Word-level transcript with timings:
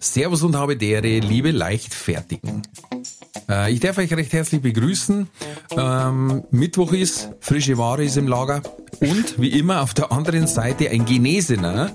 Servus 0.00 0.42
und 0.42 0.56
habe 0.56 0.76
dere, 0.76 1.18
liebe 1.18 1.50
Leichtfertigen. 1.50 2.62
Äh, 3.48 3.72
ich 3.72 3.80
darf 3.80 3.98
euch 3.98 4.12
recht 4.12 4.32
herzlich 4.32 4.60
begrüßen. 4.60 5.28
Ähm, 5.76 6.44
Mittwoch 6.50 6.92
ist, 6.92 7.30
frische 7.40 7.78
Ware 7.78 8.04
ist 8.04 8.16
im 8.16 8.28
Lager 8.28 8.62
und 9.00 9.40
wie 9.40 9.58
immer 9.58 9.82
auf 9.82 9.94
der 9.94 10.12
anderen 10.12 10.46
Seite 10.46 10.90
ein 10.90 11.04
Genesener, 11.04 11.92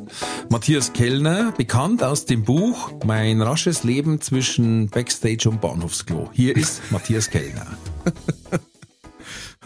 Matthias 0.50 0.94
Kellner, 0.94 1.54
bekannt 1.56 2.04
aus 2.04 2.26
dem 2.26 2.44
Buch 2.44 2.92
Mein 3.06 3.42
rasches 3.42 3.84
Leben 3.84 4.22
zwischen 4.22 4.90
Backstage 4.90 5.50
und 5.50 5.62
Bahnhofsklo. 5.62 6.30
Hier 6.34 6.56
ist 6.56 6.82
Matthias 6.92 7.30
Kellner. 7.30 7.78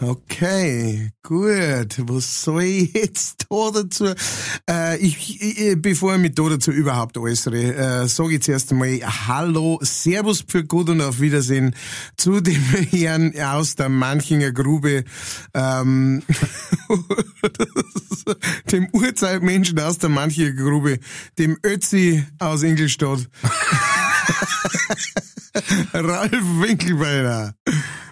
Okay, 0.00 1.10
gut. 1.24 1.96
Was 2.06 2.44
soll 2.44 2.62
ich 2.62 2.94
jetzt 2.94 3.46
da 3.50 3.70
dazu? 3.72 4.14
Äh, 4.70 4.96
ich, 4.98 5.42
ich, 5.42 5.82
bevor 5.82 6.14
ich 6.14 6.20
mich 6.20 6.36
da 6.36 6.48
dazu 6.48 6.70
überhaupt 6.70 7.18
äußere, 7.18 7.74
äh, 7.74 8.06
sage 8.06 8.36
ich 8.36 8.42
zuerst 8.42 8.70
einmal 8.70 9.00
Hallo, 9.26 9.80
Servus 9.82 10.44
für 10.46 10.62
gut 10.62 10.88
und 10.88 11.00
auf 11.00 11.20
Wiedersehen 11.20 11.74
zu 12.16 12.40
dem 12.40 12.62
Herrn 12.90 13.36
aus 13.40 13.74
der 13.74 13.88
Manchinger 13.88 14.52
Grube, 14.52 15.02
ähm, 15.52 16.22
dem 18.70 18.88
Urzeitmenschen 18.92 19.80
aus 19.80 19.98
der 19.98 20.10
Manchinger 20.10 20.52
Grube, 20.52 21.00
dem 21.38 21.58
Ötzi 21.66 22.24
aus 22.38 22.62
Ingolstadt. 22.62 23.28
Ralf 25.92 26.60
Winkelbeiner. 26.60 27.54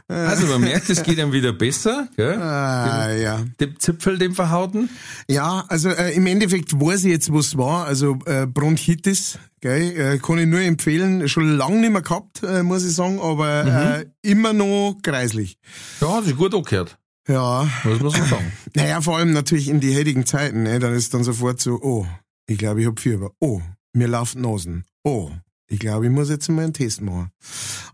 Also 0.09 0.47
man 0.47 0.61
merkt, 0.61 0.89
es 0.89 1.03
geht 1.03 1.19
ihm 1.19 1.33
wieder 1.33 1.53
besser. 1.53 2.09
Gell? 2.17 2.41
Ah, 2.41 3.09
dem, 3.09 3.23
ja. 3.23 3.45
Dem 3.61 3.79
Zipfel, 3.81 4.19
dem 4.19 4.35
verhauten. 4.37 4.89
Ja, 5.29 5.65
also 5.69 5.89
äh, 5.89 6.15
im 6.15 6.27
Endeffekt 6.27 6.73
weiß 6.81 7.05
ich 7.05 7.11
jetzt, 7.11 7.33
was 7.33 7.57
war. 7.59 7.87
Also 7.87 8.17
äh, 8.27 8.47
Bronchitis, 8.47 9.39
gell, 9.61 9.99
äh, 10.15 10.19
kann 10.19 10.39
ich 10.39 10.47
nur 10.47 10.61
empfehlen. 10.61 11.29
Schon 11.29 11.57
lange 11.57 11.81
nicht 11.81 11.91
mehr 11.93 12.03
gehabt, 12.03 12.43
äh, 12.45 12.63
muss 12.63 12.85
ich 12.85 12.95
sagen, 12.95 13.19
aber 13.21 13.65
Mhm. 13.65 13.71
äh, 14.03 14.31
immer 14.31 14.53
noch 14.53 14.97
kreislich. 15.03 15.59
Ja, 16.01 16.15
hat 16.19 16.25
sich 16.25 16.37
gut 16.37 16.55
angehört. 16.55 16.99
Ja. 17.27 17.69
Muss 17.83 18.01
man 18.01 18.11
so 18.13 18.25
sagen. 18.25 18.53
Naja, 18.77 19.01
vor 19.01 19.17
allem 19.17 19.33
natürlich 19.33 19.69
in 19.69 19.81
die 19.81 19.97
heutigen 19.97 20.25
Zeiten, 20.25 20.63
ne, 20.63 20.79
dann 20.79 20.95
ist 20.95 21.15
dann 21.15 21.25
sofort 21.25 21.61
so, 21.61 21.81
oh, 21.83 22.07
ich 22.47 22.59
glaube, 22.59 22.81
ich 22.81 22.87
hab 22.87 23.01
Fieber. 23.01 23.33
Oh, 23.41 23.61
mir 23.93 24.07
laufen 24.07 24.43
Nasen. 24.43 24.85
Oh, 25.03 25.33
ich 25.69 25.79
glaube, 25.79 26.07
ich 26.07 26.13
muss 26.13 26.29
jetzt 26.29 26.49
mal 26.49 26.65
einen 26.65 26.73
Test 26.73 27.01
machen. 27.01 27.31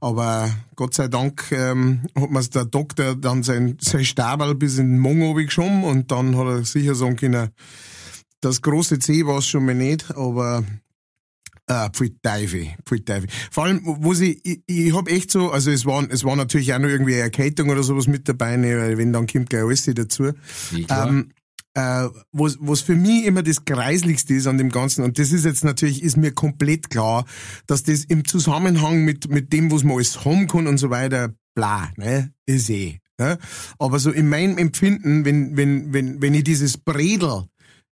Aber 0.01 0.51
Gott 0.77 0.95
sei 0.95 1.09
Dank 1.09 1.51
ähm, 1.53 2.03
hat 2.15 2.31
mir 2.31 2.43
der 2.43 2.67
Doktor 2.67 3.17
dann 3.17 3.43
sein, 3.43 3.79
sein 3.81 4.05
Stabal 4.05 4.55
bis 4.55 4.79
in 4.79 4.93
den 4.93 4.99
Mund 4.99 5.37
geschoben 5.37 5.85
und 5.85 6.11
dann 6.11 6.37
hat 6.37 6.47
er 6.47 6.65
sicher 6.65 6.95
sagen 6.95 7.17
können, 7.17 7.51
das 8.41 8.61
große 8.61 8.99
C 8.99 9.25
war 9.27 9.39
es 9.39 9.47
schon 9.47 9.65
mal 9.65 9.75
nicht, 9.75 10.11
aber 10.17 10.65
äh, 11.69 11.89
pfui 11.91 12.17
Teufel, 12.21 12.69
pfui 12.85 13.05
Teufel. 13.05 13.29
Vor 13.51 13.65
allem, 13.65 13.81
wo 13.85 14.13
sie, 14.15 14.41
ich, 14.43 14.63
ich 14.67 14.95
hab 14.95 15.09
echt 15.09 15.31
so, 15.31 15.51
also 15.51 15.71
es 15.71 15.87
war, 15.87 16.05
es 16.11 16.25
war 16.25 16.37
natürlich 16.37 16.75
auch 16.75 16.79
noch 16.79 16.89
irgendwie 16.89 17.15
eine 17.15 17.23
Erkältung 17.23 17.71
oder 17.71 17.83
sowas 17.83 18.07
mit 18.07 18.29
dabei, 18.29 18.57
ne, 18.57 18.77
weil 18.79 18.99
wenn 18.99 19.13
dann 19.13 19.27
kommt 19.27 19.49
gleich 19.49 19.63
alles 19.63 19.85
dazu. 19.85 20.33
Ähm, 20.91 21.31
äh, 21.75 22.09
was, 22.33 22.59
was 22.61 22.81
für 22.81 22.97
mich 22.97 23.25
immer 23.25 23.43
das 23.43 23.65
Kreislichste 23.65 24.35
ist 24.35 24.47
an 24.47 24.59
dem 24.59 24.71
Ganzen, 24.71 25.05
und 25.05 25.19
das 25.19 25.33
ist 25.33 25.45
jetzt 25.45 25.65
natürlich, 25.65 26.03
ist 26.03 26.17
mir 26.17 26.33
komplett 26.33 26.91
klar, 26.91 27.25
dass 27.67 27.83
das 27.83 28.05
im 28.05 28.25
Zusammenhang 28.27 29.05
mit, 29.05 29.31
mit 29.31 29.53
dem, 29.53 29.71
was 29.71 29.85
man 29.85 29.97
alles 29.97 30.25
haben 30.25 30.47
kann 30.47 30.67
und 30.67 30.79
so 30.79 30.91
weiter, 30.91 31.35
bla, 31.55 31.91
ne, 31.97 32.33
ist 32.47 32.71
eh. 32.71 32.99
Ne? 33.19 33.39
Aber 33.79 33.99
so 33.99 34.11
in 34.11 34.29
meinem 34.29 34.59
Empfinden, 34.59 35.25
wenn, 35.25 35.57
wenn, 35.57 35.93
wenn, 35.93 36.21
wenn 36.21 36.35
ich 36.35 36.45
dieses 36.45 36.77
Bredel 36.77 37.45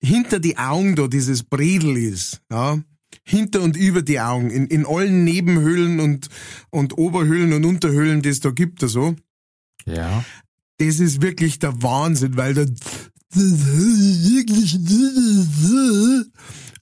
hinter 0.02 0.40
die 0.40 0.58
Augen 0.58 0.96
da, 0.96 1.08
dieses 1.08 1.44
Bredel 1.44 1.98
ist, 1.98 2.42
ja, 2.52 2.80
hinter 3.24 3.62
und 3.62 3.76
über 3.76 4.02
die 4.02 4.20
Augen, 4.20 4.52
in, 4.52 4.68
in 4.68 4.86
allen 4.86 5.24
Nebenhöhlen 5.24 6.00
und, 6.00 6.28
und 6.70 6.98
Oberhöhlen 6.98 7.54
und 7.54 7.66
Unterhöhlen, 7.66 8.22
die 8.22 8.30
es 8.30 8.40
da 8.40 8.52
gibt, 8.52 8.82
so, 8.82 9.16
ja. 9.86 10.24
das 10.78 11.00
ist 11.00 11.22
wirklich 11.22 11.60
der 11.60 11.82
Wahnsinn, 11.82 12.38
weil 12.38 12.54
da 12.54 12.66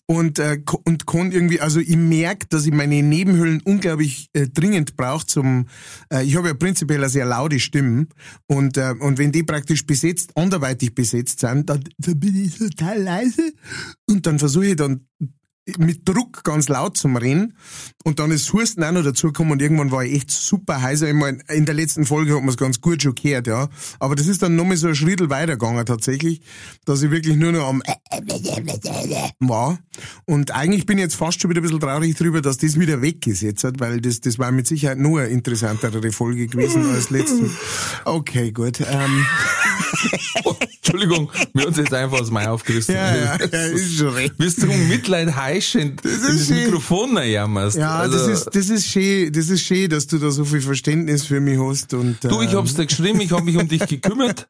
und 0.05 0.39
äh, 0.39 0.61
und 0.83 1.07
kann 1.07 1.31
irgendwie, 1.31 1.59
also 1.61 1.79
ich 1.79 1.95
merke, 1.95 2.47
dass 2.47 2.65
ich 2.65 2.73
meine 2.73 3.01
Nebenhöhlen 3.01 3.61
unglaublich 3.63 4.29
äh, 4.33 4.47
dringend 4.47 4.97
brauche 4.97 5.25
zum, 5.25 5.67
äh, 6.11 6.23
ich 6.23 6.35
habe 6.35 6.49
ja 6.49 6.53
prinzipiell 6.53 6.99
eine 6.99 7.09
sehr 7.09 7.25
laute 7.25 7.59
Stimme 7.59 8.07
und 8.47 8.77
äh, 8.77 8.93
und 8.99 9.17
wenn 9.17 9.31
die 9.31 9.43
praktisch 9.43 9.85
besetzt, 9.85 10.35
anderweitig 10.35 10.93
besetzt 10.93 11.39
sind, 11.39 11.69
dann, 11.69 11.83
dann 11.97 12.19
bin 12.19 12.35
ich 12.35 12.57
total 12.57 13.01
leise 13.01 13.53
und 14.09 14.25
dann 14.27 14.39
versuche 14.39 14.67
ich 14.67 14.75
dann 14.75 15.07
mit 15.77 16.07
Druck 16.07 16.43
ganz 16.43 16.67
laut 16.67 16.97
zum 16.97 17.15
Rennen 17.15 17.53
und 18.03 18.19
dann 18.19 18.31
ist 18.31 18.51
Husten 18.51 18.83
auch 18.83 18.91
noch 18.91 19.03
dazugekommen 19.03 19.53
und 19.53 19.61
irgendwann 19.61 19.91
war 19.91 20.03
ich 20.03 20.13
echt 20.13 20.31
super 20.31 20.81
heiser. 20.81 21.07
Ich 21.07 21.13
mein, 21.13 21.41
in 21.47 21.65
der 21.65 21.73
letzten 21.73 22.05
Folge 22.05 22.35
hat 22.35 22.41
man 22.41 22.49
es 22.49 22.57
ganz 22.57 22.81
gut 22.81 23.01
schon 23.01 23.15
gehört, 23.15 23.47
ja. 23.47 23.69
Aber 23.99 24.15
das 24.15 24.27
ist 24.27 24.41
dann 24.41 24.55
nochmal 24.55 24.75
so 24.75 24.87
ein 24.87 24.95
Schritt 24.95 25.29
weitergegangen 25.29 25.85
tatsächlich, 25.85 26.41
dass 26.85 27.01
ich 27.01 27.11
wirklich 27.11 27.37
nur 27.37 27.53
noch 27.53 27.67
am 27.67 27.81
war. 29.39 29.79
Und 30.25 30.51
eigentlich 30.51 30.85
bin 30.85 30.97
ich 30.97 31.03
jetzt 31.03 31.15
fast 31.15 31.41
schon 31.41 31.49
wieder 31.49 31.61
ein 31.61 31.63
bisschen 31.63 31.79
traurig 31.79 32.15
drüber, 32.15 32.41
dass 32.41 32.57
das 32.57 32.77
wieder 32.77 33.01
weg 33.01 33.25
ist 33.27 33.41
jetzt, 33.41 33.63
weil 33.79 34.01
das, 34.01 34.19
das 34.19 34.39
war 34.39 34.51
mit 34.51 34.67
Sicherheit 34.67 34.97
nur 34.97 35.21
eine 35.21 35.29
interessantere 35.29 36.11
Folge 36.11 36.47
gewesen 36.47 36.89
als 36.91 37.09
letzten. 37.09 37.55
Okay, 38.03 38.51
gut. 38.51 38.81
Ähm, 38.81 39.25
Oh, 40.43 40.55
Entschuldigung, 40.83 41.31
mir 41.53 41.67
uns 41.67 41.77
jetzt 41.77 41.93
einfach 41.93 42.19
aus 42.21 42.31
Mai 42.31 42.47
aufgerissen. 42.47 42.95
ja, 42.95 43.15
ja, 43.15 43.37
ja, 43.51 43.65
ist 43.67 43.97
schon 43.97 44.09
recht. 44.09 44.37
Bist 44.37 44.61
du 44.61 44.69
um 44.69 44.87
Mitleid 44.87 45.35
heischend 45.53 46.03
in 46.03 46.11
ist 46.11 46.23
das 46.27 46.47
schön. 46.47 46.65
Mikrofon 46.65 47.17
jammerst. 47.23 47.77
Ja, 47.77 47.95
also, 47.97 48.17
das 48.17 48.27
ist, 48.27 48.55
das 48.55 48.69
ist 48.69 48.87
schön, 48.87 49.31
das 49.31 49.49
ist 49.49 49.61
schön, 49.61 49.89
dass 49.89 50.07
du 50.07 50.17
da 50.19 50.31
so 50.31 50.45
viel 50.45 50.61
Verständnis 50.61 51.25
für 51.25 51.39
mich 51.39 51.59
hast 51.59 51.93
und, 51.93 52.23
Du, 52.23 52.41
ich 52.41 52.51
ähm, 52.51 52.57
hab's 52.57 52.73
dir 52.75 52.85
geschrieben, 52.85 53.19
ich 53.21 53.31
hab 53.31 53.43
mich 53.43 53.57
um 53.57 53.67
dich 53.67 53.85
gekümmert. 53.87 54.45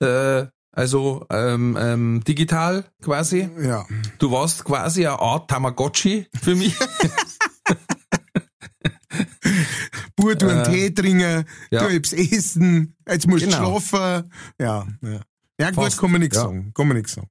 äh, 0.00 0.46
also 0.72 1.26
ähm, 1.30 1.76
ähm, 1.80 2.22
digital 2.26 2.84
quasi. 3.02 3.48
ja. 3.60 3.84
Du 4.18 4.30
warst 4.30 4.64
quasi 4.64 5.06
eine 5.06 5.18
Art 5.18 5.50
Tamagotchi 5.50 6.26
für 6.42 6.54
mich. 6.54 6.74
Bur, 10.16 10.34
du 10.36 10.48
einen 10.48 10.64
Tee 10.64 10.90
trinken, 10.90 11.20
Äh, 11.20 11.44
ja. 11.70 11.86
du 11.86 11.94
etwas 11.94 12.12
essen, 12.12 12.96
jetzt 13.08 13.26
musst 13.26 13.42
du 13.44 13.48
Genau. 13.50 13.80
schlafen. 13.80 14.30
Ja, 14.60 14.86
ja. 15.02 15.20
Ja, 15.58 15.70
gut, 15.70 15.84
Fast, 15.84 15.98
kann 16.00 16.10
man 16.12 16.20
nichts 16.20 16.36
ja. 16.36 16.42
sagen. 16.44 16.72
Kann 16.74 16.88
man 16.88 16.96
nichts 16.96 17.12
sagen. 17.14 17.28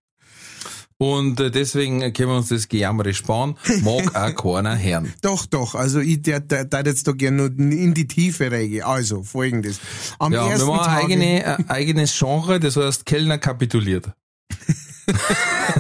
Und 1.02 1.40
äh, 1.40 1.50
deswegen 1.50 2.02
können 2.12 2.30
wir 2.30 2.36
uns 2.36 2.50
das 2.50 2.68
Gejammere 2.68 3.14
sparen. 3.14 3.56
Mag 3.84 4.16
auch 4.16 4.36
keiner 4.36 4.78
hören. 4.78 5.14
Doch, 5.22 5.46
doch. 5.46 5.74
Also 5.74 6.02
ich 6.02 6.22
der, 6.24 6.42
der, 6.42 6.66
der 6.66 6.84
jetzt 6.86 7.08
da 7.08 7.14
gerne 7.14 7.46
in 7.46 7.94
die 7.94 8.06
Tiefe 8.06 8.52
reingehen. 8.52 8.84
Also, 8.84 9.24
folgendes. 9.24 9.80
Am 10.20 10.34
Ja, 10.34 10.50
wir 10.50 10.66
machen 10.66 10.92
ein 10.92 11.06
eigene, 11.06 11.58
ein 11.58 11.70
eigenes 11.70 12.20
Genre, 12.20 12.60
das 12.60 12.76
heißt 12.76 13.06
Kellner 13.06 13.38
kapituliert. 13.38 14.12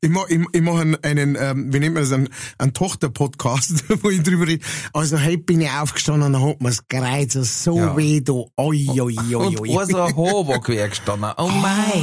Ich 0.00 0.10
mache 0.10 0.32
ich, 0.32 0.40
ich 0.52 0.60
mach 0.62 0.78
einen, 0.80 0.96
einen 1.02 1.36
ähm, 1.38 1.72
wie 1.72 1.78
nennt 1.80 1.94
man 1.94 2.02
das, 2.02 2.12
einen, 2.12 2.28
einen 2.58 2.72
Tochter-Podcast, 2.74 3.84
wo 4.02 4.10
ich 4.10 4.22
drüber 4.22 4.46
rede. 4.46 4.64
Also 4.92 5.20
heute 5.20 5.38
bin 5.38 5.60
ich 5.60 5.70
aufgestanden 5.70 6.22
und 6.24 6.32
dann 6.34 6.42
hat 6.48 6.60
mir's 6.60 6.86
gereizt, 6.88 7.32
so 7.62 7.78
Ja. 7.78 7.96
weh, 7.96 8.20
du. 8.20 8.48
Oi, 8.56 8.86
oi, 9.00 9.16
oi, 9.16 9.34
Und 9.34 9.60
oi. 9.68 9.78
ein 9.78 9.94
Haar 10.16 10.48
war 10.48 10.60
quer 10.60 10.88
gestanden. 10.88 11.30
Oh 11.38 11.48
mei. 11.48 12.02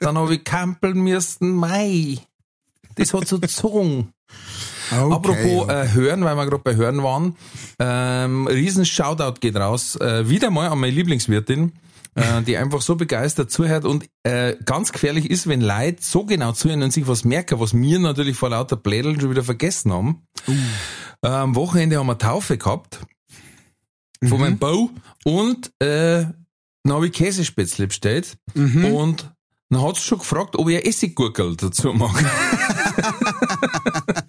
Dann 0.00 0.18
hab 0.18 0.30
ich 0.30 0.44
kampeln 0.44 0.98
müssen. 1.00 1.52
Mei. 1.52 2.18
Das 2.96 3.12
hat 3.14 3.26
so 3.28 3.38
gezogen. 3.40 4.10
Okay, 4.92 5.14
Apropos 5.14 5.68
äh, 5.70 5.92
Hören, 5.94 6.24
weil 6.24 6.36
wir 6.36 6.44
gerade 6.44 6.62
bei 6.62 6.76
Hören 6.76 7.02
waren. 7.02 7.36
Ähm, 7.78 8.46
riesen 8.46 8.84
Shoutout 8.84 9.40
geht 9.40 9.56
raus. 9.56 9.96
Äh, 9.96 10.28
wieder 10.28 10.50
mal 10.50 10.68
an 10.68 10.78
meine 10.78 10.92
Lieblingswirtin, 10.92 11.72
äh, 12.14 12.42
die 12.42 12.56
einfach 12.56 12.82
so 12.82 12.96
begeistert 12.96 13.50
zuhört 13.50 13.84
und 13.84 14.08
äh, 14.22 14.56
ganz 14.64 14.92
gefährlich 14.92 15.30
ist, 15.30 15.48
wenn 15.48 15.60
Leute 15.60 15.98
so 16.00 16.24
genau 16.24 16.52
zuhören 16.52 16.82
und 16.82 16.92
sich 16.92 17.06
was 17.06 17.24
merken, 17.24 17.60
was 17.60 17.74
wir 17.74 17.98
natürlich 17.98 18.36
vor 18.36 18.50
lauter 18.50 18.76
Plädeln 18.76 19.20
schon 19.20 19.30
wieder 19.30 19.44
vergessen 19.44 19.92
haben. 19.92 20.26
Äh, 21.22 21.28
am 21.28 21.54
Wochenende 21.54 21.98
haben 21.98 22.06
wir 22.06 22.18
Taufe 22.18 22.58
gehabt 22.58 23.00
von 24.22 24.40
meinem 24.40 24.58
Bau 24.58 24.90
und 25.24 25.68
äh, 25.80 26.26
dann 26.82 26.92
habe 26.92 27.06
ich 27.06 27.12
Käsespätzle 27.12 27.86
bestellt 27.86 28.36
und 28.54 29.30
dann 29.70 29.82
hat 29.82 29.96
sie 29.96 30.02
schon 30.02 30.18
gefragt, 30.18 30.56
ob 30.56 30.68
ich 30.68 30.86
Essiggurkel 30.86 31.56
dazu 31.56 31.92
mache. 31.92 32.24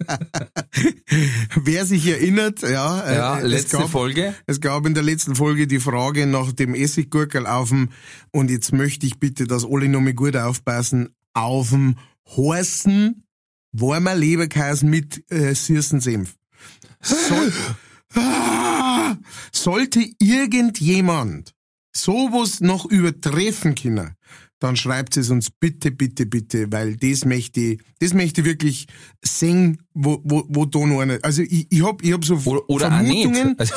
wer 1.54 1.86
sich 1.86 2.06
erinnert, 2.06 2.62
ja, 2.62 3.02
äh, 3.02 3.16
Ja, 3.16 3.40
es 3.40 3.48
letzte 3.48 3.78
gab, 3.78 3.90
Folge. 3.90 4.34
Es 4.46 4.60
gab 4.60 4.86
in 4.86 4.94
der 4.94 5.02
letzten 5.02 5.34
Folge 5.34 5.66
die 5.66 5.80
Frage 5.80 6.26
nach 6.26 6.52
dem 6.52 6.74
Essiggurkel 6.74 7.46
auf 7.46 7.70
dem, 7.70 7.90
und 8.32 8.50
jetzt 8.50 8.72
möchte 8.72 9.06
ich 9.06 9.18
bitte, 9.18 9.46
dass 9.46 9.64
alle 9.64 9.88
nochmal 9.88 10.14
gut 10.14 10.36
aufpassen, 10.36 11.08
auf 11.34 11.70
dem 11.70 11.96
heißen 12.36 13.22
warmer 13.72 14.14
Leberkäse 14.14 14.86
mit 14.86 15.24
äh, 15.30 15.54
Senf. 15.54 16.36
Soll, 17.00 17.52
Ah, 18.14 19.16
sollte 19.52 20.02
irgendjemand 20.20 21.52
sowas 21.94 22.60
noch 22.60 22.86
übertreffen 22.86 23.74
können, 23.74 24.14
dann 24.58 24.76
schreibt 24.76 25.16
es 25.16 25.30
uns 25.30 25.50
bitte, 25.50 25.90
bitte, 25.90 26.26
bitte, 26.26 26.70
weil 26.72 26.96
das 26.96 27.24
möchte 27.24 27.60
ich, 27.60 27.80
das 27.98 28.14
möchte 28.14 28.40
ich 28.40 28.46
wirklich 28.46 28.86
sehen, 29.22 29.82
wo, 29.94 30.20
wo, 30.24 30.44
wo 30.48 30.64
da 30.64 30.78
noch 30.80 31.00
einer, 31.00 31.18
also 31.22 31.42
ich, 31.42 31.66
ich 31.70 31.84
hab, 31.84 32.02
ich 32.02 32.12
hab 32.12 32.24
so 32.24 32.36
Oder, 32.44 32.68
oder 32.68 32.92
auch 32.92 33.02
nicht. 33.02 33.22
Vermutungen, 33.22 33.58
Also, 33.58 33.74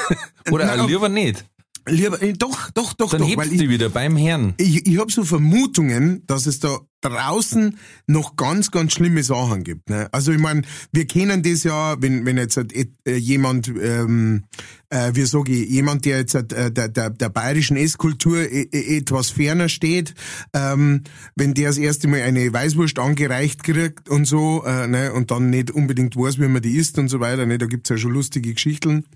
oder 0.50 0.66
Nein, 0.66 0.80
auch 0.80 0.88
lieber 0.88 1.08
nicht. 1.08 1.44
Lieber, 1.88 2.22
äh, 2.22 2.32
doch, 2.32 2.70
doch, 2.70 2.92
doch, 2.94 3.10
Dann 3.10 3.22
doch, 3.22 3.28
hebst 3.28 3.52
du 3.52 3.68
wieder 3.68 3.88
beim 3.88 4.16
Herrn. 4.16 4.54
ich, 4.58 4.86
ich 4.86 4.98
habe 4.98 5.10
so 5.10 5.24
Vermutungen, 5.24 6.22
dass 6.26 6.46
es 6.46 6.60
da 6.60 6.78
draußen 7.02 7.76
noch 8.06 8.36
ganz, 8.36 8.70
ganz 8.70 8.92
schlimme 8.92 9.22
Sachen 9.22 9.64
gibt. 9.64 9.90
Ne? 9.90 10.08
Also 10.12 10.32
ich 10.32 10.38
meine, 10.38 10.62
wir 10.92 11.06
kennen 11.06 11.42
das 11.42 11.64
ja, 11.64 12.00
wenn, 12.00 12.24
wenn 12.24 12.38
jetzt 12.38 12.56
halt, 12.56 12.72
äh, 12.72 13.16
jemand, 13.16 13.68
ähm, 13.68 14.44
äh, 14.88 15.10
wie 15.14 15.24
sage 15.24 15.52
ich, 15.52 15.68
jemand, 15.68 16.04
der 16.04 16.18
jetzt 16.18 16.34
halt, 16.34 16.52
äh, 16.52 16.70
der, 16.70 16.88
der, 16.88 17.10
der 17.10 17.28
bayerischen 17.28 17.76
Esskultur 17.76 18.38
äh, 18.38 18.68
etwas 18.96 19.30
ferner 19.30 19.68
steht, 19.68 20.14
ähm, 20.54 21.02
wenn 21.34 21.54
der 21.54 21.68
das 21.68 21.78
erste 21.78 22.08
Mal 22.08 22.22
eine 22.22 22.52
Weißwurst 22.52 22.98
angereicht 22.98 23.64
kriegt 23.64 24.08
und 24.08 24.24
so, 24.24 24.64
äh, 24.64 24.86
ne, 24.86 25.12
und 25.12 25.30
dann 25.30 25.50
nicht 25.50 25.70
unbedingt 25.70 26.16
weiß, 26.16 26.38
wie 26.38 26.48
man 26.48 26.62
die 26.62 26.76
isst 26.76 26.98
und 26.98 27.08
so 27.08 27.20
weiter, 27.20 27.46
ne, 27.46 27.58
da 27.58 27.66
gibt's 27.66 27.90
ja 27.90 27.96
schon 27.96 28.12
lustige 28.12 28.54
Geschichten. 28.54 29.06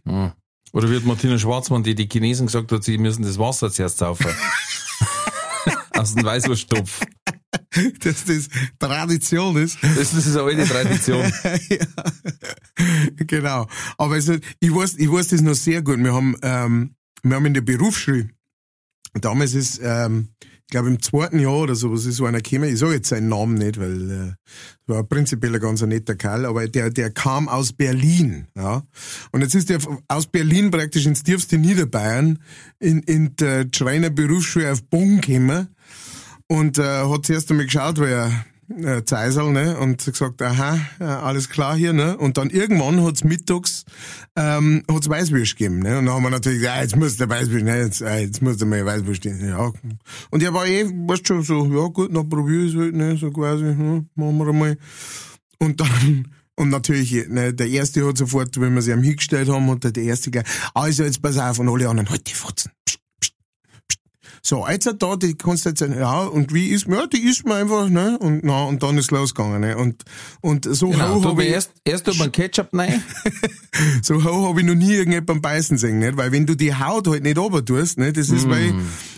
Oder 0.73 0.91
wird 0.91 1.05
Martina 1.05 1.39
Schwarzmann, 1.39 1.83
die 1.83 1.95
die 1.95 2.09
Chinesen 2.09 2.47
gesagt 2.47 2.73
hat, 2.73 2.85
sie 2.85 2.99
müssen 2.99 3.23
das 3.23 3.39
Wasser 3.39 3.71
zuerst 3.71 3.99
saufen. 3.99 4.27
Aus 5.93 6.15
dem 6.15 6.25
Weißwurststopf. 6.25 7.01
dass 8.01 8.25
das 8.25 8.49
Tradition 8.79 9.57
ist. 9.57 9.79
Das 9.83 10.13
ist 10.13 10.37
eine 10.37 10.43
alte 10.43 10.67
Tradition. 10.67 11.23
ja. 11.69 11.87
Genau. 13.17 13.67
Aber 13.99 14.15
also, 14.15 14.37
ich 14.61 14.75
weiß, 14.75 14.95
ich 14.99 15.11
weiß 15.11 15.29
das 15.29 15.41
noch 15.41 15.55
sehr 15.55 15.83
gut. 15.83 15.99
Wir 15.99 16.15
haben, 16.15 16.37
ähm, 16.43 16.95
wir 17.23 17.37
haben 17.37 17.47
in 17.47 17.55
der 17.55 17.63
Berufsschule, 17.63 18.31
damals 19.15 19.55
ist, 19.55 19.81
ähm, 19.83 20.29
ich 20.67 20.73
glaube 20.73 20.89
im 20.89 21.01
zweiten 21.01 21.39
Jahr 21.39 21.59
oder 21.59 21.77
so, 21.77 21.93
was 21.93 22.07
ist 22.07 22.17
so 22.17 22.27
einer 22.27 22.41
gekommen, 22.41 22.73
ich 22.73 22.81
sage 22.81 22.95
jetzt 22.95 23.09
seinen 23.09 23.29
Namen 23.29 23.55
nicht, 23.55 23.79
weil 23.79 24.11
äh, 24.11 24.33
war 24.89 25.05
prinzipiell 25.05 25.55
ein 25.55 25.61
ganz 25.61 25.81
netter 25.83 26.17
Kerl, 26.17 26.45
aber 26.45 26.67
der, 26.67 26.91
der 26.91 27.13
kam 27.13 27.49
aus 27.49 27.73
Berlin, 27.73 28.49
ja. 28.57 28.83
Und 29.31 29.43
jetzt 29.43 29.55
ist 29.55 29.71
der 29.71 29.79
aus 30.09 30.27
Berlin 30.27 30.73
praktisch 30.73 31.07
ins 31.07 31.23
tiefste 31.23 31.57
Niederbayern 31.57 32.41
in, 32.81 32.99
in 33.05 33.37
der 33.37 33.69
Schreiner 33.73 34.11
Berufsschule 34.11 34.73
auf 34.73 34.83
Bonn 34.83 35.21
gekommen 35.21 35.69
und 36.49 36.79
äh, 36.79 36.83
hat 36.83 37.27
zuerst 37.27 37.49
einmal 37.49 37.67
geschaut, 37.67 38.01
weil 38.01 38.13
er 38.13 38.45
äh, 38.69 39.05
Zeisel, 39.05 39.53
ne, 39.53 39.79
und 39.79 40.05
gesagt, 40.05 40.43
aha, 40.43 40.79
alles 40.99 41.49
klar 41.49 41.77
hier, 41.77 41.93
ne, 41.93 42.17
und 42.17 42.37
dann 42.37 42.51
irgendwann 42.51 43.03
hat's 43.05 43.25
mittags, 43.25 43.85
ähm, 44.35 44.83
hat's 44.91 45.09
Weißwürst 45.09 45.57
gegeben, 45.57 45.81
ne, 45.81 45.99
und 45.99 46.07
dann 46.07 46.15
haben 46.15 46.23
wir 46.23 46.31
natürlich 46.31 46.61
gesagt, 46.61 46.77
ja, 46.77 46.83
jetzt 46.83 46.97
muss 46.97 47.17
der 47.17 47.29
Weißwürst, 47.29 47.65
ne, 47.65 47.79
jetzt, 47.79 48.01
äh, 48.03 48.21
jetzt 48.21 48.43
muss 48.43 48.57
der 48.57 48.67
mal 48.67 48.85
Weißwürst 48.85 49.19
stehen, 49.19 49.49
ja. 49.49 49.73
Und 50.31 50.43
er 50.43 50.53
war 50.53 50.67
eh, 50.67 50.85
weißt 50.85 51.27
schon, 51.27 51.43
so, 51.43 51.65
ja 51.67 51.87
gut, 51.89 52.15
dann 52.15 52.29
probier 52.29 52.65
ich's 52.65 52.77
halt, 52.77 52.95
ne, 52.95 53.17
so 53.17 53.31
quasi, 53.31 53.65
hm, 53.65 54.09
machen 54.15 54.39
wir 54.39 54.49
einmal. 54.49 54.77
Und 55.59 55.81
dann, 55.81 56.29
und 56.57 56.71
natürlich, 56.71 57.29
ne, 57.29 57.55
der 57.55 57.69
Erste 57.69 58.07
hat 58.07 58.19
sofort, 58.19 58.61
wenn 58.61 58.75
wir 58.75 58.83
sie 58.83 58.93
am 58.93 59.03
hingestellt 59.03 59.49
haben, 59.49 59.71
hat 59.71 59.85
der 59.97 60.03
Erste 60.03 60.31
gleich, 60.31 60.47
also 60.75 61.05
jetzt 61.05 61.23
pass 61.23 61.39
auf, 61.39 61.59
und 61.59 61.69
alle 61.69 61.89
anderen, 61.89 62.11
halt 62.11 62.27
die 62.29 62.35
Fotzen. 62.35 62.73
So, 64.47 64.65
jetzt 64.69 64.87
hat 64.87 65.03
da, 65.03 65.17
die 65.17 65.35
kannst 65.35 65.65
sagen, 65.77 65.99
ja, 65.99 66.21
und 66.21 66.55
wie 66.55 66.69
ist, 66.69 66.87
ja, 66.87 67.09
die 67.09 67.19
isst 67.19 67.45
man 67.47 67.63
einfach, 67.63 67.89
ne, 67.89 68.17
und, 68.21 68.45
na, 68.45 68.63
und 68.63 68.81
dann 68.81 68.97
ist 68.97 69.11
losgegangen, 69.11 69.61
ne, 69.61 69.77
und, 69.77 70.05
und 70.41 70.69
so 70.71 70.91
Genau, 70.91 71.17
hoch 71.17 71.23
du 71.23 71.29
hab 71.31 71.41
ich, 71.41 71.49
erst, 71.49 71.73
erst 71.85 72.07
tut 72.07 72.17
man 72.17 72.31
Ketchup 72.31 72.69
rein. 72.73 73.03
so 74.03 74.23
hoch 74.23 74.49
hab 74.49 74.57
ich 74.57 74.65
noch 74.65 74.77
nie 74.77 74.93
irgendjemanden 74.93 75.43
beißen 75.43 75.79
sehen, 75.79 75.99
nicht, 75.99 76.17
weil 76.17 76.31
wenn 76.31 76.47
du 76.47 76.55
die 76.55 76.73
Haut 76.73 77.09
halt 77.09 77.25
nicht 77.25 77.37
runter 77.39 77.65
tust, 77.65 77.99
ne, 77.99 78.13
das 78.13 78.31
ist, 78.31 78.49
weil, 78.49 78.73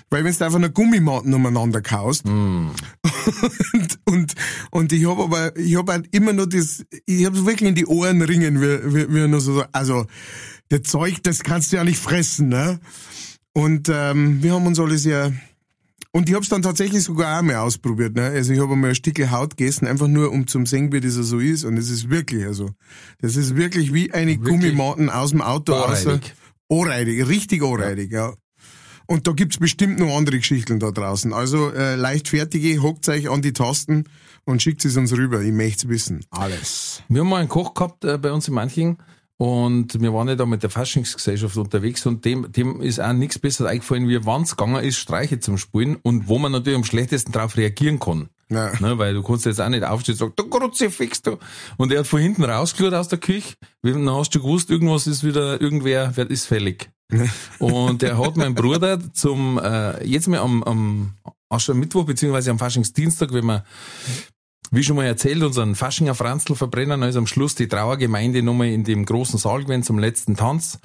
weil 0.09 0.25
wenn 0.25 0.33
du 0.33 0.45
einfach 0.47 0.57
eine 0.57 0.71
Gummimatten 0.71 1.35
umeinander 1.35 1.83
kaust, 1.83 2.25
und, 2.25 3.99
und, 4.07 4.35
und 4.71 4.93
ich 4.95 5.07
hab 5.07 5.19
aber, 5.19 5.55
ich 5.59 5.77
hab 5.77 5.91
halt 5.91 6.09
immer 6.11 6.33
nur 6.33 6.49
das, 6.49 6.87
ich 7.05 7.27
hab's 7.27 7.45
wirklich 7.45 7.69
in 7.69 7.75
die 7.75 7.85
Ohren 7.85 8.23
ringen, 8.23 8.63
wie, 8.63 8.95
wie, 8.95 9.15
wie 9.15 9.29
nur 9.29 9.43
so, 9.43 9.63
also, 9.73 10.07
das 10.71 10.85
Zeug, 10.85 11.23
das 11.23 11.41
kannst 11.41 11.71
du 11.71 11.77
ja 11.77 11.85
nicht 11.85 11.99
fressen, 12.01 12.49
ne? 12.49 12.81
Und 13.59 13.91
ähm, 13.93 14.41
wir 14.41 14.53
haben 14.53 14.69
uns 14.69 14.79
alles 14.79 15.05
ja, 15.05 15.33
und 16.13 16.29
ich 16.29 16.35
hab's 16.37 16.49
dann 16.49 16.63
tatsächlich 16.63 17.03
sogar 17.03 17.37
auch 17.37 17.43
mal 17.43 17.57
ausprobiert, 17.57 18.15
ne? 18.15 18.27
Also 18.27 18.53
ich 18.53 18.61
habe 18.61 18.75
einmal 18.75 18.91
ein 18.91 18.95
Stückchen 18.95 19.33
Haut 19.33 19.57
gegessen, 19.57 19.89
einfach 19.89 20.07
nur 20.07 20.31
um 20.31 20.47
zum 20.47 20.65
sehen, 20.65 20.93
wie 20.93 21.01
das 21.01 21.15
so 21.15 21.41
ist. 21.41 21.65
Und 21.65 21.77
es 21.77 21.91
ist 21.91 22.09
wirklich, 22.09 22.47
also, 22.47 22.71
das 23.21 23.35
ist 23.35 23.57
wirklich 23.57 23.93
wie 23.93 24.13
eine 24.13 24.39
Gummimatten 24.39 25.11
aus 25.11 25.31
dem 25.31 25.43
Auto. 25.43 25.73
Ohrreidig. 25.73 26.35
Ohrreidig, 26.69 27.27
richtig 27.27 27.63
ohrreidig, 27.65 28.13
ja. 28.13 28.33
Und 29.07 29.27
da 29.27 29.33
gibt's 29.33 29.59
bestimmt 29.59 29.99
noch 29.99 30.17
andere 30.17 30.39
Geschichten 30.39 30.79
da 30.79 30.93
draußen. 30.93 31.33
Also 31.33 31.73
äh, 31.73 31.97
leichtfertige, 31.97 32.81
hockt 32.81 33.09
euch 33.09 33.29
an 33.29 33.43
die 33.43 33.55
Tasten 33.55 34.05
und 34.45 34.63
schickt 34.63 34.85
es 34.85 34.97
uns 34.97 35.13
rüber. 35.17 35.43
Ich 35.43 35.53
möcht's 35.53 35.89
wissen. 35.89 36.25
Alles. 36.31 37.03
Wir 37.09 37.23
haben 37.23 37.29
mal 37.29 37.41
einen 37.41 37.49
Koch 37.49 37.75
gehabt 37.75 38.05
äh, 38.05 38.19
bei 38.19 38.31
uns 38.31 38.47
in 38.47 38.55
Manching 38.55 38.99
und 39.39 40.01
wir 40.01 40.13
waren 40.13 40.27
ja 40.27 40.35
da 40.35 40.47
mit 40.47 40.65
der 40.65 40.71
Faschingsgesellschaft 40.71 41.57
unterwegs 41.57 42.05
und 42.07 42.25
dem, 42.25 42.51
dem 42.51 42.81
ist 42.81 43.01
auch 43.01 43.13
nichts 43.13 43.39
Besseres 43.39 43.71
eingefallen, 43.71 44.09
wie 44.09 44.27
wann 44.27 44.43
es 44.43 44.57
gegangen 44.57 44.85
ist, 44.85 44.97
Streiche 44.97 45.39
zum 45.39 45.59
Spielen 45.59 45.97
und 45.97 46.27
wo 46.27 46.39
man 46.39 46.51
natürlich 46.51 46.77
am 46.77 46.85
schlechtesten 46.85 47.31
drauf 47.31 47.57
reagieren 47.57 48.01
kann. 48.01 48.29
Ja. 48.51 48.73
Ne, 48.81 48.99
weil 48.99 49.15
du 49.15 49.23
kannst 49.23 49.47
jetzt 49.47 49.61
auch 49.61 49.69
nicht 49.69 49.85
aufstehen 49.85 50.15
und 50.15 50.19
sagen, 50.19 50.33
du 50.35 50.49
Kruzifix, 50.49 51.23
du. 51.23 51.39
Und 51.77 51.93
er 51.93 52.01
hat 52.01 52.07
von 52.07 52.21
hinten 52.21 52.45
rausgeschaut 52.45 52.95
aus 52.95 53.09
der 53.09 53.19
Küche. 53.19 53.55
Dann 53.83 54.11
hast 54.11 54.35
du 54.35 54.41
gewusst, 54.41 54.71
irgendwas 54.71 55.07
ist 55.07 55.23
wieder, 55.23 55.61
irgendwer 55.61 56.13
wer 56.17 56.29
ist 56.29 56.47
fällig. 56.47 56.91
und 57.59 58.03
der 58.03 58.19
hat 58.19 58.37
mein 58.37 58.55
Bruder 58.55 58.99
zum, 59.13 59.59
äh, 59.63 60.05
jetzt 60.05 60.27
mal 60.27 60.41
am, 60.41 60.65
am 60.65 61.15
Aschermittwoch, 61.49 62.05
beziehungsweise 62.05 62.51
am 62.51 62.59
Faschingsdienstag, 62.59 63.33
wenn 63.33 63.47
wir 63.47 63.65
wie 64.71 64.83
schon 64.83 64.97
mal 64.97 65.07
erzählt, 65.07 65.43
unseren 65.43 65.75
Faschinger 65.75 66.15
Franzl 66.15 66.55
verbrennen, 66.55 67.03
also 67.03 67.19
am 67.19 67.27
Schluss 67.27 67.55
die 67.55 67.69
Trauergemeinde 67.69 68.43
nochmal 68.43 68.69
in 68.69 68.85
dem 68.85 69.05
großen 69.05 69.39
Saal 69.39 69.65
gewesen 69.65 69.83
zum 69.83 69.99
letzten 69.99 70.37
Tanz. 70.37 70.79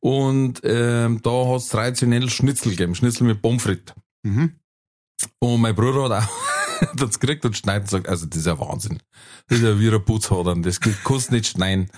Und 0.00 0.60
ähm, 0.64 1.20
da 1.22 1.46
hat's 1.48 1.68
traditionell 1.68 2.28
Schnitzel 2.28 2.70
gegeben, 2.70 2.94
Schnitzel 2.94 3.24
mit 3.24 3.42
Pommes 3.42 3.62
frites. 3.62 3.94
Mhm. 4.22 4.52
Und 5.38 5.60
mein 5.60 5.74
Bruder 5.74 6.04
hat 6.04 6.24
auch 6.24 6.28
das 6.96 7.20
gekriegt 7.20 7.44
und 7.44 7.56
schneidet 7.56 7.84
und 7.84 7.90
sagt, 7.90 8.08
also 8.08 8.26
das 8.26 8.38
ist 8.38 8.46
ja 8.46 8.58
Wahnsinn. 8.58 8.98
Das 9.48 9.58
ist 9.58 9.64
ja 9.64 9.78
wie 9.78 9.90
ein 9.90 10.04
Putzhadern, 10.04 10.62
das 10.62 10.80
kannst 10.80 11.32
nicht 11.32 11.46
schneiden. 11.46 11.90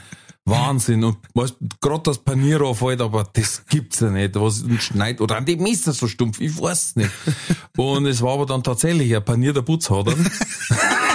Wahnsinn. 0.46 1.04
Und 1.04 1.18
weißt, 1.34 1.56
gerade 1.80 2.02
das 2.02 2.18
Panier 2.18 2.60
auffällt, 2.62 3.00
aber 3.00 3.24
das 3.32 3.64
gibt's 3.66 4.00
ja 4.00 4.10
nicht. 4.10 4.34
Was 4.34 4.62
und 4.62 4.82
schneit, 4.82 5.20
oder 5.20 5.36
an 5.36 5.46
dem 5.46 5.62
Messer 5.62 5.92
so 5.92 6.06
stumpf, 6.06 6.40
ich 6.40 6.60
weiß 6.60 6.96
nicht. 6.96 7.10
Und 7.76 8.06
es 8.06 8.20
war 8.20 8.34
aber 8.34 8.46
dann 8.46 8.62
tatsächlich 8.62 9.14
ein 9.16 9.24
panierter 9.24 9.62
Putzhadern. 9.62 10.30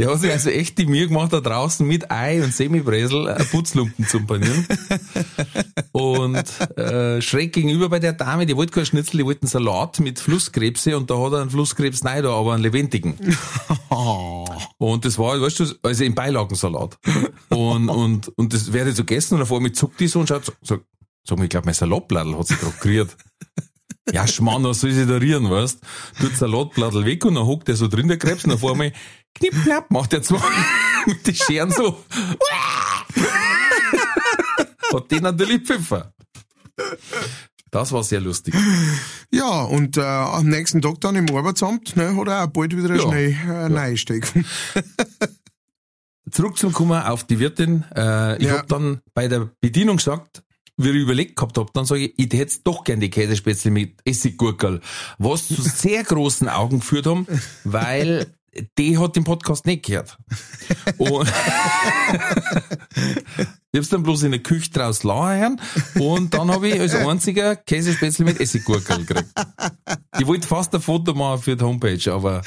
Der 0.00 0.10
hat 0.10 0.20
sich 0.20 0.32
also 0.32 0.48
echt 0.48 0.78
die 0.78 0.86
Mühe 0.86 1.08
gemacht, 1.08 1.30
da 1.30 1.42
draußen 1.42 1.86
mit 1.86 2.10
Ei 2.10 2.42
und 2.42 2.54
Semibresel 2.54 3.36
Putzlumpen 3.50 4.06
zu 4.06 4.24
panieren. 4.24 4.66
Und 5.92 6.78
äh, 6.78 7.20
schräg 7.20 7.52
gegenüber 7.52 7.90
bei 7.90 7.98
der 7.98 8.14
Dame, 8.14 8.46
die 8.46 8.56
wollte 8.56 8.72
kein 8.72 8.86
Schnitzel, 8.86 9.18
die 9.18 9.26
wollte 9.26 9.42
einen 9.42 9.50
Salat 9.50 10.00
mit 10.00 10.18
Flusskrebse 10.18 10.96
und 10.96 11.10
da 11.10 11.18
hat 11.18 11.32
er 11.34 11.42
einen 11.42 11.50
Flusskrebs 11.50 12.02
nein, 12.02 12.22
da, 12.22 12.30
aber 12.30 12.54
einen 12.54 12.62
lebendigen. 12.62 13.14
Und 14.78 15.04
das 15.04 15.18
war, 15.18 15.38
weißt 15.38 15.60
du, 15.60 15.64
also 15.82 16.04
im 16.04 16.14
Beilagensalat. 16.14 16.98
Und, 17.50 17.90
und, 17.90 18.28
und 18.38 18.54
das 18.54 18.72
werde 18.72 18.92
so 18.92 19.04
gegessen 19.04 19.34
und 19.34 19.42
auf 19.42 19.52
einmal 19.52 19.72
zuckt 19.72 20.00
die 20.00 20.06
so 20.06 20.20
und 20.20 20.28
schaut 20.28 20.46
so, 20.46 20.52
so 20.62 20.78
sag 21.24 21.36
mal, 21.36 21.44
ich 21.44 21.50
glaube, 21.50 21.66
mein 21.66 21.74
Salatblattl 21.74 22.38
hat 22.38 22.46
sich 22.46 22.58
gerade 22.58 22.76
geriert. 22.80 23.16
Ja, 24.12 24.26
Schmarrn, 24.26 24.64
was 24.64 24.80
soll 24.80 24.90
ich 24.90 25.06
da 25.06 25.16
rieren, 25.16 25.50
weißt? 25.50 25.80
Tut 26.20 26.36
Salatblattl 26.36 27.04
weg 27.04 27.24
und 27.24 27.34
dann 27.34 27.46
hockt 27.46 27.68
der 27.68 27.76
so 27.76 27.86
drin, 27.88 28.08
der 28.08 28.18
Krebs, 28.18 28.44
und 28.44 28.52
auf 28.52 28.64
einmal, 28.64 28.92
knipp, 29.34 29.54
knapp, 29.64 29.90
macht 29.90 30.12
der 30.12 30.22
zwei 30.22 30.40
mit 31.06 31.26
den 31.26 31.34
Scheren 31.34 31.70
so. 31.70 32.04
Hat 34.92 35.10
den 35.10 35.22
natürlich 35.22 35.62
Pfeffer. 35.66 36.12
Das 37.70 37.92
war 37.92 38.02
sehr 38.02 38.20
lustig. 38.20 38.54
Ja, 39.30 39.62
und 39.62 39.96
äh, 39.96 40.00
am 40.00 40.48
nächsten 40.48 40.82
Tag 40.82 41.00
dann 41.00 41.14
im 41.14 41.30
Arbeitsamt 41.34 41.94
ne, 41.96 42.16
hat 42.16 42.26
er 42.28 42.44
auch 42.44 42.48
bald 42.48 42.76
wieder 42.76 42.94
Ja. 42.96 43.02
schnell 43.02 43.30
äh, 43.92 43.96
stecken. 43.96 44.44
Zurück 46.32 46.58
zum 46.58 46.72
Kummer 46.72 47.10
auf 47.12 47.24
die 47.24 47.38
Wirtin. 47.38 47.84
Äh, 47.94 48.38
ich 48.38 48.48
Ja. 48.48 48.58
hab 48.58 48.66
dann 48.68 49.00
bei 49.14 49.28
der 49.28 49.50
Bedienung 49.60 49.98
gesagt, 49.98 50.42
wie 50.76 50.88
ich 50.90 50.96
überlegt 50.96 51.36
gehabt 51.36 51.58
hab, 51.58 51.72
dann 51.74 51.84
sage 51.84 52.06
ich, 52.06 52.14
ich 52.18 52.32
hätte 52.38 52.58
doch 52.64 52.82
gern 52.84 53.00
die 53.00 53.10
Käsespätzle 53.10 53.70
mit 53.70 54.00
Essiggurkel. 54.04 54.80
Was 55.18 55.46
zu 55.48 55.60
sehr 55.62 56.02
großen 56.02 56.48
Augen 56.48 56.80
geführt 56.80 57.06
haben, 57.06 57.26
weil 57.64 58.34
die 58.78 58.98
hat 58.98 59.16
den 59.16 59.24
Podcast 59.24 59.66
nicht 59.66 59.84
gehört. 59.86 60.18
Und 60.98 61.28
ich 63.72 63.78
hab's 63.78 63.88
dann 63.88 64.02
bloß 64.02 64.24
in 64.24 64.32
der 64.32 64.42
Küche 64.42 64.70
draus 64.70 65.04
lachen 65.04 65.60
und 65.98 66.34
dann 66.34 66.50
habe 66.50 66.68
ich 66.68 66.80
als 66.80 66.94
einziger 66.94 67.56
Käsespätzle 67.56 68.24
mit 68.24 68.40
Essiggurkel 68.40 69.04
gekriegt. 69.04 69.30
Ich 70.18 70.26
wollte 70.26 70.48
fast 70.48 70.74
ein 70.74 70.80
Foto 70.80 71.14
machen 71.14 71.42
für 71.42 71.56
die 71.56 71.64
Homepage, 71.64 72.12
aber 72.12 72.42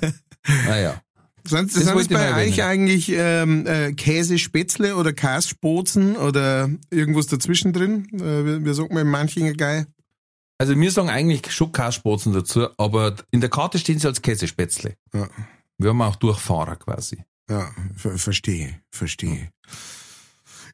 naja. 0.66 1.00
Sind, 1.44 1.74
Das 1.74 1.92
ich 2.00 2.08
bei 2.08 2.46
euch 2.46 2.62
eigentlich 2.62 3.10
ähm, 3.12 3.66
äh, 3.66 3.92
Käsespätzle 3.94 4.94
oder 4.94 5.12
Kässpozen 5.12 6.16
oder 6.16 6.70
irgendwas 6.88 7.26
dazwischen 7.26 7.72
drin? 7.72 8.06
Äh, 8.14 8.46
wie, 8.46 8.64
wie 8.64 8.74
sagt 8.74 8.92
man 8.92 9.02
in 9.02 9.10
manchen 9.10 9.56
geil? 9.56 9.88
Also 10.62 10.78
wir 10.78 10.92
sagen 10.92 11.08
eigentlich 11.08 11.50
schon 11.50 11.72
Kassspatzen 11.72 12.32
dazu, 12.32 12.68
aber 12.78 13.16
in 13.32 13.40
der 13.40 13.50
Karte 13.50 13.80
stehen 13.80 13.98
sie 13.98 14.06
als 14.06 14.22
Käsespätzle. 14.22 14.94
Ja. 15.12 15.26
Wir 15.76 15.90
haben 15.90 16.00
auch 16.02 16.14
Durchfahrer 16.14 16.76
quasi. 16.76 17.24
Ja, 17.50 17.72
ver 17.96 18.16
verstehe, 18.16 18.80
verstehe. 18.88 19.48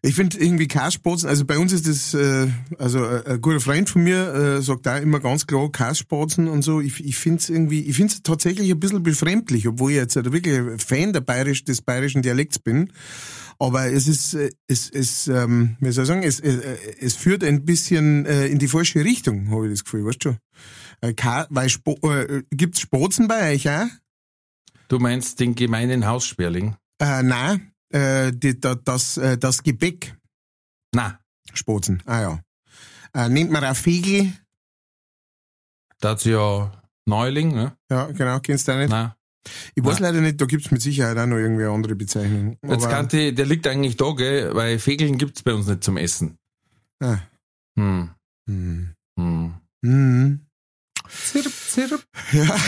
Ich 0.02 0.14
finde 0.14 0.36
irgendwie 0.40 0.68
Kassspatzen, 0.68 1.26
also 1.26 1.46
bei 1.46 1.58
uns 1.58 1.72
ist 1.72 1.88
das, 1.88 2.12
äh, 2.12 2.48
also 2.78 3.02
äh, 3.02 3.30
ein 3.30 3.40
guter 3.40 3.60
Freund 3.60 3.88
von 3.88 4.02
mir 4.02 4.34
äh, 4.34 4.60
sagt 4.60 4.84
da 4.84 4.98
immer 4.98 5.20
ganz 5.20 5.46
klar 5.46 5.72
Kassspatzen 5.72 6.48
und 6.48 6.60
so. 6.60 6.82
Ich, 6.82 7.02
ich 7.02 7.16
finde 7.16 7.38
es 7.38 7.48
irgendwie, 7.48 7.80
ich 7.80 7.96
finde 7.96 8.12
es 8.12 8.22
tatsächlich 8.22 8.70
ein 8.70 8.78
bisschen 8.78 9.02
befremdlich, 9.02 9.66
obwohl 9.68 9.92
ich 9.92 9.96
jetzt 9.96 10.16
halt 10.16 10.30
wirklich 10.30 10.54
ein 10.54 10.78
Fan 10.80 11.14
der 11.14 11.22
bayerisch, 11.22 11.64
des 11.64 11.80
bayerischen 11.80 12.20
Dialekts 12.20 12.58
bin. 12.58 12.92
Aber 13.60 13.86
es 13.86 14.06
ist, 14.06 14.34
äh, 14.34 14.50
es, 14.68 14.88
es, 14.88 15.26
ähm, 15.26 15.76
wie 15.80 15.90
soll 15.90 16.04
ich 16.04 16.08
sagen, 16.08 16.22
es, 16.22 16.38
äh, 16.40 16.78
es 17.00 17.16
führt 17.16 17.42
ein 17.42 17.64
bisschen 17.64 18.24
äh, 18.24 18.46
in 18.46 18.58
die 18.58 18.68
falsche 18.68 19.04
Richtung, 19.04 19.50
habe 19.50 19.66
ich 19.66 19.72
das 19.72 19.84
Gefühl, 19.84 20.04
weißt 20.04 20.24
du 20.24 20.30
schon? 20.30 20.38
Äh, 21.00 21.46
weil 21.50 21.68
Spo 21.68 21.98
äh, 22.08 22.44
gibt's 22.50 22.80
Spatzen 22.80 23.26
bei 23.26 23.54
euch 23.54 23.68
auch? 23.68 23.88
Du 24.88 24.98
meinst 24.98 25.40
den 25.40 25.54
gemeinen 25.54 26.06
Haussperling? 26.06 26.76
Äh, 27.00 27.22
nein, 27.22 27.72
äh, 27.90 28.32
die, 28.32 28.58
da, 28.58 28.76
das, 28.76 29.16
äh, 29.16 29.36
das 29.36 29.62
Gebäck. 29.62 30.16
Na, 30.94 31.20
Spatzen, 31.52 32.02
ah 32.06 32.20
ja. 32.20 32.40
Äh, 33.12 33.28
nennt 33.28 33.50
man 33.50 33.64
auch 33.64 33.76
Fegel. 33.76 34.32
da 36.00 36.10
hat's 36.10 36.24
ja 36.24 36.72
Neuling, 37.06 37.54
ne? 37.54 37.76
Ja, 37.90 38.06
genau, 38.12 38.38
kennst 38.38 38.68
du 38.68 38.72
auch 38.72 38.78
nicht? 38.78 38.90
Na, 38.90 39.16
Ich 39.74 39.84
weiß 39.84 40.00
Nein. 40.00 40.14
leider 40.14 40.20
nicht, 40.26 40.40
da 40.40 40.46
gibt's 40.46 40.70
mit 40.70 40.82
Sicherheit 40.82 41.16
auch 41.18 41.26
noch 41.26 41.36
irgendwie 41.36 41.64
eine 41.64 41.72
andere 41.72 41.94
Bezeichnung. 41.94 42.56
jetzt 42.66 42.88
kann 42.88 43.08
die, 43.08 43.34
der 43.34 43.46
liegt 43.46 43.66
eigentlich 43.66 43.96
da, 43.96 44.12
gell, 44.12 44.54
weil 44.54 44.78
Fegeln 44.78 45.18
gibt's 45.18 45.42
bei 45.42 45.54
uns 45.54 45.66
nicht 45.66 45.84
zum 45.84 45.96
Essen. 45.96 46.36
Ah. 47.00 47.18
Hm, 47.78 48.10
Hm. 48.48 48.90
hm. 49.18 49.54
Hm. 49.84 50.40
Zirp, 51.08 51.52
zirp. 51.68 52.04
Ja. 52.32 52.54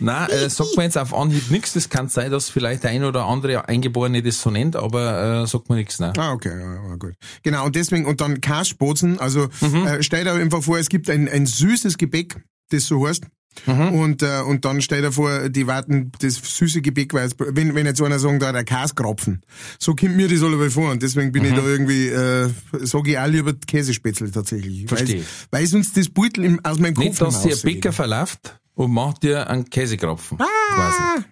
Na, 0.00 0.26
äh, 0.28 0.48
sagt 0.50 0.74
man 0.76 0.84
jetzt 0.86 0.96
auf 0.98 1.14
Anhieb 1.14 1.50
nichts. 1.50 1.74
Das 1.74 1.88
kann 1.88 2.08
sein, 2.08 2.30
dass 2.30 2.48
vielleicht 2.48 2.82
der 2.82 2.90
ein 2.90 3.04
oder 3.04 3.26
andere 3.26 3.68
Eingeborene 3.68 4.22
das 4.22 4.40
so 4.40 4.50
nennt, 4.50 4.74
aber 4.74 5.42
äh, 5.42 5.46
sagt 5.46 5.68
man 5.68 5.78
nichts. 5.78 6.00
Ne? 6.00 6.12
Ah, 6.16 6.32
okay, 6.32 6.58
ja, 6.58 6.74
ja, 6.88 6.96
gut. 6.96 7.14
Genau, 7.42 7.66
und 7.66 7.76
deswegen, 7.76 8.06
und 8.06 8.20
dann 8.20 8.40
Kassspatzen, 8.40 9.20
also 9.20 9.48
Mhm. 9.60 9.86
äh, 9.86 10.02
stell 10.02 10.24
dir 10.24 10.32
einfach 10.32 10.62
vor, 10.62 10.78
es 10.78 10.88
gibt 10.88 11.08
ein, 11.10 11.28
ein 11.28 11.46
süßes 11.46 11.98
Gebäck, 11.98 12.42
das 12.70 12.86
so 12.86 13.06
heißt. 13.06 13.24
Mhm. 13.66 13.94
Und, 13.94 14.22
äh, 14.22 14.40
und 14.46 14.64
dann 14.64 14.80
stell 14.82 15.02
dir 15.02 15.12
vor, 15.12 15.48
die 15.48 15.66
warten 15.66 16.10
das 16.20 16.34
süße 16.36 16.80
Gebäck, 16.82 17.12
weil 17.14 17.30
wenn, 17.38 17.74
wenn 17.74 17.86
jetzt 17.86 18.00
einer 18.02 18.18
sagen, 18.18 18.38
da 18.40 18.52
der 18.52 18.64
Käsekropfen. 18.64 19.42
So 19.78 19.94
kommt 19.94 20.16
mir 20.16 20.28
das 20.28 20.42
alle 20.42 20.70
vor 20.70 20.90
und 20.90 21.02
deswegen 21.02 21.32
bin 21.32 21.44
ich 21.44 21.52
Mhm. 21.52 21.56
da 21.56 21.62
irgendwie, 21.62 22.08
äh, 22.08 22.50
sage 22.80 23.10
ich 23.12 23.18
auch 23.18 23.26
lieber 23.26 23.52
Käsespätzle 23.54 24.30
tatsächlich. 24.30 24.86
Verstehe. 24.88 25.24
Weil, 25.50 25.66
sonst 25.66 25.96
das 25.96 26.08
Beutel 26.08 26.44
im, 26.44 26.64
aus 26.64 26.78
meinem 26.78 26.94
Kopf 26.94 27.04
Nicht, 27.06 27.20
dass 27.20 27.42
sich 27.42 27.52
ein. 27.64 27.72
Bäcker 27.74 27.92
verläuft 27.92 28.58
und 28.74 28.90
macht 28.92 29.22
dir 29.22 29.48
einen 29.50 29.68
Käsekropfen. 29.68 30.38
Quasi. 30.38 31.24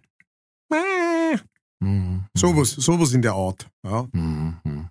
Ah, 0.72 1.36
Mhm. 1.82 2.26
sowas, 2.36 2.72
sowas 2.72 3.12
in 3.14 3.22
der 3.22 3.32
Art. 3.32 3.66
Ja. 3.82 4.06
Mhm. 4.12 4.56
Mhm. 4.64 4.88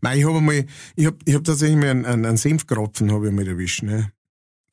Nein, 0.00 0.18
ich 0.18 0.26
habe 0.26 0.40
mal, 0.40 0.66
ich 0.96 1.06
hab, 1.06 1.14
ich 1.24 1.34
hab 1.34 1.44
tatsächlich 1.44 1.78
mal 1.78 1.90
einen, 1.90 2.04
einen, 2.04 2.26
einen 2.26 2.36
Senfkropfen 2.36 3.12
habe 3.12 3.28
ich 3.28 3.32
mal 3.32 3.46
erwischt, 3.46 3.84
ne. 3.84 4.10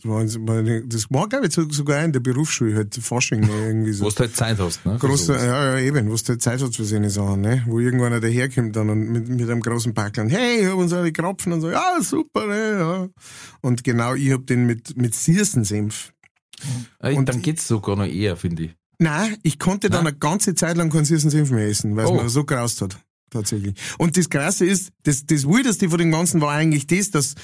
Das 0.04 1.06
war, 1.10 1.30
glaube 1.30 1.48
ich, 1.48 1.54
so- 1.54 1.70
sogar 1.70 2.04
in 2.04 2.12
der 2.12 2.20
Berufsschule, 2.20 2.76
halt 2.76 2.94
Fasching, 2.96 3.44
irgendwie 3.44 3.94
so. 3.94 4.06
Wo 4.06 4.10
du 4.10 4.20
halt 4.20 4.36
Zeit 4.36 4.60
hast. 4.60 4.86
Ne? 4.86 5.00
sowas. 5.02 5.28
ja, 5.28 5.78
ja, 5.78 5.80
eben, 5.80 6.10
wo 6.12 6.16
du 6.16 6.22
halt 6.28 6.42
Zeit 6.42 6.62
hast 6.62 6.76
für 6.76 6.84
seine 6.86 7.10
Sachen, 7.10 7.42
ne? 7.42 7.64
Wo 7.66 7.80
irgendwann 7.80 8.20
daherkommt 8.22 8.76
dann 8.76 8.90
und 8.90 9.10
mit, 9.10 9.30
mit 9.30 9.50
einem 9.50 9.62
großen 9.62 9.94
Packel 9.94 10.26
und 10.26 10.30
hey, 10.30 10.62
ich 10.62 10.68
hab 10.68 10.76
uns 10.76 10.94
alle 10.94 11.12
Kropfen 11.12 11.54
und 11.54 11.62
so, 11.62 11.72
ja, 11.72 11.98
super, 12.02 12.46
ne, 12.46 12.78
ja. 12.80 13.08
Und 13.62 13.84
genau, 13.84 14.14
ich 14.16 14.32
hab 14.32 14.46
den 14.48 14.66
mit, 14.68 14.96
mit 14.98 15.16
Sirsensenf. 15.16 16.12
Äh, 17.00 17.16
und- 17.16 17.28
dann 17.30 17.42
geht's 17.42 17.68
sogar 17.68 17.96
noch 17.96 18.06
eher, 18.06 18.36
finde 18.38 18.64
ich. 18.66 18.76
Nein, 19.00 19.38
ich 19.44 19.60
konnte 19.60 19.90
dann 19.90 20.04
Nein? 20.04 20.14
eine 20.14 20.18
ganze 20.20 20.56
Zeit 20.56 20.78
lang 20.78 20.90
keinen 20.90 21.06
Sirsensenf 21.06 21.52
mehr 21.52 21.68
essen, 21.68 21.96
weil 21.96 22.06
es 22.06 22.12
Oh. 22.12 22.22
mir 22.22 22.30
so 22.30 22.44
graust 22.46 22.82
hat. 22.82 22.98
Tatsächlich. 23.30 23.76
Und 23.98 24.16
das 24.16 24.30
Krasse 24.30 24.66
ist, 24.66 24.92
das, 25.04 25.26
das 25.26 25.46
Weirdeste 25.46 25.90
von 25.90 25.98
dem 26.00 26.12
Ganzen 26.12 26.40
war 26.40 26.52
eigentlich 26.54 26.88
das, 26.88 27.12
dass, 27.12 27.36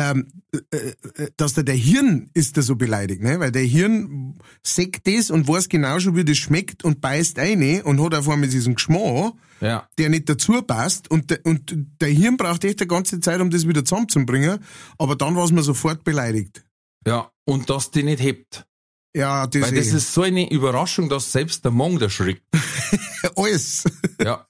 ähm, 0.00 0.28
äh, 0.72 0.76
äh, 1.22 1.30
dass 1.36 1.54
der, 1.54 1.64
der 1.64 1.74
Hirn 1.74 2.30
ist 2.34 2.56
da 2.56 2.62
so 2.62 2.76
beleidigt, 2.76 3.22
ne? 3.22 3.38
Weil 3.40 3.52
der 3.52 3.62
Hirn 3.64 4.38
sagt 4.62 5.06
das 5.06 5.30
und 5.30 5.46
weiß 5.46 5.68
genau 5.68 5.98
schon, 6.00 6.16
wie 6.16 6.24
das 6.24 6.38
schmeckt 6.38 6.84
und 6.84 7.00
beißt 7.00 7.38
eine 7.38 7.82
und 7.84 8.02
hat 8.02 8.14
auf 8.14 8.28
einmal 8.28 8.48
diesen 8.48 8.74
Geschmack, 8.76 9.34
Ja. 9.60 9.88
der 9.98 10.08
nicht 10.08 10.28
dazu 10.28 10.62
passt 10.62 11.10
und, 11.10 11.30
der- 11.30 11.40
und 11.44 11.74
der 12.00 12.08
Hirn 12.08 12.36
braucht 12.36 12.64
echt 12.64 12.80
eine 12.80 12.88
ganze 12.88 13.20
Zeit, 13.20 13.40
um 13.40 13.50
das 13.50 13.66
wieder 13.68 13.84
zusammenzubringen, 13.84 14.58
aber 14.98 15.16
dann 15.16 15.36
war 15.36 15.44
es 15.44 15.52
mir 15.52 15.62
sofort 15.62 16.02
beleidigt. 16.04 16.64
Ja. 17.06 17.30
Und 17.44 17.68
dass 17.68 17.90
die 17.90 18.02
nicht 18.02 18.20
hebt. 18.22 18.66
Ja, 19.14 19.46
das, 19.46 19.62
Weil 19.62 19.74
das 19.74 19.88
eh. 19.88 19.96
ist 19.96 20.14
so 20.14 20.22
eine 20.22 20.50
Überraschung, 20.50 21.08
dass 21.08 21.32
selbst 21.32 21.64
der 21.64 21.72
Mong 21.72 21.98
da 21.98 22.08
schreckt. 22.08 22.42
alles. 23.36 23.84
Ja. 24.22 24.46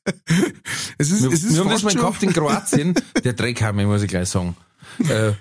Es 0.98 1.10
ist, 1.10 1.22
Wir, 1.22 1.32
es 1.32 1.44
ist 1.44 1.54
wir 1.54 1.60
haben 1.60 1.70
das 1.70 1.82
mal 1.82 1.94
gehabt 1.94 2.22
in 2.22 2.32
Kroatien, 2.32 2.94
der 3.24 3.32
Dreckhammer, 3.32 3.84
muss 3.84 4.02
ich 4.02 4.08
gleich 4.08 4.28
sagen. 4.28 4.56
Äh, 5.08 5.32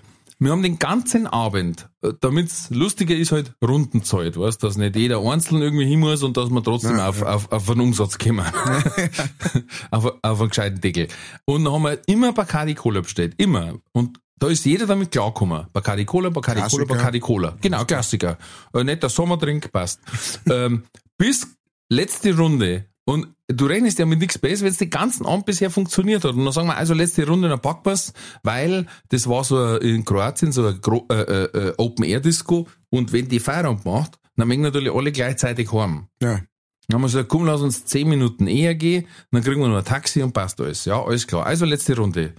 wir 0.41 0.51
haben 0.51 0.63
den 0.63 0.79
ganzen 0.79 1.27
Abend, 1.27 1.89
äh, 2.01 2.13
damit's 2.21 2.69
lustiger 2.69 3.13
ist, 3.13 3.33
halt 3.33 3.53
Rundenzeit, 3.61 4.37
weißt, 4.37 4.63
dass 4.63 4.77
nicht 4.77 4.95
jeder 4.95 5.19
einzeln 5.19 5.61
irgendwie 5.61 5.85
hin 5.85 5.99
muss 5.99 6.23
und 6.23 6.37
dass 6.37 6.49
man 6.49 6.63
trotzdem 6.63 6.97
Ja, 6.97 7.09
auf, 7.09 7.21
auf, 7.23 7.51
auf 7.51 7.69
einen 7.69 7.81
Umsatz 7.81 8.17
kommen. 8.17 8.45
auf, 9.91 10.13
auf 10.21 10.39
einen 10.39 10.49
gescheiten 10.49 10.79
Deckel. 10.79 11.09
Und 11.43 11.65
dann 11.65 11.73
haben 11.73 11.83
wir 11.83 11.99
immer 12.07 12.31
Bacardi 12.31 12.73
Cola 12.73 13.01
bestellt. 13.01 13.33
Immer. 13.37 13.79
Und 13.91 14.19
da 14.39 14.47
ist 14.47 14.65
jeder 14.65 14.87
damit 14.87 15.11
klargekommen. 15.11 15.67
Bacardi 15.73 16.05
Cola, 16.05 16.29
Bacardi 16.29 16.61
Cola. 16.61 16.85
Bacardi 16.85 17.19
Cola. 17.19 17.57
Genau, 17.61 17.83
Klassiker. 17.85 18.37
Äh, 18.73 18.83
nicht 18.83 19.03
der 19.03 19.09
Sommerdrink, 19.09 19.71
passt. 19.71 19.99
ähm, 20.49 20.83
bis 21.17 21.47
letzte 21.89 22.35
Runde. 22.35 22.85
Und 23.05 23.27
du 23.47 23.65
rechnest 23.65 23.99
ja 23.99 24.05
mit 24.05 24.19
nichts 24.19 24.37
Besseres, 24.37 24.61
wenn 24.61 24.71
es 24.71 24.77
den 24.77 24.89
ganzen 24.89 25.25
Abend 25.25 25.45
bisher 25.45 25.69
funktioniert 25.69 26.23
hat. 26.23 26.35
Und 26.35 26.45
dann 26.45 26.53
sagen 26.53 26.67
wir, 26.67 26.77
also 26.77 26.93
letzte 26.93 27.27
Runde, 27.27 27.49
dann 27.49 27.59
packen 27.59 27.85
wir's, 27.85 28.13
weil 28.43 28.85
das 29.09 29.27
war 29.27 29.43
so 29.43 29.77
in 29.77 30.05
Kroatien 30.05 30.51
so 30.51 30.67
ein 30.67 30.79
äh, 31.09 31.13
äh, 31.13 31.43
äh, 31.45 31.73
Open-Air-Disco. 31.77 32.67
Und 32.89 33.11
wenn 33.11 33.27
die 33.27 33.39
Feierabend 33.39 33.85
macht, 33.85 34.19
dann 34.35 34.47
mögen 34.47 34.61
natürlich 34.61 34.93
alle 34.93 35.11
gleichzeitig 35.11 35.71
heim. 35.73 36.07
Ja. 36.21 36.41
Dann 36.87 36.95
haben 36.95 37.01
wir 37.01 37.07
gesagt, 37.07 37.29
komm, 37.29 37.45
lass 37.45 37.61
uns 37.61 37.85
zehn 37.85 38.07
Minuten 38.07 38.47
eher 38.47 38.73
gehen, 38.73 39.05
dann 39.31 39.43
kriegen 39.43 39.59
wir 39.61 39.67
noch 39.67 39.77
ein 39.77 39.85
Taxi 39.85 40.23
und 40.23 40.33
passt 40.33 40.59
alles. 40.61 40.85
Ja, 40.85 41.03
alles 41.03 41.27
klar. 41.27 41.45
Also 41.45 41.65
letzte 41.65 41.95
Runde. 41.95 42.33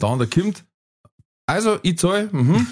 Der 0.00 0.08
andere 0.08 0.28
kommt. 0.28 0.64
Also, 1.46 1.78
ich 1.82 1.98
zahle, 1.98 2.28
mhm. 2.32 2.66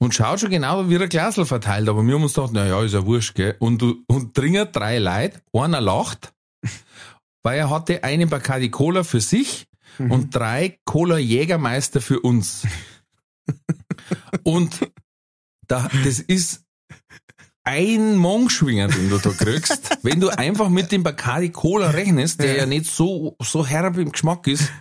Und 0.00 0.14
schaut 0.14 0.38
schon 0.38 0.50
genau, 0.50 0.88
wie 0.88 0.94
er 0.94 1.08
Glasl 1.08 1.44
verteilt. 1.44 1.88
Aber 1.88 2.06
wir 2.06 2.14
haben 2.14 2.22
uns 2.22 2.34
gedacht, 2.34 2.52
na 2.54 2.66
ja, 2.66 2.82
ist 2.82 2.94
ja 2.94 3.04
wurscht, 3.04 3.34
gell. 3.34 3.56
Und, 3.58 3.82
und 4.06 4.36
dringen 4.36 4.68
drei 4.70 4.98
Leute, 4.98 5.42
einer 5.52 5.80
lacht, 5.80 6.32
weil 7.42 7.58
er 7.58 7.70
hatte 7.70 8.04
einen 8.04 8.28
Bacardi 8.28 8.70
Cola 8.70 9.02
für 9.02 9.20
sich 9.20 9.66
und 9.98 10.34
drei 10.34 10.78
Cola 10.84 11.18
Jägermeister 11.18 12.00
für 12.00 12.20
uns. 12.20 12.64
und 14.44 14.88
da, 15.66 15.88
das 16.04 16.20
ist 16.20 16.62
ein 17.64 18.16
Mongschwinger, 18.16 18.88
den 18.88 19.10
du 19.10 19.18
da 19.18 19.30
kriegst, 19.30 19.98
wenn 20.02 20.20
du 20.20 20.28
einfach 20.28 20.68
mit 20.68 20.92
dem 20.92 21.02
Bacardi 21.02 21.50
Cola 21.50 21.90
rechnest, 21.90 22.40
der 22.40 22.56
ja 22.56 22.66
nicht 22.66 22.86
so, 22.86 23.36
so 23.42 23.66
herb 23.66 23.98
im 23.98 24.12
Geschmack 24.12 24.46
ist, 24.46 24.72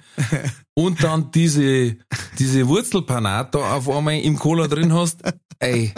und 0.75 1.03
dann 1.03 1.31
diese, 1.31 1.97
diese 2.39 2.67
Wurzelpanat 2.67 3.55
da 3.55 3.75
auf 3.75 3.89
einmal 3.89 4.19
im 4.19 4.37
Cola 4.37 4.67
drin 4.67 4.93
hast, 4.93 5.21
ey. 5.59 5.93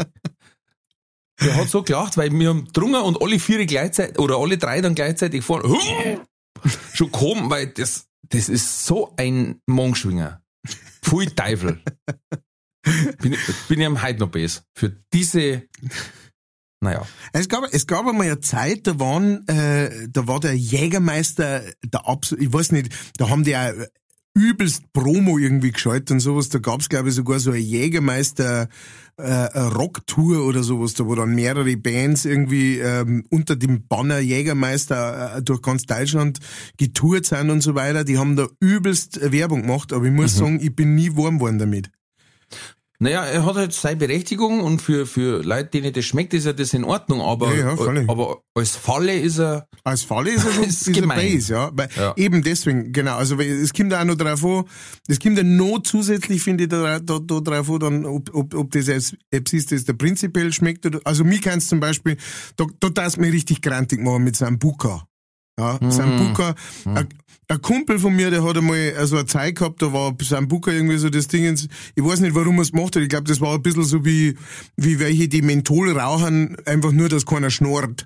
Der 1.42 1.56
hat 1.56 1.70
so 1.70 1.84
gelacht, 1.84 2.18
weil 2.18 2.32
wir 2.32 2.50
haben 2.50 2.68
drungen 2.74 3.02
und 3.02 3.22
alle 3.22 3.40
vier 3.40 3.66
gleichzeitig, 3.66 4.20
oder 4.20 4.38
alle 4.38 4.58
drei 4.58 4.82
dann 4.82 4.96
gleichzeitig 4.96 5.44
vorne, 5.44 5.74
schon 6.94 7.12
kommen, 7.12 7.50
weil 7.50 7.68
das, 7.68 8.08
das 8.28 8.50
ist 8.50 8.86
so 8.86 9.14
ein 9.18 9.62
Mongschwinger. 9.66 10.42
Pfui 11.02 11.28
Teufel. 11.28 11.82
Bin, 13.22 13.36
bin 13.68 13.80
ich 13.80 13.86
am 13.86 14.02
heute 14.02 14.20
noch 14.20 14.30
besser. 14.30 14.64
Für 14.74 14.96
diese, 15.14 15.64
naja. 16.82 17.06
Es 17.34 17.50
gab, 17.50 17.66
es 17.72 17.88
gab 17.88 18.08
einmal 18.08 18.28
eine 18.28 18.40
Zeit, 18.40 18.88
da 18.88 19.00
waren, 19.00 19.48
äh, 19.48 20.08
da 20.10 20.28
war 20.28 20.40
der 20.40 20.56
Jägermeister 20.56 21.64
der 21.84 22.08
absolut, 22.08 22.44
ich 22.44 22.54
weiß 22.54 22.72
nicht, 22.72 22.94
da 23.18 23.30
haben 23.30 23.44
die 23.44 23.56
auch 23.56 23.74
übelst 24.40 24.94
Promo 24.94 25.38
irgendwie 25.38 25.72
geschaltet 25.72 26.12
und 26.12 26.20
sowas. 26.22 26.50
Da 26.50 26.60
gab's 26.60 26.88
glaube 26.90 27.10
ich, 27.10 27.16
sogar 27.16 27.40
so 27.40 27.52
eine 27.52 27.60
Jägermeister 27.60 28.70
äh, 29.18 29.60
Rocktour 29.60 30.46
oder 30.46 30.64
sowas, 30.64 30.94
da 30.94 31.06
wo 31.06 31.14
dann 31.16 31.36
mehrere 31.36 31.76
Bands 31.76 32.24
irgendwie 32.26 32.80
ähm, 32.80 33.26
unter 33.30 33.56
dem 33.58 33.86
Banner 33.88 34.20
Jägermeister 34.20 35.38
äh, 35.38 35.42
durch 35.42 35.62
ganz 35.62 35.84
Deutschland 35.84 36.40
getourt 36.78 37.26
sind 37.26 37.50
und 37.50 37.62
so 37.62 37.76
weiter. 37.76 38.04
Die 38.06 38.18
haben 38.18 38.36
da 38.38 38.48
übelst 38.62 39.20
Werbung 39.32 39.64
gemacht, 39.64 39.92
aber 39.92 40.06
ich 40.06 40.14
muss 40.14 40.36
Mhm. 40.36 40.40
sagen, 40.40 40.60
ich 40.62 40.74
bin 40.76 40.96
nie 40.96 41.16
warm 41.18 41.40
geworden 41.40 41.60
damit. 41.60 41.92
Naja, 43.02 43.24
er 43.24 43.46
hat 43.46 43.56
halt 43.56 43.72
seine 43.72 43.96
Berechtigung 43.96 44.60
und 44.60 44.82
für, 44.82 45.06
für 45.06 45.42
Leute, 45.42 45.70
denen 45.70 45.94
das 45.94 46.04
schmeckt, 46.04 46.34
ist 46.34 46.46
ja 46.46 46.52
das 46.52 46.74
in 46.74 46.84
Ordnung, 46.84 47.22
aber, 47.22 47.56
Ja, 47.56 47.74
ja, 47.74 48.04
aber 48.10 48.42
als 48.54 48.76
Falle 48.76 49.18
ist 49.18 49.40
er, 49.40 49.68
Als 49.86 50.04
Falle 50.04 50.32
ist 50.32 50.46
er 50.46 50.52
schon 50.52 50.64
Ist 50.66 50.92
gemein. 50.92 51.18
Base, 51.18 51.54
ja. 51.54 51.72
Weil 51.74 51.88
Ja. 51.96 52.14
Eben 52.18 52.44
deswegen, 52.44 52.92
genau. 52.92 53.16
Also 53.16 53.40
es 53.40 53.72
kommt 53.72 53.94
auch 53.94 54.04
noch 54.04 54.18
drauf 54.18 54.44
an, 54.44 54.66
es 55.08 55.18
kommt 55.18 55.38
ja 55.38 55.46
noch 55.46 55.80
zusätzlich, 55.80 56.44
finde 56.44 56.66
ich, 56.66 56.70
da, 56.70 57.00
da, 57.00 57.20
da 57.20 57.40
drauf 57.40 57.70
an, 57.70 57.80
dann, 57.80 58.06
ob, 58.06 58.36
ob, 58.36 58.54
ob 58.54 58.72
das 58.72 58.90
etwas 58.90 59.54
ist, 59.54 59.72
das 59.72 59.86
der 59.86 59.94
prinzipiell 59.94 60.52
schmeckt. 60.52 60.86
Oder, 60.86 61.00
also 61.06 61.24
mir 61.24 61.40
kann's 61.40 61.70
zum 61.70 61.80
Beispiel, 61.80 62.18
da, 62.58 62.66
da 62.82 62.90
darfst 62.90 63.18
mir 63.18 63.32
richtig 63.32 63.62
grantig 63.62 64.02
machen 64.02 64.26
mit 64.26 64.36
Sambuca. 64.36 65.06
Ja, 65.60 65.78
Mhm. 65.82 65.92
Sambuca. 65.92 66.56
Ein, 66.86 67.08
ein 67.52 67.62
Kumpel 67.62 68.00
von 68.00 68.16
mir, 68.16 68.30
der 68.32 68.44
hat 68.44 68.58
einmal 68.58 68.94
also 68.98 69.18
eine 69.18 69.26
Zeit 69.26 69.56
gehabt, 69.56 69.82
da 69.82 69.92
war 69.92 70.16
Sambuca 70.22 70.72
irgendwie 70.72 70.98
so 70.98 71.10
das 71.10 71.28
Ding. 71.28 71.52
Ich 71.96 72.04
weiß 72.04 72.20
nicht, 72.22 72.36
warum 72.36 72.58
er 72.58 72.62
es 72.62 72.72
gemacht 72.72 72.96
hat. 72.96 73.04
Ich 73.04 73.10
glaube, 73.10 73.26
das 73.28 73.42
war 73.42 73.56
ein 73.56 73.62
bisschen 73.64 73.84
so 73.84 74.06
wie, 74.06 74.38
wie 74.78 75.00
welche, 75.00 75.28
die 75.28 75.42
Menthol 75.42 75.98
rauchen, 75.98 76.56
einfach 76.66 76.92
nur, 76.92 77.10
dass 77.10 77.26
keiner 77.26 77.50
schnurrt. 77.50 78.06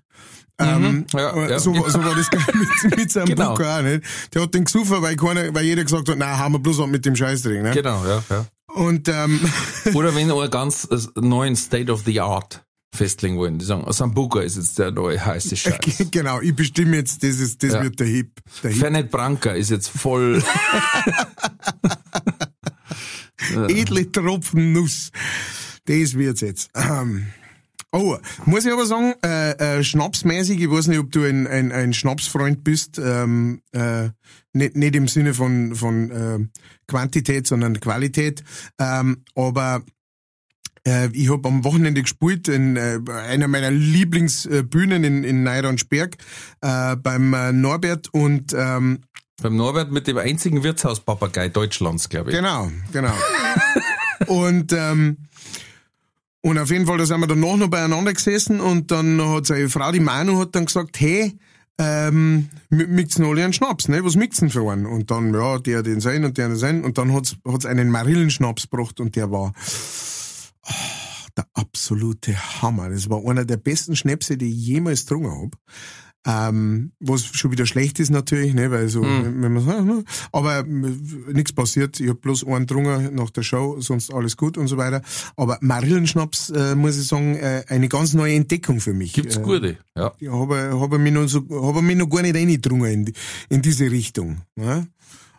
Ähm, 0.59 1.05
Ja, 1.13 1.47
ja. 1.49 1.59
So, 1.59 1.73
so 1.73 2.03
war 2.03 2.15
das 2.15 2.29
mit, 2.83 2.97
mit 2.97 3.11
seinem 3.11 3.25
Genau. 3.25 3.49
Bucker 3.49 3.79
auch 3.79 3.81
nicht. 3.81 4.03
Der 4.33 4.43
hat 4.43 4.53
den 4.53 4.65
gesucht, 4.65 4.89
weil, 4.91 5.15
keiner, 5.15 5.53
weil 5.53 5.65
jeder 5.65 5.83
gesagt 5.83 6.07
hat, 6.09 6.15
na, 6.17 6.37
haben 6.37 6.53
wir 6.53 6.59
bloß 6.59 6.77
was 6.77 6.87
mit 6.87 7.05
dem 7.05 7.15
Scheißdreck. 7.15 7.63
Ne? 7.63 7.71
genau, 7.71 8.05
ja, 8.05 8.23
ja. 8.29 8.45
Und 8.73 9.07
ähm, 9.09 9.39
Oder 9.93 10.15
wenn 10.15 10.27
wir 10.27 10.47
ganz 10.49 10.87
äh, 10.89 10.97
neuen 11.19 11.55
State 11.55 11.91
of 11.91 12.03
the 12.05 12.21
Art 12.21 12.63
festlegen 12.93 13.37
wollen, 13.37 13.57
die 13.57 13.65
sagen, 13.65 13.91
Sambuca 13.91 14.41
ist 14.41 14.57
jetzt 14.57 14.77
der 14.79 14.91
neue 14.91 15.23
heiße 15.25 15.55
Scheiß. 15.57 15.79
genau, 16.11 16.39
ich 16.41 16.55
bestimme 16.55 16.97
jetzt, 16.97 17.23
das, 17.23 17.39
ist, 17.39 17.63
das 17.63 17.73
Ja. 17.73 17.83
wird 17.83 17.99
der 17.99 18.07
Hip. 18.07 18.39
Der 18.63 18.71
Hip. 18.71 18.79
Fernet 18.79 19.09
Branca 19.11 19.51
ist 19.51 19.69
jetzt 19.71 19.89
voll, 19.89 20.41
Edle 23.67 24.11
Tropfen 24.11 24.73
Nuss. 24.73 25.11
Das 25.85 26.13
wird's 26.15 26.41
jetzt. 26.41 26.69
Ähm, 26.75 27.27
Oh, 27.95 28.17
muss 28.47 28.65
ich 28.65 28.73
aber 28.73 28.87
sagen, 28.87 29.13
äh, 29.23 29.51
äh, 29.51 29.83
schnapsmäßig, 29.83 30.59
ich 30.59 30.67
weiß 30.71 30.87
nicht, 30.87 30.97
ob 30.97 31.11
du 31.11 31.25
ein, 31.29 31.45
ein, 31.45 31.71
ein 31.71 31.93
Schnapsfreund 31.93 32.63
bist, 32.63 32.97
ähm, 32.97 33.61
äh, 33.71 34.09
nicht, 34.51 34.75
nicht 34.75 34.95
im 34.95 35.07
Sinne 35.07 35.35
von, 35.35 35.75
von 35.75 36.09
äh, 36.09 36.39
Quantität, 36.87 37.45
sondern 37.45 37.79
Qualität, 37.79 38.43
ähm, 38.79 39.23
aber 39.35 39.83
äh, 40.87 41.09
ich 41.13 41.31
habe 41.31 41.47
am 41.47 41.63
Wochenende 41.63 42.01
gespielt 42.01 42.47
in 42.47 42.75
äh, 42.75 42.99
einer 43.11 43.47
meiner 43.47 43.71
Lieblingsbühnen 43.71 45.03
in, 45.03 45.23
in 45.23 45.43
Neiransberg 45.43 46.17
äh, 46.61 46.95
beim 46.95 47.33
äh, 47.33 47.51
Norbert 47.51 48.13
und 48.13 48.53
ähm, 48.53 48.99
beim 49.41 49.55
Norbert 49.55 49.91
mit 49.91 50.07
dem 50.07 50.17
einzigen 50.17 50.63
Wirtshauspapagei 50.63 51.49
Deutschlands, 51.49 52.07
glaube 52.07 52.31
ich. 52.31 52.37
Genau, 52.37 52.71
genau. 52.91 53.13
und 54.27 54.71
ähm, 54.73 55.17
und 56.45 56.57
auf 56.57 56.69
jeden 56.71 56.85
Fall, 56.85 56.97
da 56.97 57.05
sind 57.05 57.21
wir 57.21 57.27
danach 57.27 57.55
noch 57.55 57.69
beieinander 57.69 58.13
gesessen 58.13 58.59
und 58.59 58.91
dann 58.91 59.21
hat 59.29 59.45
seine 59.45 59.69
Frau, 59.69 59.91
die 59.93 60.01
Manu, 60.01 60.39
hat 60.39 60.53
dann 60.55 60.65
gesagt, 60.65 60.99
hey, 60.99 61.37
ähm, 61.77 62.49
mixen 62.69 63.25
alle 63.25 63.43
einen 63.43 63.53
Schnaps, 63.53 63.87
ne? 63.87 64.03
Was 64.03 64.15
mixen 64.15 64.49
für 64.49 64.69
einen? 64.69 64.85
Und 64.85 65.09
dann, 65.09 65.33
ja, 65.33 65.57
der 65.57 65.83
den 65.83 66.01
sein 66.01 66.25
und 66.25 66.37
der 66.37 66.49
den 66.49 66.57
sein. 66.57 66.83
Und 66.83 66.97
dann 66.97 67.13
hat's 67.13 67.37
hat's 67.47 67.65
einen 67.65 67.89
Marillenschnaps 67.89 68.69
gebracht 68.69 68.99
und 68.99 69.15
der 69.15 69.31
war 69.31 69.53
oh, 70.67 71.27
der 71.37 71.45
absolute 71.53 72.35
Hammer. 72.61 72.89
Das 72.89 73.09
war 73.09 73.25
einer 73.27 73.45
der 73.45 73.57
besten 73.57 73.95
Schnäpse, 73.95 74.37
die 74.37 74.49
ich 74.49 74.65
jemals 74.67 75.05
getrunken 75.05 75.31
hab. 75.31 75.59
Ähm, 76.25 76.93
was 77.01 77.25
schon 77.25 77.51
wieder 77.51 77.65
schlecht 77.65 77.99
ist 77.99 78.09
natürlich, 78.09 78.53
ne, 78.53 78.71
weil 78.71 78.87
so, 78.87 79.01
wenn 79.01 79.51
man 79.51 79.65
sagt, 79.65 79.83
ne, 79.83 80.05
aber 80.31 80.59
äh, 80.59 80.63
nichts 81.33 81.51
passiert. 81.51 81.99
Ich 81.99 82.07
hab 82.07 82.21
bloß 82.21 82.45
einen 82.47 82.65
getrunken 82.65 83.13
nach 83.13 83.29
der 83.31 83.43
Show, 83.43 83.81
sonst 83.81 84.13
alles 84.13 84.37
gut 84.37 84.57
und 84.57 84.67
so 84.67 84.77
weiter. 84.77 85.01
Aber 85.35 85.57
Marillenschnaps, 85.59 86.49
äh, 86.51 86.75
muss 86.75 86.97
ich 86.97 87.07
sagen, 87.07 87.35
äh, 87.35 87.65
eine 87.67 87.89
ganz 87.89 88.13
neue 88.13 88.35
Entdeckung 88.35 88.79
für 88.79 88.93
mich. 88.93 89.11
Gibt's 89.11 89.35
äh, 89.35 89.41
gute, 89.41 89.77
ja. 89.97 90.13
ja, 90.19 90.31
habe 90.31 90.79
hab 90.79 90.93
ich 90.93 90.99
mich 90.99 91.11
noch 91.11 91.27
so, 91.27 91.39
hab 91.61 91.75
ich 91.75 91.81
mich 91.81 91.97
noch 91.97 92.07
gar 92.09 92.21
nicht 92.21 92.35
reingetrunken 92.37 92.87
in, 92.89 93.05
die- 93.07 93.13
in 93.49 93.61
diese 93.61 93.91
Richtung. 93.91 94.43
Ne? 94.55 94.87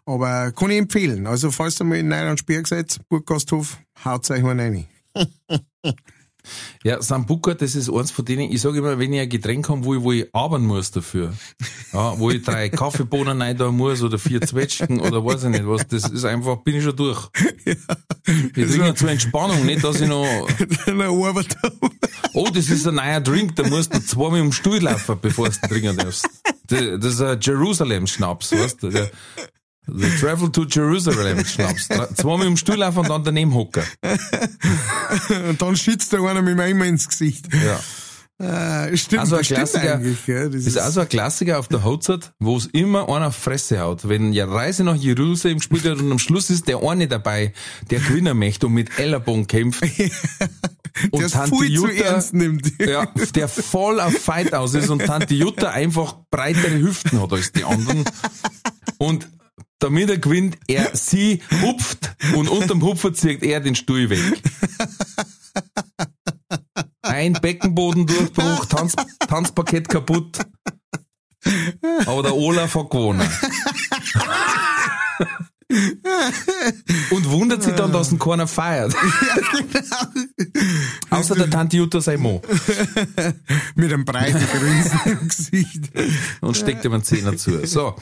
Aber 0.04 0.52
kann 0.52 0.68
ich 0.70 0.76
empfehlen. 0.76 1.26
Also, 1.26 1.50
falls 1.50 1.80
ihr 1.80 1.84
mal 1.84 1.96
in 1.96 2.08
Neurandsberg 2.08 2.68
seid, 2.68 3.00
Burggasthof, 3.08 3.78
haut's 4.04 4.30
euch 4.30 4.42
mal 4.42 4.60
rein. 4.60 4.84
Ja, 6.82 7.00
Sambuca, 7.00 7.54
das 7.54 7.74
ist 7.74 7.90
eins 7.90 8.10
von 8.10 8.24
denen, 8.24 8.52
ich 8.52 8.60
sage 8.60 8.78
immer, 8.78 8.98
wenn 8.98 9.12
ich 9.12 9.20
ein 9.20 9.28
Getränk 9.28 9.68
habe, 9.68 9.84
wo 9.84 9.94
ich, 9.94 10.02
wo 10.02 10.12
ich 10.12 10.34
arbeiten 10.34 10.66
muss 10.66 10.90
dafür, 10.90 11.32
ja, 11.92 12.18
wo 12.18 12.30
ich 12.30 12.42
drei 12.42 12.68
Kaffeebohnen 12.70 13.40
rein 13.40 13.56
da 13.56 13.70
muss 13.72 14.02
oder 14.02 14.18
vier 14.18 14.42
Zwetschgen 14.42 15.00
oder 15.00 15.24
weiß 15.24 15.44
ich 15.44 15.50
nicht 15.50 15.66
was, 15.66 15.86
das 15.86 16.10
ist 16.10 16.24
einfach, 16.24 16.58
bin 16.58 16.76
ich 16.76 16.84
schon 16.84 16.96
durch. 16.96 17.28
Ich 18.26 18.70
trinke 18.70 18.94
zur 18.94 19.10
Entspannung, 19.10 19.66
nicht, 19.66 19.84
dass 19.84 20.00
ich 20.00 20.08
noch, 20.08 20.24
er. 20.24 20.48
oh, 22.32 22.48
das 22.50 22.70
ist 22.70 22.86
ein 22.86 22.94
neuer 22.94 23.20
Drink, 23.20 23.54
da 23.56 23.68
musst 23.68 23.94
du 23.94 24.00
zweimal 24.00 24.40
um 24.40 24.46
den 24.46 24.52
Stuhl 24.52 24.78
laufen, 24.78 25.18
bevor 25.20 25.50
du 25.50 25.68
trinken 25.68 25.94
darfst. 25.94 26.26
Das 26.66 26.80
das 27.00 27.14
ist 27.14 27.20
ein 27.20 27.38
Jerusalem-Schnaps, 27.38 28.52
weißt 28.52 28.82
du, 28.82 28.88
der, 28.88 29.10
der 29.86 30.16
Travel 30.18 30.50
to 30.50 30.64
Jerusalem-Schnaps. 30.64 31.88
Zweimal 32.16 32.46
um 32.46 32.54
den 32.54 32.56
Stuhl 32.56 32.76
laufen 32.76 33.00
und 33.00 33.08
dann 33.08 33.24
daneben 33.24 33.54
hocken. 33.54 33.82
Und 35.48 35.60
dann 35.62 35.76
schützt 35.76 36.12
der 36.12 36.20
einer 36.20 36.42
mit 36.42 36.58
immer 36.58 36.84
ins 36.86 37.08
Gesicht. 37.08 37.46
Ja. 37.52 37.80
Äh, 38.38 38.96
stimmt, 38.96 39.20
Also 39.20 39.36
ein 39.36 39.42
Klassiker, 39.42 39.94
eigentlich. 39.94 40.26
Gell? 40.26 40.50
Das 40.50 40.66
ist 40.66 40.76
auch 40.76 40.90
so 40.90 41.00
ein 41.00 41.08
Klassiker 41.08 41.60
auf 41.60 41.68
der 41.68 41.84
Hochzeit, 41.84 42.32
wo 42.40 42.56
es 42.56 42.66
immer 42.66 43.08
einer 43.08 43.28
auf 43.28 43.36
Fresse 43.36 43.78
haut. 43.78 44.08
Wenn 44.08 44.32
ja 44.32 44.46
Reise 44.46 44.82
nach 44.82 44.96
Jerusalem 44.96 45.58
gespielt 45.58 45.84
wird 45.84 46.00
und 46.00 46.10
am 46.10 46.18
Schluss 46.18 46.50
ist 46.50 46.66
der 46.66 46.82
eine 46.82 47.06
dabei, 47.06 47.52
der 47.90 48.00
gewinnen 48.00 48.36
möchte 48.36 48.66
und 48.66 48.72
mit 48.72 48.98
Ellerbogen 48.98 49.46
kämpft. 49.46 49.82
und 51.12 51.32
der 51.32 52.06
ernst 52.06 52.34
nimmt. 52.34 52.72
ja, 52.80 53.06
der 53.36 53.46
voll 53.46 54.00
auf 54.00 54.14
Fight 54.14 54.52
aus 54.52 54.74
ist 54.74 54.90
und 54.90 55.04
Tante 55.04 55.34
Jutta 55.34 55.70
einfach 55.70 56.16
breitere 56.30 56.80
Hüften 56.80 57.22
hat 57.22 57.32
als 57.32 57.52
die 57.52 57.62
anderen. 57.62 58.04
Und 58.98 59.28
damit 59.84 60.08
er 60.08 60.18
gewinnt, 60.18 60.56
er 60.66 60.90
sie 60.96 61.42
hupft 61.60 62.16
und 62.34 62.48
unterm 62.48 62.82
Hupfer 62.82 63.12
zieht 63.12 63.42
er 63.42 63.60
den 63.60 63.74
Stuhl 63.74 64.08
weg. 64.08 64.42
Ein 67.02 67.34
Beckenbodendurchbruch, 67.34 68.64
Tanz, 68.66 68.94
Tanzpaket 69.28 69.88
kaputt. 69.88 70.38
Aber 72.06 72.22
der 72.22 72.34
Olaf 72.34 72.74
hat 72.74 72.90
gewonnen. 72.90 73.28
Und 77.10 77.30
wundert 77.30 77.62
sich 77.62 77.74
dann, 77.74 77.92
dass 77.92 78.12
ihn 78.12 78.18
keiner 78.18 78.46
feiert. 78.46 78.94
Außer 81.10 81.34
der 81.34 81.50
Tante 81.50 81.78
Jutta 81.78 82.00
sein 82.00 82.20
Mo. 82.20 82.42
mit 83.74 83.92
einem 83.92 84.04
breiten 84.04 84.46
Grinsen 84.46 85.00
im 85.04 85.28
Gesicht. 85.28 85.90
und 86.40 86.56
steckt 86.56 86.84
ihm 86.84 86.92
einen 86.92 87.02
Zehner 87.02 87.36
zu. 87.36 87.66
So. 87.66 87.96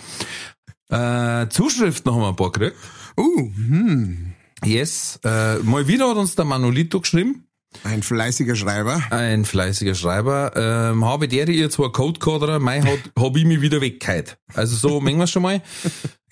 Äh, 0.93 1.49
Zuschriften 1.49 2.13
haben 2.13 2.21
wir 2.21 2.29
ein 2.29 2.37
paar 2.37 2.53
gekriegt. 2.53 2.77
Uh, 3.17 3.51
hm. 3.55 4.35
Yes. 4.65 5.19
Äh, 5.25 5.59
mal 5.61 5.89
wieder 5.89 6.11
hat 6.11 6.19
uns 6.19 6.35
der 6.35 6.45
Manolito 6.45 7.01
geschrieben. 7.01 7.47
Ein 7.85 8.03
fleißiger 8.03 8.55
Schreiber. 8.55 9.03
Ein 9.11 9.45
fleißiger 9.45 9.95
Schreiber. 9.95 10.53
Ähm, 10.57 11.05
habe 11.05 11.29
der 11.29 11.49
ihr 11.49 11.71
zwar 11.71 11.93
Code 11.93 12.21
Coderer, 12.21 12.59
mein 12.59 12.85
hat, 12.85 12.99
hab 13.19 13.37
ich 13.37 13.45
mich 13.45 13.61
wieder 13.61 13.81
weggeheilt. 13.81 14.39
Also 14.55 14.77
so 14.77 15.01
mengen 15.01 15.19
wir 15.19 15.27
schon 15.27 15.43
mal. 15.43 15.63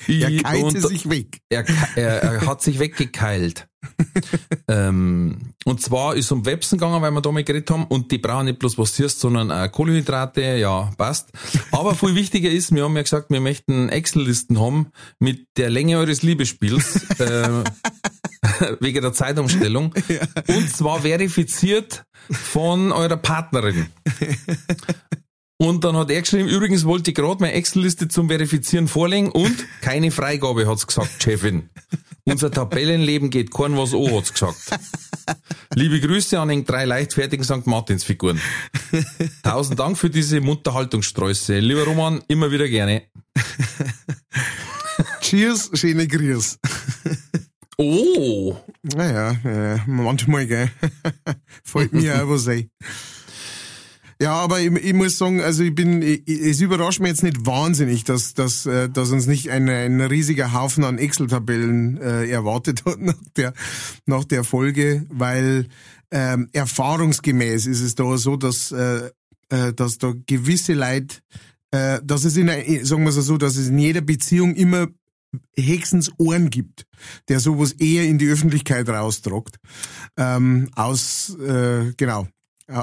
Ich, 0.06 0.22
Er 0.22 0.42
keilte 0.42 0.80
sich 0.80 1.10
weg. 1.10 1.40
er, 1.50 1.62
er, 1.94 2.22
er 2.22 2.46
hat 2.46 2.62
sich 2.62 2.78
weggekeilt. 2.78 3.68
ähm, 4.68 5.54
und 5.64 5.80
zwar 5.80 6.16
ist 6.16 6.30
um 6.32 6.46
Websen 6.46 6.78
gegangen, 6.78 7.02
weil 7.02 7.10
wir 7.10 7.20
da 7.20 7.30
mal 7.32 7.44
geredet 7.44 7.70
haben, 7.70 7.84
und 7.84 8.10
die 8.10 8.18
brauchen 8.18 8.46
nicht 8.46 8.58
bloß 8.58 8.78
was 8.78 8.96
süß, 8.96 9.20
sondern 9.20 9.50
auch 9.50 9.70
Kohlenhydrate, 9.70 10.56
ja, 10.56 10.90
passt. 10.96 11.30
Aber 11.70 11.94
viel 11.94 12.14
wichtiger 12.14 12.50
ist, 12.50 12.74
wir 12.74 12.84
haben 12.84 12.96
ja 12.96 13.02
gesagt, 13.02 13.30
wir 13.30 13.40
möchten 13.40 13.88
Excel-Listen 13.88 14.60
haben 14.60 14.88
mit 15.18 15.46
der 15.56 15.70
Länge 15.70 15.98
eures 15.98 16.22
Liebesspiels, 16.22 17.20
äh, 17.20 17.64
wegen 18.80 19.02
der 19.02 19.12
Zeitumstellung. 19.12 19.94
Und 20.48 20.74
zwar 20.74 21.02
verifiziert 21.02 22.04
von 22.30 22.92
eurer 22.92 23.16
Partnerin. 23.16 23.86
Und 25.58 25.84
dann 25.84 25.94
hat 25.94 26.10
er 26.10 26.22
geschrieben, 26.22 26.48
übrigens 26.48 26.86
wollte 26.86 27.10
ich 27.10 27.14
gerade 27.14 27.42
meine 27.42 27.52
Excel-Liste 27.52 28.08
zum 28.08 28.28
Verifizieren 28.28 28.88
vorlegen 28.88 29.30
und 29.30 29.66
keine 29.82 30.10
Freigabe, 30.10 30.66
hat's 30.66 30.86
gesagt, 30.86 31.22
Chefin. 31.22 31.68
Unser 32.24 32.50
Tabellenleben 32.50 33.28
geht 33.28 33.52
kein 33.52 33.76
was 33.76 33.92
an, 33.92 34.10
hat's 34.10 34.32
gesagt. 34.32 34.56
Liebe 35.74 36.00
Grüße 36.00 36.40
an 36.40 36.48
den 36.48 36.64
drei 36.64 36.86
leichtfertigen 36.86 37.44
St. 37.44 37.66
Martins-Figuren. 37.66 38.40
Tausend 39.42 39.78
Dank 39.78 39.98
für 39.98 40.08
diese 40.08 40.40
Munterhaltungssträuße. 40.40 41.58
Lieber 41.58 41.84
Roman, 41.84 42.22
immer 42.28 42.50
wieder 42.50 42.66
gerne. 42.66 43.02
Cheers, 45.20 45.70
schöne 45.74 46.08
Grüß. 46.08 46.58
Oh, 47.82 48.54
Naja, 48.82 49.30
äh, 49.42 49.78
manchmal, 49.86 50.46
gell. 50.46 50.70
Fällt 51.64 51.94
mir 51.94 52.22
auch 52.22 52.28
was 52.28 52.46
ein. 52.46 52.68
Ja, 54.20 54.34
aber 54.34 54.60
ich, 54.60 54.70
ich 54.70 54.92
muss 54.92 55.16
sagen, 55.16 55.40
also 55.40 55.62
ich 55.62 55.74
bin, 55.74 56.02
ich, 56.02 56.28
es 56.28 56.60
überrascht 56.60 57.00
mich 57.00 57.08
jetzt 57.08 57.22
nicht 57.22 57.46
wahnsinnig, 57.46 58.04
dass, 58.04 58.34
dass, 58.34 58.66
äh, 58.66 58.90
dass 58.90 59.12
uns 59.12 59.26
nicht 59.26 59.48
ein, 59.48 59.66
ein 59.70 59.98
riesiger 60.02 60.52
Haufen 60.52 60.84
an 60.84 60.98
Excel-Tabellen 60.98 61.96
äh, 61.96 62.26
erwartet 62.26 62.84
hat 62.84 62.98
nach 63.00 63.14
der, 63.34 63.54
nach 64.04 64.24
der 64.24 64.44
Folge, 64.44 65.06
weil 65.08 65.66
ähm, 66.10 66.50
erfahrungsgemäß 66.52 67.64
ist 67.64 67.80
es 67.80 67.94
da 67.94 68.18
so, 68.18 68.36
dass, 68.36 68.72
äh, 68.72 69.08
äh, 69.48 69.72
dass 69.72 69.96
da 69.96 70.12
gewisse 70.26 70.74
Leute, 70.74 71.16
äh, 71.70 72.00
dass 72.04 72.24
es 72.24 72.36
in, 72.36 72.48
sagen 72.84 73.04
wir 73.04 73.12
so, 73.12 73.38
dass 73.38 73.56
es 73.56 73.68
in 73.68 73.78
jeder 73.78 74.02
Beziehung 74.02 74.54
immer 74.54 74.88
Hexens 75.56 76.10
Ohren 76.18 76.50
gibt, 76.50 76.86
der 77.28 77.40
sowas 77.40 77.72
eher 77.72 78.04
in 78.04 78.18
die 78.18 78.28
Öffentlichkeit 78.28 78.88
raustragt, 78.88 79.56
ähm, 80.16 80.70
aus, 80.74 81.36
äh, 81.38 81.92
genau, 81.96 82.26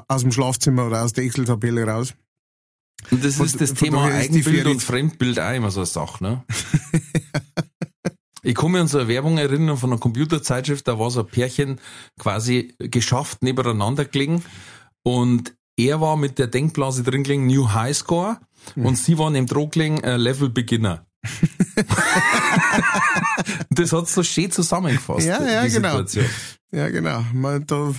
aus 0.08 0.22
dem 0.22 0.32
Schlafzimmer 0.32 0.88
oder 0.88 1.04
aus 1.04 1.14
der 1.14 1.24
Excel-Tabelle 1.26 1.86
raus. 1.86 2.14
und 3.12 3.24
das 3.24 3.40
ist 3.40 3.60
das 3.62 3.70
von 3.72 3.78
Thema 3.78 4.06
Eigenbild 4.06 4.66
und 4.68 4.82
Fremdbild 4.84 5.40
auch 5.40 5.54
immer 5.54 5.72
so 5.72 5.82
eine 5.82 5.88
Sache, 5.88 6.24
ne? 6.24 6.44
Ich 8.44 8.62
mich 8.62 8.80
an 8.80 8.88
so 8.88 9.00
eine 9.00 9.08
Werbung 9.10 9.38
erinnern 9.38 9.76
von 9.76 9.92
einer 9.92 10.00
Computerzeitschrift, 10.00 10.88
da 10.88 10.98
war 10.98 11.12
so 11.12 11.20
ein 11.22 11.28
Pärchen 11.28 11.82
quasi 12.18 12.76
geschafft 12.80 13.44
nebeneinander 13.44 14.06
gelegen 14.06 14.42
und 15.04 15.54
er 15.76 16.00
war 16.00 16.16
mit 16.16 16.40
der 16.40 16.48
Denkblase 16.48 17.04
drin 17.04 17.24
gelegen, 17.24 17.48
New 17.48 17.74
High 17.74 17.98
Score 17.98 18.40
Mhm. 18.76 18.86
und 18.86 18.96
sie 18.98 19.18
waren 19.18 19.36
im 19.36 19.48
Droh 19.48 19.68
gelegen, 19.68 20.04
äh, 20.04 20.18
Level 20.18 20.50
Beginner. 20.50 21.07
Das 23.70 23.92
hat 23.94 24.08
so 24.10 24.24
schön 24.24 24.52
zusammengefasst. 24.52 25.26
Ja, 25.28 25.42
ja, 25.44 25.68
genau. 25.68 26.04
Situation. 26.04 26.26
Ja, 26.72 26.90
genau. 26.90 27.24
Man, 27.34 27.66
da, 27.66 27.94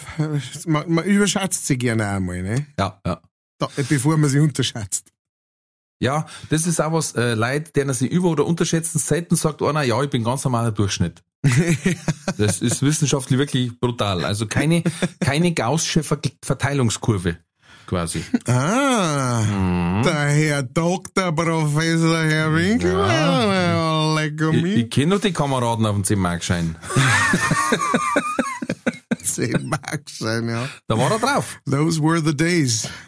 man, 0.67 0.91
man 0.93 1.05
überschätzt 1.05 1.67
sie 1.67 1.79
gerne 1.79 2.07
einmal, 2.09 2.43
ne? 2.43 2.67
Ja, 2.79 3.01
ja. 3.07 3.21
Da, 3.59 3.69
bevor 3.89 4.17
man 4.17 4.31
sie 4.31 4.39
unterschätzt. 4.41 5.11
Ja, 6.01 6.27
das 6.51 6.67
ist 6.67 6.81
auch 6.81 6.93
was, 6.93 7.15
äh, 7.17 7.35
Leute, 7.35 7.73
denen 7.73 7.93
sie 7.93 8.07
über- 8.07 8.29
oder 8.29 8.47
unterschätzen, 8.47 8.99
selten 8.99 9.35
sagt 9.35 9.63
einer, 9.63 9.83
ja, 9.83 10.01
ich 10.03 10.11
bin 10.11 10.23
ganz 10.23 10.45
normaler 10.45 10.73
Durchschnitt. 10.73 11.23
Das 12.37 12.61
ist 12.61 12.83
wissenschaftlich 12.83 13.37
wirklich 13.39 13.81
brutal. 13.81 14.25
Also 14.25 14.47
keine, 14.47 14.85
keine 15.19 15.53
gaussche 15.55 16.05
Ver 16.05 16.21
Verteilungskurve, 16.45 17.39
quasi. 17.89 18.23
Ah, 18.47 20.03
der 20.05 20.29
Herr 20.29 20.63
Doktor, 20.63 21.33
Professor 21.33 22.19
Herr 22.23 22.55
Winkel. 22.55 22.93
Ja. 22.93 24.15
Lecker 24.15 24.51
Ich, 24.53 24.63
mich. 24.63 24.77
ich 24.77 24.91
kenne 24.91 25.15
noch 25.15 25.21
die 25.21 25.33
Kameraden 25.33 25.87
auf 25.87 25.95
dem 25.95 26.05
10 26.05 26.19
Markschein. 26.19 26.77
Zehn 29.23 29.69
Mark 29.69 30.03
sein, 30.09 30.49
ja. 30.49 30.69
Da 30.87 30.97
war 30.97 31.11
er 31.13 31.19
drauf. 31.19 31.59
Those 31.71 32.03
were 32.03 32.21
the 32.25 32.37
days. 32.37 32.89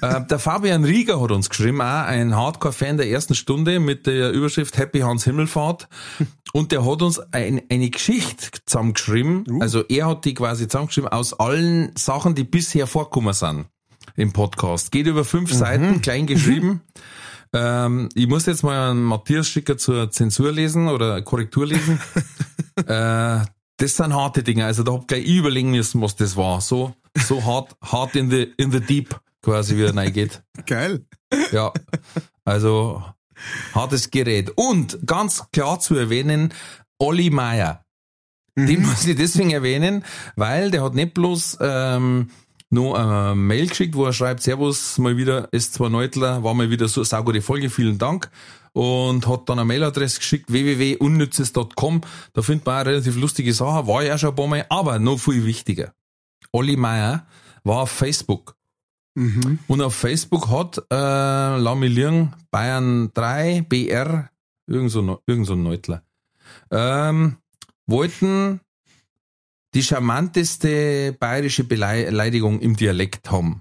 Äh, 0.00 0.24
der 0.26 0.38
Fabian 0.38 0.84
Rieger 0.84 1.20
hat 1.20 1.30
uns 1.30 1.48
geschrieben, 1.48 1.80
auch 1.80 2.04
ein 2.06 2.34
Hardcore-Fan 2.34 2.96
der 2.96 3.08
ersten 3.08 3.34
Stunde 3.34 3.80
mit 3.80 4.06
der 4.06 4.32
Überschrift 4.32 4.76
Happy 4.78 5.00
Hans 5.00 5.24
Himmelfahrt. 5.24 5.88
Und 6.52 6.72
der 6.72 6.84
hat 6.84 7.02
uns 7.02 7.20
ein, 7.32 7.62
eine 7.70 7.90
Geschichte 7.90 8.48
zusammengeschrieben. 8.66 9.60
Also 9.60 9.84
er 9.88 10.06
hat 10.06 10.24
die 10.24 10.34
quasi 10.34 10.68
zusammengeschrieben 10.68 11.10
aus 11.10 11.38
allen 11.38 11.92
Sachen, 11.96 12.34
die 12.34 12.44
bisher 12.44 12.86
vorgekommen 12.86 13.34
sind 13.34 13.66
im 14.16 14.32
Podcast. 14.32 14.90
Geht 14.90 15.06
über 15.06 15.24
fünf 15.24 15.52
Seiten, 15.52 16.00
klein 16.00 16.26
geschrieben. 16.26 16.82
Ähm, 17.56 18.08
ich 18.16 18.26
muss 18.26 18.46
jetzt 18.46 18.64
mal 18.64 18.90
einen 18.90 19.04
Matthias 19.04 19.46
Schicker 19.46 19.78
zur 19.78 20.10
Zensur 20.10 20.50
lesen 20.50 20.88
oder 20.88 21.22
Korrektur 21.22 21.66
lesen. 21.66 22.00
äh, 22.86 23.44
das 23.76 23.96
sind 23.96 24.12
harte 24.12 24.42
Dinge. 24.42 24.64
Also 24.64 24.82
da 24.82 24.92
hab 24.92 25.06
gleich 25.06 25.24
ich 25.24 25.36
überlegen 25.36 25.70
müssen, 25.70 26.00
was 26.00 26.16
das 26.16 26.36
war. 26.36 26.60
So, 26.60 26.94
so 27.16 27.44
hart, 27.44 27.76
hart 27.82 28.16
in 28.16 28.28
the, 28.28 28.52
in 28.56 28.72
the 28.72 28.80
deep, 28.80 29.16
quasi, 29.40 29.76
wie 29.76 29.84
er 29.84 29.94
reingeht. 29.94 30.42
Geil. 30.66 31.06
Ja. 31.52 31.72
Also, 32.44 33.04
hartes 33.72 34.10
Gerät. 34.10 34.50
Und 34.56 34.98
ganz 35.06 35.44
klar 35.52 35.78
zu 35.78 35.94
erwähnen, 35.94 36.52
Olli 36.98 37.30
Meier. 37.30 37.84
Den 38.56 38.82
muss 38.82 39.06
ich 39.06 39.16
deswegen 39.16 39.50
erwähnen, 39.50 40.04
weil 40.36 40.70
der 40.70 40.82
hat 40.82 40.94
nicht 40.94 41.14
bloß 41.14 41.58
ähm, 41.60 42.30
noch 42.74 42.94
eine 42.94 43.34
Mail 43.34 43.68
geschickt, 43.68 43.94
wo 43.94 44.04
er 44.04 44.12
schreibt, 44.12 44.42
Servus, 44.42 44.98
mal 44.98 45.16
wieder 45.16 45.48
S2 45.50 45.88
Neutler, 45.88 46.44
war 46.44 46.52
mal 46.52 46.70
wieder 46.70 46.88
so 46.88 47.00
eine 47.00 47.06
saugute 47.06 47.40
Folge, 47.40 47.70
vielen 47.70 47.98
Dank. 47.98 48.30
Und 48.72 49.26
hat 49.28 49.48
dann 49.48 49.60
eine 49.60 49.66
Mailadresse 49.66 50.18
geschickt, 50.18 50.52
www.unnützes.com. 50.52 52.00
Da 52.32 52.42
findet 52.42 52.66
man 52.66 52.82
auch 52.82 52.86
relativ 52.86 53.16
lustige 53.16 53.54
Sachen, 53.54 53.86
war 53.86 54.02
ja 54.02 54.18
schon 54.18 54.30
ein 54.30 54.34
paar 54.34 54.48
Mal, 54.48 54.66
aber 54.68 54.98
noch 54.98 55.18
viel 55.18 55.46
wichtiger. 55.46 55.94
Olli 56.52 56.76
Meier 56.76 57.26
war 57.62 57.82
auf 57.82 57.90
Facebook. 57.90 58.56
Mhm. 59.14 59.60
Und 59.68 59.80
auf 59.80 59.94
Facebook 59.94 60.50
hat 60.50 60.78
äh, 60.90 60.94
La 60.94 61.74
Million 61.76 62.34
Bayern 62.50 63.10
3 63.14 63.64
BR, 63.68 64.30
irgend 64.66 64.90
so, 64.90 65.22
irgend 65.26 65.46
so 65.46 65.52
ein 65.52 65.62
Neutler, 65.62 66.02
ähm, 66.70 67.36
wollten 67.86 68.60
die 69.74 69.82
charmanteste 69.82 71.16
bayerische 71.18 71.64
Beleidigung 71.64 72.60
im 72.60 72.76
Dialekt 72.76 73.30
haben. 73.30 73.60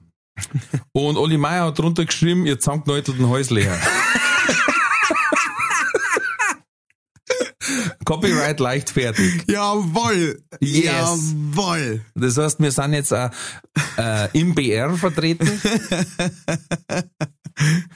Und 0.94 1.18
Olli 1.18 1.38
Meier 1.38 1.66
hat 1.68 1.78
drunter 1.80 2.06
geschrieben, 2.06 2.46
ihr 2.46 2.60
zankneutelten 2.60 3.28
Häusleher. 3.30 3.78
Copyright 8.06 8.60
leichtfertig. 8.60 9.44
Jawoll. 9.48 10.42
Yes. 10.60 10.84
Jawoll. 10.86 12.02
Das 12.16 12.38
heißt, 12.38 12.60
wir 12.60 12.72
sind 12.72 12.94
jetzt 12.94 13.14
auch, 13.14 13.30
äh, 13.98 14.28
im 14.38 14.54
BR 14.54 14.96
vertreten. 14.98 15.48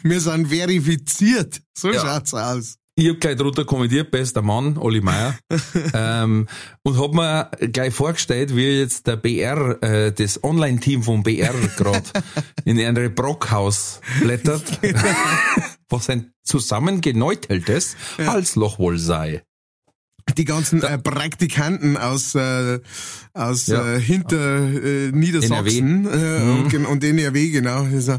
Wir 0.04 0.22
sind 0.22 0.48
verifiziert. 0.50 1.62
So 1.78 1.92
Ja. 1.92 2.00
schaut's 2.00 2.34
aus. 2.34 2.78
Ich 3.00 3.08
hab 3.10 3.20
gleich 3.20 3.36
drunter 3.36 3.64
kommentiert, 3.64 4.10
bester 4.10 4.42
Mann, 4.42 4.76
Olli 4.76 5.02
Meier. 5.02 5.38
ähm, 5.94 6.48
und 6.82 7.00
hab 7.00 7.14
mir 7.14 7.52
gleich 7.72 7.94
vorgestellt, 7.94 8.56
wie 8.56 8.80
jetzt 8.80 9.06
der 9.06 9.18
BR, 9.18 9.78
äh, 9.84 10.12
das 10.12 10.44
Online-Team 10.44 11.04
vom 11.04 11.22
BR 11.22 11.54
gerade 11.78 12.10
in 12.66 12.80
ein 12.80 13.14
Brockhaus 13.14 14.02
blättert, 14.20 14.80
was 15.90 16.10
ein 16.10 16.34
zusammengeneuteltes 16.42 17.98
Halsloch 18.18 18.80
wohl 18.80 18.98
sei. 18.98 19.44
Die 20.36 20.46
ganzen 20.46 20.84
äh, 20.84 20.98
Praktikanten 20.98 21.98
aus, 21.98 22.36
äh, 22.36 22.80
aus 23.34 23.68
Ja. 23.68 23.96
äh, 23.96 24.00
hinter 24.00 24.60
äh, 24.60 25.12
Niedersachsen 25.12 26.06
Äh, 26.06 26.40
Mhm. 26.44 26.66
und, 26.66 26.86
und 26.86 27.04
NRW, 27.04 27.50
genau. 27.50 27.84
Also, 27.84 28.18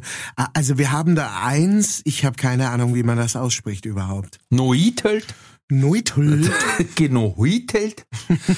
also 0.54 0.78
wir 0.78 0.90
haben 0.92 1.14
da 1.14 1.40
eins, 1.44 2.00
ich 2.04 2.24
habe 2.24 2.36
keine 2.36 2.70
Ahnung, 2.70 2.94
wie 2.94 3.02
man 3.02 3.16
das 3.18 3.36
ausspricht 3.36 3.84
überhaupt. 3.84 4.38
Neutelt? 4.50 5.26
Neutelt. 5.70 6.50
Genohuitelt? 6.96 8.06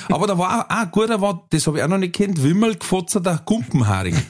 Aber 0.08 0.26
da 0.28 0.38
war 0.38 0.60
auch, 0.60 0.70
auch 0.86 0.90
gut, 0.92 1.10
da 1.10 1.20
war, 1.20 1.46
das 1.50 1.66
habe 1.66 1.78
ich 1.78 1.82
auch 1.84 1.88
noch 1.88 1.98
nicht 1.98 2.14
kennt, 2.14 2.42
Wimmelgefotzeter 2.42 3.42
Gumpenharing. 3.44 4.16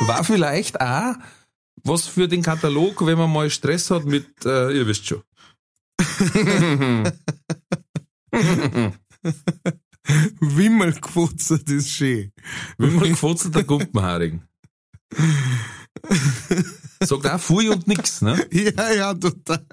war 0.00 0.24
vielleicht 0.24 0.80
auch 0.80 1.14
was 1.84 2.06
für 2.06 2.26
den 2.28 2.42
Katalog, 2.42 3.04
wenn 3.06 3.18
man 3.18 3.32
mal 3.32 3.48
Stress 3.50 3.90
hat 3.90 4.04
mit, 4.06 4.26
äh, 4.44 4.72
ihr 4.76 4.86
wisst 4.86 5.06
schon. 5.06 5.22
Wimmelgefutzt, 10.40 11.50
das 11.50 11.62
ist 11.62 11.90
schön. 11.90 12.32
Wimmelgefotzeter 12.78 13.64
Gumpenharing. 13.64 14.42
Sagt 17.00 17.26
auch 17.26 17.40
Fui 17.40 17.68
und 17.68 17.86
nix, 17.88 18.22
ne? 18.22 18.46
Ja, 18.52 18.92
ja, 18.92 19.14
total. 19.14 19.66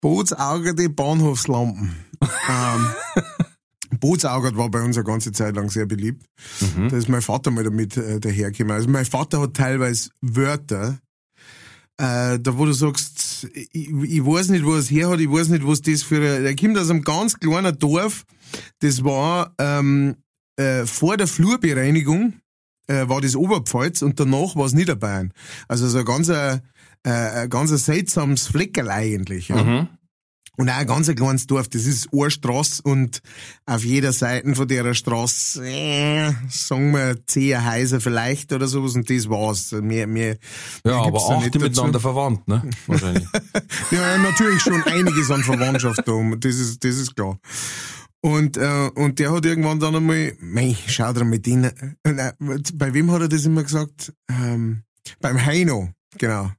Bootsauger, 0.00 0.74
die 0.74 0.88
Bahnhofslampen. 0.88 1.94
ähm, 2.48 2.86
Bootsauger 4.00 4.54
war 4.56 4.70
bei 4.70 4.82
uns 4.82 4.96
eine 4.96 5.04
ganze 5.04 5.32
Zeit 5.32 5.56
lang 5.56 5.70
sehr 5.70 5.86
beliebt. 5.86 6.26
Da 6.90 6.96
ist 6.96 7.08
mein 7.08 7.22
Vater 7.22 7.50
mal 7.50 7.64
damit 7.64 7.96
äh, 7.96 8.20
dahergekommen. 8.20 8.76
Also 8.76 8.88
mein 8.88 9.06
Vater 9.06 9.40
hat 9.40 9.54
teilweise 9.54 10.10
Wörter, 10.20 10.98
äh, 11.98 12.38
da 12.38 12.56
wo 12.56 12.64
du 12.64 12.72
sagst, 12.72 13.48
ich, 13.54 13.90
ich 13.90 14.24
weiß 14.24 14.48
nicht, 14.50 14.64
wo 14.64 14.74
es 14.74 14.90
her 14.90 15.10
hat, 15.10 15.20
ich 15.20 15.30
weiß 15.30 15.48
nicht, 15.48 15.66
was 15.66 15.82
das 15.82 16.02
für 16.02 16.16
ein, 16.16 16.44
der 16.44 16.56
kommt 16.56 16.78
aus 16.78 16.90
einem 16.90 17.02
ganz 17.02 17.38
kleinen 17.38 17.78
Dorf, 17.78 18.24
das 18.78 19.04
war 19.04 19.52
ähm, 19.58 20.16
äh, 20.56 20.86
vor 20.86 21.16
der 21.16 21.26
Flurbereinigung, 21.26 22.34
äh, 22.86 23.08
war 23.08 23.20
das 23.20 23.36
Oberpfalz 23.36 24.02
und 24.02 24.18
danach 24.20 24.56
war 24.56 24.66
es 24.66 24.74
Niederbayern. 24.74 25.32
Also 25.66 25.88
so 25.88 25.98
ein 25.98 26.04
ganz, 26.04 26.28
äh, 26.28 26.60
ein 27.02 27.50
ganz 27.50 27.72
ein 27.72 27.78
seltsames 27.78 28.46
Fleckerl 28.46 28.90
eigentlich. 28.90 29.48
Ja. 29.48 29.62
Mhm. 29.62 29.88
Und 30.58 30.68
auch 30.68 30.74
ein 30.74 30.86
ganz 30.88 31.14
kleines 31.14 31.46
Dorf, 31.46 31.68
das 31.68 31.84
ist 31.84 32.08
eine 32.12 32.32
Straße 32.32 32.82
und 32.82 33.22
auf 33.64 33.84
jeder 33.84 34.12
Seite 34.12 34.56
von 34.56 34.66
der 34.66 34.92
Straße, 34.92 35.64
äh, 35.64 36.32
sagen 36.50 36.90
wir, 36.90 37.16
zehn 37.26 37.64
Häuser 37.64 38.00
vielleicht 38.00 38.52
oder 38.52 38.66
sowas 38.66 38.96
und 38.96 39.08
das 39.08 39.28
war's. 39.30 39.70
Mehr, 39.70 40.08
mehr, 40.08 40.36
Ja, 40.84 41.00
aber 41.00 41.18
acht 41.30 41.42
nicht 41.42 41.54
die 41.54 41.60
miteinander 41.60 42.00
verwandt, 42.00 42.48
ne? 42.48 42.62
Wahrscheinlich. 42.88 43.24
Ja, 43.92 44.18
natürlich 44.18 44.60
schon 44.60 44.82
einiges 44.82 45.30
an 45.30 45.42
Verwandtschaft 45.42 46.02
da, 46.06 46.12
das 46.36 46.56
ist, 46.56 46.82
das 46.82 46.96
ist 46.96 47.14
klar. 47.14 47.38
Und, 48.20 48.56
äh, 48.56 48.90
und 48.96 49.20
der 49.20 49.32
hat 49.32 49.46
irgendwann 49.46 49.78
dann 49.78 49.94
einmal, 49.94 50.34
mei, 50.40 50.76
schau 50.88 51.12
dir 51.12 51.24
mal 51.24 51.38
den, 51.38 51.64
äh, 51.64 51.72
nein, 52.04 52.32
bei 52.74 52.92
wem 52.92 53.12
hat 53.12 53.20
er 53.20 53.28
das 53.28 53.44
immer 53.44 53.62
gesagt? 53.62 54.12
Ähm, 54.28 54.82
beim 55.20 55.44
Heino, 55.44 55.90
genau. 56.18 56.50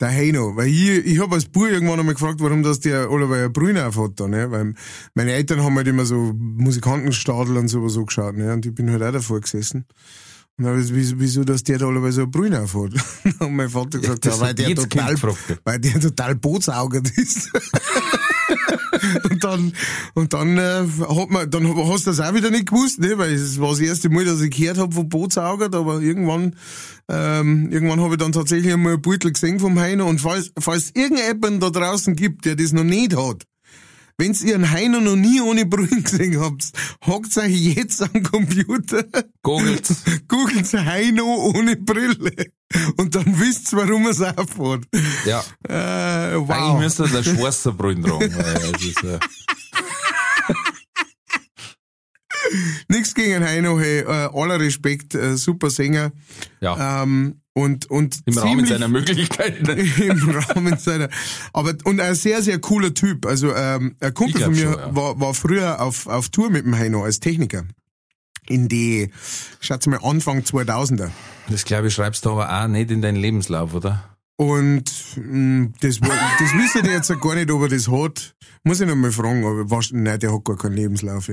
Der 0.00 0.08
Heino, 0.08 0.56
weil 0.56 0.68
ich, 0.68 0.88
ich 0.88 1.18
habe 1.20 1.34
als 1.34 1.44
Bub 1.44 1.66
irgendwann 1.66 2.00
einmal 2.00 2.14
gefragt, 2.14 2.40
warum 2.40 2.62
das 2.62 2.80
der 2.80 3.10
Oliver 3.10 3.50
Brüner 3.50 3.88
auf 3.88 3.98
hat 3.98 4.18
da, 4.18 4.28
ne? 4.28 4.50
Weil 4.50 4.74
meine 5.14 5.32
Eltern 5.32 5.62
haben 5.62 5.76
halt 5.76 5.88
immer 5.88 6.06
so 6.06 6.32
Musikantenstadel 6.34 7.58
und 7.58 7.68
sowas 7.68 7.92
so 7.92 8.06
geschaut, 8.06 8.36
ne? 8.36 8.52
Und 8.52 8.64
ich 8.64 8.74
bin 8.74 8.90
halt 8.90 9.02
auch 9.02 9.12
davor 9.12 9.40
gesessen. 9.40 9.84
Und 10.56 10.64
dann 10.64 10.76
hab 10.76 10.82
ich, 10.82 10.94
wieso, 10.94 11.18
wieso, 11.18 11.44
dass 11.44 11.62
der 11.64 11.78
da 11.78 11.86
alle 11.86 12.12
so 12.12 12.22
eine 12.22 12.30
Brüne 12.30 12.62
auf 12.62 12.74
hat? 12.74 12.92
Und 13.40 13.56
mein 13.56 13.68
Vater 13.68 13.98
gesagt, 13.98 14.24
ja, 14.24 14.40
weil 14.40 14.48
hat 14.50 14.58
der 14.58 14.74
total, 14.74 15.16
weil 15.64 15.78
der 15.78 16.00
total 16.00 16.34
bootsaugert 16.34 17.10
ist. 17.16 17.50
und 19.30 19.44
dann, 19.44 19.72
und 20.14 20.32
dann, 20.32 20.58
äh, 20.58 20.84
hat 21.08 21.30
man, 21.30 21.50
dann 21.50 21.88
hast 21.88 22.06
du 22.06 22.10
das 22.10 22.20
auch 22.20 22.34
wieder 22.34 22.50
nicht 22.50 22.66
gewusst, 22.66 23.00
ne? 23.00 23.18
Weil 23.18 23.32
es 23.32 23.60
war 23.60 23.70
das 23.70 23.80
erste 23.80 24.08
Mal, 24.08 24.24
dass 24.24 24.40
ich 24.40 24.50
gehört 24.50 24.78
habe 24.78 24.94
von 24.94 25.08
bootsaugert, 25.08 25.74
aber 25.74 26.00
irgendwann, 26.00 26.56
ähm, 27.08 27.70
irgendwann 27.70 28.00
habe 28.00 28.14
ich 28.14 28.20
dann 28.20 28.32
tatsächlich 28.32 28.72
einmal 28.72 28.94
ein 28.94 29.02
Beutel 29.02 29.32
gesehen 29.32 29.60
vom 29.60 29.78
Heino 29.78 30.08
und 30.08 30.20
falls, 30.20 30.52
falls 30.58 30.90
irgendjemand 30.94 31.62
da 31.62 31.70
draußen 31.70 32.16
gibt, 32.16 32.44
der 32.44 32.56
das 32.56 32.72
noch 32.72 32.84
nicht 32.84 33.16
hat, 33.16 33.44
Wenn's 34.20 34.42
ihr 34.42 34.54
einen 34.54 34.70
Heino 34.70 35.00
noch 35.00 35.16
nie 35.16 35.40
ohne 35.40 35.64
Brühen 35.64 36.04
gesehen 36.04 36.38
habt, 36.38 36.72
hockt 37.06 37.34
euch 37.38 37.52
jetzt 37.52 38.02
am 38.02 38.22
Computer, 38.22 39.02
Googelt. 39.42 39.88
googelt 40.28 40.70
Heino 40.74 41.24
ohne 41.54 41.74
Brille 41.76 42.52
und 42.98 43.14
dann 43.14 43.40
wisst 43.40 43.72
ihr, 43.72 43.78
warum 43.78 44.04
er 44.04 44.10
es 44.10 44.20
auffährt. 44.20 44.84
Ja. 45.24 45.42
Äh, 45.66 46.34
Eigentlich 46.34 46.48
wow. 46.48 46.78
müsste 46.78 47.08
der 47.08 47.22
schwarze 47.22 47.72
Brüllen 47.72 48.02
tragen. 48.02 48.30
äh, 48.30 49.18
Nix 52.88 53.14
gegen 53.14 53.42
Heino, 53.42 53.80
hey, 53.80 54.00
äh, 54.00 54.28
aller 54.34 54.60
Respekt, 54.60 55.14
äh, 55.14 55.38
super 55.38 55.70
Sänger. 55.70 56.12
ja. 56.60 57.02
Ähm, 57.04 57.39
und, 57.52 57.90
und 57.90 58.20
Im 58.26 58.38
Rahmen 58.38 58.64
seiner 58.66 58.88
Möglichkeiten. 58.88 59.64
ne? 59.64 59.72
im 60.04 60.30
Rahmen 60.30 60.78
seiner, 60.78 61.08
aber, 61.52 61.74
und 61.84 62.00
ein 62.00 62.14
sehr, 62.14 62.42
sehr 62.42 62.58
cooler 62.60 62.94
Typ. 62.94 63.26
Also, 63.26 63.54
ähm, 63.54 63.96
ein 64.00 64.14
Kumpel 64.14 64.36
Ich 64.40 64.44
von 64.44 64.54
mir 64.54 64.62
schon, 64.72 64.72
ja. 64.78 64.96
war, 64.96 65.18
war 65.20 65.34
früher 65.34 65.80
auf, 65.80 66.06
auf 66.06 66.28
Tour 66.28 66.50
mit 66.50 66.64
dem 66.64 66.76
Heino 66.76 67.02
als 67.04 67.20
Techniker. 67.20 67.64
In 68.48 68.68
die, 68.68 69.10
schaut's 69.60 69.86
mal, 69.86 70.00
Anfang 70.02 70.40
2000er. 70.40 71.10
Das 71.48 71.64
glaube 71.64 71.88
ich, 71.88 71.94
schreibst 71.94 72.24
du 72.24 72.30
aber 72.30 72.50
auch 72.62 72.68
nicht 72.68 72.90
in 72.90 73.02
deinen 73.02 73.16
Lebenslauf, 73.16 73.74
oder? 73.74 74.04
Und 74.36 74.90
mh, 75.16 75.68
das, 75.80 76.00
war- 76.00 76.08
das 76.38 76.52
wissen 76.54 76.82
die 76.84 76.90
jetzt 76.90 77.08
gar 77.20 77.34
nicht, 77.34 77.50
ob 77.50 77.62
er 77.62 77.68
das 77.68 77.88
hat. 77.88 78.34
Muss 78.64 78.80
ich 78.80 78.86
noch 78.88 78.94
mal 78.96 79.12
fragen, 79.12 79.44
aber 79.44 79.70
was, 79.70 79.90
nein, 79.92 80.18
der 80.18 80.32
hat 80.32 80.44
gar 80.44 80.56
keinen 80.56 80.74
Lebenslauf. 80.74 81.28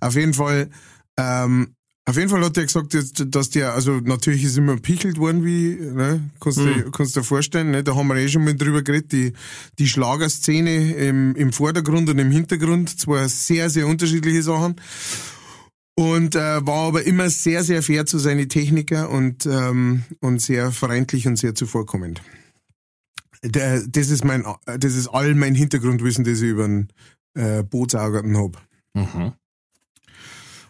Auf 0.00 0.14
jeden 0.14 0.34
Fall, 0.34 0.68
ähm, 1.16 1.74
auf 2.08 2.16
jeden 2.16 2.30
Fall 2.30 2.42
hat 2.42 2.56
er 2.56 2.64
gesagt, 2.64 2.96
dass, 3.34 3.50
der, 3.50 3.74
also 3.74 4.00
natürlich 4.00 4.42
ist 4.42 4.56
immer 4.56 4.76
pichelt 4.76 5.18
worden, 5.18 5.44
wie, 5.44 5.74
ne, 5.74 6.30
kannst 6.40 6.58
du 6.58 6.62
Mhm. 6.62 6.74
dir 6.74 6.90
kannst 6.90 7.16
dir 7.16 7.22
vorstellen, 7.22 7.70
ne, 7.70 7.84
da 7.84 7.94
haben 7.94 8.08
wir 8.08 8.16
eh 8.16 8.28
schon 8.28 8.44
mal 8.44 8.56
drüber 8.56 8.82
geredet, 8.82 9.12
die, 9.12 9.32
die 9.78 9.88
Schlagerszene 9.88 10.94
im, 10.94 11.36
im 11.36 11.52
Vordergrund 11.52 12.08
und 12.08 12.18
im 12.18 12.30
Hintergrund, 12.30 12.98
zwei 12.98 13.28
sehr, 13.28 13.68
sehr 13.68 13.86
unterschiedliche 13.86 14.42
Sachen. 14.42 14.76
Und 15.96 16.34
äh, 16.34 16.64
war 16.66 16.86
aber 16.88 17.02
immer 17.04 17.28
sehr, 17.28 17.62
sehr 17.62 17.82
fair 17.82 18.06
zu 18.06 18.18
seinen 18.18 18.48
Techniker 18.48 19.10
und, 19.10 19.44
ähm, 19.44 20.04
und 20.20 20.40
sehr 20.40 20.72
freundlich 20.72 21.26
und 21.26 21.36
sehr 21.36 21.54
zuvorkommend. 21.54 22.22
Der, 23.42 23.86
das 23.86 24.08
ist 24.08 24.24
mein, 24.24 24.44
das 24.64 24.94
ist 24.94 25.08
all 25.08 25.34
mein 25.34 25.54
Hintergrundwissen, 25.54 26.24
das 26.24 26.38
ich 26.40 26.50
über 26.50 26.66
den 26.66 26.88
äh, 27.34 27.62
Bootsaugern 27.64 28.36
hab. 28.38 28.62
Mhm. 28.94 29.32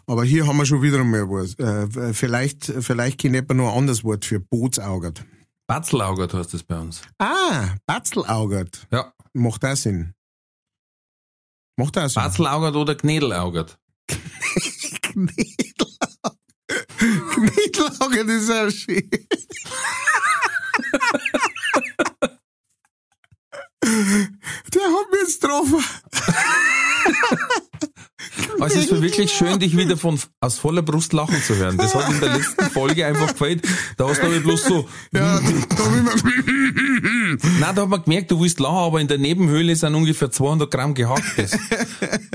Aber 0.09 0.23
hier 0.23 0.47
haben 0.47 0.57
wir 0.57 0.65
schon 0.65 0.81
wieder 0.81 0.99
einmal 0.99 1.29
was. 1.29 1.53
Äh, 1.59 2.13
vielleicht, 2.15 2.65
vielleicht 2.65 3.19
kennt 3.19 3.35
jemand 3.35 3.59
noch 3.59 3.71
ein 3.71 3.77
anderes 3.77 4.03
Wort 4.03 4.25
für 4.25 4.39
Bootsaugert. 4.39 5.23
Batzelauger 5.67 6.27
heißt 6.35 6.51
das 6.51 6.63
bei 6.63 6.79
uns. 6.79 7.03
Ah, 7.19 7.75
Batzelaugert. 7.85 8.87
Ja. 8.91 9.13
Macht 9.33 9.63
auch 9.63 9.75
Sinn. 9.75 10.15
Macht 11.77 11.95
auch 11.99 12.09
Sinn. 12.09 12.23
Batzelaugert 12.23 12.75
oder 12.75 12.95
Gnädelaugert. 12.95 13.77
Knetlaugert 15.11 16.39
ist 18.29 18.49
auch 18.49 18.71
schön. 18.71 19.07
Der 23.83 24.81
hat 24.81 25.11
mich 25.11 25.21
jetzt 25.21 25.39
getroffen. 25.39 25.83
Also 28.59 28.79
es 28.79 28.91
ist 28.91 29.01
wirklich 29.01 29.31
schön, 29.31 29.59
dich 29.59 29.75
wieder 29.77 29.97
von 29.97 30.19
aus 30.41 30.57
voller 30.59 30.81
Brust 30.81 31.13
lachen 31.13 31.41
zu 31.41 31.55
hören. 31.55 31.77
Das 31.77 31.95
hat 31.95 32.11
in 32.11 32.19
der 32.19 32.37
letzten 32.37 32.69
Folge 32.69 33.05
einfach 33.05 33.27
gefällt. 33.27 33.65
Da 33.97 34.07
hast 34.09 34.21
du 34.21 34.27
aber 34.27 34.39
bloß 34.39 34.63
so, 34.65 34.89
Ja, 35.11 35.39
da 35.39 35.83
nein, 37.59 37.75
da 37.75 37.81
hat 37.83 37.89
man 37.89 38.03
gemerkt, 38.03 38.31
du 38.31 38.39
willst 38.39 38.59
lachen, 38.59 38.77
aber 38.77 38.99
in 39.01 39.07
der 39.07 39.17
Nebenhöhle 39.17 39.75
sind 39.75 39.95
ungefähr 39.95 40.31
200 40.31 40.69
Gramm 40.69 40.93
gehacktes. 40.93 41.57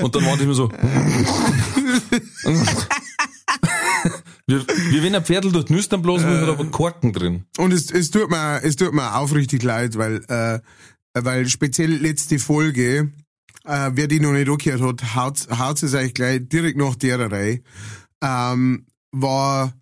Und 0.00 0.14
dann 0.14 0.24
war 0.24 0.32
das 0.32 0.40
immer 0.40 0.54
so. 0.54 0.70
wie, 4.46 4.56
wie 4.56 5.02
wenn 5.02 5.14
ein 5.14 5.24
Pferdl 5.24 5.52
durch 5.52 5.68
Nüstern 5.68 6.02
bloß, 6.02 6.22
hat 6.22 6.48
aber 6.48 6.64
Korken 6.66 7.12
drin. 7.12 7.44
Und 7.58 7.72
es, 7.72 7.90
es 7.90 8.10
tut 8.10 8.30
mir, 8.30 8.62
es 8.62 8.76
tut 8.76 8.92
mir 8.92 9.16
aufrichtig 9.16 9.62
leid, 9.62 9.96
weil, 9.98 10.24
äh, 10.28 10.60
weil 11.14 11.48
speziell 11.48 11.92
letzte 11.92 12.38
Folge, 12.38 13.12
äh, 13.64 13.90
wer 13.94 14.08
die 14.08 14.20
noch 14.20 14.32
nicht 14.32 14.48
angehört 14.48 15.02
hat, 15.02 15.14
haut, 15.14 15.58
haut 15.58 15.82
es 15.82 15.94
euch 15.94 16.14
gleich 16.14 16.40
direkt 16.48 16.78
nach 16.78 16.94
der 16.94 17.30
Reihe, 17.30 17.62
ähm, 18.22 18.86
war, 19.12 19.72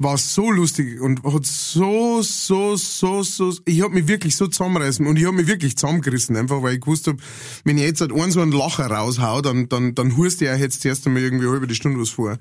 war 0.00 0.18
so 0.18 0.50
lustig 0.50 1.00
und 1.00 1.24
hat 1.24 1.46
so, 1.46 2.22
so, 2.22 2.76
so, 2.76 3.22
so, 3.22 3.54
ich 3.64 3.82
hab 3.82 3.92
mich 3.92 4.08
wirklich 4.08 4.36
so 4.36 4.46
zusammenreißen 4.46 5.06
und 5.06 5.16
ich 5.16 5.26
hab 5.26 5.34
mich 5.34 5.46
wirklich 5.46 5.76
zusammengerissen, 5.76 6.36
einfach 6.36 6.62
weil 6.62 6.74
ich 6.74 6.80
gewusst 6.80 7.06
hab, 7.06 7.16
wenn 7.64 7.78
ich 7.78 7.84
jetzt 7.84 8.00
halt 8.00 8.12
einen 8.12 8.30
so 8.30 8.40
einen 8.40 8.52
Lacher 8.52 8.90
raushau, 8.90 9.40
dann, 9.40 9.68
dann, 9.68 9.94
dann 9.94 10.16
hust 10.16 10.40
du 10.40 10.44
ja 10.44 10.54
jetzt 10.56 10.82
zuerst 10.82 11.06
einmal 11.06 11.22
irgendwie 11.22 11.46
eine 11.46 11.58
halbe 11.58 11.74
Stunde 11.74 12.00
was 12.00 12.10
vor. 12.10 12.38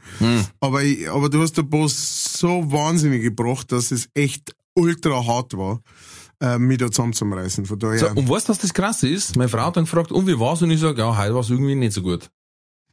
Aber, 0.59 0.83
ich, 0.83 1.09
aber 1.09 1.29
du 1.29 1.41
hast 1.41 1.57
den 1.57 1.69
Boss 1.69 2.33
so 2.37 2.71
wahnsinnig 2.71 3.23
gebracht, 3.23 3.71
dass 3.71 3.91
es 3.91 4.09
echt 4.13 4.55
ultra 4.75 5.25
hart 5.25 5.57
war, 5.57 5.81
äh, 6.41 6.57
mich 6.57 6.77
da 6.77 6.91
zusammenzureißen. 6.91 7.65
Von 7.65 7.79
daher. 7.79 7.99
So, 7.99 8.07
und 8.09 8.29
weißt 8.29 8.47
du, 8.47 8.51
was 8.51 8.59
das 8.59 8.73
Krasse 8.73 9.07
ist? 9.07 9.35
Meine 9.35 9.49
Frau 9.49 9.65
hat 9.65 9.77
dann 9.77 9.85
gefragt, 9.85 10.11
und 10.11 10.27
wie 10.27 10.39
war's? 10.39 10.61
Und 10.61 10.71
ich 10.71 10.79
sage, 10.79 10.99
ja, 11.01 11.17
heute 11.17 11.35
war's 11.35 11.49
irgendwie 11.49 11.75
nicht 11.75 11.93
so 11.93 12.01
gut. 12.01 12.29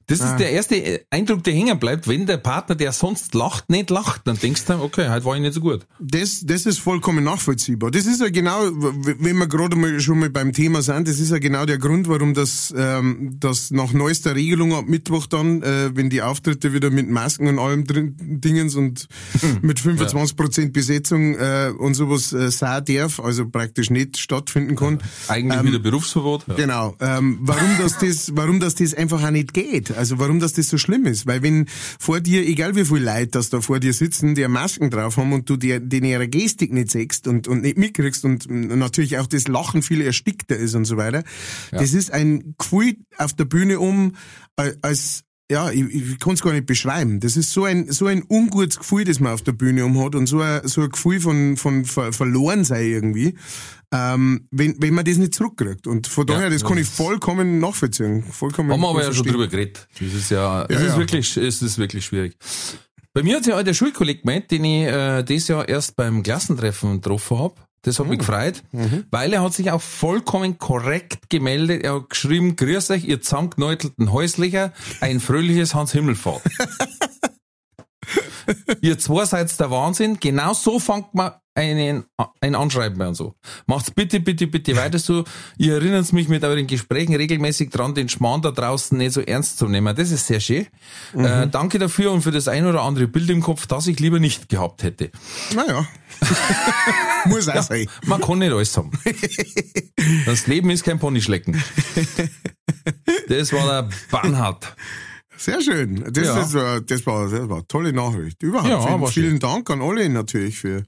Das 0.06 0.20
Ah. 0.20 0.30
ist 0.32 0.38
der 0.38 0.50
erste 0.52 0.76
äh, 0.76 1.00
Eindruck, 1.10 1.42
der 1.44 1.54
hängen 1.54 1.78
bleibt. 1.78 2.06
Wenn 2.08 2.26
der 2.26 2.36
Partner, 2.36 2.74
der 2.74 2.92
sonst 2.92 3.34
lacht, 3.34 3.70
nicht 3.70 3.90
lacht, 3.90 4.22
dann 4.26 4.38
denkst 4.38 4.64
du, 4.66 4.74
okay, 4.82 5.08
heute 5.08 5.24
war 5.24 5.34
ich 5.36 5.40
nicht 5.42 5.54
so 5.54 5.60
gut. 5.60 5.86
Das, 5.98 6.42
das 6.44 6.66
ist 6.66 6.78
vollkommen 6.78 7.24
nachvollziehbar. 7.24 7.90
Das 7.90 8.04
ist 8.06 8.20
ja 8.20 8.28
genau, 8.28 8.60
wenn 8.70 9.36
wir 9.38 9.46
gerade 9.46 9.76
mal 9.76 9.98
schon 10.00 10.18
mal 10.18 10.30
beim 10.30 10.52
Thema 10.52 10.82
sind, 10.82 11.08
das 11.08 11.18
ist 11.18 11.30
ja 11.30 11.38
genau 11.38 11.64
der 11.64 11.78
Grund, 11.78 12.08
warum 12.08 12.34
das, 12.34 12.72
ähm, 12.76 13.36
das 13.40 13.70
nach 13.70 13.92
neuester 13.92 14.34
Regelung 14.34 14.74
ab 14.74 14.84
Mittwoch 14.86 15.26
dann, 15.26 15.62
äh, 15.62 15.90
wenn 15.96 16.10
die 16.10 16.20
Auftritte 16.22 16.72
wieder 16.72 16.90
mit 16.90 17.08
Masken 17.08 17.48
und 17.48 17.58
allem 17.58 17.84
drin, 17.86 18.14
Dingens 18.20 18.74
und 18.74 19.06
mit 19.62 19.80
25 19.80 20.36
Prozent 20.36 20.72
Besetzung 20.72 21.34
äh, 21.34 21.72
und 21.78 21.94
sowas 21.94 22.32
äh, 22.32 22.50
sein 22.50 22.84
darf, 22.84 23.20
also 23.20 23.48
praktisch 23.48 23.90
nicht 23.90 24.18
stattfinden 24.18 24.76
kann. 24.76 25.00
Eigentlich 25.28 25.60
Ähm, 25.60 25.66
wieder 25.66 25.78
Berufsverbot. 25.78 26.44
Ja. 26.48 26.54
Genau. 26.54 26.94
Ähm, 27.00 27.38
warum 27.40 27.68
das 27.80 27.98
das, 27.98 28.32
warum 28.34 28.60
das 28.60 28.74
das 28.74 28.92
einfach 28.94 29.22
auch 29.22 29.30
nicht 29.30 29.54
geht. 29.54 29.93
Also 29.96 30.18
warum 30.18 30.40
das 30.40 30.52
das 30.52 30.68
so 30.68 30.78
schlimm 30.78 31.06
ist. 31.06 31.26
Weil 31.26 31.42
wenn 31.42 31.66
vor 31.98 32.20
dir, 32.20 32.46
egal 32.46 32.76
wie 32.76 32.84
viel 32.84 33.02
Leute 33.02 33.28
das 33.28 33.50
da 33.50 33.60
vor 33.60 33.80
dir 33.80 33.92
sitzen, 33.92 34.34
die 34.34 34.46
Masken 34.48 34.90
drauf 34.90 35.16
haben 35.16 35.32
und 35.32 35.48
du 35.48 35.56
dir, 35.56 35.80
den 35.80 36.04
ihre 36.04 36.28
Gestik 36.28 36.72
nicht 36.72 36.90
siehst 36.90 37.26
und, 37.26 37.48
und 37.48 37.62
nicht 37.62 37.78
mitkriegst 37.78 38.24
und 38.24 38.48
natürlich 38.48 39.18
auch 39.18 39.26
das 39.26 39.48
Lachen 39.48 39.82
viel 39.82 40.00
erstickter 40.00 40.56
ist 40.56 40.74
und 40.74 40.84
so 40.84 40.96
weiter. 40.96 41.24
Das 41.70 41.92
ist 41.94 42.12
ein 42.12 42.54
Gefühl 42.58 42.96
auf 43.18 43.32
der 43.32 43.44
Bühne 43.44 43.80
um, 43.80 44.14
äh, 44.56 44.72
als, 44.82 45.22
ja, 45.50 45.70
ich, 45.70 45.82
ich 45.82 46.18
kann 46.18 46.34
es 46.34 46.42
gar 46.42 46.52
nicht 46.52 46.66
beschreiben. 46.66 47.20
Das 47.20 47.36
ist 47.36 47.52
so 47.52 47.64
ein, 47.64 47.90
so 47.90 48.06
ein 48.06 48.24
ungutes 48.28 48.78
Gefühl, 48.78 49.04
das 49.04 49.20
man 49.20 49.32
auf 49.32 49.42
der 49.42 49.52
Bühne 49.52 49.84
um 49.84 50.02
hat 50.02 50.14
und 50.14 50.26
so 50.26 50.40
ein, 50.40 50.66
so 50.66 50.82
ein 50.82 50.90
Gefühl 50.90 51.20
von, 51.20 51.56
von 51.56 51.84
ver 51.84 52.12
verloren 52.12 52.64
sei 52.64 52.86
irgendwie, 52.86 53.34
ähm, 53.94 54.48
wenn, 54.50 54.74
wenn 54.82 54.92
man 54.92 55.04
das 55.04 55.18
nicht 55.18 55.34
zurückkriegt. 55.34 55.86
Und 55.86 56.08
von 56.08 56.26
daher, 56.26 56.50
das 56.50 56.64
kann 56.64 56.78
ich 56.78 56.88
vollkommen 56.88 57.60
nachvollziehen. 57.60 58.24
Vollkommen 58.24 58.72
Haben 58.72 58.80
wir 58.80 58.88
aber 58.88 59.04
ja 59.04 59.12
schon 59.12 59.26
drüber 59.26 59.46
geredet. 59.46 59.86
Das 60.00 60.12
ist 60.12 60.30
ja, 60.30 60.64
es 60.64 60.74
Ja, 60.74 60.80
ist 60.80 60.92
ja. 60.92 60.98
wirklich, 60.98 61.36
es 61.36 61.62
ist 61.62 61.78
wirklich 61.78 62.04
schwierig. 62.04 62.36
Bei 63.12 63.22
mir 63.22 63.36
hat 63.36 63.46
ja 63.46 63.56
auch 63.56 63.62
der 63.62 63.74
Schulkolleg 63.74 64.22
gemeint, 64.22 64.50
den 64.50 64.64
ich 64.64 64.86
äh, 64.86 65.22
dieses 65.22 65.46
Jahr 65.46 65.68
erst 65.68 65.94
beim 65.94 66.24
Klassentreffen 66.24 67.00
getroffen 67.00 67.38
hab. 67.38 67.68
Das 67.82 67.98
hat 67.98 68.08
mich 68.08 68.18
gefreut, 68.18 68.62
weil 69.10 69.34
er 69.34 69.42
hat 69.42 69.52
sich 69.52 69.70
auch 69.70 69.80
vollkommen 69.80 70.58
korrekt 70.58 71.28
gemeldet. 71.28 71.84
Er 71.84 71.96
hat 71.96 72.08
geschrieben, 72.08 72.56
grüß 72.56 72.90
euch, 72.90 73.04
ihr 73.04 73.20
zankneutelten 73.20 74.10
Häuslicher, 74.10 74.72
ein 75.02 75.20
fröhliches 75.20 75.74
Hans 75.74 75.92
Himmelfahrt. 75.92 76.40
ihr 78.80 78.98
zwei 78.98 79.24
seid 79.24 79.58
der 79.58 79.70
Wahnsinn. 79.70 80.18
Genau 80.20 80.54
so 80.54 80.78
fangt 80.78 81.14
man 81.14 81.32
einen, 81.54 82.04
ein 82.40 82.54
Anschreiben 82.54 83.00
an 83.00 83.14
so. 83.14 83.34
Macht's 83.66 83.90
bitte, 83.90 84.20
bitte, 84.20 84.46
bitte 84.46 84.76
weiter 84.76 84.98
so. 84.98 85.24
Ihr 85.56 85.74
erinnert 85.74 86.12
mich 86.12 86.28
mit 86.28 86.42
euren 86.42 86.66
Gesprächen 86.66 87.14
regelmäßig 87.14 87.70
dran, 87.70 87.94
den 87.94 88.08
Schmarrn 88.08 88.42
da 88.42 88.50
draußen 88.50 88.98
nicht 88.98 89.12
so 89.12 89.20
ernst 89.20 89.58
zu 89.58 89.68
nehmen. 89.68 89.94
Das 89.94 90.10
ist 90.10 90.26
sehr 90.26 90.40
schön. 90.40 90.66
Äh, 91.16 91.46
danke 91.48 91.78
dafür 91.78 92.12
und 92.12 92.22
für 92.22 92.32
das 92.32 92.48
ein 92.48 92.66
oder 92.66 92.82
andere 92.82 93.06
Bild 93.06 93.30
im 93.30 93.40
Kopf, 93.40 93.66
das 93.66 93.86
ich 93.86 94.00
lieber 94.00 94.18
nicht 94.18 94.48
gehabt 94.48 94.82
hätte. 94.82 95.10
Naja. 95.54 95.86
Muss 97.26 97.48
auch 97.48 97.62
sein. 97.62 97.88
Man 98.04 98.20
kann 98.20 98.38
nicht 98.38 98.52
alles 98.52 98.76
haben. 98.76 98.90
Das 100.26 100.46
Leben 100.46 100.68
ist 100.70 100.84
kein 100.84 100.98
Ponyschlecken. 100.98 101.62
Das 103.28 103.52
war 103.54 103.66
der 103.66 103.88
Bannhard. 104.10 104.76
Sehr 105.36 105.60
schön. 105.60 106.04
Das, 106.12 106.24
Ja. 106.26 106.40
ist, 106.40 106.54
äh, 106.54 106.82
das, 106.82 107.06
war, 107.06 107.28
das 107.28 107.48
war 107.48 107.56
eine 107.58 107.66
tolle 107.68 107.92
Nachricht. 107.92 108.42
Überhaupt. 108.42 108.68
Ja, 108.68 108.80
vielen, 108.86 109.06
vielen 109.08 109.38
Dank 109.40 109.68
an 109.70 109.82
alle 109.82 110.08
natürlich 110.08 110.58
für, 110.58 110.84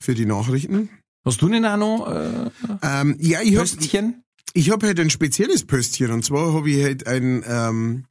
für 0.00 0.14
die 0.14 0.26
Nachrichten. 0.26 0.88
Hast 1.24 1.42
du 1.42 1.48
denn 1.48 1.64
auch 1.66 1.76
noch 1.76 2.06
äh, 2.12 2.50
Ähm, 2.82 3.16
ja, 3.18 3.40
ich 3.42 3.56
habe 3.56 3.68
Pöstchen? 3.68 4.22
ich 4.54 4.70
hab 4.70 4.82
halt 4.82 5.00
ein 5.00 5.10
spezielles 5.10 5.64
Pöstchen. 5.66 6.10
Und 6.10 6.24
zwar 6.24 6.52
habe 6.52 6.70
ich 6.70 6.82
halt 6.84 7.06
ein, 7.06 7.42
ähm, 7.48 8.04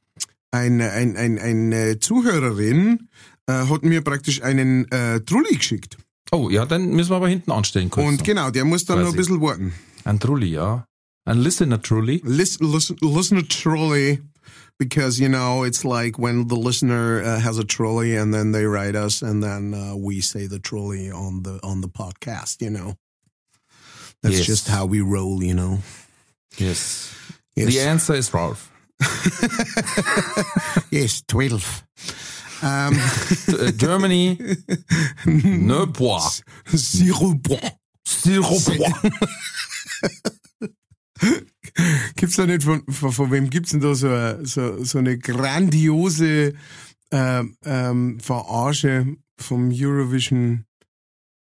ein, 0.50 0.80
ein, 0.80 1.16
ein, 1.16 1.38
eine 1.38 1.98
Zuhörerin 1.98 3.08
äh, 3.46 3.52
hat 3.52 3.84
mir 3.84 4.02
praktisch 4.02 4.42
einen 4.42 4.90
äh, 4.90 5.20
Trulli 5.20 5.56
geschickt. 5.56 5.96
Oh, 6.32 6.50
ja, 6.50 6.66
dann 6.66 6.90
müssen 6.90 7.10
wir 7.10 7.16
aber 7.16 7.28
hinten 7.28 7.52
anstellen 7.52 7.88
kurz. 7.88 8.06
Und 8.06 8.16
noch. 8.18 8.24
genau, 8.26 8.50
der 8.50 8.64
muss 8.64 8.84
dann 8.84 9.00
noch 9.00 9.10
ein 9.10 9.16
bisschen 9.16 9.40
warten. 9.40 9.72
Ein 10.04 10.18
Trulli, 10.18 10.48
ja. 10.48 10.84
Ein 11.24 11.38
Listener 11.38 11.80
Trulli. 11.80 12.20
Listen, 12.24 12.70
listen, 12.70 12.96
listen 13.00 13.38
to 13.38 13.44
trolley 13.46 14.20
because 14.78 15.18
you 15.20 15.28
know 15.28 15.62
it's 15.64 15.84
like 15.84 16.18
when 16.18 16.48
the 16.48 16.56
listener 16.56 17.22
uh, 17.22 17.40
has 17.40 17.58
a 17.58 17.64
trolley 17.64 18.16
and 18.16 18.32
then 18.34 18.52
they 18.52 18.64
write 18.66 18.94
us 18.96 19.22
and 19.22 19.42
then 19.42 19.74
uh, 19.74 19.96
we 19.96 20.20
say 20.20 20.46
the 20.46 20.58
trolley 20.58 21.10
on 21.10 21.42
the 21.42 21.58
on 21.62 21.80
the 21.80 21.88
podcast. 21.88 22.60
You 22.62 22.70
know, 22.70 22.94
that's 24.22 24.36
Yes. 24.38 24.46
just 24.46 24.68
how 24.68 24.86
we 24.86 25.00
roll. 25.00 25.42
You 25.42 25.54
know. 25.54 25.78
Yes. 26.58 27.14
Yes. 27.54 27.68
The 27.74 27.80
answer 27.80 28.14
is 28.14 28.32
Ralph. 28.34 28.70
Yes, 30.90 31.22
twelve. 31.26 31.84
Um, 32.62 32.94
Äh, 33.48 33.72
Germany, 33.76 34.38
ne 35.26 35.86
bois. 35.86 36.42
zero 36.74 37.34
point. 37.42 37.74
Zero 38.08 38.42
bois. 38.50 39.10
Gibt's 42.26 42.36
da 42.38 42.46
nicht 42.46 42.64
von, 42.64 42.82
von, 42.88 43.12
von 43.12 43.30
wem 43.30 43.50
gibt's 43.50 43.70
denn 43.70 43.80
da 43.80 43.94
so, 43.94 44.08
eine- 44.08 44.44
so, 44.44 44.82
so 44.82 44.98
eine 44.98 45.16
grandiose 45.16 46.54
ähm, 47.12 47.56
ähm, 47.64 48.18
Verarsche 48.20 49.06
vom 49.38 49.70
Eurovision? 49.72 50.64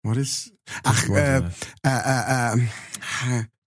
Was 0.01 0.17
ist? 0.17 0.53
Ach, 0.83 1.07
äh, 1.09 1.37
äh, 1.37 1.41
äh, 1.83 2.53
äh, 2.55 2.59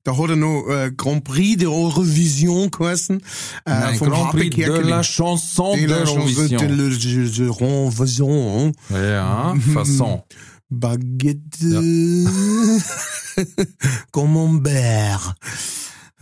da 0.03 0.19
hat 0.19 0.31
er 0.31 0.35
noch 0.37 0.67
äh, 0.69 0.91
Grand 0.97 1.23
Prix 1.23 1.57
de 1.59 1.69
Eurovision 1.69 2.69
geheißen. 2.73 3.21
Äh, 3.21 3.23
Nein, 3.71 3.95
vom 3.97 4.09
Grand 4.11 4.33
Prix 4.33 4.57
de 4.57 4.67
la 4.81 5.05
chanson 5.05 5.77
De 5.77 5.83
de 5.83 5.87
la 5.87 6.05
chanson 6.05 6.49
de 6.49 7.47
l'Eurovision. 7.47 8.73
Ja, 8.91 9.55
Fasson. 9.73 10.25
Baguette 10.69 11.61
Camembert. 14.13 15.37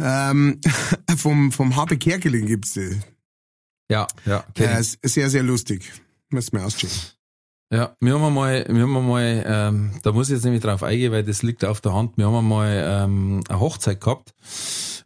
Ähm, 0.03 0.61
vom, 1.17 1.53
vom 1.53 1.77
Harpe 1.77 1.97
Kerkeling 1.97 2.47
gibt's 2.47 2.75
die. 2.75 3.01
Ja, 3.91 4.07
ja, 4.27 4.45
ich. 4.55 4.62
ist 4.65 4.99
sehr, 5.03 5.31
sehr 5.31 5.43
lustig. 5.43 5.93
Müssen 6.31 6.57
wir 6.57 6.67
auschecken. 6.67 6.97
Ja, 7.73 7.97
wir 8.01 8.15
haben 8.15 8.25
einmal, 8.25 8.67
wir 8.69 8.83
haben 8.83 8.97
einmal, 8.97 9.45
ähm, 9.47 9.93
da 10.03 10.12
muss 10.12 10.29
ich 10.29 10.35
jetzt 10.35 10.45
nämlich 10.45 10.62
drauf 10.62 10.83
eingehen, 10.83 11.12
weil 11.12 11.25
das 11.25 11.43
liegt 11.43 11.65
auf 11.65 11.81
der 11.81 11.95
Hand. 11.95 12.19
Wir 12.19 12.27
haben 12.27 12.35
einmal 12.35 12.85
ähm, 12.87 13.45
eine 13.49 13.61
Hochzeit 13.61 14.01
gehabt 14.01 14.35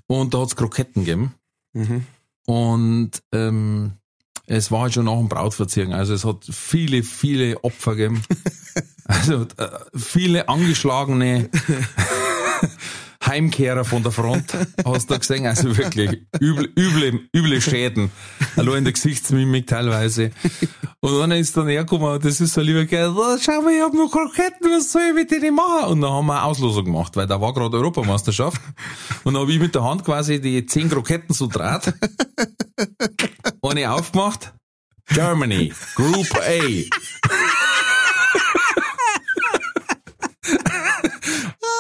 und 0.06 0.34
da 0.34 0.38
hat's 0.38 0.56
Kroketten 0.56 1.04
gegeben. 1.04 1.34
Mhm. 1.74 2.06
Und 2.46 3.10
ähm, 3.32 3.92
es 4.46 4.70
war 4.70 4.82
halt 4.82 4.94
schon 4.94 5.04
nach 5.04 5.18
dem 5.18 5.28
Brautverziehen. 5.28 5.92
Also 5.92 6.14
es 6.14 6.24
hat 6.24 6.44
viele, 6.44 7.02
viele 7.02 7.62
Opfer 7.62 7.96
gegeben. 7.96 8.22
also 9.04 9.42
äh, 9.58 9.68
viele 9.94 10.48
angeschlagene 10.48 11.50
Heimkehrer 13.26 13.84
von 13.84 14.02
der 14.02 14.12
Front, 14.12 14.54
hast 14.84 15.10
du 15.10 15.18
gesehen. 15.18 15.46
Also 15.46 15.76
wirklich 15.76 16.26
üble, 16.40 16.72
üble, 16.78 17.20
üble 17.34 17.60
Schäden. 17.60 18.10
Allein 18.56 18.78
in 18.78 18.84
der 18.84 18.92
Gesichtsmimik 18.92 19.66
teilweise. 19.66 20.30
Und 21.00 21.20
einer 21.20 21.36
ist 21.36 21.56
dann 21.56 21.68
hergekommen 21.68 22.12
und 22.12 22.24
das 22.24 22.40
ist 22.40 22.54
so 22.54 22.60
lieber 22.60 22.84
Kerl, 22.86 23.14
"Oh, 23.16 23.36
schau 23.40 23.60
mal, 23.62 23.72
ich 23.72 23.80
hab 23.82 23.92
noch 23.94 24.10
Kroketten, 24.10 24.70
was 24.70 24.92
soll 24.92 25.02
ich 25.08 25.14
mit 25.14 25.30
denen 25.30 25.54
machen? 25.54 25.90
Und 25.92 26.00
dann 26.00 26.10
haben 26.10 26.26
wir 26.26 26.34
eine 26.34 26.42
Auslosung 26.44 26.84
gemacht, 26.86 27.16
weil 27.16 27.26
da 27.26 27.40
war 27.40 27.52
gerade 27.52 27.76
Europameisterschaft. 27.76 28.60
Und 29.24 29.34
dann 29.34 29.42
habe 29.42 29.52
ich 29.52 29.58
mit 29.58 29.74
der 29.74 29.84
Hand 29.84 30.04
quasi 30.04 30.40
die 30.40 30.64
zehn 30.66 30.88
Kroketten 30.88 31.34
so 31.34 31.46
draht. 31.48 31.92
Eine 33.62 33.92
aufgemacht. 33.92 34.52
Germany, 35.08 35.72
Group 35.94 36.26
A. 36.34 36.60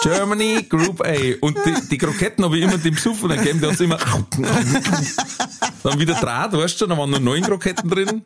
Germany, 0.02 0.62
Group 0.68 1.00
A. 1.04 1.14
Und 1.40 1.56
die, 1.64 1.74
die 1.90 1.98
Kroketten 1.98 2.44
habe 2.44 2.56
ich 2.58 2.64
immer 2.64 2.78
dem 2.78 2.96
Suffen 2.96 3.28
gegeben, 3.30 3.60
der 3.60 3.70
hat's 3.70 3.80
immer 3.80 3.98
dann 5.82 5.98
wieder 5.98 6.14
Draht, 6.14 6.52
weißt 6.52 6.80
du, 6.80 6.86
da 6.86 6.96
waren 6.96 7.10
nur 7.10 7.20
neun 7.20 7.42
Kroketten 7.42 7.88
drin. 7.90 8.22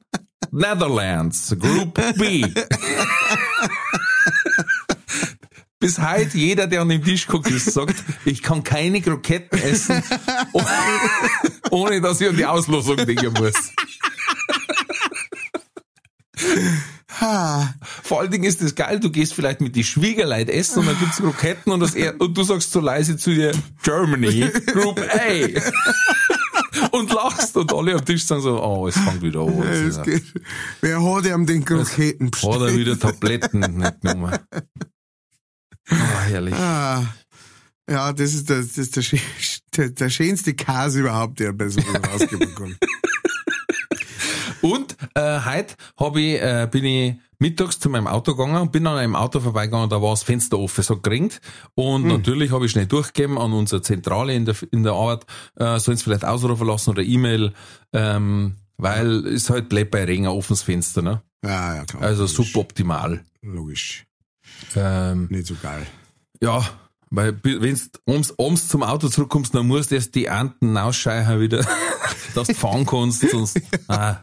Netherlands, 0.50 1.54
Group 1.58 1.94
B. 2.16 2.44
Bis 5.78 5.98
heute 5.98 6.36
jeder, 6.36 6.66
der 6.66 6.82
an 6.82 6.90
dem 6.90 7.02
Tisch 7.02 7.26
guckt, 7.26 7.48
ist, 7.50 7.72
sagt, 7.72 7.94
ich 8.26 8.42
kann 8.42 8.62
keine 8.62 9.00
Kroketten 9.00 9.58
essen, 9.62 10.02
oh- 10.52 10.62
ohne 11.70 12.00
dass 12.02 12.20
ich 12.20 12.28
an 12.28 12.36
die 12.36 12.44
Auslosung 12.44 12.96
denken 12.96 13.32
muss. 13.32 13.54
Ha. 17.20 17.74
Vor 18.02 18.20
allen 18.20 18.30
Dingen 18.30 18.44
ist 18.44 18.62
das 18.62 18.74
geil, 18.74 19.00
du 19.00 19.10
gehst 19.10 19.34
vielleicht 19.34 19.60
mit 19.60 19.74
die 19.74 19.84
Schwiegerleut 19.84 20.48
essen 20.48 20.80
und 20.80 20.86
dann 20.86 20.98
gibt's 20.98 21.16
Kroketten 21.16 21.72
und, 21.72 21.80
das 21.80 21.94
er, 21.94 22.20
und 22.20 22.36
du 22.36 22.42
sagst 22.44 22.70
so 22.70 22.80
leise 22.80 23.16
zu 23.16 23.34
dir, 23.34 23.52
Germany, 23.82 24.48
Group 24.66 25.00
A. 25.00 25.48
und 26.96 27.12
lachst 27.12 27.56
und 27.56 27.72
alle 27.72 27.94
am 27.94 28.04
Tisch 28.04 28.24
sagen 28.24 28.42
so, 28.42 28.62
oh, 28.62 28.86
es 28.86 28.96
fängt 28.96 29.22
wieder 29.22 29.40
an. 29.40 29.62
Es 29.62 29.98
Hat 29.98 30.04
geht. 30.04 30.22
Wer 30.80 31.02
hat 31.02 31.26
ihm 31.26 31.46
den 31.46 31.64
Kroketen 31.64 32.26
er 32.26 32.30
bestellt? 32.30 32.76
wieder 32.76 32.98
Tabletten 32.98 33.60
nicht 33.78 34.00
genommen. 34.00 34.38
Ah, 35.88 36.20
herrlich. 36.28 36.54
Ah. 36.54 37.14
Ja, 37.90 38.12
das 38.12 38.34
ist, 38.34 38.48
der, 38.48 38.58
das 38.58 38.78
ist 38.78 38.96
der, 38.96 39.20
der, 39.76 39.90
der 39.90 40.10
schönste 40.10 40.54
Käse 40.54 41.00
überhaupt, 41.00 41.40
der 41.40 41.52
bei 41.52 41.68
so 41.68 41.80
kann. 41.80 42.76
Und 44.62 44.96
äh, 45.14 45.40
heute 45.40 45.74
hab 45.96 46.16
ich, 46.16 46.40
äh, 46.40 46.68
bin 46.70 46.84
ich 46.84 47.14
mittags 47.38 47.80
zu 47.80 47.88
meinem 47.88 48.06
Auto 48.06 48.34
gegangen 48.34 48.60
und 48.60 48.72
bin 48.72 48.86
an 48.86 48.98
einem 48.98 49.16
Auto 49.16 49.40
vorbeigegangen, 49.40 49.88
da 49.88 50.00
war 50.02 50.10
das 50.10 50.22
Fenster 50.22 50.58
offen, 50.58 50.84
so 50.84 50.98
geringt. 50.98 51.40
Und 51.74 52.06
natürlich 52.06 52.52
habe 52.52 52.66
ich 52.66 52.72
schnell 52.72 52.86
durchgegeben 52.86 53.38
an 53.38 53.52
unsere 53.52 53.82
Zentrale 53.82 54.34
in 54.34 54.44
der, 54.44 54.56
in 54.70 54.82
der 54.82 54.92
Arbeit, 54.92 55.24
äh, 55.56 55.78
sollen 55.78 55.96
sie 55.96 56.04
vielleicht 56.04 56.24
ausrufen 56.24 56.66
lassen 56.66 56.90
oder 56.90 57.02
E-Mail, 57.02 57.52
ähm, 57.92 58.56
weil 58.76 59.26
es 59.26 59.48
halt 59.50 59.68
bleibt 59.68 59.90
bei 59.90 60.04
Regen 60.04 60.26
ein 60.26 60.32
offenes 60.32 60.62
Fenster, 60.62 61.02
ne? 61.02 61.22
Ja, 61.42 61.76
ja, 61.76 61.84
klar. 61.84 62.02
Also 62.02 62.22
logisch. 62.22 62.36
suboptimal. 62.36 63.24
Logisch. 63.42 64.06
Ähm, 64.76 65.26
Nicht 65.30 65.46
so 65.46 65.54
geil. 65.62 65.86
ja, 66.42 66.62
weil 67.10 67.36
wenn 67.42 67.74
du 67.74 68.12
abends, 68.12 68.38
abends 68.38 68.68
zum 68.68 68.82
Auto 68.84 69.08
zurückkommst, 69.08 69.54
dann 69.54 69.66
musst 69.66 69.90
du 69.90 69.96
erst 69.96 70.14
die 70.14 70.26
Ernten 70.26 70.76
ausscheichen 70.76 71.40
wieder, 71.40 71.66
dass 72.34 72.48
du 72.48 72.54
fahren 72.54 72.86
kannst, 72.86 73.28
sonst, 73.28 73.60
ah, 73.88 74.18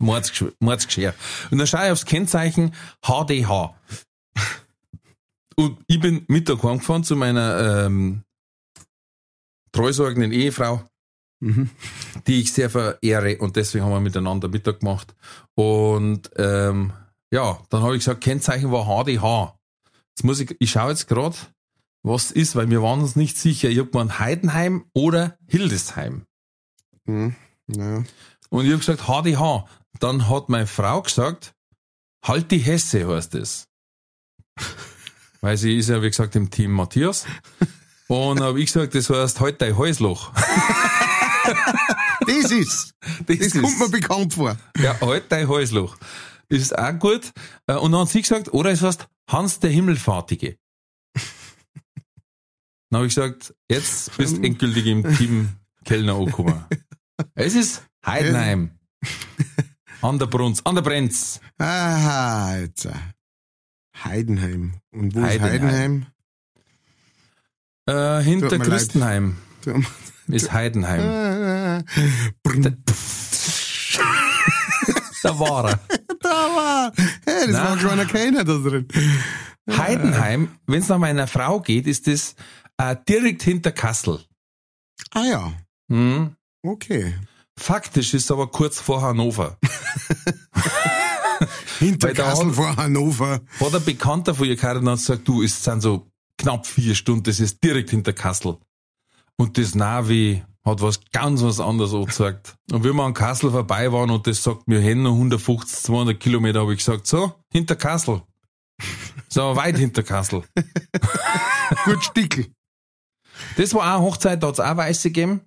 Mordsgesch- 0.00 0.52
Mordsgeschirr. 0.60 1.14
Und 1.50 1.58
dann 1.58 1.66
schaue 1.66 1.86
ich 1.86 1.92
aufs 1.92 2.04
Kennzeichen 2.06 2.74
HDH. 3.02 3.74
Und 5.56 5.78
ich 5.86 6.00
bin 6.00 6.24
Mittag 6.28 6.62
heimgefahren 6.62 7.04
zu 7.04 7.14
meiner 7.16 7.84
ähm, 7.86 8.22
treusorgenden 9.72 10.32
Ehefrau, 10.32 10.82
Mhm. 11.40 11.68
die 12.26 12.40
ich 12.40 12.52
sehr 12.52 12.70
verehre 12.70 13.36
und 13.38 13.56
deswegen 13.56 13.84
haben 13.84 13.92
wir 13.92 14.00
miteinander 14.00 14.48
Mittag 14.48 14.80
gemacht. 14.80 15.14
Und 15.54 16.30
ähm, 16.36 16.92
ja, 17.30 17.58
dann 17.68 17.82
habe 17.82 17.94
ich 17.96 18.00
gesagt, 18.00 18.22
Kennzeichen 18.22 18.72
war 18.72 18.86
HDH. 18.86 19.54
Jetzt 20.10 20.24
muss 20.24 20.40
ich, 20.40 20.56
ich 20.58 20.70
schaue 20.70 20.90
jetzt 20.90 21.06
gerade, 21.06 21.36
was 22.02 22.30
ist, 22.30 22.56
weil 22.56 22.70
wir 22.70 22.82
waren 22.82 23.00
uns 23.00 23.16
nicht 23.16 23.36
sicher. 23.36 23.68
Ich 23.68 23.78
habe 23.78 23.90
gemeint 23.90 24.18
Heidenheim 24.20 24.86
oder 24.94 25.36
Hildesheim. 25.46 26.24
Mhm. 27.04 27.34
Ja. 27.66 28.04
Und 28.54 28.66
ich 28.66 28.70
habe 28.70 28.78
gesagt 28.78 29.02
HDH. 29.08 29.66
Dann 29.98 30.28
hat 30.28 30.48
meine 30.48 30.66
Frau 30.68 31.02
gesagt, 31.02 31.54
halt 32.24 32.50
die 32.52 32.58
Hesse 32.58 33.08
heißt 33.08 33.34
es. 33.34 33.66
Weil 35.40 35.56
sie 35.56 35.76
ist 35.76 35.88
ja, 35.88 36.00
wie 36.02 36.08
gesagt, 36.08 36.36
im 36.36 36.50
Team 36.50 36.70
Matthias. 36.72 37.26
Und 38.06 38.40
habe 38.40 38.60
ich 38.60 38.66
gesagt, 38.72 38.94
das 38.94 39.10
heißt 39.10 39.40
halt 39.40 39.60
dein 39.60 39.76
Häusloch. 39.76 40.32
Das 42.26 42.50
ist. 42.52 42.94
Das 43.26 43.36
Das 43.38 43.46
ist- 43.48 43.60
kommt 43.60 43.78
mir 43.80 43.88
bekannt 43.90 44.32
vor. 44.34 44.56
Ja, 44.78 44.98
halt 45.02 45.24
dein 45.30 45.46
Häusloch. 45.46 45.96
Ist 46.48 46.76
auch 46.78 46.98
gut. 46.98 47.32
Äh, 47.66 47.74
Und 47.74 47.92
dann 47.92 48.00
hat 48.02 48.08
sie 48.08 48.22
gesagt, 48.22 48.54
oder 48.54 48.70
es 48.70 48.80
heißt 48.80 49.06
Hans 49.28 49.58
der 49.60 49.70
Himmelfahrtige. 49.70 50.56
Dann 52.90 52.98
habe 53.00 53.06
ich 53.08 53.14
gesagt, 53.14 53.54
jetzt 53.70 54.16
bist 54.16 54.38
du 54.38 54.42
endgültig 54.42 54.86
im 54.86 55.16
Team 55.16 55.50
Kellner 55.84 56.14
angekommen. 56.14 56.64
Es 57.34 57.54
ist 57.54 57.82
Heidenheim. 58.06 58.70
An 60.02 60.18
der 60.18 60.26
Brunz, 60.26 60.60
an 60.64 60.74
der 60.74 60.82
Brenz. 60.82 61.40
Aha, 61.58 62.58
jetzt. 62.58 62.86
Heidenheim. 64.04 64.74
Und 64.92 65.14
wo 65.14 65.22
Heidenheim. 65.22 65.54
ist 65.54 65.62
Heidenheim? 65.62 66.06
Äh, 67.86 68.22
hinter 68.22 68.48
Tut. 68.50 68.62
Christenheim 68.64 69.36
Tut 69.62 69.84
ist 70.28 70.52
Heidenheim. 70.52 71.84
Brr, 72.42 72.76
Da 75.22 75.38
war 75.38 75.70
er. 75.70 75.80
Da 76.20 76.30
war. 76.30 76.92
Hey, 77.26 77.46
das 77.48 77.50
Na. 77.52 77.64
war 77.70 77.78
schon 77.78 78.06
keiner 78.08 78.44
da 78.44 78.54
drin. 78.58 78.88
Heidenheim, 79.70 80.48
wenn 80.66 80.80
es 80.80 80.88
nach 80.88 80.98
meiner 80.98 81.26
Frau 81.26 81.60
geht, 81.60 81.86
ist 81.86 82.08
es 82.08 82.34
äh, 82.78 82.96
direkt 83.08 83.42
hinter 83.42 83.72
Kassel. 83.72 84.24
Ah 85.10 85.24
ja, 85.24 85.52
Hm. 85.90 86.34
okay. 86.62 87.14
Faktisch 87.58 88.14
ist 88.14 88.24
es 88.24 88.30
aber 88.30 88.48
kurz 88.48 88.80
vor 88.80 89.02
Hannover. 89.02 89.58
Hinter 91.78 92.12
Kassel 92.12 92.48
hat- 92.48 92.54
vor 92.54 92.76
Hannover. 92.76 93.40
War 93.58 93.70
der 93.70 93.80
Bekannter 93.80 94.34
von 94.34 94.46
ihr 94.46 94.56
geheiratet 94.56 94.82
und 94.82 94.90
hat 94.90 94.98
gesagt, 94.98 95.28
du, 95.28 95.42
es 95.42 95.62
sind 95.62 95.80
so 95.80 96.06
knapp 96.38 96.66
vier 96.66 96.94
Stunden, 96.94 97.24
das 97.24 97.40
ist 97.40 97.62
direkt 97.62 97.90
hinter 97.90 98.12
Kassel. 98.12 98.56
Und 99.36 99.58
das 99.58 99.74
Navi 99.74 100.42
hat 100.64 100.80
was 100.80 101.00
ganz 101.12 101.42
was 101.42 101.60
anderes 101.60 101.92
angezeigt. 101.94 102.54
Und 102.72 102.84
wie 102.84 102.92
wir 102.92 103.02
an 103.02 103.14
Kassel 103.14 103.50
vorbei 103.50 103.92
waren 103.92 104.10
und 104.10 104.26
das 104.26 104.42
sagt 104.42 104.66
mir 104.68 104.80
hin, 104.80 105.02
noch 105.02 105.12
150, 105.12 105.78
200 105.82 106.18
Kilometer, 106.20 106.60
habe 106.60 106.72
ich 106.72 106.78
gesagt, 106.78 107.06
so, 107.06 107.34
hinter 107.52 107.76
Kassel. 107.76 108.22
So, 109.28 109.42
weit 109.56 109.76
hinter 109.76 110.02
Kassel. 110.02 110.44
Gut 111.84 112.04
Stickel. 112.04 112.46
Das 113.56 113.74
war 113.74 113.82
auch 113.82 113.96
eine 113.98 114.02
Hochzeit, 114.04 114.42
da 114.42 114.46
hat 114.48 114.54
es 114.54 114.60
auch 114.60 114.76
Weiße 114.76 115.10
gegeben. 115.10 115.40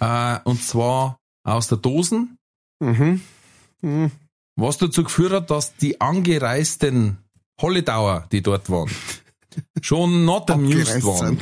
Äh, 0.00 0.38
und 0.44 0.62
zwar 0.62 1.18
aus 1.44 1.68
der 1.68 1.78
Dosen, 1.78 2.38
Mhm. 2.80 3.20
Mhm. 3.82 4.10
was 4.56 4.78
dazu 4.78 5.04
geführt 5.04 5.32
hat, 5.32 5.50
dass 5.50 5.76
die 5.76 6.00
angereisten 6.00 7.18
Holledauer, 7.60 8.26
die 8.32 8.42
dort 8.42 8.68
waren, 8.70 8.90
schon 9.82 10.24
not 10.24 10.50
amused 10.50 11.04
waren. 11.04 11.38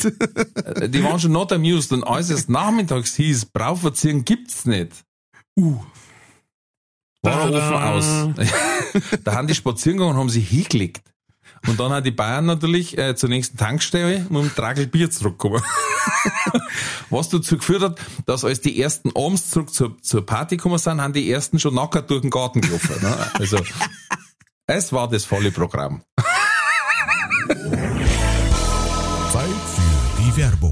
Äh, 0.77 0.89
Die 0.91 1.03
waren 1.03 1.19
schon 1.19 1.33
not 1.33 1.53
amused. 1.53 1.93
Und 1.93 2.05
als 2.05 2.29
es 2.31 2.49
nachmittags 2.49 3.15
hieß, 3.17 3.47
Brauverziehen 3.47 4.25
gibt's 4.25 4.67
nicht, 4.67 5.05
Uh. 5.59 5.79
war 7.23 7.51
er 7.51 7.53
offen 7.53 8.37
aus. 8.37 8.47
da 9.25 9.35
haben 9.35 9.47
die 9.47 9.55
spazieren 9.55 9.99
gegangen 9.99 10.15
und 10.17 10.21
haben 10.21 10.29
sich 10.31 10.49
hingelegt. 10.49 11.03
Und 11.67 11.79
dann 11.79 11.93
hat 11.93 12.05
die 12.05 12.11
Bayern 12.11 12.47
natürlich 12.47 12.99
äh, 12.99 13.15
zur 13.15 13.29
nächsten 13.29 13.57
Tankstelle 13.57 14.27
mit 14.29 14.41
einem 14.41 14.55
Tragel 14.55 14.87
Bier 14.87 15.11
zurückgekommen. 15.11 15.63
Was 17.11 17.29
dazu 17.29 17.57
geführt 17.57 17.83
hat, 17.83 18.01
dass 18.27 18.45
als 18.45 18.61
die 18.61 18.81
ersten 18.81 19.11
abends 19.17 19.51
zurück 19.51 19.73
zur, 19.73 19.97
zur 20.03 20.27
Party 20.27 20.57
gekommen 20.57 20.79
sind, 20.79 21.01
haben 21.01 21.13
die 21.13 21.31
ersten 21.31 21.59
schon 21.59 21.75
nackert 21.75 22.11
durch 22.11 22.23
den 22.23 22.31
Garten 22.31 22.61
gelaufen. 22.61 22.97
Ne? 23.01 23.17
Also, 23.35 23.59
es 24.67 24.93
war 24.93 25.09
das 25.09 25.25
volle 25.25 25.53
Programm. 25.53 26.03
Zeit 29.33 29.45
für 29.75 30.23
die 30.23 30.37
Werbung. 30.37 30.72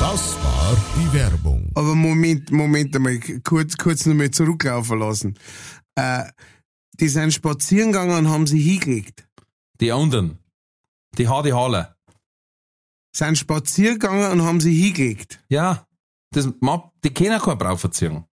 Das 0.00 0.36
war 0.44 0.76
die 0.96 1.12
Werbung. 1.12 1.70
Aber 1.74 1.94
Moment, 1.94 2.52
Moment 2.52 2.94
einmal, 2.94 3.18
kurz, 3.42 3.76
kurz 3.76 4.06
noch 4.06 4.14
mal 4.14 4.30
zurücklaufen 4.30 4.98
lassen. 5.00 5.38
Äh, 5.96 6.24
die 7.00 7.08
sind 7.08 7.32
spazieren 7.32 7.90
gegangen 7.90 8.16
und 8.16 8.28
haben 8.28 8.46
sie 8.46 8.60
hingelegt. 8.60 9.28
Die 9.80 9.90
anderen, 9.90 10.38
die 11.18 11.28
Halle. 11.28 11.96
Sind 13.14 13.38
spazieren 13.38 13.98
gegangen 13.98 14.30
und 14.30 14.42
haben 14.42 14.60
sie 14.60 14.74
hingelegt. 14.74 15.40
Ja, 15.48 15.86
das, 16.30 16.48
die 17.04 17.10
kennen 17.10 17.40
keine 17.40 17.56
Brauverziehung. 17.56 18.24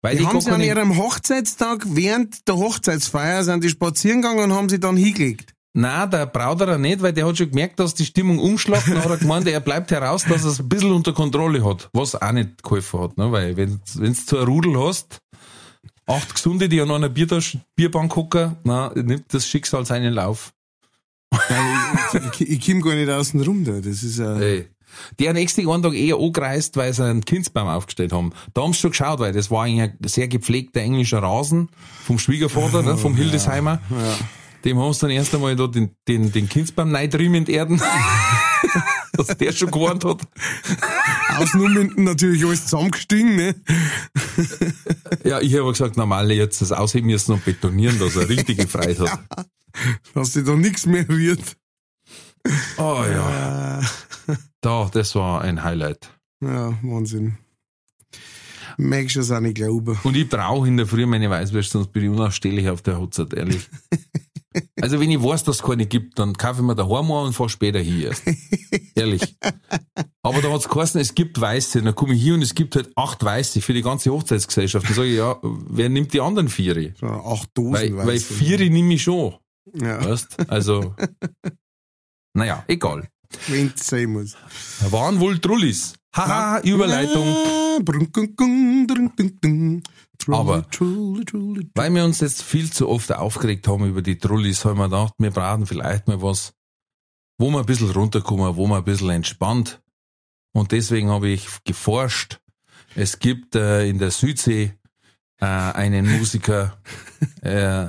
Weil 0.00 0.16
Die, 0.16 0.22
die, 0.22 0.26
haben 0.26 0.40
sie 0.40 0.50
an 0.50 0.60
ihrem 0.60 0.96
Hochzeitstag 0.96 1.82
während 1.86 2.46
der 2.48 2.56
Hochzeitsfeier 2.56 3.44
sind 3.44 3.64
die 3.64 3.70
spazieren 3.70 4.22
gegangen 4.22 4.50
und 4.50 4.52
haben 4.52 4.68
sie 4.68 4.80
dann 4.80 4.96
hingelegt. 4.96 5.53
Nein, 5.76 6.08
der 6.08 6.26
Brauderer 6.26 6.78
nicht, 6.78 7.02
weil 7.02 7.12
der 7.12 7.26
hat 7.26 7.36
schon 7.36 7.50
gemerkt, 7.50 7.80
dass 7.80 7.94
die 7.94 8.04
Stimmung 8.04 8.38
umschlägt 8.38 8.86
und 8.86 8.96
hat 8.96 9.10
er 9.10 9.16
gemeint, 9.16 9.46
er 9.48 9.58
bleibt 9.58 9.90
heraus, 9.90 10.24
dass 10.24 10.44
er 10.44 10.50
es 10.50 10.60
ein 10.60 10.68
bisschen 10.68 10.92
unter 10.92 11.12
Kontrolle 11.12 11.64
hat. 11.64 11.90
Was 11.92 12.14
auch 12.14 12.30
nicht 12.30 12.62
geholfen 12.62 13.00
hat, 13.00 13.18
ne? 13.18 13.32
weil 13.32 13.56
wenn 13.56 13.80
du 13.92 14.14
so 14.14 14.38
ein 14.38 14.44
Rudel 14.44 14.78
hast, 14.78 15.18
acht 16.06 16.32
Gesunde, 16.32 16.68
die 16.68 16.80
an 16.80 16.92
einer 16.92 17.08
Biertasch, 17.08 17.58
Bierbank 17.74 18.14
hocken, 18.14 18.56
na, 18.62 18.92
nimmt 18.94 19.34
das 19.34 19.48
Schicksal 19.48 19.84
seinen 19.84 20.14
Lauf. 20.14 20.52
ich, 22.38 22.48
ich 22.48 22.66
komm 22.66 22.80
gar 22.80 22.94
nicht 22.94 23.10
außen 23.10 23.42
rum 23.42 23.64
da. 23.64 23.72
Das 23.72 24.04
ist 24.04 24.20
äh, 24.20 24.58
Ey. 24.58 24.68
Die 25.18 25.28
haben 25.28 25.34
nächsten 25.34 25.68
einen 25.68 25.82
Tag 25.82 25.94
eher 25.94 26.16
angereist, 26.16 26.76
weil 26.76 26.92
sie 26.92 27.04
einen 27.04 27.24
Kindsbaum 27.24 27.66
aufgestellt 27.66 28.12
haben. 28.12 28.30
Da 28.52 28.62
haben 28.62 28.72
sie 28.72 28.78
schon 28.78 28.90
geschaut, 28.90 29.18
weil 29.18 29.32
das 29.32 29.50
war 29.50 29.64
eigentlich 29.64 29.90
ein 29.90 29.98
sehr 30.06 30.28
gepflegter 30.28 30.82
englischer 30.82 31.20
Rasen 31.20 31.68
vom 32.04 32.20
Schwiegervater, 32.20 32.82
ne, 32.82 32.96
vom 32.96 33.16
Hildesheimer. 33.16 33.80
Dem 34.64 34.78
haben 34.78 34.92
sie 34.92 35.00
dann 35.00 35.10
erst 35.10 35.34
einmal 35.34 35.54
da 35.56 35.66
den, 35.66 35.90
den, 36.08 36.32
den 36.32 36.48
Kindsbaum 36.48 36.94
reindrüben 36.94 37.34
in 37.34 37.44
die 37.44 37.52
Erden. 37.52 37.80
Dass 39.12 39.28
der 39.36 39.52
schon 39.52 39.70
gewarnt 39.70 40.04
hat. 40.04 40.22
außenrum 41.38 41.76
hinten 41.76 42.04
natürlich 42.04 42.44
alles 42.44 42.64
zusammengestiegen, 42.64 43.36
ne? 43.36 43.54
Ja, 45.22 45.40
ich 45.40 45.54
habe 45.54 45.70
gesagt, 45.70 45.96
normal 45.96 46.30
jetzt 46.32 46.60
das 46.62 46.72
ausheben 46.72 47.08
müssen 47.10 47.32
und 47.32 47.44
betonieren, 47.44 47.98
dass 47.98 48.16
er 48.16 48.28
richtige 48.28 48.66
Freiheit 48.66 48.98
hat. 49.00 49.20
Dass 50.14 50.32
sich 50.32 50.44
da 50.44 50.54
nichts 50.54 50.86
mehr 50.86 51.08
rührt. 51.08 51.56
Oh 52.78 53.02
ja. 53.10 53.80
Äh, 53.80 54.34
Da, 54.60 54.88
das 54.92 55.14
war 55.16 55.40
ein 55.42 55.64
Highlight. 55.64 56.10
ja, 56.40 56.78
Wahnsinn. 56.82 57.36
Magst 58.76 59.16
du 59.16 59.20
es 59.20 59.30
auch 59.32 59.40
nicht 59.40 59.56
glauben. 59.56 59.98
Und 60.04 60.16
ich 60.16 60.28
brauche 60.28 60.66
in 60.68 60.76
der 60.76 60.86
Früh 60.86 61.06
meine 61.06 61.28
Weißwürste, 61.28 61.78
sonst 61.78 61.92
bin 61.92 62.04
ich 62.04 62.08
unausstehlich 62.10 62.68
auf 62.68 62.82
der 62.82 62.98
Hochzeit, 63.00 63.34
ehrlich. 63.34 63.68
Also 64.80 65.00
wenn 65.00 65.10
ich 65.10 65.22
weiß, 65.22 65.44
dass 65.44 65.56
es 65.56 65.62
keine 65.62 65.86
gibt, 65.86 66.18
dann 66.18 66.34
kaufe 66.34 66.60
ich 66.60 66.66
mir 66.66 66.74
daheim 66.74 67.10
an 67.10 67.26
und 67.26 67.32
fahre 67.32 67.48
später 67.48 67.80
hier 67.80 68.08
erst. 68.08 68.22
Ehrlich. 68.94 69.36
Aber 70.22 70.40
da 70.42 70.50
hat 70.52 70.60
es 70.60 70.68
geheißen, 70.68 71.00
es 71.00 71.14
gibt 71.14 71.40
Weiße. 71.40 71.82
Dann 71.82 71.94
komme 71.94 72.14
ich 72.14 72.22
hier 72.22 72.34
und 72.34 72.42
es 72.42 72.54
gibt 72.54 72.76
halt 72.76 72.90
acht 72.96 73.24
Weiße 73.24 73.60
für 73.60 73.74
die 73.74 73.82
ganze 73.82 74.10
Hochzeitsgesellschaft. 74.10 74.86
Dann 74.86 74.94
sage 74.94 75.08
ich, 75.08 75.16
ja, 75.16 75.36
wer 75.42 75.88
nimmt 75.88 76.12
die 76.12 76.20
anderen 76.20 76.48
vier? 76.48 76.94
So 76.98 77.06
acht 77.06 77.48
Dosen, 77.54 77.72
Weil, 77.72 77.96
weil 77.96 78.06
weißt 78.08 78.30
du. 78.30 78.34
vier 78.34 78.58
nehme 78.70 78.94
ich 78.94 79.02
schon. 79.02 79.34
Ja, 79.74 80.04
Weißt? 80.04 80.48
Also, 80.48 80.94
naja, 82.34 82.64
egal. 82.68 83.08
wenn 83.48 83.72
es 83.74 83.86
sein 83.86 84.10
muss. 84.12 84.36
Waren 84.90 85.18
wohl 85.20 85.38
Trullis. 85.38 85.94
Haha, 86.14 86.60
Überleitung. 86.60 87.26
Trulli, 90.18 90.38
Aber- 90.38 90.70
trulli, 90.70 91.24
trulli. 91.24 91.70
Weil 91.74 91.94
wir 91.94 92.04
uns 92.04 92.20
jetzt 92.20 92.42
viel 92.42 92.72
zu 92.72 92.88
oft 92.88 93.12
aufgeregt 93.12 93.66
haben 93.68 93.86
über 93.86 94.02
die 94.02 94.18
Trullis, 94.18 94.64
haben 94.64 94.78
wir 94.78 94.84
gedacht, 94.84 95.14
wir 95.18 95.30
brauchen 95.30 95.66
vielleicht 95.66 96.06
mal 96.08 96.22
was, 96.22 96.52
wo 97.38 97.50
wir 97.50 97.60
ein 97.60 97.66
bisschen 97.66 97.90
runterkommen, 97.90 98.56
wo 98.56 98.66
wir 98.66 98.76
ein 98.76 98.84
bisschen 98.84 99.10
entspannt. 99.10 99.80
Und 100.52 100.72
deswegen 100.72 101.10
habe 101.10 101.28
ich 101.28 101.46
geforscht. 101.64 102.38
Es 102.94 103.18
gibt 103.18 103.56
äh, 103.56 103.88
in 103.88 103.98
der 103.98 104.12
Südsee 104.12 104.74
äh, 105.40 105.44
einen 105.46 106.06
Musiker, 106.18 106.78
äh, 107.42 107.86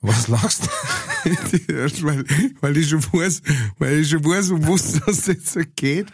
was 0.00 0.28
lachst 0.28 0.64
du? 0.66 0.68
Weil, 2.04 2.24
weil 2.60 2.76
ich 2.76 2.88
schon 2.88 3.00
weiß, 3.12 3.42
weil 3.78 4.00
ich 4.00 4.10
schon 4.10 4.24
weiß, 4.24 4.50
um 4.50 4.66
was 4.66 5.00
das 5.06 5.26
jetzt 5.26 5.56
geht. 5.76 6.08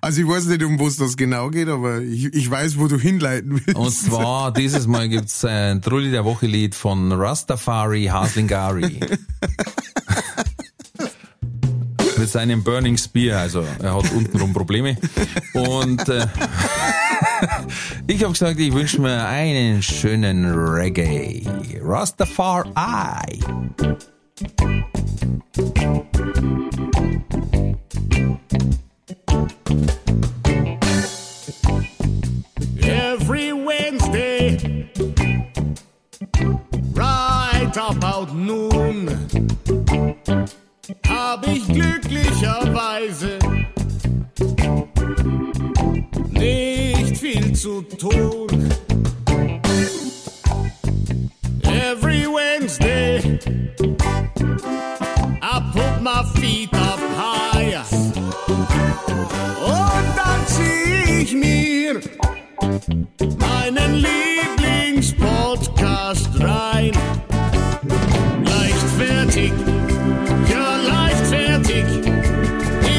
Also 0.00 0.20
ich 0.20 0.28
weiß 0.28 0.46
nicht, 0.46 0.62
um 0.62 0.78
was 0.78 0.96
das 0.96 1.16
genau 1.16 1.48
geht, 1.48 1.68
aber 1.68 2.00
ich, 2.00 2.26
ich 2.34 2.50
weiß, 2.50 2.78
wo 2.78 2.86
du 2.86 2.98
hinleiten 2.98 3.62
willst. 3.64 3.78
Und 3.78 3.90
zwar, 3.90 4.52
dieses 4.52 4.86
Mal 4.86 5.08
gibt's 5.08 5.44
ein 5.44 5.80
Trulli 5.80 6.10
der 6.10 6.24
Woche 6.24 6.46
Lied 6.46 6.74
von 6.74 7.10
Rastafari 7.12 8.06
Haslingari. 8.06 9.00
mit 12.18 12.30
seinem 12.30 12.62
Burning 12.62 12.96
Spear. 12.96 13.40
Also 13.40 13.64
er 13.82 13.96
hat 13.96 14.10
untenrum 14.12 14.52
Probleme. 14.52 14.96
Und 15.52 16.08
äh, 16.08 16.26
ich 18.06 18.22
habe 18.22 18.32
gesagt, 18.32 18.58
ich 18.58 18.72
wünsche 18.72 19.00
mir 19.00 19.26
einen 19.26 19.82
schönen 19.82 20.44
Reggae. 20.46 21.46
Rastafari. 21.82 22.70
Every 32.82 33.52
Wednesday, 33.52 34.90
right 36.92 37.76
about 37.76 38.34
noon, 38.34 39.08
hab 41.06 41.46
ich 41.46 41.66
glücklicherweise 41.66 43.38
nicht 46.30 47.18
viel 47.18 47.52
zu 47.54 47.82
tun. 47.82 48.48
Every 51.62 52.26
Wednesday, 52.26 53.38
meinen 62.88 63.94
Lieblingspodcast 63.94 66.28
rein. 66.40 66.92
Leichtfertig, 68.44 69.52
ja 70.50 70.76
leichtfertig, 70.76 71.84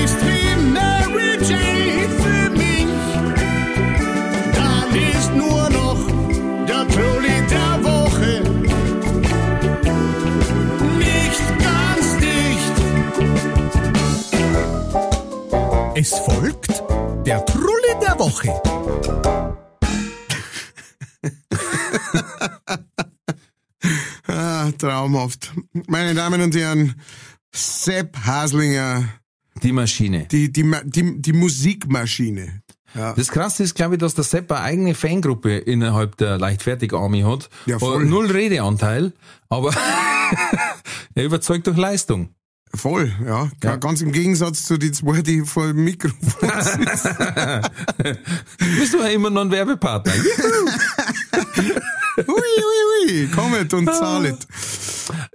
ist 0.04 0.18
wie 0.26 0.56
Mary 0.74 1.38
Jane 1.42 2.10
für 2.20 2.50
mich. 2.52 2.88
Dann 4.56 4.96
ist 4.96 5.36
nur 5.36 5.65
traumhaft. 24.78 25.54
Meine 25.88 26.14
Damen 26.14 26.42
und 26.42 26.56
Herren, 26.56 26.96
Sepp 27.54 28.18
Haslinger, 28.26 29.08
Die 29.64 29.72
Maschine. 29.72 30.28
die, 30.32 30.52
die, 30.52 30.64
die, 30.86 31.22
die 31.22 31.34
Musikmaschine. 31.34 32.62
Das 32.94 33.28
Krasse 33.28 33.64
ist, 33.64 33.76
glaube 33.76 33.96
ich, 33.96 34.00
dass 34.00 34.16
der 34.16 34.24
Sepp 34.24 34.50
eine 34.54 34.62
eigene 34.62 34.96
Fangruppe 34.96 35.58
innerhalb 35.58 36.16
der 36.16 36.38
Leichtfertig-Army 36.38 37.22
hat. 37.24 37.50
Ja, 37.66 37.78
voll. 37.78 38.06
Null 38.06 38.32
Redeanteil, 38.32 39.12
aber 39.50 39.74
er 41.16 41.24
überzeugt 41.26 41.68
durch 41.68 41.76
Leistung. 41.76 42.30
Voll, 42.76 43.12
ja. 43.26 43.50
Ja. 43.64 43.76
Ganz 43.78 44.02
im 44.02 44.12
Gegensatz 44.12 44.66
zu 44.66 44.78
den 44.78 44.94
zwei, 44.94 45.22
die 45.22 45.42
vor 45.42 45.68
dem 45.68 45.84
Mikrofon 45.84 46.50
sitzen. 46.62 47.16
Bist 48.80 48.94
du 48.94 49.00
ja 49.00 49.08
immer 49.08 49.30
noch 49.30 49.42
ein 49.42 49.52
Werbepartner. 49.52 50.14
ui, 52.18 52.26
ui, 52.28 53.10
ui. 53.10 53.28
Kommet 53.28 53.74
und 53.74 53.86
zahlet. 53.86 54.48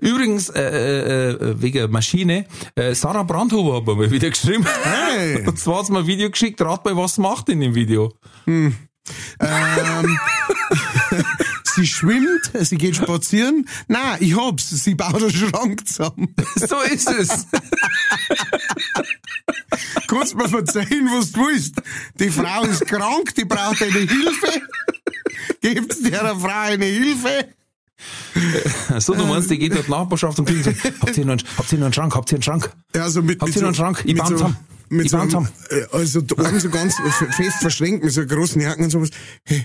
Übrigens, 0.00 0.48
äh, 0.50 0.62
äh, 0.62 1.30
äh, 1.30 1.62
wegen 1.62 1.90
Maschine, 1.90 2.46
äh, 2.74 2.94
Sarah 2.94 3.22
Brandhuber 3.22 3.76
hat 3.76 3.86
mir 3.86 3.94
mal 3.94 4.10
wieder 4.10 4.30
geschrieben. 4.30 4.66
Hey. 4.82 5.42
Und 5.46 5.58
zwar 5.58 5.78
hat 5.78 5.86
sie 5.86 5.92
mir 5.92 6.00
ein 6.00 6.06
Video 6.06 6.30
geschickt, 6.30 6.60
rat 6.60 6.84
mal, 6.84 6.96
was 6.96 7.18
macht 7.18 7.48
in 7.48 7.60
dem 7.60 7.74
Video. 7.74 8.12
Ähm, 9.40 10.18
sie 11.80 11.86
schwimmt, 11.86 12.50
sie 12.60 12.76
geht 12.76 12.96
spazieren. 12.96 13.66
Na, 13.88 14.20
ich 14.20 14.36
hab's. 14.36 14.70
Sie 14.70 14.94
baut 14.94 15.22
einen 15.22 15.30
Schrank 15.30 15.86
zusammen. 15.86 16.34
So 16.56 16.80
ist 16.80 17.08
es. 17.10 17.46
Kannst 20.06 20.34
mir 20.34 20.52
erzählen, 20.52 21.08
was 21.12 21.32
du 21.32 21.46
willst. 21.46 21.80
Die 22.18 22.30
Frau 22.30 22.62
ist 22.64 22.86
krank, 22.86 23.34
die 23.34 23.44
braucht 23.44 23.82
eine 23.82 23.92
Hilfe. 23.92 24.62
Gibt's 25.60 26.02
der 26.02 26.36
Frau 26.36 26.48
eine 26.48 26.84
Hilfe? 26.84 27.48
So, 28.98 29.14
du 29.14 29.26
meinst, 29.26 29.50
die 29.50 29.58
geht 29.58 29.74
durch 29.74 29.86
die 29.86 29.90
Nachbarschaft 29.90 30.38
und 30.38 30.46
kriegt 30.46 30.64
so, 30.64 30.70
habt 30.70 31.16
ihr 31.16 31.24
noch 31.24 31.32
einen, 31.32 31.42
habt 31.56 31.72
ihr 31.72 31.78
noch 31.78 31.86
einen 31.86 31.92
Schrank, 31.92 32.14
habt 32.14 32.32
ihr 32.32 32.36
einen 32.36 32.42
Schrank? 32.42 32.72
Ja, 32.94 33.10
so 33.10 33.22
mit, 33.22 33.40
Habt 33.40 33.54
ihr 33.54 33.62
noch 33.62 33.68
einen 33.68 33.74
Schrank? 33.74 33.98
Ich 34.00 34.14
mit 34.14 34.18
baue 34.18 34.28
so, 34.28 34.34
zusammen. 34.36 34.56
Mit 34.92 35.08
so 35.08 35.18
einem, 35.18 35.48
äh, 35.70 35.84
also 35.92 36.20
da 36.20 36.34
oben 36.34 36.58
so 36.58 36.68
ganz 36.68 36.96
fest 37.36 37.58
verschränkt 37.60 38.04
mit 38.04 38.12
so 38.12 38.26
großen 38.26 38.60
Jacken 38.60 38.84
und 38.84 38.90
sowas. 38.90 39.10
Hey, 39.44 39.64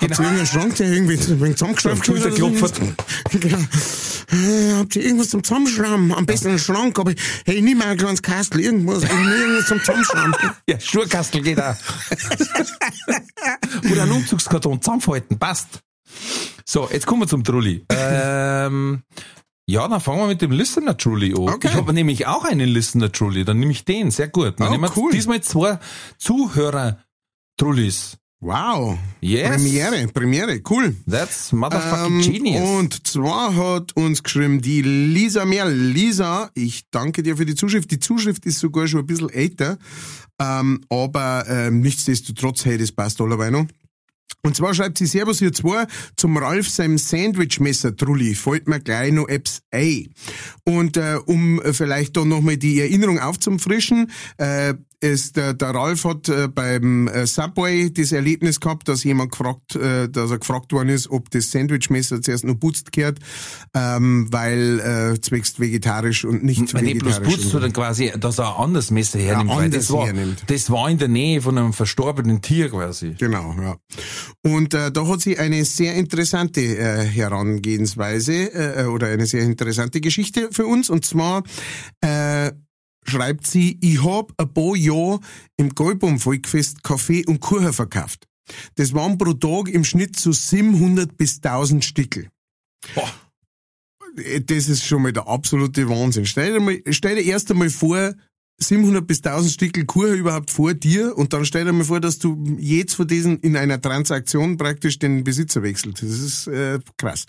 habt 0.00 0.02
ihr 0.02 0.08
irgendeinen 0.24 0.46
Schrank, 0.46 0.74
der 0.76 0.88
irgendwie 0.92 1.16
so 1.16 1.36
zusammengeschraubt 1.36 2.02
Genau. 2.02 2.04
Schulter 2.04 2.30
klopft. 2.34 2.80
Genau. 3.30 3.58
Äh, 3.58 4.74
habt 4.76 4.96
ihr 4.96 5.04
irgendwas 5.04 5.28
zum 5.30 5.44
Zusammenschrauben? 5.44 6.12
Am 6.12 6.26
besten 6.26 6.48
einen 6.48 6.58
Schrank, 6.58 6.98
aber 6.98 7.12
hey, 7.46 7.62
nimm 7.62 7.78
mal 7.78 7.88
ein 7.88 7.96
kleines 7.96 8.22
Kastel, 8.22 8.60
irgendwas, 8.60 9.04
irgendwas 9.04 9.66
zum 9.66 9.78
Zusammenschrauben. 9.78 10.34
Ja, 10.68 10.80
Schuhkastel 10.80 11.42
geht 11.42 11.60
auch. 11.60 11.74
Oder 13.90 14.02
ein 14.02 14.10
Umzugskarton 14.10 14.80
zusammenfalten, 14.82 15.38
passt. 15.38 15.80
So, 16.64 16.88
jetzt 16.92 17.06
kommen 17.06 17.22
wir 17.22 17.28
zum 17.28 17.44
Trulli. 17.44 17.84
Ähm, 17.92 19.02
ja, 19.70 19.86
dann 19.88 20.00
fangen 20.00 20.20
wir 20.20 20.26
mit 20.26 20.42
dem 20.42 20.50
Listener 20.50 20.96
Trulli 20.96 21.32
an. 21.32 21.54
Okay. 21.54 21.68
Ich 21.68 21.74
habe 21.74 21.92
nämlich 21.92 22.26
auch 22.26 22.44
einen 22.44 22.68
Listener 22.68 23.10
Trulli, 23.12 23.44
dann 23.44 23.58
nehme 23.60 23.72
ich 23.72 23.84
den, 23.84 24.10
sehr 24.10 24.28
gut. 24.28 24.58
Dann 24.58 24.68
Oh, 24.68 24.70
nehmen 24.70 24.84
wir 24.84 24.96
cool. 24.96 25.12
diesmal 25.12 25.40
zwei 25.42 25.78
Zuhörer 26.18 26.98
Trullis. 27.56 28.16
Wow. 28.42 28.96
Yes. 29.20 29.50
Premiere, 29.62 30.08
Premiere, 30.08 30.60
cool. 30.70 30.96
That's 31.06 31.52
motherfucking 31.52 32.20
Ähm, 32.20 32.32
genius. 32.32 32.68
Und 32.70 33.06
zwar 33.06 33.54
hat 33.54 33.94
uns 33.96 34.22
geschrieben 34.22 34.62
die 34.62 34.80
Lisa 34.80 35.44
Merl. 35.44 35.70
Lisa, 35.74 36.50
ich 36.54 36.84
danke 36.90 37.22
dir 37.22 37.36
für 37.36 37.44
die 37.44 37.54
Zuschrift. 37.54 37.90
Die 37.90 37.98
Zuschrift 37.98 38.46
ist 38.46 38.58
sogar 38.60 38.86
schon 38.88 39.00
ein 39.00 39.06
bisschen 39.06 39.28
älter, 39.28 39.76
ähm, 40.40 40.80
aber 40.88 41.44
ähm, 41.48 41.80
nichtsdestotrotz, 41.80 42.64
hey, 42.64 42.78
das 42.78 42.92
passt 42.92 43.20
allerweil 43.20 43.50
noch. 43.50 43.66
Und 44.42 44.56
zwar 44.56 44.74
schreibt 44.74 44.98
sie 44.98 45.06
Servus 45.06 45.40
ihr 45.40 45.52
zwei 45.52 45.86
zum 46.16 46.36
Ralf 46.36 46.68
seinem 46.68 46.98
Sandwichmesser 46.98 47.94
Trulli. 47.94 48.34
Fällt 48.34 48.68
mir 48.68 48.80
gleich 48.80 49.12
noch 49.12 49.28
Apps 49.28 49.62
ein. 49.70 50.14
Und 50.64 50.96
äh, 50.96 51.18
um 51.26 51.60
äh, 51.60 51.72
vielleicht 51.72 52.16
da 52.16 52.24
nochmal 52.24 52.56
die 52.56 52.80
Erinnerung 52.80 53.18
aufzufrischen, 53.18 54.10
äh, 54.38 54.74
ist, 55.00 55.36
der, 55.36 55.54
der 55.54 55.70
Ralf 55.70 56.04
hat 56.04 56.28
äh, 56.28 56.48
beim 56.48 57.08
äh, 57.08 57.26
Subway 57.26 57.90
das 57.90 58.12
Erlebnis 58.12 58.60
gehabt, 58.60 58.88
dass 58.88 59.02
jemand 59.02 59.32
gefragt, 59.32 59.74
äh, 59.74 60.08
dass 60.08 60.30
er 60.30 60.38
gefragt 60.38 60.72
worden 60.72 60.90
ist, 60.90 61.10
ob 61.10 61.30
das 61.30 61.50
Sandwichmesser 61.50 62.20
zuerst 62.20 62.44
noch 62.44 62.58
putzt 62.58 62.92
gehört, 62.92 63.18
ähm, 63.74 64.28
weil 64.30 64.80
äh, 64.80 65.20
zwecks 65.20 65.58
vegetarisch 65.58 66.24
und 66.24 66.44
nicht 66.44 66.74
Wenn 66.74 66.84
nicht 66.84 66.98
bloß 66.98 67.16
vegetarisch. 67.16 67.36
putzt, 67.36 67.50
sondern 67.50 67.72
quasi, 67.72 68.12
dass 68.18 68.38
er 68.38 68.56
ein 68.56 68.64
anderes 68.64 68.90
Messer 68.90 69.18
hernimmt. 69.18 69.50
anderes 69.50 69.86
das, 69.86 69.96
war, 69.96 70.06
hernimmt. 70.06 70.44
das 70.46 70.70
war 70.70 70.90
in 70.90 70.98
der 70.98 71.08
Nähe 71.08 71.40
von 71.40 71.56
einem 71.56 71.72
verstorbenen 71.72 72.42
Tier 72.42 72.68
quasi. 72.68 73.14
Genau, 73.18 73.54
ja. 73.60 73.76
Und 74.42 74.74
äh, 74.74 74.92
da 74.92 75.06
hat 75.06 75.20
sie 75.20 75.38
eine 75.38 75.64
sehr 75.64 75.94
interessante 75.94 76.60
äh, 76.60 77.04
Herangehensweise 77.04 78.52
äh, 78.52 78.84
oder 78.84 79.08
eine 79.08 79.26
sehr 79.26 79.42
interessante 79.42 80.00
Geschichte 80.00 80.48
für 80.52 80.66
uns. 80.66 80.90
Und 80.90 81.04
zwar 81.04 81.42
äh, 82.00 82.52
schreibt 83.04 83.46
sie, 83.46 83.78
ich 83.80 84.02
hab 84.04 84.32
ein 84.36 84.52
paar 84.52 84.76
Jahre 84.76 85.20
im 85.56 85.70
Goldbaum 85.70 86.18
Volkfest 86.18 86.82
Kaffee 86.82 87.24
und 87.26 87.40
Kuchen 87.40 87.72
verkauft. 87.72 88.26
Das 88.74 88.94
waren 88.94 89.18
pro 89.18 89.32
Tag 89.32 89.68
im 89.68 89.84
Schnitt 89.84 90.18
so 90.18 90.32
700 90.32 91.16
bis 91.16 91.36
1000 91.36 91.84
Stickel. 91.84 92.28
Boah. 92.94 93.10
Das 94.44 94.68
ist 94.68 94.84
schon 94.84 95.02
mal 95.02 95.12
der 95.12 95.28
absolute 95.28 95.88
Wahnsinn. 95.88 96.26
Stell 96.26 96.54
dir, 96.54 96.60
mal, 96.60 96.82
stell 96.90 97.14
dir 97.14 97.24
erst 97.24 97.50
einmal 97.50 97.70
vor, 97.70 98.14
700 98.58 99.06
bis 99.06 99.18
1000 99.18 99.52
Stickel 99.52 99.86
Kuchen 99.86 100.16
überhaupt 100.16 100.50
vor 100.50 100.74
dir 100.74 101.16
und 101.16 101.32
dann 101.32 101.44
stell 101.44 101.64
dir 101.64 101.72
mal 101.72 101.84
vor, 101.84 102.00
dass 102.00 102.18
du 102.18 102.56
jetzt 102.58 102.94
von 102.94 103.06
diesen 103.06 103.38
in 103.38 103.56
einer 103.56 103.80
Transaktion 103.80 104.56
praktisch 104.56 104.98
den 104.98 105.24
Besitzer 105.24 105.62
wechselt. 105.62 106.02
Das 106.02 106.10
ist 106.10 106.46
äh, 106.48 106.78
krass. 106.96 107.26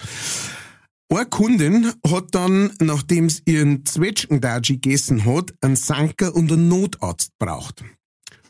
Eine 1.13 1.25
Kundin 1.25 1.91
hat 2.07 2.33
dann, 2.33 2.71
nachdem 2.79 3.29
sie 3.29 3.41
ihren 3.45 3.85
Zwetschgendaji 3.85 4.77
gegessen 4.77 5.25
hat, 5.25 5.53
einen 5.59 5.75
Sanker 5.75 6.33
und 6.33 6.49
einen 6.49 6.69
Notarzt 6.69 7.37
braucht. 7.37 7.83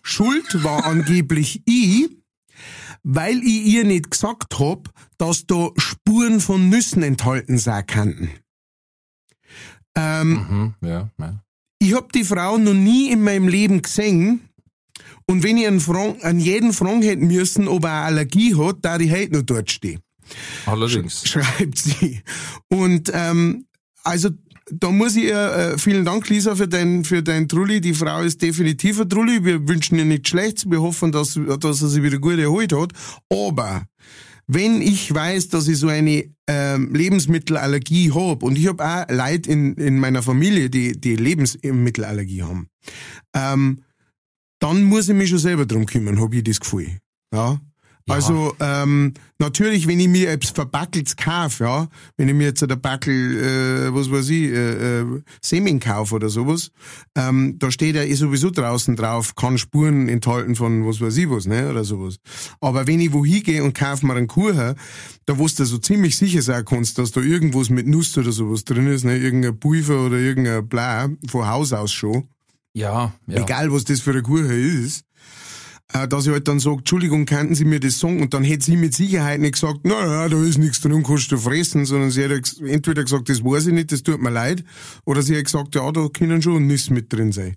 Schuld 0.03 0.63
war 0.63 0.85
angeblich 0.85 1.63
ich, 1.65 2.09
weil 3.01 3.39
ich 3.39 3.65
ihr 3.65 3.83
nicht 3.83 4.11
gesagt 4.11 4.59
hab, 4.59 4.91
dass 5.17 5.47
da 5.47 5.71
Spuren 5.75 6.39
von 6.39 6.69
Nüssen 6.69 7.01
enthalten 7.01 7.57
sein 7.57 7.87
könnten. 7.87 8.29
Ähm, 9.95 10.33
Mhm, 10.33 10.73
ja, 10.87 11.09
ja. 11.17 11.43
ich 11.79 11.95
hab 11.95 12.11
die 12.13 12.23
Frau 12.23 12.59
noch 12.59 12.75
nie 12.75 13.11
in 13.11 13.23
meinem 13.23 13.47
Leben 13.47 13.81
gesehen. 13.81 14.49
Und 15.25 15.41
wenn 15.41 15.57
ich 15.57 15.83
Frang, 15.83 16.21
an 16.21 16.39
jeden 16.39 16.73
fragen 16.73 17.01
hätten 17.01 17.25
müssen, 17.25 17.67
ob 17.67 17.85
er 17.85 17.89
eine 17.89 18.05
Allergie 18.05 18.53
hat, 18.53 18.77
da 18.81 18.99
ich 18.99 19.11
heute 19.11 19.33
noch 19.33 19.41
dort 19.41 19.71
stehen. 19.71 19.99
Allerdings. 20.65 21.27
Schreibt 21.27 21.77
sie. 21.77 22.21
Und 22.69 23.11
ähm, 23.13 23.65
also 24.03 24.29
da 24.71 24.89
muss 24.89 25.15
ich 25.15 25.25
ihr, 25.25 25.53
äh, 25.53 25.77
vielen 25.77 26.05
Dank, 26.05 26.29
Lisa, 26.29 26.55
für 26.55 26.67
dein, 26.67 27.03
für 27.03 27.21
dein 27.21 27.47
Trulli. 27.47 27.81
Die 27.81 27.93
Frau 27.93 28.21
ist 28.21 28.41
definitiv 28.41 28.99
ein 29.01 29.09
Trulli. 29.09 29.43
Wir 29.43 29.67
wünschen 29.67 29.97
ihr 29.97 30.05
nichts 30.05 30.29
Schlechtes. 30.29 30.69
Wir 30.69 30.81
hoffen, 30.81 31.11
dass, 31.11 31.39
dass 31.59 31.81
er 31.81 31.87
sich 31.87 32.03
wieder 32.03 32.19
gut 32.19 32.39
erholt 32.39 32.73
hat. 32.73 32.93
Aber, 33.29 33.85
wenn 34.47 34.81
ich 34.81 35.13
weiß, 35.13 35.49
dass 35.49 35.67
ich 35.67 35.77
so 35.77 35.87
eine 35.87 36.25
ähm, 36.47 36.93
Lebensmittelallergie 36.93 38.11
hab 38.11 38.43
und 38.43 38.57
ich 38.57 38.67
hab 38.67 38.81
auch 38.81 39.05
Leute 39.09 39.49
in, 39.49 39.75
in 39.75 39.99
meiner 39.99 40.23
Familie, 40.23 40.69
die, 40.69 40.99
die 40.99 41.15
Lebensmittelallergie 41.15 42.43
haben, 42.43 42.67
ähm, 43.33 43.83
dann 44.59 44.83
muss 44.83 45.09
ich 45.09 45.15
mich 45.15 45.29
schon 45.29 45.39
selber 45.39 45.65
drum 45.65 45.85
kümmern, 45.85 46.19
hab 46.19 46.33
ich 46.33 46.43
das 46.43 46.59
Gefühl. 46.59 46.97
Ja. 47.33 47.59
Also 48.07 48.55
ähm, 48.59 49.13
natürlich, 49.39 49.87
wenn 49.87 49.99
ich 49.99 50.07
mir 50.07 50.29
etwas 50.31 50.51
Verbackels 50.51 51.15
kaufe, 51.15 51.63
ja, 51.63 51.87
wenn 52.17 52.27
ich 52.27 52.33
mir 52.33 52.45
jetzt 52.45 52.63
ein 52.63 52.81
Backel, 52.81 53.37
äh, 53.37 53.93
was 53.93 54.11
weiß 54.11 54.29
ich, 54.29 54.51
äh, 54.51 55.01
äh, 55.01 55.21
Semen 55.41 55.79
kaufe 55.79 56.15
oder 56.15 56.29
sowas, 56.29 56.71
ähm, 57.15 57.57
da 57.59 57.71
steht 57.71 57.95
ja 57.95 58.03
eh 58.03 58.13
sowieso 58.13 58.49
draußen 58.49 58.95
drauf, 58.95 59.35
kann 59.35 59.57
Spuren 59.57 60.09
enthalten 60.09 60.55
von 60.55 60.85
was 60.87 60.99
weiß 61.01 61.17
ich 61.17 61.29
was, 61.29 61.45
ne, 61.45 61.69
oder 61.69 61.83
sowas. 61.83 62.17
Aber 62.59 62.87
wenn 62.87 62.99
ich 62.99 63.13
wohin 63.13 63.43
gehe 63.43 63.63
und 63.63 63.73
kaufe 63.73 64.05
mir 64.05 64.15
einen 64.15 64.27
Kuchen, 64.27 64.75
da 65.25 65.37
wo 65.37 65.47
du 65.47 65.65
so 65.65 65.77
ziemlich 65.77 66.17
sicher 66.17 66.41
sein 66.41 66.65
kannst, 66.65 66.97
dass 66.97 67.11
da 67.11 67.21
irgendwas 67.21 67.69
mit 67.69 67.87
Nuss 67.87 68.17
oder 68.17 68.31
sowas 68.31 68.63
drin 68.65 68.87
ist, 68.87 69.05
ne, 69.05 69.17
irgendein 69.17 69.59
Pulver 69.59 70.05
oder 70.05 70.17
irgendein 70.17 70.67
Blau, 70.67 71.09
von 71.29 71.47
Haus 71.47 71.71
aus 71.73 71.91
schon, 71.91 72.27
Ja, 72.73 73.13
ja. 73.27 73.41
egal 73.41 73.71
was 73.71 73.83
das 73.83 74.01
für 74.01 74.11
ein 74.11 74.23
Kuchen 74.23 74.49
ist, 74.49 75.03
äh, 75.93 76.07
dass 76.07 76.25
ich 76.25 76.31
halt 76.31 76.47
dann 76.47 76.59
sage, 76.59 76.77
Entschuldigung, 76.77 77.25
könnten 77.25 77.55
Sie 77.55 77.65
mir 77.65 77.79
das 77.79 77.99
sagen? 77.99 78.21
Und 78.21 78.33
dann 78.33 78.43
hätte 78.43 78.65
sie 78.65 78.77
mit 78.77 78.93
Sicherheit 78.93 79.39
nicht 79.41 79.53
gesagt, 79.53 79.85
naja, 79.85 80.29
da 80.29 80.43
ist 80.43 80.57
nichts 80.57 80.81
drin, 80.81 81.03
kannst 81.03 81.31
du 81.31 81.37
fressen, 81.37 81.85
sondern 81.85 82.11
sie 82.11 82.23
ex- 82.23 82.59
entweder 82.59 83.03
gesagt, 83.03 83.29
das 83.29 83.43
weiß 83.43 83.67
ich 83.67 83.73
nicht, 83.73 83.91
das 83.91 84.03
tut 84.03 84.21
mir 84.21 84.29
leid, 84.29 84.63
oder 85.05 85.21
sie 85.21 85.37
hat 85.37 85.45
gesagt, 85.45 85.75
ja, 85.75 85.91
da 85.91 86.07
können 86.07 86.41
schon 86.41 86.67
Nüsse 86.67 86.93
mit 86.93 87.11
drin 87.11 87.31
sein. 87.31 87.55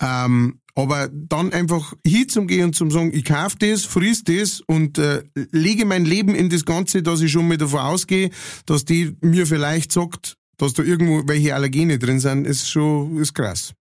Ähm, 0.00 0.58
aber 0.74 1.10
dann 1.12 1.52
einfach 1.52 1.92
hinzugehen 2.04 2.64
und 2.66 2.74
zum 2.74 2.90
sagen, 2.90 3.12
ich 3.12 3.24
kauf 3.24 3.56
das, 3.56 3.84
friss 3.84 4.24
das 4.24 4.62
und 4.66 4.96
äh, 4.98 5.22
lege 5.50 5.84
mein 5.84 6.06
Leben 6.06 6.34
in 6.34 6.48
das 6.48 6.64
Ganze, 6.64 7.02
dass 7.02 7.20
ich 7.20 7.30
schon 7.30 7.46
mal 7.46 7.58
davon 7.58 7.80
ausgehe, 7.80 8.30
dass 8.64 8.84
die 8.86 9.14
mir 9.20 9.46
vielleicht 9.46 9.92
sagt, 9.92 10.36
dass 10.56 10.72
da 10.72 10.82
irgendwo 10.82 11.28
welche 11.28 11.54
Allergene 11.54 11.98
drin 11.98 12.20
sind, 12.20 12.46
ist 12.46 12.70
schon 12.70 13.18
ist 13.18 13.34
krass. 13.34 13.74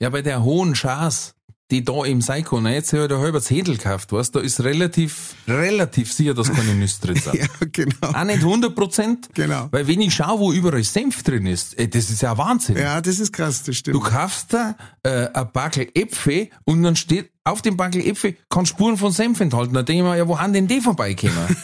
Ja, 0.00 0.10
bei 0.10 0.20
der 0.20 0.42
hohen 0.42 0.74
Chance, 0.74 1.32
die 1.70 1.84
da 1.84 2.04
im 2.04 2.20
Seiko, 2.20 2.60
ne, 2.60 2.74
jetzt 2.74 2.92
habe 2.92 3.04
ich 3.04 3.08
da 3.08 3.18
halber 3.18 3.40
Zettel 3.40 3.76
gekauft, 3.76 4.12
weißt, 4.12 4.36
da 4.36 4.40
ist 4.40 4.62
relativ, 4.62 5.34
relativ 5.48 6.12
sicher, 6.12 6.32
dass 6.32 6.52
keine 6.52 6.74
Nüsse 6.74 7.00
drin 7.00 7.16
sind. 7.24 7.34
Ja, 7.34 7.46
genau. 7.72 7.94
Auch 8.02 8.24
nicht 8.24 8.38
100 8.38 8.74
Prozent. 8.74 9.28
Genau. 9.34 9.68
Weil 9.72 9.88
wenn 9.88 10.00
ich 10.00 10.14
schaue, 10.14 10.38
wo 10.38 10.52
überall 10.52 10.84
Senf 10.84 11.24
drin 11.24 11.46
ist, 11.46 11.76
ey, 11.78 11.90
das 11.90 12.10
ist 12.10 12.22
ja 12.22 12.38
Wahnsinn. 12.38 12.76
Ja, 12.76 13.00
das 13.00 13.18
ist 13.18 13.32
krass, 13.32 13.64
das 13.64 13.76
stimmt. 13.76 13.96
Du 13.96 14.00
kaufst 14.00 14.52
da 14.52 14.76
äh, 15.02 15.28
ein 15.32 15.50
Backel 15.52 15.88
Äpfel 15.94 16.50
und 16.64 16.82
dann 16.84 16.94
steht 16.94 17.30
auf 17.42 17.62
dem 17.62 17.76
Backel 17.76 18.06
Äpfel 18.06 18.36
kann 18.48 18.66
Spuren 18.66 18.96
von 18.96 19.12
Senf 19.12 19.40
enthalten. 19.40 19.74
Da 19.74 19.82
denke 19.82 20.02
ich 20.02 20.08
mir, 20.08 20.16
ja, 20.16 20.28
wo 20.28 20.38
haben 20.38 20.52
denn 20.52 20.68
die 20.68 20.80
vorbeikommen? 20.80 21.34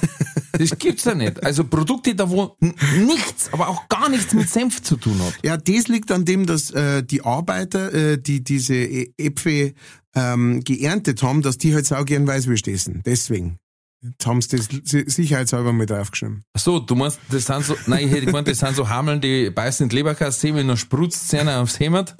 das 0.52 0.78
gibt's 0.78 1.04
ja 1.04 1.14
nicht. 1.14 1.42
Also 1.42 1.64
Produkte 1.64 2.14
da, 2.14 2.28
wo 2.30 2.56
nichts, 2.60 3.50
aber 3.52 3.68
auch 3.68 3.88
gar 3.88 4.08
nichts 4.08 4.32
mit 4.34 4.48
Senf 4.48 4.82
zu 4.82 4.96
tun 4.96 5.18
hat. 5.22 5.34
Ja, 5.44 5.56
das 5.56 5.88
liegt 5.88 6.10
an 6.12 6.24
dem, 6.24 6.46
dass 6.46 6.70
äh, 6.70 7.02
die 7.02 7.24
Arbeiter, 7.24 7.92
äh, 7.92 8.18
die 8.20 8.42
diese 8.44 8.74
Ä- 8.74 9.12
Äpfel 9.18 9.74
ähm, 10.14 10.62
geerntet 10.64 11.22
haben, 11.22 11.42
dass 11.42 11.58
die 11.58 11.74
halt 11.74 11.86
sau 11.86 12.04
gern 12.04 12.26
Weißwürst 12.26 12.68
essen. 12.68 13.02
Deswegen. 13.04 13.58
Jetzt 14.04 14.26
haben 14.26 14.42
sie 14.42 14.56
das 14.56 14.68
si- 14.82 15.04
sicherheitshalber 15.06 15.72
mit 15.72 15.88
draufgeschrieben. 15.90 16.42
Ach 16.54 16.60
So, 16.60 16.80
du 16.80 16.96
meinst, 16.96 17.20
das 17.30 17.44
sind 17.44 17.64
so, 17.64 17.76
nein, 17.86 18.04
ich 18.08 18.12
hätte 18.12 18.26
gemeint, 18.26 18.48
das 18.48 18.58
sind 18.58 18.74
so 18.74 18.88
Hameln, 18.88 19.20
die 19.20 19.48
beißen 19.50 19.84
in 19.84 19.90
die 19.90 19.94
Leberkasse, 19.96 20.52
wenn 20.56 20.66
dann 20.66 20.76
sprutzt 20.76 21.28
sie 21.28 21.38
einer 21.38 21.60
aufs 21.60 21.78
Hemd 21.78 22.16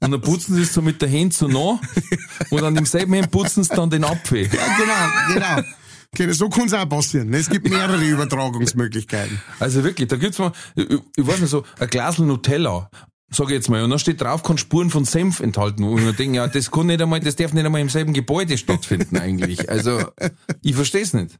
und 0.00 0.10
dann 0.12 0.20
putzen 0.22 0.54
sie 0.56 0.62
es 0.62 0.72
so 0.72 0.80
mit 0.80 1.02
der 1.02 1.12
Hand 1.12 1.34
so 1.34 1.46
nach 1.46 1.78
und 2.48 2.62
an 2.64 2.74
demselben 2.74 3.12
Hemd 3.12 3.30
putzen 3.30 3.64
sie 3.64 3.74
dann 3.74 3.90
den 3.90 4.02
Apfel. 4.02 4.44
Ja, 4.46 4.50
genau, 4.78 5.34
genau. 5.34 5.68
Okay, 6.14 6.32
so 6.32 6.48
kann 6.48 6.66
es 6.66 6.74
auch 6.74 6.88
passieren. 6.88 7.30
ne? 7.30 7.36
Es 7.38 7.50
gibt 7.50 7.68
mehrere 7.68 8.02
Übertragungsmöglichkeiten. 8.08 9.40
Also 9.60 9.84
wirklich, 9.84 10.08
da 10.08 10.16
gibt's 10.16 10.38
mal, 10.38 10.52
ich, 10.74 10.86
ich 11.16 11.26
weiß 11.26 11.40
nicht 11.40 11.50
so, 11.50 11.64
ein 11.78 11.88
Glas 11.88 12.18
Nutella, 12.18 12.90
sag 13.30 13.46
ich 13.48 13.52
jetzt 13.54 13.68
mal, 13.68 13.82
und 13.84 13.90
dann 13.90 13.98
steht 13.98 14.20
drauf, 14.20 14.42
kann 14.42 14.56
Spuren 14.56 14.88
von 14.90 15.04
Senf 15.04 15.40
enthalten. 15.40 15.84
Und 15.84 16.08
ich 16.08 16.16
denke, 16.16 16.36
ja, 16.38 16.46
das 16.48 16.70
kann 16.70 16.86
nicht 16.86 17.02
einmal, 17.02 17.20
das 17.20 17.36
darf 17.36 17.52
nicht 17.52 17.66
einmal 17.66 17.82
im 17.82 17.90
selben 17.90 18.14
Gebäude 18.14 18.56
stattfinden 18.56 19.18
eigentlich. 19.18 19.68
Also, 19.70 20.00
ich 20.62 20.74
versteh's 20.74 21.12
nicht. 21.12 21.38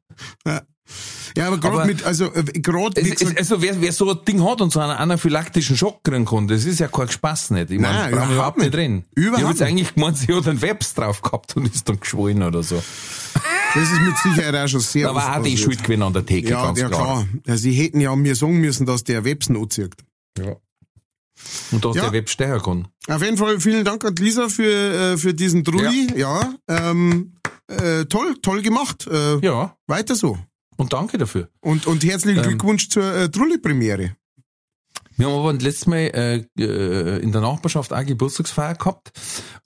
Ja, 1.36 1.46
aber 1.46 1.58
gerade 1.58 1.86
mit, 1.86 2.04
also 2.04 2.32
äh, 2.34 2.42
gerade, 2.44 2.98
Es, 3.00 3.20
es, 3.22 3.36
also 3.36 3.60
wer, 3.60 3.80
wer 3.80 3.92
so 3.92 4.10
ein 4.10 4.18
Ding 4.26 4.42
hat 4.42 4.60
und 4.62 4.72
so 4.72 4.80
einen 4.80 4.92
anaphylaktischen 4.92 5.76
Schock 5.76 6.02
kriegen 6.02 6.24
kann, 6.24 6.48
das 6.48 6.64
ist 6.64 6.80
ja 6.80 6.88
kein 6.88 7.08
Spaß 7.10 7.50
nicht. 7.50 7.70
Ich 7.70 7.78
meine, 7.78 8.10
überhaupt 8.10 8.32
überhaupt 8.32 8.58
nicht 8.58 8.72
drin. 8.74 9.04
Überhaupt 9.14 9.38
ich 9.38 9.44
hab 9.44 9.50
jetzt 9.52 9.62
eigentlich 9.62 9.94
gemeint, 9.94 10.16
sie 10.16 10.34
hat 10.34 10.48
einen 10.48 10.62
Webs 10.62 10.94
drauf 10.94 11.20
gehabt 11.20 11.56
und 11.56 11.74
ist 11.74 11.88
dann 11.88 12.00
geschwollen 12.00 12.42
oder 12.42 12.62
so. 12.62 12.82
das 13.80 13.90
ist 13.92 14.00
mit 14.00 14.16
Sicherheit 14.18 14.54
auch 14.54 14.68
schon 14.68 14.80
sehr 14.80 15.08
Da 15.08 15.14
war 15.14 15.38
auch 15.38 15.42
die. 15.42 15.56
Schuld 15.56 15.82
gewesen 15.82 16.02
an 16.02 16.12
der 16.12 16.24
Theke, 16.26 16.50
Ja, 16.50 16.64
ganz 16.66 16.78
ja 16.80 16.88
klar. 16.88 17.00
klar. 17.02 17.28
Ja, 17.46 17.56
sie 17.56 17.72
hätten 17.72 18.00
ja 18.00 18.14
mir 18.16 18.34
sagen 18.34 18.60
müssen, 18.60 18.86
dass 18.86 19.04
der 19.04 19.24
Websen 19.24 19.56
anzieht. 19.56 19.94
Und 21.70 21.84
dass 21.84 21.94
Ja. 21.96 22.02
der 22.04 22.12
Web 22.12 22.28
stechen 22.28 22.60
kann. 22.62 22.88
Auf 23.08 23.22
jeden 23.22 23.36
Fall 23.36 23.60
vielen 23.60 23.84
Dank 23.84 24.04
an 24.04 24.14
Lisa 24.16 24.48
für, 24.48 25.12
äh, 25.12 25.16
für 25.16 25.34
diesen 25.34 25.64
Trulli. 25.64 26.08
Ja, 26.16 26.52
ähm, 26.68 27.34
äh, 27.68 28.04
toll, 28.06 28.36
toll 28.42 28.62
gemacht. 28.62 29.06
Äh, 29.06 29.38
Ja, 29.44 29.76
Weiter 29.86 30.14
so. 30.16 30.38
und 30.76 30.92
danke 30.92 31.16
dafür. 31.18 31.48
Und, 31.60 31.86
und 31.86 32.04
herzlichen 32.04 32.38
Ähm. 32.38 32.44
Glückwunsch 32.48 32.88
zur 32.88 33.04
äh, 33.14 33.28
Trulli-Premiere. 33.30 34.16
Wir 35.18 35.26
haben 35.26 35.34
aber 35.34 35.52
letztes 35.52 35.86
Mal 35.88 35.96
äh, 35.96 36.44
äh, 36.58 37.18
in 37.18 37.32
der 37.32 37.40
Nachbarschaft 37.40 37.92
auch 37.92 38.06
Geburtstagsfeier 38.06 38.76
gehabt 38.76 39.10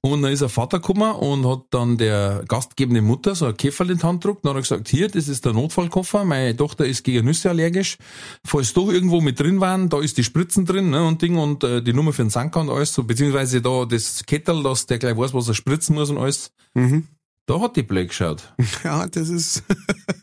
und 0.00 0.22
dann 0.22 0.32
ist 0.32 0.42
ein 0.42 0.48
Vater 0.48 0.80
gekommen 0.80 1.12
und 1.12 1.46
hat 1.46 1.64
dann 1.70 1.98
der 1.98 2.42
gastgebende 2.48 3.02
Mutter 3.02 3.34
so 3.34 3.44
ein 3.44 3.56
Käferl 3.56 3.90
in 3.90 3.98
die 3.98 4.02
Hand 4.02 4.22
gedruckt 4.22 4.44
und 4.44 4.48
dann 4.48 4.56
hat 4.56 4.70
er 4.70 4.76
gesagt, 4.76 4.88
hier, 4.88 5.08
das 5.08 5.28
ist 5.28 5.44
der 5.44 5.52
Notfallkoffer, 5.52 6.24
meine 6.24 6.56
Tochter 6.56 6.86
ist 6.86 7.04
gegen 7.04 7.26
Nüsse 7.26 7.50
allergisch, 7.50 7.98
falls 8.46 8.72
doch 8.72 8.90
irgendwo 8.90 9.20
mit 9.20 9.38
drin 9.40 9.60
waren, 9.60 9.90
da 9.90 10.00
ist 10.00 10.16
die 10.16 10.24
Spritzen 10.24 10.64
drin 10.64 10.88
ne, 10.88 11.06
und 11.06 11.20
Ding 11.20 11.36
und 11.36 11.62
äh, 11.64 11.82
die 11.82 11.92
Nummer 11.92 12.14
für 12.14 12.24
den 12.24 12.30
Sanker 12.30 12.60
und 12.60 12.70
alles, 12.70 12.94
so, 12.94 13.04
beziehungsweise 13.04 13.60
da 13.60 13.84
das 13.84 14.24
Kettel, 14.24 14.62
dass 14.62 14.86
der 14.86 14.98
gleich 14.98 15.18
weiß, 15.18 15.34
was 15.34 15.48
er 15.48 15.54
spritzen 15.54 15.96
muss 15.96 16.08
und 16.08 16.16
alles. 16.16 16.50
Mhm. 16.72 17.08
Da 17.46 17.60
hat 17.60 17.76
die 17.76 17.82
Blöd 17.82 18.08
geschaut. 18.08 18.54
Ja, 18.84 19.06
das 19.06 19.28
ist, 19.28 19.64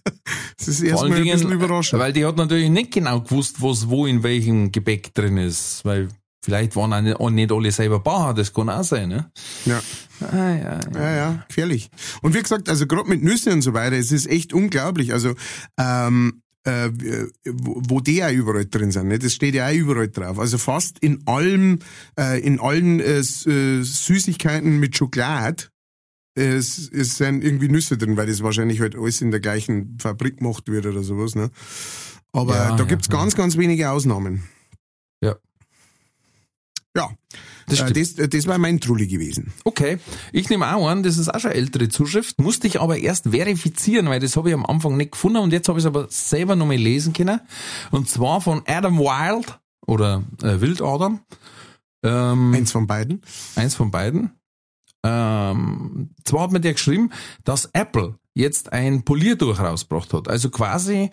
das 0.60 0.68
ist 0.68 0.82
erstmal 0.82 1.14
ein 1.14 1.24
bisschen 1.24 1.52
überraschend. 1.52 2.02
weil 2.02 2.14
die 2.14 2.26
hat 2.26 2.38
natürlich 2.38 2.70
nicht 2.70 2.92
genau 2.92 3.22
gewusst, 3.22 3.62
was 3.62 3.90
wo 3.90 4.06
in 4.06 4.24
welchem 4.24 4.72
Gebäck 4.72 5.14
drin 5.14 5.38
ist, 5.38 5.86
weil 5.86 6.10
vielleicht 6.44 6.76
waren 6.76 6.94
auch 6.94 7.30
nicht, 7.30 7.52
alle 7.52 7.72
selber 7.72 8.00
Bauer, 8.00 8.34
das 8.34 8.54
kann 8.54 8.70
auch 8.70 8.84
sein, 8.84 9.10
ne? 9.10 9.32
Ja. 9.66 9.82
Ah, 10.22 10.36
ja, 10.36 10.58
ja. 10.58 10.80
Ja, 10.94 11.16
ja, 11.16 11.46
gefährlich. 11.48 11.90
Und 12.22 12.36
wie 12.36 12.42
gesagt, 12.42 12.68
also 12.68 12.88
gerade 12.88 13.10
mit 13.10 13.24
Nüsse 13.24 13.52
und 13.52 13.62
so 13.62 13.74
weiter, 13.74 13.96
es 13.96 14.12
ist 14.12 14.28
echt 14.28 14.54
unglaublich. 14.54 15.14
Also, 15.14 15.34
ähm, 15.78 16.42
äh, 16.66 16.90
wo, 17.46 18.02
die 18.02 18.22
auch 18.22 18.32
überall 18.32 18.66
drin 18.66 18.92
sind, 18.92 19.08
ne? 19.08 19.18
das 19.18 19.34
steht 19.34 19.56
ja 19.56 19.68
auch 19.68 19.74
überall 19.74 20.10
drauf. 20.10 20.40
Also 20.40 20.58
fast 20.58 21.00
in 21.00 21.26
allem, 21.26 21.80
äh, 22.20 22.40
in 22.42 22.60
allen 22.60 23.00
äh, 23.00 23.20
äh, 23.20 23.82
Süßigkeiten 23.82 24.78
mit 24.78 24.98
Schokolade 24.98 25.64
es, 26.40 26.90
es 26.92 27.18
sind 27.18 27.44
irgendwie 27.44 27.70
Nüsse 27.70 27.98
drin, 27.98 28.18
weil 28.18 28.28
das 28.28 28.42
wahrscheinlich 28.44 28.80
halt 28.82 28.96
alles 28.96 29.22
in 29.22 29.32
der 29.32 29.40
gleichen 29.40 29.98
Fabrik 30.00 30.38
gemacht 30.38 30.68
wird 30.68 30.86
oder 30.86 31.04
sowas. 31.04 31.36
Ne? 31.36 31.50
Aber 32.32 32.56
Ja, 32.56 32.70
da 32.72 32.78
ja, 32.78 32.84
gibt's 32.86 33.08
ja. 33.08 33.14
ganz, 33.16 33.36
ganz 33.36 33.58
wenige 33.58 33.90
Ausnahmen. 33.92 34.44
Ja. 35.22 35.36
Ja, 36.96 37.10
Das 37.68 37.82
äh, 37.82 37.94
das, 37.94 38.14
äh, 38.14 38.28
das 38.28 38.48
war 38.48 38.58
mein 38.58 38.80
Trulli 38.80 39.08
gewesen. 39.08 39.54
Okay, 39.64 40.00
ich 40.32 40.50
nehme 40.50 40.74
auch 40.76 40.88
an, 40.90 41.04
das 41.04 41.18
ist 41.18 41.30
auch 41.30 41.40
schon 41.40 41.52
eine 41.52 41.60
ältere 41.60 41.88
Zuschrift, 41.90 42.40
musste 42.42 42.68
ich 42.68 42.82
aber 42.82 42.98
erst 42.98 43.30
verifizieren, 43.30 44.08
weil 44.08 44.20
das 44.20 44.36
habe 44.36 44.50
ich 44.50 44.56
am 44.56 44.66
Anfang 44.66 44.98
nicht 44.98 45.12
gefunden 45.12 45.38
und 45.38 45.54
jetzt 45.54 45.70
habe 45.70 45.78
ich 45.80 45.86
es 45.86 45.88
aber 45.88 46.08
selber 46.10 46.56
nochmal 46.56 46.78
lesen 46.78 47.14
können. 47.14 47.40
Und 47.92 48.10
zwar 48.10 48.42
von 48.42 48.64
Adam 48.66 48.98
Wild 48.98 49.60
oder 49.86 50.24
äh, 50.42 50.60
Wildadam. 50.62 51.20
Ähm, 52.02 52.54
Eins 52.56 52.72
von 52.72 52.88
beiden. 52.88 53.22
eins 53.56 53.76
von 53.76 53.92
beiden. 53.92 54.32
Ähm, 55.06 56.10
zwar 56.26 56.44
hat 56.44 56.52
mir 56.52 56.60
der 56.60 56.74
geschrieben, 56.74 57.12
dass 57.44 57.70
Apple 57.74 58.16
jetzt 58.34 58.74
ein 58.74 59.04
Poliertuch 59.04 59.60
rausgebracht 59.60 60.14
hat. 60.14 60.28
Also 60.28 60.50
quasi 60.50 61.10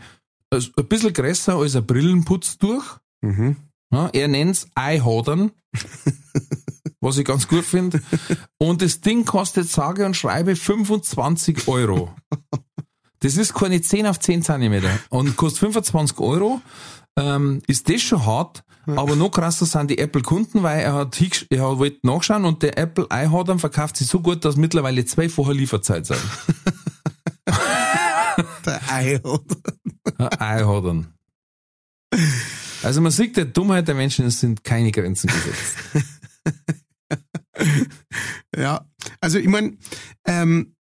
also 0.50 0.70
ein 0.76 0.86
bisschen 0.86 1.12
größer 1.12 1.54
als 1.56 1.76
ein 1.76 1.86
Brillenputztuch. 1.86 2.98
Mhm. 3.22 3.56
Ja, 3.92 4.08
er 4.12 4.28
nennt's 4.28 4.68
Eihadern, 4.74 5.52
was 7.00 7.18
ich 7.18 7.24
ganz 7.24 7.46
gut 7.48 7.64
finde. 7.64 8.02
Und 8.58 8.82
das 8.82 9.00
Ding 9.00 9.24
kostet 9.24 9.68
sage 9.68 10.04
und 10.06 10.16
schreibe 10.16 10.56
25 10.56 11.68
Euro. 11.68 12.14
Das 13.20 13.38
ist 13.38 13.54
keine 13.54 13.80
10 13.80 14.06
auf 14.06 14.20
10 14.20 14.42
Zentimeter 14.42 14.90
und 15.08 15.36
kostet 15.36 15.60
25 15.60 16.18
Euro. 16.18 16.60
Ähm, 17.18 17.62
ist 17.66 17.88
das 17.88 18.02
schon 18.02 18.26
hart, 18.26 18.62
aber 18.86 19.16
noch 19.16 19.30
krasser 19.30 19.66
sind 19.66 19.90
die 19.90 19.98
Apple-Kunden, 19.98 20.62
weil 20.62 20.80
er 20.80 20.92
hat, 20.94 21.20
er 21.50 21.70
hat 21.70 21.78
wollte 21.78 22.06
nachschauen 22.06 22.44
und 22.44 22.62
der 22.62 22.78
Apple 22.78 23.10
Eihadern 23.10 23.58
verkauft 23.58 23.96
sich 23.96 24.06
so 24.06 24.20
gut, 24.20 24.44
dass 24.44 24.56
mittlerweile 24.56 25.04
zweifache 25.04 25.52
Lieferzeit 25.52 26.06
sind. 26.06 26.20
Der 28.66 28.80
Ei. 28.92 29.20
Ja, 30.18 30.28
Eihadern. 30.40 31.14
Also 32.82 33.00
man 33.00 33.10
sieht, 33.10 33.36
der 33.36 33.46
Dummheit 33.46 33.88
der 33.88 33.94
Menschen 33.94 34.28
sind 34.30 34.62
keine 34.62 34.92
Grenzen 34.92 35.28
gesetzt. 35.28 35.76
Ja, 38.56 38.86
also 39.20 39.38
ich 39.38 39.48
meine, 39.48 39.76
ähm, 40.26 40.74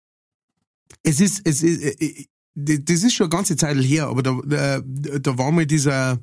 es 1.02 1.20
ist, 1.20 1.42
es 1.44 1.62
ist, 1.62 1.82
äh, 2.00 2.26
das 2.54 3.02
ist 3.02 3.14
schon 3.14 3.24
eine 3.24 3.36
ganze 3.36 3.56
Zeit 3.56 3.76
her, 3.78 4.06
aber 4.08 4.22
da, 4.22 4.40
da, 4.46 4.80
da 4.80 5.38
war 5.38 5.50
mal 5.50 5.66
dieser, 5.66 6.18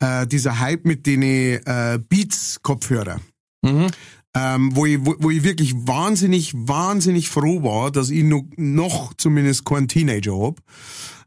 äh, 0.00 0.26
dieser 0.26 0.60
Hype 0.60 0.84
mit 0.84 1.06
den 1.06 1.22
äh, 1.22 1.98
Beats-Kopfhörer. 2.08 3.20
Mhm. 3.62 3.88
Ähm, 4.34 4.76
wo, 4.76 4.84
ich, 4.84 4.98
wo, 5.00 5.14
wo 5.18 5.30
ich 5.30 5.42
wirklich 5.44 5.74
wahnsinnig, 5.74 6.52
wahnsinnig 6.54 7.30
froh 7.30 7.62
war, 7.62 7.90
dass 7.90 8.10
ich 8.10 8.22
noch, 8.22 8.44
noch 8.56 9.14
zumindest 9.14 9.64
keinen 9.64 9.88
Teenager 9.88 10.38
hab. 10.38 10.60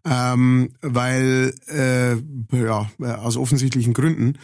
Ähm, 0.06 0.70
weil, 0.82 1.54
äh, 1.68 2.16
ja, 2.56 2.90
äh, 3.00 3.06
aus 3.06 3.36
offensichtlichen 3.36 3.94
Gründen. 3.94 4.38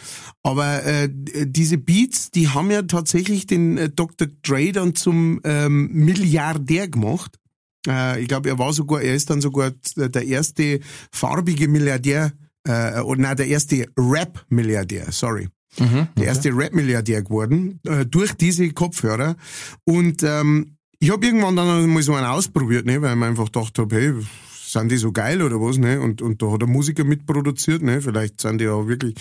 Aber 0.43 0.83
äh, 0.83 1.07
diese 1.09 1.77
Beats, 1.77 2.31
die 2.31 2.49
haben 2.49 2.71
ja 2.71 2.81
tatsächlich 2.81 3.47
den 3.47 3.77
äh, 3.77 3.89
Dr. 3.89 4.27
Dre 4.43 4.71
dann 4.73 4.95
zum 4.95 5.39
ähm, 5.45 5.91
Milliardär 5.93 6.89
gemacht. 6.89 7.39
Äh, 7.87 8.21
ich 8.21 8.27
glaube, 8.27 8.49
er 8.49 8.59
war 8.59 8.73
sogar, 8.73 9.01
er 9.01 9.15
ist 9.15 9.29
dann 9.29 9.41
sogar 9.41 9.71
der 9.95 10.25
erste 10.25 10.79
farbige 11.11 11.67
Milliardär, 11.67 12.31
äh, 12.67 12.99
oder 13.01 13.21
nein, 13.21 13.37
der 13.37 13.47
erste 13.47 13.87
Rap-Milliardär, 13.97 15.11
sorry. 15.11 15.49
Der 16.17 16.25
erste 16.25 16.55
Rap-Milliardär 16.55 17.23
geworden, 17.23 17.79
äh, 17.85 18.05
durch 18.05 18.33
diese 18.33 18.69
Kopfhörer. 18.71 19.35
Und 19.83 20.23
ähm, 20.23 20.77
ich 20.99 21.11
habe 21.11 21.25
irgendwann 21.25 21.55
dann 21.55 21.87
mal 21.89 22.01
so 22.01 22.13
einen 22.13 22.27
ausprobiert, 22.27 22.85
ne, 22.85 23.01
weil 23.01 23.11
ich 23.11 23.19
mir 23.19 23.25
einfach 23.25 23.45
gedacht 23.45 23.77
habe, 23.77 23.95
hey, 23.95 24.13
sind 24.65 24.91
die 24.91 24.97
so 24.97 25.11
geil 25.11 25.41
oder 25.41 25.61
was, 25.61 25.77
ne? 25.77 26.01
Und, 26.01 26.21
und 26.21 26.41
da 26.41 26.51
hat 26.51 26.61
der 26.61 26.67
Musiker 26.67 27.03
mitproduziert, 27.03 27.81
ne? 27.81 28.01
Vielleicht 28.01 28.41
sind 28.41 28.59
die 28.59 28.67
auch 28.67 28.87
wirklich. 28.87 29.15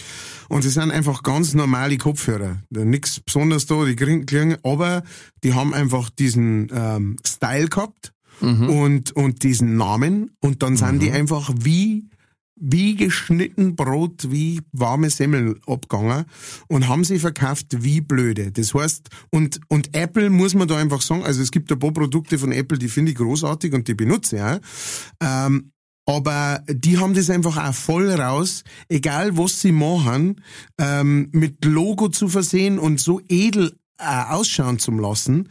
Und 0.48 0.62
sie 0.62 0.70
sind 0.70 0.90
einfach 0.90 1.22
ganz 1.22 1.54
normale 1.54 1.96
Kopfhörer. 1.98 2.62
Nix 2.70 3.20
besonders 3.20 3.66
da, 3.66 3.84
die 3.84 3.94
klingen, 3.94 4.26
klingen, 4.26 4.56
aber 4.62 5.02
die 5.42 5.54
haben 5.54 5.74
einfach 5.74 6.10
diesen 6.10 6.70
ähm, 6.74 7.16
Style 7.24 7.68
gehabt 7.68 8.13
und, 8.40 9.12
und 9.12 9.42
diesen 9.42 9.76
Namen 9.76 10.30
und 10.40 10.62
dann 10.62 10.76
sind 10.76 11.00
die 11.00 11.10
einfach 11.10 11.50
wie 11.60 12.08
wie 12.56 12.94
geschnitten 12.94 13.74
Brot, 13.74 14.30
wie 14.30 14.60
warme 14.72 15.10
Semmeln 15.10 15.60
abgegangen 15.66 16.24
und 16.68 16.88
haben 16.88 17.04
sie 17.04 17.18
verkauft 17.18 17.82
wie 17.82 18.00
blöde. 18.00 18.52
Das 18.52 18.74
heißt, 18.74 19.08
und, 19.30 19.60
und 19.68 19.94
Apple 19.96 20.30
muss 20.30 20.54
man 20.54 20.68
da 20.68 20.76
einfach 20.76 21.02
sagen, 21.02 21.24
also 21.24 21.42
es 21.42 21.50
gibt 21.50 21.70
ein 21.72 21.78
paar 21.78 21.92
Produkte 21.92 22.38
von 22.38 22.52
Apple, 22.52 22.78
die 22.78 22.88
finde 22.88 23.10
ich 23.10 23.18
großartig 23.18 23.72
und 23.72 23.88
die 23.88 23.94
benutze 23.94 24.36
ich 24.36 24.42
auch. 24.42 24.58
Ähm, 25.20 25.72
aber 26.06 26.62
die 26.68 26.98
haben 26.98 27.14
das 27.14 27.30
einfach 27.30 27.56
auch 27.56 27.74
voll 27.74 28.10
raus, 28.10 28.62
egal 28.88 29.36
was 29.38 29.60
sie 29.60 29.72
machen, 29.72 30.42
ähm, 30.78 31.30
mit 31.32 31.64
Logo 31.64 32.08
zu 32.08 32.28
versehen 32.28 32.78
und 32.78 33.00
so 33.00 33.20
edel 33.28 33.74
äh, 33.98 34.04
ausschauen 34.04 34.78
zu 34.78 34.90
lassen, 34.92 35.48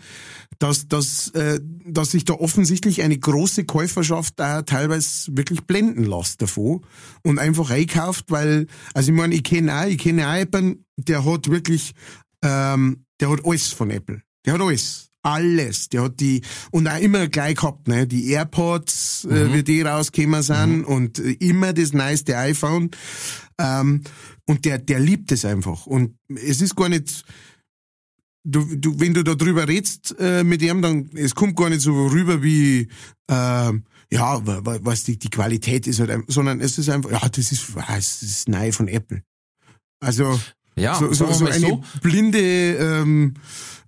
dass, 0.60 0.88
dass, 0.88 1.30
äh, 1.30 1.60
dass 1.86 2.12
sich 2.12 2.26
da 2.26 2.34
offensichtlich 2.34 3.02
eine 3.02 3.18
große 3.18 3.66
Käuferschaft 3.66 4.36
da 4.38 4.62
teilweise 4.62 5.36
wirklich 5.36 5.62
blenden 5.64 6.06
lässt 6.06 6.42
davon 6.42 6.86
und 7.24 7.40
einfach 7.40 7.70
einkauft, 7.70 8.26
weil, 8.30 8.68
also 8.94 9.12
ich 9.12 9.18
meine, 9.18 9.36
ich 9.36 9.44
kenne 9.44 9.76
auch, 9.76 9.86
ich 9.86 9.98
kenne 9.98 10.28
auch 10.30 10.36
jemanden, 10.36 10.86
der 10.98 11.26
hat 11.26 11.50
wirklich, 11.50 11.94
ähm, 12.42 13.06
der 13.20 13.30
hat 13.30 13.46
alles 13.46 13.74
von 13.74 13.90
Apple. 13.90 14.22
Der 14.46 14.54
hat 14.54 14.62
alles. 14.62 15.10
Alles. 15.22 15.88
Der 15.90 16.04
hat 16.04 16.20
die, 16.20 16.42
und 16.72 16.88
auch 16.88 17.00
immer 17.00 17.28
gleich 17.28 17.56
gehabt, 17.56 17.88
ne, 17.88 18.06
die 18.06 18.30
AirPods, 18.32 19.26
äh, 19.26 19.54
wie 19.54 19.64
die 19.64 19.82
rausgekommen 19.82 20.44
sind 20.44 20.84
und 20.84 21.20
äh, 21.20 21.32
immer 21.40 21.72
das 21.72 21.94
neueste 21.94 22.38
iPhone. 22.38 22.92
Ähm, 23.58 24.02
und 24.46 24.66
der, 24.66 24.80
der 24.80 25.00
liebt 25.00 25.32
es 25.32 25.46
einfach. 25.46 25.86
Und 25.86 26.18
es 26.28 26.60
ist 26.60 26.76
gar 26.76 26.90
nicht, 26.90 27.24
du, 28.44 28.66
du, 28.76 29.00
wenn 29.00 29.14
du 29.14 29.24
da 29.24 29.36
drüber 29.36 29.68
redst 29.68 30.16
äh, 30.20 30.44
mit 30.44 30.62
ihm, 30.62 30.82
dann 30.82 31.10
es 31.16 31.34
kommt 31.36 31.56
gar 31.56 31.70
nicht 31.70 31.82
so 31.82 32.08
rüber 32.08 32.42
wie 32.44 32.88
ähm, 33.30 33.84
ja, 34.12 34.46
wa- 34.46 34.62
wa- 34.64 34.80
was 34.82 35.04
die, 35.04 35.18
die 35.18 35.30
Qualität 35.30 35.88
ist, 35.88 36.00
halt, 36.00 36.12
sondern 36.28 36.62
es 36.62 36.78
ist 36.78 36.90
einfach, 36.90 37.12
ja, 37.12 37.28
das 37.30 37.52
ist, 37.52 37.66
ah, 37.78 37.96
es 37.98 38.22
ist 38.22 38.48
neu 38.50 38.72
von 38.72 38.88
Apple. 38.88 39.24
Also 40.00 40.40
Ja, 40.76 40.96
so, 40.96 41.12
so, 41.14 41.32
so 41.32 41.46
eine 41.46 41.60
so. 41.60 41.82
blinde 42.02 42.40
ähm, 42.40 43.34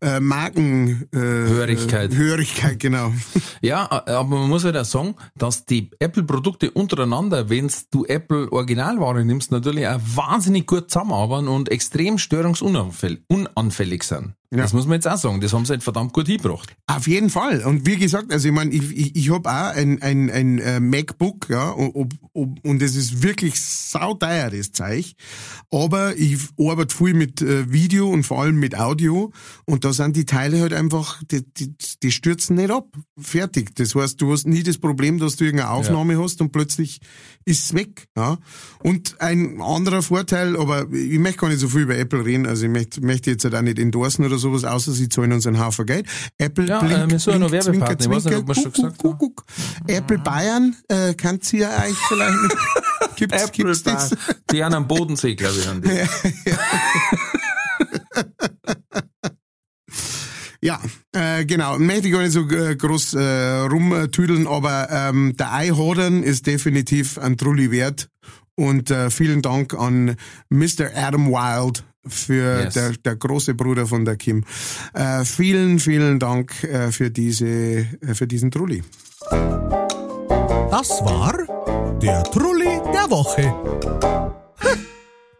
äh, 0.01 0.19
Marken 0.19 1.07
äh, 1.13 1.17
Hörigkeit. 1.17 2.11
Äh, 2.13 2.15
Hörigkeit, 2.15 2.79
genau. 2.79 3.13
Ja, 3.61 3.85
äh, 4.05 4.11
aber 4.11 4.37
man 4.39 4.49
muss 4.49 4.63
halt 4.63 4.77
auch 4.77 4.85
sagen, 4.85 5.15
dass 5.37 5.65
die 5.65 5.89
Apple-Produkte 5.99 6.69
untereinander, 6.71 7.49
wenn 7.49 7.71
du 7.91 8.05
Apple 8.05 8.51
Originalware 8.51 9.23
nimmst, 9.25 9.51
natürlich 9.51 9.87
auch 9.87 9.99
wahnsinnig 10.15 10.67
gut 10.67 10.91
zusammenarbeiten 10.91 11.47
und 11.47 11.69
extrem 11.69 12.17
störungsunanfällig 12.17 14.03
sind. 14.03 14.33
Ja. 14.51 14.61
Das 14.61 14.73
muss 14.73 14.85
man 14.85 14.95
jetzt 14.95 15.07
auch 15.07 15.17
sagen. 15.17 15.41
Das 15.41 15.53
haben 15.53 15.65
sie 15.65 15.73
halt 15.73 15.83
verdammt 15.83 16.13
gut 16.13 16.27
hingebracht. 16.27 16.75
Auf 16.87 17.07
jeden 17.07 17.29
Fall. 17.29 17.65
Und 17.65 17.85
wie 17.85 17.97
gesagt, 17.97 18.31
also 18.31 18.47
ich 18.47 18.53
meine, 18.53 18.71
ich, 18.71 18.91
ich, 18.91 19.15
ich 19.15 19.31
habe 19.31 19.49
auch 19.49 19.75
ein, 19.75 20.01
ein, 20.01 20.29
ein 20.29 20.59
äh, 20.59 20.79
MacBook, 20.79 21.49
ja, 21.49 21.73
ob, 21.75 22.13
ob, 22.33 22.65
und 22.65 22.81
es 22.81 22.95
ist 22.95 23.23
wirklich 23.23 23.59
sauteuer, 23.59 24.51
das 24.51 24.71
Zeug. 24.71 25.13
Aber 25.71 26.15
ich 26.15 26.37
arbeite 26.59 26.95
viel 26.95 27.13
mit 27.15 27.41
äh, 27.41 27.71
Video 27.71 28.09
und 28.09 28.23
vor 28.23 28.41
allem 28.41 28.59
mit 28.59 28.77
Audio 28.77 29.31
und 29.65 29.83
da 29.83 29.93
sind 29.93 30.15
die 30.15 30.25
Teile 30.25 30.61
halt 30.61 30.73
einfach, 30.73 31.23
die, 31.23 31.41
die, 31.53 31.75
die 32.03 32.11
stürzen 32.11 32.55
nicht 32.55 32.71
ab. 32.71 32.87
Fertig. 33.17 33.75
Das 33.75 33.95
heißt, 33.95 34.21
du 34.21 34.31
hast 34.31 34.45
nie 34.45 34.63
das 34.63 34.77
Problem, 34.77 35.19
dass 35.19 35.35
du 35.37 35.45
irgendeine 35.45 35.71
Aufnahme 35.71 36.21
hast 36.21 36.39
und 36.41 36.51
plötzlich 36.51 36.99
ist 37.45 37.73
weg. 37.75 38.07
Ja. 38.17 38.37
Und 38.79 39.21
ein 39.21 39.61
anderer 39.61 40.01
Vorteil, 40.01 40.57
aber 40.57 40.91
ich 40.91 41.19
möchte 41.19 41.37
gar 41.37 41.49
nicht 41.49 41.59
so 41.59 41.69
viel 41.69 41.81
über 41.81 41.95
Apple 41.95 42.25
reden, 42.25 42.47
also 42.47 42.65
ich 42.65 42.71
möchte, 42.71 43.01
möchte 43.05 43.29
jetzt 43.29 43.43
halt 43.43 43.53
auch 43.55 43.61
nicht 43.61 43.77
endorsen 43.77 44.25
oder 44.25 44.37
sowas, 44.39 44.63
außer 44.63 44.91
sie 44.91 45.09
zahlen 45.09 45.31
uns 45.31 45.45
einen 45.45 45.63
Haufen 45.63 45.85
Geld. 45.85 46.07
Apple, 46.39 46.65
Ja, 46.65 46.79
blink, 46.81 46.99
äh, 46.99 47.09
wir 47.11 47.19
suchen 47.19 47.39
noch 47.41 47.49
blink, 47.51 47.65
Werbepartner. 47.65 47.99
zwinker, 47.99 48.09
Ich 48.09 48.09
weiß 48.09 48.25
nicht, 48.25 48.35
ob 48.41 48.47
wir 48.47 48.55
schon 48.55 48.63
zwinker, 48.73 48.89
gesagt 48.89 48.97
guck, 49.01 49.19
guck, 49.19 49.35
guck. 49.37 49.45
Apple 49.87 50.17
Bayern, 50.17 50.75
äh, 50.87 51.13
kannst 51.13 51.53
du 51.53 51.57
ja 51.57 51.69
eigentlich 51.77 51.97
vielleicht 52.07 52.41
nicht. 52.41 52.55
Gibt's, 53.17 53.51
gibt's 53.53 53.83
das? 53.83 54.15
Die 54.51 54.61
an 54.63 54.73
am 54.73 54.87
Bodensee, 54.87 55.35
glaube 55.35 55.55
ich, 55.57 55.67
haben 55.67 55.81
die. 55.81 55.89
Ja, 56.49 56.57
äh, 61.13 61.45
genau. 61.45 61.77
Möchte 61.77 62.07
ich 62.07 62.13
gar 62.13 62.21
nicht 62.21 62.31
so 62.31 62.49
äh, 62.49 62.75
groß 62.75 63.13
äh, 63.15 63.57
rumtüdeln, 63.69 64.47
aber 64.47 64.87
ähm, 64.91 65.35
der 65.37 65.53
Eihodern 65.53 66.23
ist 66.23 66.47
definitiv 66.47 67.17
ein 67.17 67.37
Trulli 67.37 67.71
wert. 67.71 68.09
Und 68.55 68.89
äh, 68.89 69.09
vielen 69.11 69.41
Dank 69.41 69.73
an 69.73 70.15
Mr. 70.49 70.89
Adam 70.95 71.27
Wild 71.27 71.83
für 72.07 72.63
Yes. 72.63 72.73
der, 72.73 72.91
der 72.91 73.15
große 73.15 73.53
Bruder 73.55 73.85
von 73.87 74.05
der 74.05 74.15
Kim. 74.15 74.43
Äh, 74.93 75.25
vielen, 75.25 75.79
vielen 75.79 76.19
Dank 76.19 76.63
äh, 76.63 76.91
für 76.91 77.09
diese 77.11 77.45
äh, 77.47 77.85
für 78.13 78.27
diesen 78.27 78.51
Trulli. 78.51 78.83
Das 80.71 80.89
war 81.03 81.33
der 82.01 82.23
Trulli 82.23 82.79
der 82.93 83.09
Woche. 83.09 84.24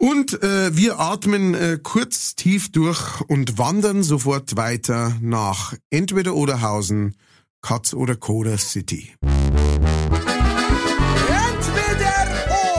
Und 0.06 0.44
äh, 0.44 0.78
wir 0.78 1.00
atmen 1.00 1.56
äh, 1.56 1.80
kurz 1.82 2.36
tief 2.36 2.72
durch 2.72 3.22
und 3.22 3.58
wandern 3.58 4.04
sofort 4.04 4.56
weiter 4.56 5.18
nach 5.20 5.74
entweder 5.90 6.36
Oderhausen, 6.36 7.16
Katz 7.64 7.96
oder 7.96 8.16
Coda 8.16 8.60
City. 8.60 9.16
Entweder 9.24 9.66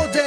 oder. 0.04 0.24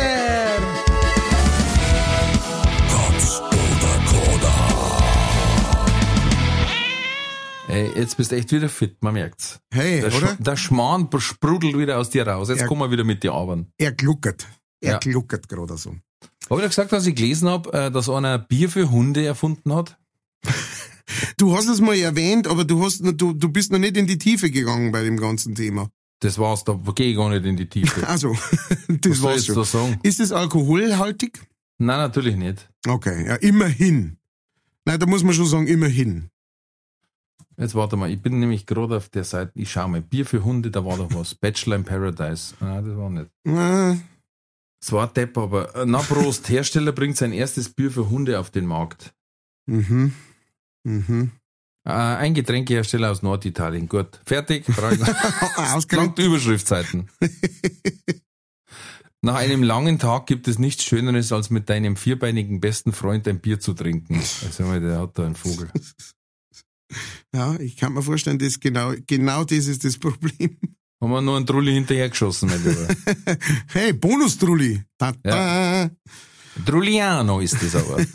Ey, 7.69 7.91
jetzt 7.95 8.17
bist 8.17 8.31
du 8.33 8.35
echt 8.35 8.51
wieder 8.51 8.67
fit, 8.67 9.01
man 9.01 9.13
merkt's. 9.13 9.61
Hey, 9.73 10.01
Der, 10.01 10.13
oder? 10.13 10.27
Sch 10.33 10.37
der 10.39 10.57
Schmarrn 10.57 11.07
sprudelt 11.19 11.77
wieder 11.77 11.97
aus 11.97 12.09
dir 12.09 12.27
raus. 12.27 12.49
Jetzt 12.49 12.59
Ja. 12.59 12.67
kommen 12.67 12.81
wir 12.81 12.91
wieder 12.91 13.05
mit 13.05 13.23
dir 13.23 13.31
arbeiten. 13.31 13.71
Er 13.77 13.93
gluckert. 13.93 14.47
Er 14.81 14.93
Ja. 14.93 14.97
gluckert 14.99 15.47
gerade 15.47 15.77
so. 15.77 15.95
Habe 16.49 16.61
ich 16.61 16.63
ja 16.63 16.67
gesagt, 16.67 16.91
dass 16.91 17.05
ich 17.07 17.15
gelesen 17.15 17.47
habe, 17.49 17.71
äh, 17.73 17.91
dass 17.91 18.09
einer 18.09 18.37
Bier 18.39 18.69
für 18.69 18.89
Hunde 18.91 19.25
erfunden 19.25 19.73
hat? 19.73 19.97
Du 21.37 21.55
hast 21.57 21.67
es 21.67 21.81
mal 21.81 21.97
erwähnt, 21.97 22.47
aber 22.47 22.65
du 22.65 22.83
hast 22.85 23.01
noch- 23.01 23.13
du, 23.13 23.33
du 23.33 23.49
bist 23.49 23.71
noch 23.71 23.79
nicht 23.79 23.97
in 23.97 24.05
die 24.05 24.17
Tiefe 24.19 24.51
gegangen 24.51 24.91
bei 24.91 25.03
dem 25.03 25.17
ganzen 25.17 25.55
Thema. 25.55 25.89
Das 26.19 26.37
war's, 26.37 26.63
da 26.65 26.73
gehe 26.93 27.11
ich 27.11 27.15
gar 27.17 27.29
nicht 27.29 27.45
in 27.45 27.57
die 27.57 27.67
Tiefe. 27.67 28.07
Also, 28.07 28.31
Was 28.87 28.99
das 29.01 29.17
soll 29.17 29.31
war's 29.31 29.45
schon. 29.45 29.55
da 29.55 29.63
sagen? 29.63 29.99
Ist 30.03 30.19
es 30.19 30.31
alkoholhaltig? 30.31 31.41
Nein, 31.79 31.97
natürlich 31.97 32.35
nicht. 32.35 32.69
Okay, 32.87 33.25
ja, 33.25 33.35
immerhin. 33.35 34.17
Nein, 34.85 34.99
da 34.99 35.05
muss 35.07 35.23
man 35.23 35.33
schon 35.33 35.47
sagen, 35.47 35.67
immerhin. 35.67 36.29
Jetzt 37.57 37.73
warte 37.73 37.95
mal, 37.97 38.11
ich 38.11 38.21
bin 38.21 38.39
nämlich 38.39 38.65
gerade 38.67 38.95
auf 38.97 39.09
der 39.09 39.23
Seite, 39.23 39.51
ich 39.55 39.71
schau 39.71 39.87
mal, 39.87 40.01
Bier 40.01 40.25
für 40.25 40.43
Hunde, 40.43 40.69
da 40.71 40.85
war 40.85 40.97
doch 40.97 41.13
was. 41.13 41.33
Bachelor 41.35 41.77
in 41.77 41.85
Paradise. 41.85 42.53
Nein, 42.59 42.85
das 42.85 42.97
war 42.97 43.09
nicht. 43.09 43.29
Äh, 43.45 43.97
Es 44.81 44.91
war 44.91 45.07
Depp, 45.11 45.37
aber 45.37 45.75
äh, 45.75 45.85
na 45.85 45.99
Prost, 45.99 46.49
Hersteller 46.49 46.91
bringt 46.91 47.17
sein 47.17 47.33
erstes 47.33 47.69
Bier 47.69 47.91
für 47.91 48.09
Hunde 48.09 48.39
auf 48.39 48.49
den 48.49 48.65
Markt. 48.65 49.13
mhm. 49.67 50.13
Mhm. 50.85 51.31
Äh, 51.85 51.91
ein 51.91 52.33
Getränkehersteller 52.33 53.11
aus 53.11 53.21
Norditalien. 53.21 53.87
Gut, 53.89 54.21
fertig. 54.25 54.65
Frage- 54.65 55.01
Ausgerechnet. 55.57 55.91
Langt 55.93 56.19
Überschriftseiten. 56.19 57.09
Nach 59.21 59.35
einem 59.35 59.63
langen 59.63 59.99
Tag 59.99 60.27
gibt 60.27 60.47
es 60.47 60.59
nichts 60.59 60.85
Schöneres, 60.85 61.33
als 61.33 61.49
mit 61.49 61.69
deinem 61.69 61.97
vierbeinigen 61.97 62.61
besten 62.61 62.93
Freund 62.93 63.27
ein 63.27 63.41
Bier 63.41 63.59
zu 63.59 63.73
trinken. 63.73 64.15
Also 64.15 64.63
mal, 64.63 64.79
der 64.79 64.99
hat 64.99 65.17
da 65.17 65.25
einen 65.25 65.35
Vogel. 65.35 65.69
Ja, 67.35 67.59
ich 67.59 67.75
kann 67.75 67.93
mir 67.93 68.01
vorstellen, 68.01 68.39
das 68.39 68.61
genau, 68.61 68.93
genau 69.05 69.43
das 69.43 69.67
ist 69.67 69.83
das 69.83 69.97
Problem. 69.97 70.57
Haben 71.01 71.11
wir 71.11 71.21
nur 71.21 71.37
einen 71.37 71.45
Trulli 71.45 71.73
hinterhergeschossen, 71.73 72.49
mein 72.49 72.63
Lieber. 72.63 72.87
Hey, 73.67 73.93
Bonus-Trulli. 73.93 74.83
-ta. 74.99 75.89
Trulliano 76.65 77.39
ist 77.39 77.55
das 77.61 77.75
aber. 77.75 78.03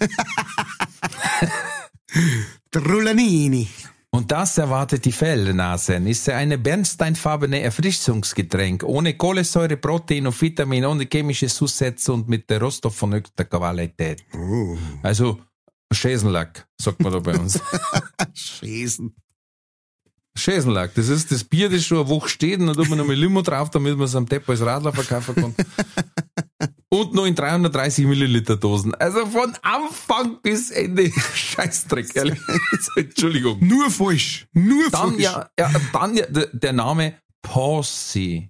Trullanini. 2.70 3.68
Und 4.10 4.30
das 4.30 4.58
erwartet 4.58 5.04
die 5.04 5.12
Fellnasen. 5.12 6.06
Ist 6.06 6.28
eine 6.28 6.56
bernsteinfarbene 6.58 7.60
Erfrischungsgetränk 7.62 8.84
ohne 8.84 9.16
Kohlensäure, 9.16 9.76
Protein 9.76 10.26
und 10.26 10.40
Vitamin, 10.40 10.84
ohne 10.84 11.06
chemische 11.10 11.48
Zusätze 11.48 12.12
und 12.12 12.28
mit 12.28 12.48
der 12.48 12.60
Rohstoff 12.60 12.94
von 12.94 13.14
höchster 13.14 13.44
Qualität. 13.44 14.24
Oh, 14.36 14.76
Also 15.02 15.40
Schäsenlack, 15.90 16.66
sagt 16.80 17.00
man 17.00 17.12
da 17.12 17.18
bei 17.18 17.36
uns. 17.36 17.58
Schäsen. 18.34 19.16
Schäsenlack, 20.36 20.94
das 20.94 21.08
ist 21.08 21.30
das 21.30 21.44
Bier, 21.44 21.70
das 21.70 21.84
schon 21.84 21.98
eine 21.98 22.08
Woche 22.08 22.28
steht 22.28 22.60
und 22.60 22.66
dann 22.66 22.74
tut 22.76 22.88
man 22.88 22.98
noch 22.98 23.06
mal 23.06 23.14
Limo 23.14 23.42
drauf, 23.42 23.70
damit 23.70 23.96
man 23.96 24.06
es 24.06 24.16
am 24.16 24.26
Depot 24.26 24.50
als 24.50 24.60
Radler 24.66 24.92
verkaufen 24.92 25.34
kann. 25.34 25.54
Und 26.90 27.12
noch 27.12 27.24
in 27.26 27.34
330 27.34 28.06
Milliliter 28.06 28.56
Dosen. 28.56 28.94
Also 28.94 29.26
von 29.26 29.52
Anfang 29.62 30.40
bis 30.42 30.70
Ende. 30.70 31.10
Scheißdreck, 31.34 32.14
ehrlich. 32.14 32.38
Entschuldigung. 32.96 33.58
Nur 33.66 33.90
falsch. 33.90 34.46
Nur 34.52 34.90
Dann 34.90 35.10
falsch. 35.10 35.22
ja, 35.22 35.48
ja, 35.58 35.72
dann 35.92 36.16
ja 36.16 36.24
der, 36.28 36.72
Name 36.72 37.14
Posse. 37.42 38.48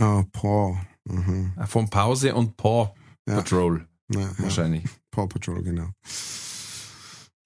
Ah, 0.00 0.22
Paw. 0.30 0.78
Mhm. 1.06 1.54
Von 1.66 1.90
Pause 1.90 2.36
und 2.36 2.56
Paw 2.56 2.94
Ja. 3.28 3.34
Patrol. 3.36 3.84
Ja. 4.14 4.30
Wahrscheinlich. 4.38 4.84
Paw 5.10 5.26
Patrol, 5.26 5.64
genau. 5.64 5.88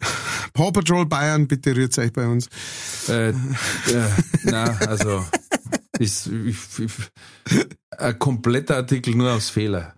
Paw 0.53 0.73
Patrol 0.73 1.07
Bayern, 1.07 1.47
bitte 1.47 1.75
rührt 1.75 1.97
euch 1.99 2.13
bei 2.13 2.27
uns. 2.27 2.49
Äh, 3.09 3.31
äh, 3.31 3.35
na, 4.45 4.65
also 4.87 5.25
ist, 5.99 6.27
ich, 6.29 6.57
ich, 6.79 6.93
ein 7.99 8.19
kompletter 8.19 8.77
Artikel 8.77 9.15
nur 9.15 9.33
aus 9.33 9.51
Fehler. 9.51 9.95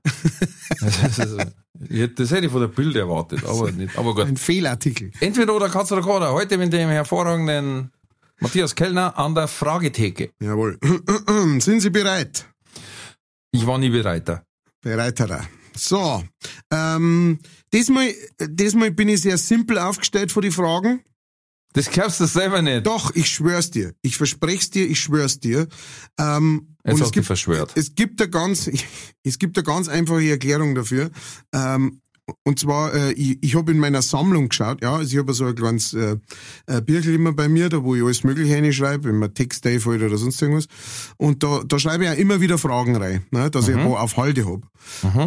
Also, 0.81 1.39
das 1.39 2.31
hätte 2.31 2.47
ich 2.47 2.53
von 2.53 2.61
der 2.61 2.69
Bild 2.69 2.97
erwartet, 2.97 3.45
aber 3.45 3.71
nicht. 3.71 3.97
Aber 3.97 4.15
gut. 4.15 4.27
Ein 4.27 4.37
Fehlartikel. 4.37 5.13
Entweder 5.21 5.55
oder 5.55 5.69
Katz 5.69 5.93
oder 5.93 6.03
Koda. 6.03 6.33
Heute 6.33 6.59
mit 6.59 6.73
dem 6.73 6.89
hervorragenden 6.89 7.93
Matthias 8.41 8.75
Kellner 8.75 9.17
an 9.17 9.35
der 9.35 9.47
Fragetheke. 9.47 10.31
Jawohl. 10.41 10.79
Sind 11.61 11.81
Sie 11.81 11.91
bereit? 11.91 12.47
Ich 13.53 13.67
war 13.67 13.79
nie 13.79 13.91
bereiter. 13.91 14.45
Bereiterer. 14.83 15.47
So, 15.77 16.23
ähm, 16.71 17.39
diesmal, 17.73 18.13
diesmal 18.41 18.91
bin 18.91 19.09
ich 19.09 19.23
sehr 19.23 19.39
simpel 19.39 19.79
aufgestellt 19.79 20.33
vor 20.33 20.43
die 20.43 20.51
Fragen. 20.51 21.03
Das 21.73 21.91
glaubst 21.91 22.21
du 22.21 22.27
selber 22.27 22.61
nicht. 22.61 22.87
Doch, 22.87 23.15
ich 23.15 23.29
schwör's 23.29 23.71
dir. 23.71 23.95
Ich 24.03 24.17
versprech's 24.17 24.71
dir, 24.71 24.87
ich 24.87 25.01
schwör's 25.01 25.41
dir. 25.41 25.69
Ähm, 26.19 26.77
Jetzt 26.85 26.95
und 26.95 27.03
es 27.03 27.13
gibt, 27.13 27.27
verschwört. 27.27 27.73
es 27.77 27.95
gibt 27.95 28.21
eine 28.21 28.31
ganz, 28.31 28.71
es 29.23 29.39
gibt 29.39 29.57
eine 29.57 29.65
ganz 29.65 29.89
einfache 29.89 30.29
Erklärung 30.29 30.75
dafür. 30.75 31.11
Ähm, 31.55 32.03
und 32.45 32.59
zwar, 32.59 32.95
äh, 32.95 33.13
ich, 33.13 33.39
ich 33.43 33.55
habe 33.55 33.73
in 33.73 33.79
meiner 33.79 34.03
Sammlung 34.03 34.49
geschaut, 34.49 34.83
ja, 34.83 34.97
also 34.97 35.13
ich 35.13 35.19
habe 35.19 35.33
so 35.33 35.47
ein 35.47 35.55
kleines 35.55 35.95
äh, 35.95 36.17
äh, 36.67 36.81
Birkel 36.81 37.15
immer 37.15 37.33
bei 37.33 37.49
mir, 37.49 37.69
da 37.69 37.83
wo 37.83 37.95
ich 37.95 38.03
alles 38.03 38.25
Mögliche 38.25 38.55
reinschreibe, 38.55 39.05
wenn 39.05 39.19
man 39.19 39.35
Text 39.35 39.65
fällt 39.65 39.87
oder 39.87 40.17
sonst 40.17 40.41
irgendwas. 40.41 40.67
Und 41.17 41.43
da, 41.43 41.63
da 41.67 41.79
schreibe 41.79 42.05
ich 42.05 42.11
auch 42.11 42.17
immer 42.17 42.41
wieder 42.41 42.59
Fragen 42.59 42.97
rein, 42.97 43.25
ne, 43.31 43.51
dass 43.51 43.69
ich 43.69 43.77
ein 43.77 43.89
paar 43.89 44.03
auf 44.03 44.17
Halde 44.17 44.47
hab. 44.47 44.63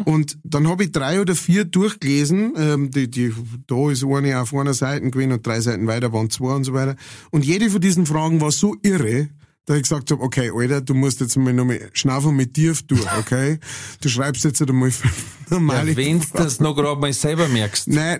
Und 0.05 0.37
dann 0.43 0.67
habe 0.67 0.83
ich 0.83 0.91
drei 0.91 1.21
oder 1.21 1.35
vier 1.35 1.65
durchgelesen, 1.65 2.53
ähm, 2.57 2.91
die, 2.91 3.09
die, 3.09 3.33
da 3.67 3.89
ist 3.89 4.03
eine 4.03 4.41
auf 4.41 4.53
einer 4.53 4.73
Seite 4.73 5.09
gewesen 5.09 5.31
und 5.31 5.45
drei 5.45 5.59
Seiten 5.61 5.87
weiter 5.87 6.13
waren 6.13 6.29
zwei 6.29 6.55
und 6.55 6.63
so 6.63 6.73
weiter. 6.73 6.95
Und 7.31 7.45
jede 7.45 7.69
von 7.69 7.81
diesen 7.81 8.05
Fragen 8.05 8.41
war 8.41 8.51
so 8.51 8.75
irre, 8.83 9.29
da 9.65 9.75
ich 9.75 9.83
gesagt 9.83 10.11
habe, 10.11 10.21
okay, 10.21 10.51
Alter, 10.53 10.81
du 10.81 10.93
musst 10.93 11.19
jetzt 11.21 11.35
mal 11.37 11.53
nochmal 11.53 11.89
schnaufen 11.93 12.35
mit 12.35 12.55
dir 12.55 12.73
durch, 12.87 13.05
okay? 13.17 13.59
Du 14.01 14.09
schreibst 14.09 14.43
jetzt 14.43 14.61
einmal 14.61 14.91
fünf 14.91 15.25
normale 15.49 15.91
Ja, 15.91 15.97
wenn 15.97 16.19
du 16.19 16.25
das 16.33 16.59
noch 16.59 16.75
gerade 16.75 16.99
mal 16.99 17.11
selber 17.13 17.47
merkst, 17.47 17.87
Nein, 17.87 18.19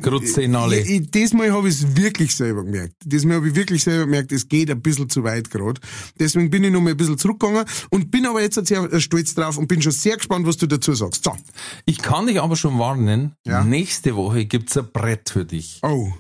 alle. 0.56 0.80
Ich, 0.82 0.89
ich, 0.89 1.12
diesmal 1.12 1.52
habe 1.52 1.70
ich 1.70 1.76
es 1.76 1.96
wirklich 1.96 2.36
selber 2.36 2.64
gemerkt. 2.64 2.96
Diesmal 3.04 3.38
habe 3.38 3.50
ich 3.50 3.56
wirklich 3.56 3.84
selber 3.84 4.06
gemerkt, 4.06 4.32
es 4.32 4.48
geht 4.48 4.72
ein 4.72 4.82
bisschen 4.82 5.10
zu 5.10 5.24
weit 5.24 5.50
gerade. 5.52 5.80
Deswegen 6.20 6.50
bin 6.50 6.64
ich 6.64 6.72
noch 6.72 6.82
mal 6.82 6.91
ein 6.91 6.98
bisschen 6.98 7.18
zurückgegangen 7.18 7.66
und 7.89 8.10
bin 8.12 8.26
aber 8.26 8.41
jetzt 8.41 8.66
sehr 8.66 9.00
stolz 9.00 9.36
drauf 9.36 9.58
und 9.58 9.68
bin 9.68 9.82
schon 9.82 9.91
sehr 9.91 10.18
gespannt, 10.18 10.46
was 10.48 10.58
du 10.58 10.68
dazu 10.68 10.93
sagst. 10.93 11.24
So. 11.24 11.36
Ich 11.86 12.00
kann 12.00 12.28
dich 12.28 12.41
aber 12.41 12.56
schon 12.56 12.78
warnen, 12.80 13.34
Ja. 13.46 13.64
nächste 13.64 14.16
Woche 14.16 14.46
gibt's 14.46 14.78
ein 14.78 14.88
Brett 14.91 15.30
für 15.30 15.46
dich. 15.46 15.80
Oh, 15.84 16.12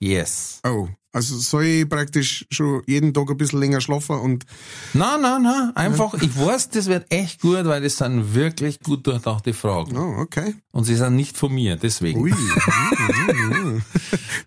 Yes. 0.00 0.60
oh. 0.66 0.88
Also 1.14 1.36
soll 1.36 1.64
ich 1.64 1.88
praktisch 1.88 2.46
schon 2.50 2.82
jeden 2.86 3.12
Tag 3.12 3.30
ein 3.30 3.36
bisschen 3.36 3.60
länger 3.60 3.82
schlafen 3.82 4.16
und 4.18 4.46
Na, 4.94 5.18
na, 5.18 5.38
na, 5.38 5.70
einfach, 5.74 6.14
ich 6.14 6.34
weiß, 6.38 6.70
das 6.70 6.86
wird 6.86 7.12
echt 7.12 7.42
gut, 7.42 7.66
weil 7.66 7.82
das 7.82 7.98
sind 7.98 8.34
wirklich 8.34 8.80
gut 8.80 9.06
durchdachte 9.06 9.52
Fragen. 9.52 9.94
oh, 9.96 10.20
okay. 10.20 10.54
Und 10.70 10.84
sie 10.84 10.96
sind 10.96 11.14
nicht 11.16 11.36
von 11.36 11.52
mir, 11.52 11.76
deswegen. 11.76 12.18
Ui. 12.20 12.32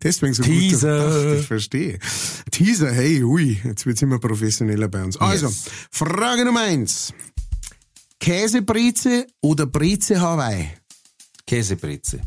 Deswegen 0.03 0.33
so 0.33 0.43
Teaser. 0.43 1.03
gut 1.03 1.13
durchdacht, 1.13 1.39
ich 1.41 1.47
verstehe. 1.47 1.99
Teaser, 2.51 2.91
hey, 2.91 3.23
ui, 3.23 3.59
jetzt 3.63 3.85
wird's 3.85 4.01
immer 4.01 4.19
professioneller 4.19 4.87
bei 4.87 5.03
uns. 5.03 5.17
Also, 5.17 5.47
Yes. 5.47 5.65
Frage 5.91 6.45
Nummer 6.45 6.61
eins. 6.61 7.13
Käsebreze 8.19 9.27
oder 9.41 9.65
Breze 9.67 10.19
Hawaii? 10.19 10.69
Käsebreze. 11.45 12.21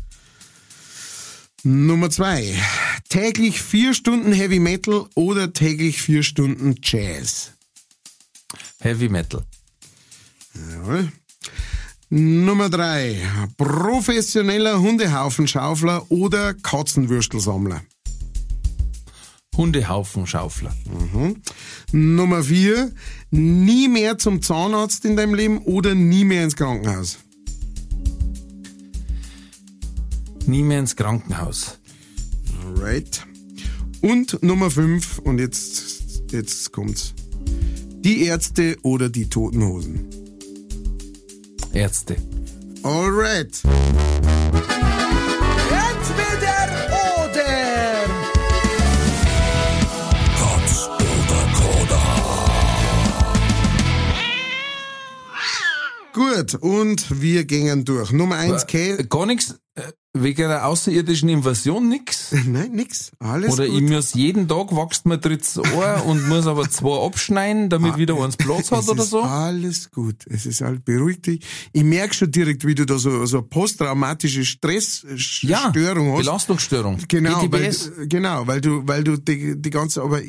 Nummer 1.63 2.09
zwei. 2.09 2.55
Täglich 3.09 3.61
vier 3.61 3.93
Stunden 3.93 4.31
Heavy 4.31 4.59
Metal 4.59 5.07
oder 5.15 5.51
täglich 5.51 6.01
vier 6.01 6.23
Stunden 6.23 6.75
Jazz? 6.81 7.51
Heavy 8.79 9.09
Metal. 9.09 9.43
Jawohl. 10.53 11.11
Nummer 12.09 12.69
drei. 12.69 13.21
Professioneller 13.57 14.79
Hundehaufenschaufler 14.79 16.09
oder 16.09 16.53
Katzenwürstelsammler? 16.53 17.81
Hundehaufenschaufler. 19.57 20.73
Nummer 21.91 22.43
vier. 22.43 22.93
Nie 23.31 23.89
mehr 23.89 24.17
zum 24.17 24.41
Zahnarzt 24.41 25.03
in 25.03 25.17
deinem 25.17 25.33
Leben 25.33 25.57
oder 25.59 25.93
nie 25.93 26.23
mehr 26.23 26.45
ins 26.45 26.55
Krankenhaus? 26.55 27.19
Nie 30.49 30.63
mehr 30.63 30.79
ins 30.79 30.95
Krankenhaus. 30.95 31.77
Alright. 32.65 33.23
Und 34.01 34.41
Nummer 34.41 34.71
fünf. 34.71 35.19
Und 35.19 35.37
jetzt, 35.37 36.23
jetzt 36.31 36.71
kommt's. 36.71 37.13
Die 37.99 38.23
Ärzte 38.23 38.75
oder 38.81 39.09
die 39.09 39.29
Toten 39.29 39.63
Hosen? 39.63 40.09
Ärzte. 41.71 42.15
Alright. 42.81 43.61
Entweder 43.63 44.09
oder. 47.19 47.45
Katz 50.35 50.87
oder 50.87 51.41
Koda. 51.53 52.03
Gut, 56.13 56.55
und 56.55 57.21
wir 57.21 57.45
gingen 57.45 57.85
durch. 57.85 58.11
Nummer 58.11 58.37
eins, 58.37 58.65
Käse. 58.65 59.05
Gar 59.05 59.27
nichts, 59.27 59.51
äh, 59.51 59.55
wegen 60.13 60.45
einer 60.45 60.65
außerirdischen 60.65 61.29
Invasion 61.29 61.87
nix. 61.87 62.31
Nein, 62.47 62.71
nix. 62.71 63.11
Alles 63.19 63.53
Oder 63.53 63.67
gut. 63.67 63.75
ich 63.81 63.89
muss 63.89 64.13
jeden 64.15 64.47
Tag 64.47 64.71
wächst 64.75 65.05
mir 65.05 65.19
drittes 65.19 65.57
Ohr 65.57 66.03
und 66.07 66.27
muss 66.27 66.47
aber 66.47 66.67
zwei 66.69 67.05
abschneiden, 67.05 67.69
damit 67.69 67.97
wieder 67.97 68.19
eins 68.21 68.35
Platz 68.35 68.71
hat 68.71 68.87
oder 68.89 69.03
so. 69.03 69.21
alles 69.21 69.91
gut. 69.91 70.25
Es 70.27 70.45
ist 70.47 70.61
halt 70.61 70.83
beruhigt 70.83 71.27
dich. 71.27 71.45
Ich 71.73 71.83
merke 71.83 72.13
schon 72.15 72.31
direkt, 72.31 72.65
wie 72.65 72.73
du 72.75 72.85
da 72.85 72.97
so, 72.97 73.25
so 73.25 73.41
posttraumatische 73.43 74.39
Ja, 74.39 74.45
Stressstörung 74.45 76.11
hast. 76.13 76.17
Belastungsstörung. 76.25 76.97
Genau, 77.07 77.41
weil, 77.51 77.69
PTBS. 77.69 77.91
genau, 78.07 78.47
weil 78.47 78.61
du, 78.61 78.81
weil 78.87 79.03
du 79.03 79.17
die, 79.17 79.61
die 79.61 79.69
ganze, 79.69 80.01
aber 80.01 80.21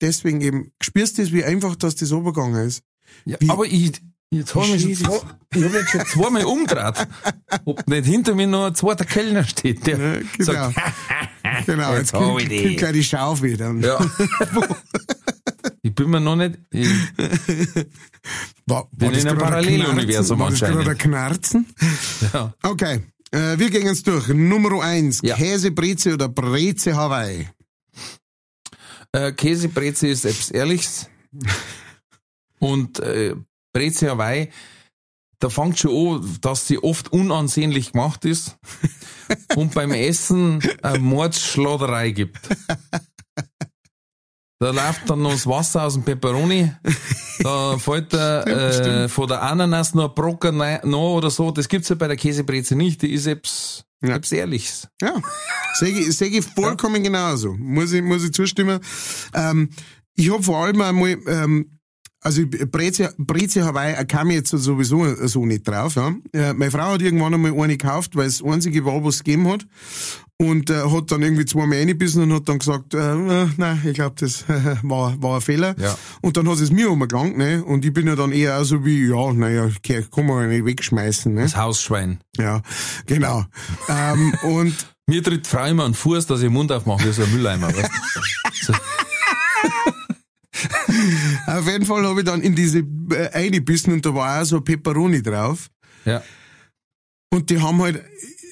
deswegen 0.00 0.40
eben, 0.40 0.72
spürst 0.82 1.18
du 1.18 1.22
es, 1.22 1.32
wie 1.32 1.44
einfach, 1.44 1.76
dass 1.76 1.94
das 1.94 2.12
runtergegangen 2.12 2.66
ist. 2.66 2.82
Ja, 3.24 3.36
Wie- 3.40 3.50
aber 3.50 3.66
ich, 3.66 3.92
jetzt 4.32 4.54
habe 4.54 4.66
ich, 4.66 4.84
mich 4.86 4.98
schon 4.98 5.06
zwei- 5.06 5.20
ich 5.54 5.64
hab 5.64 5.72
mich 5.72 5.88
schon 5.88 6.06
zweimal 6.06 6.44
umgedreht. 6.44 7.06
Ob 7.64 7.86
nicht 7.88 8.06
hinter 8.06 8.34
mir 8.34 8.46
noch 8.46 8.66
ein 8.66 8.74
zweiter 8.74 9.04
Kellner 9.04 9.44
steht, 9.44 9.86
der 9.86 9.98
Ja, 9.98 10.20
genau. 10.38 10.52
sagt, 10.52 10.76
genau, 11.66 11.90
Jetzt 11.92 11.98
jetzt 11.98 12.12
kommt, 12.12 12.48
gleich 12.48 12.92
die 12.92 13.04
Schaufel 13.04 13.56
dann. 13.56 13.80
ja. 13.82 13.98
ich 15.82 15.94
bin 15.94 16.10
mir 16.10 16.20
noch 16.20 16.36
nicht, 16.36 16.58
ich, 16.70 16.88
War, 18.66 18.88
Bin 18.92 19.08
war 19.08 19.12
das 19.12 19.22
in 19.22 19.28
einem 19.28 19.38
Paralleluniversum 19.38 20.38
Knarzen? 20.38 20.38
War 20.38 20.50
das 20.50 20.60
gerade 20.60 20.90
anscheinend. 20.90 20.98
Knarzen? 21.00 21.66
ja. 22.32 22.54
Okay, 22.62 23.00
äh, 23.32 23.58
wir 23.58 23.70
gehen 23.70 23.86
jetzt 23.86 24.06
durch. 24.06 24.28
Nummer 24.28 24.82
eins, 24.82 25.20
Ja. 25.22 25.36
Käsebreze 25.36 26.14
oder 26.14 26.28
Breze 26.28 26.94
Hawaii? 26.96 27.48
Äh, 29.12 29.32
Käsebreze 29.32 30.08
ist 30.08 30.24
etwas 30.24 30.50
Ehrliches. 30.50 31.08
Und 32.58 33.00
äh, 33.00 33.34
Breze 33.72 34.10
Hawaii, 34.10 34.50
da 35.38 35.48
fängt 35.48 35.78
schon 35.78 36.14
an, 36.22 36.36
dass 36.40 36.66
sie 36.66 36.78
oft 36.82 37.12
unansehnlich 37.12 37.92
gemacht 37.92 38.24
ist 38.24 38.56
und 39.56 39.74
beim 39.74 39.90
Essen 39.92 40.62
eine 40.82 40.98
Mordsschladerei 40.98 42.10
gibt. 42.10 42.38
Da 44.60 44.70
läuft 44.70 45.10
dann 45.10 45.22
noch 45.22 45.32
das 45.32 45.46
Wasser 45.48 45.82
aus 45.82 45.94
dem 45.94 46.04
Pepperoni, 46.04 46.70
da 47.42 47.76
fällt 47.78 48.12
der, 48.12 48.46
äh, 49.04 49.08
von 49.08 49.26
der 49.26 49.42
Ananas 49.42 49.92
noch 49.94 50.10
ein 50.10 50.14
Brocken 50.14 50.60
rein- 50.60 50.88
noch 50.88 51.16
oder 51.16 51.30
so. 51.30 51.50
Das 51.50 51.68
gibt's 51.68 51.88
ja 51.88 51.96
bei 51.96 52.06
der 52.06 52.16
Käsebreze 52.16 52.76
nicht, 52.76 53.02
die 53.02 53.12
ist 53.12 53.26
etwas, 53.26 53.84
Ja. 54.04 54.14
etwas 54.14 54.30
Ehrliches. 54.30 54.86
Ja, 55.00 55.20
sehe 55.74 55.88
ich, 55.98 56.16
sehe 56.16 56.28
ich 56.28 56.44
vollkommen 56.44 57.02
genauso. 57.02 57.54
Muss 57.54 57.90
ich, 57.92 58.02
muss 58.02 58.22
ich 58.22 58.32
zustimmen. 58.32 58.78
Ähm, 59.34 59.70
ich 60.14 60.30
habe 60.32 60.44
vor 60.44 60.58
allem 60.64 60.80
einmal, 60.80 61.18
ähm, 61.26 61.80
also 62.22 62.42
Breze, 62.46 63.12
Breze 63.18 63.64
Hawaii 63.64 64.04
kam 64.06 64.30
ich 64.30 64.36
jetzt 64.36 64.50
sowieso 64.50 65.26
so 65.26 65.44
nicht 65.44 65.66
drauf. 65.66 65.96
Ja. 65.96 66.14
Äh, 66.32 66.54
meine 66.54 66.70
Frau 66.70 66.92
hat 66.92 67.02
irgendwann 67.02 67.34
einmal 67.34 67.52
eine 67.52 67.76
gekauft, 67.76 68.16
weil 68.16 68.26
es 68.26 68.38
das 68.38 68.48
einzige 68.48 68.84
war, 68.84 69.04
was 69.04 69.16
es 69.16 69.24
gegeben 69.24 69.48
hat. 69.48 69.66
Und 70.38 70.70
äh, 70.70 70.82
hat 70.90 71.10
dann 71.12 71.22
irgendwie 71.22 71.44
zweimal 71.44 71.78
reingebissen 71.78 72.22
und 72.22 72.32
hat 72.32 72.48
dann 72.48 72.58
gesagt, 72.58 72.94
äh, 72.94 72.98
äh, 72.98 73.48
nein, 73.56 73.82
ich 73.84 73.94
glaube, 73.94 74.16
das 74.18 74.44
war, 74.82 75.20
war 75.22 75.36
ein 75.36 75.40
Fehler. 75.40 75.74
Ja. 75.78 75.96
Und 76.20 76.36
dann 76.36 76.48
hat 76.48 76.58
es 76.58 76.70
mir 76.72 76.90
umgegangen, 76.90 77.36
ne? 77.36 77.64
Und 77.64 77.84
ich 77.84 77.92
bin 77.92 78.06
ja 78.06 78.16
dann 78.16 78.32
eher 78.32 78.64
so 78.64 78.84
wie, 78.84 79.08
ja, 79.08 79.32
naja, 79.32 79.68
kann 79.82 80.26
man 80.26 80.42
ja 80.42 80.48
nicht 80.48 80.64
wegschmeißen, 80.64 81.32
ne? 81.34 81.42
Das 81.42 81.56
Hausschwein. 81.56 82.20
Ja, 82.38 82.62
genau. 83.06 83.44
ähm, 83.88 84.34
und 84.42 84.74
Mir 85.06 85.22
tritt 85.22 85.48
Frau 85.48 85.66
immer 85.66 85.84
den 85.84 85.94
Fuß, 85.94 86.26
dass 86.26 86.40
ich 86.40 86.46
den 86.46 86.52
Mund 86.52 86.70
aufmache 86.70 87.04
wie 87.04 87.12
so 87.12 87.24
ein 87.24 87.32
Mülleimer. 87.32 87.68
Weißt? 87.68 87.90
so. 88.62 88.72
Auf 91.46 91.66
jeden 91.66 91.86
Fall 91.86 92.06
habe 92.06 92.20
ich 92.20 92.26
dann 92.26 92.42
in 92.42 92.54
diese 92.54 92.80
äh, 93.10 93.28
eingebissen 93.32 93.92
und 93.92 94.04
da 94.04 94.14
war 94.14 94.40
auch 94.40 94.44
so 94.44 94.60
Peperoni 94.60 95.22
drauf. 95.22 95.68
Ja. 96.04 96.22
Und 97.30 97.50
die 97.50 97.60
haben 97.60 97.80
halt 97.80 98.04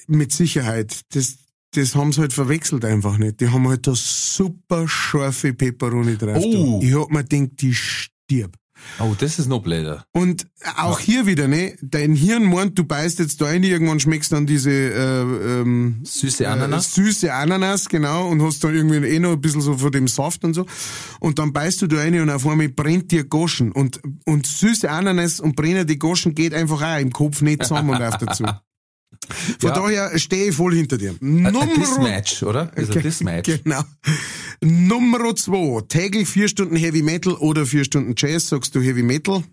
mit 0.07 0.31
Sicherheit, 0.31 1.01
das, 1.13 1.37
das 1.71 1.95
haben 1.95 2.11
sie 2.11 2.21
halt 2.21 2.33
verwechselt 2.33 2.83
einfach 2.85 3.17
nicht. 3.17 3.39
Die 3.39 3.49
haben 3.49 3.67
halt 3.67 3.87
da 3.87 3.93
super 3.95 4.87
scharfe 4.87 5.53
Peperoni 5.53 6.17
drauf. 6.17 6.43
Oh. 6.43 6.79
Ich 6.81 6.93
hab 6.93 7.09
mir 7.11 7.23
gedacht, 7.23 7.61
die 7.61 7.73
stirb. 7.73 8.55
Oh, 8.99 9.15
das 9.17 9.39
ist 9.39 9.47
noch 9.47 9.61
blöder. 9.63 10.05
Und 10.11 10.47
auch 10.77 10.99
hier 10.99 11.25
wieder, 11.25 11.47
ne? 11.47 11.75
Dein 11.81 12.13
Hirn 12.13 12.43
meint, 12.43 12.77
du 12.77 12.83
beißt 12.83 13.19
jetzt 13.19 13.41
da 13.41 13.45
rein, 13.45 13.63
irgendwann 13.63 13.99
schmeckst 13.99 14.31
dann 14.31 14.45
diese 14.45 14.69
äh, 14.71 15.21
ähm, 15.61 16.01
Süße 16.03 16.43
Äh, 16.43 16.47
Ananas. 16.47 16.93
süße 16.93 17.33
Ananas, 17.33 17.89
genau, 17.89 18.27
und 18.27 18.41
hast 18.41 18.63
dann 18.63 18.75
irgendwie 18.75 18.97
eh 19.07 19.19
noch 19.19 19.31
ein 19.33 19.41
bisschen 19.41 19.61
so 19.61 19.77
von 19.77 19.91
dem 19.91 20.07
Saft 20.07 20.43
und 20.43 20.53
so. 20.53 20.65
Und 21.19 21.39
dann 21.39 21.53
beißt 21.53 21.81
du 21.81 21.87
da 21.87 21.97
rein 21.97 22.19
und 22.19 22.29
auf 22.29 22.45
einmal 22.47 22.69
brennt 22.69 23.11
dir 23.11 23.23
Goschen. 23.23 23.71
Und, 23.71 24.01
und 24.25 24.45
süße 24.45 24.89
Ananas 24.89 25.39
und 25.39 25.55
brennende 25.55 25.97
Goschen 25.97 26.35
geht 26.35 26.53
einfach 26.53 26.81
auch 26.81 26.99
im 26.99 27.11
Kopf 27.11 27.41
nicht 27.41 27.63
zusammen 27.63 27.89
und 27.91 28.01
auf 28.01 28.17
dazu. 28.17 28.43
Von 29.59 29.69
Ja. 29.69 29.75
daher 29.75 30.19
stehe 30.19 30.49
ich 30.49 30.55
voll 30.55 30.75
hinter 30.75 30.97
dir. 30.97 31.15
Dismatch, 31.21 32.43
oder? 32.43 32.71
Ist 32.75 32.95
ein 32.95 33.03
Dismatch. 33.03 33.61
Genau. 33.63 33.81
Nummer 34.61 35.35
zwei. 35.35 35.81
Täglich 35.87 36.27
vier 36.27 36.47
Stunden 36.47 36.75
Heavy 36.75 37.01
Metal 37.01 37.33
oder 37.33 37.65
vier 37.65 37.83
Stunden 37.83 38.13
Jazz. 38.17 38.49
Sagst 38.49 38.75
du 38.75 38.81
Heavy 38.81 39.03
Metal? 39.03 39.43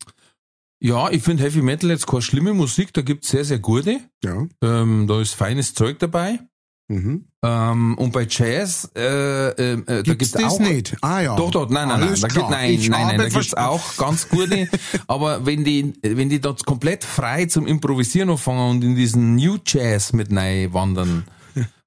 Ja, 0.81 1.11
ich 1.11 1.23
finde 1.23 1.43
Heavy 1.45 1.61
Metal 1.63 1.91
jetzt 1.91 2.07
keine 2.07 2.23
schlimme 2.23 2.55
Musik, 2.55 2.93
da 2.93 3.03
gibt's 3.03 3.31
sehr, 3.31 3.45
sehr 3.45 3.59
gute. 3.59 4.01
Ja. 4.25 4.47
Ähm, 4.63 5.07
da 5.09 5.21
ist 5.21 5.35
feines 5.35 5.75
Zeug 5.75 5.99
dabei. 5.99 6.39
Mhm. 6.89 7.27
Ähm, 7.45 7.99
und 7.99 8.13
bei 8.13 8.27
Jazz, 8.29 8.91
äh, 8.97 9.01
äh, 9.03 9.73
äh, 9.75 9.85
da 9.87 10.03
Gibt's 10.03 10.19
gibt's 10.19 10.33
das 10.33 10.55
auch. 10.55 10.59
nicht? 10.61 10.97
Ah 11.03 11.21
ja. 11.21 11.37
Doch, 11.37 11.51
doch, 11.51 11.69
nein, 11.69 11.89
nein, 11.89 12.01
nein, 12.01 12.09
Alles 12.09 12.21
da 12.23 12.29
gibt, 12.29 12.51
nein, 12.51 12.71
Ich 12.71 12.89
nein, 12.89 13.07
nein, 13.09 13.19
da 13.19 13.29
gibt's 13.29 13.55
auch 13.55 13.97
ganz 13.99 14.29
gute. 14.29 14.69
aber 15.07 15.45
wenn 15.45 15.65
die, 15.65 15.93
wenn 16.03 16.31
die 16.31 16.41
dort 16.41 16.65
komplett 16.65 17.05
frei 17.05 17.45
zum 17.45 17.67
Improvisieren 17.67 18.31
anfangen 18.31 18.71
und 18.71 18.85
in 18.85 18.97
diesen 18.97 19.37
New 19.37 19.59
Jazz 19.67 20.15
mit 20.15 20.35
rein 20.35 20.73
wandern, 20.73 21.25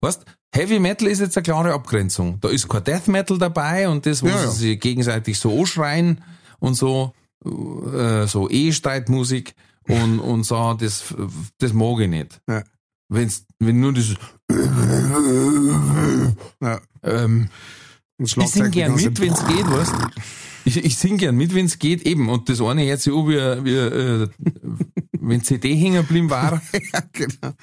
weißt, 0.01 0.23
Heavy 0.53 0.79
Metal 0.79 1.07
ist 1.07 1.19
jetzt 1.19 1.35
eine 1.37 1.43
klare 1.43 1.73
Abgrenzung. 1.73 2.39
Da 2.41 2.49
ist 2.49 2.67
kein 2.69 2.83
Death 2.83 3.07
Metal 3.07 3.37
dabei 3.37 3.89
und 3.89 4.05
das, 4.05 4.21
wo 4.21 4.27
Ja, 4.27 4.35
ja. 4.35 4.47
sie 4.51 4.67
sich 4.69 4.79
gegenseitig 4.79 5.39
so 5.39 5.57
anschreien 5.59 6.21
und 6.59 6.75
so, 6.75 7.13
äh, 7.45 8.27
so 8.27 8.49
Ehestreitmusik 8.49 9.55
und, 9.87 10.19
und 10.19 10.43
so, 10.43 10.73
das, 10.73 11.05
das 11.57 11.73
mag 11.73 11.99
ich 12.01 12.09
nicht. 12.09 12.41
Ja. 12.47 12.63
Wenn's, 13.09 13.45
wenn 13.59 13.79
nur 13.79 13.93
das, 13.93 14.13
Ja. 16.61 16.79
ähm, 17.03 17.49
ich 18.17 18.31
Schlagzeug 18.31 18.53
sing 18.53 18.71
die 18.71 18.79
gern 18.79 18.95
mit, 18.95 19.19
wenn's 19.19 19.45
geht, 19.47 19.67
weißt 19.69 19.93
Ich, 20.65 20.77
ich 20.77 20.97
sing 20.97 21.17
gern 21.17 21.35
mit, 21.35 21.55
wenn's 21.55 21.79
geht, 21.79 22.05
eben. 22.05 22.29
Und 22.29 22.49
das 22.49 22.61
eine 22.61 22.85
hört 22.85 23.01
sich 23.01 23.13
an, 23.13 23.27
wie, 23.27 23.65
wie 23.65 23.75
äh, 23.75 24.27
wenn 25.19 25.43
CD 25.43 25.75
hängen 25.75 26.03
geblieben 26.03 26.29
war. 26.29 26.61
Ja, 26.93 27.01
genau. 27.11 27.53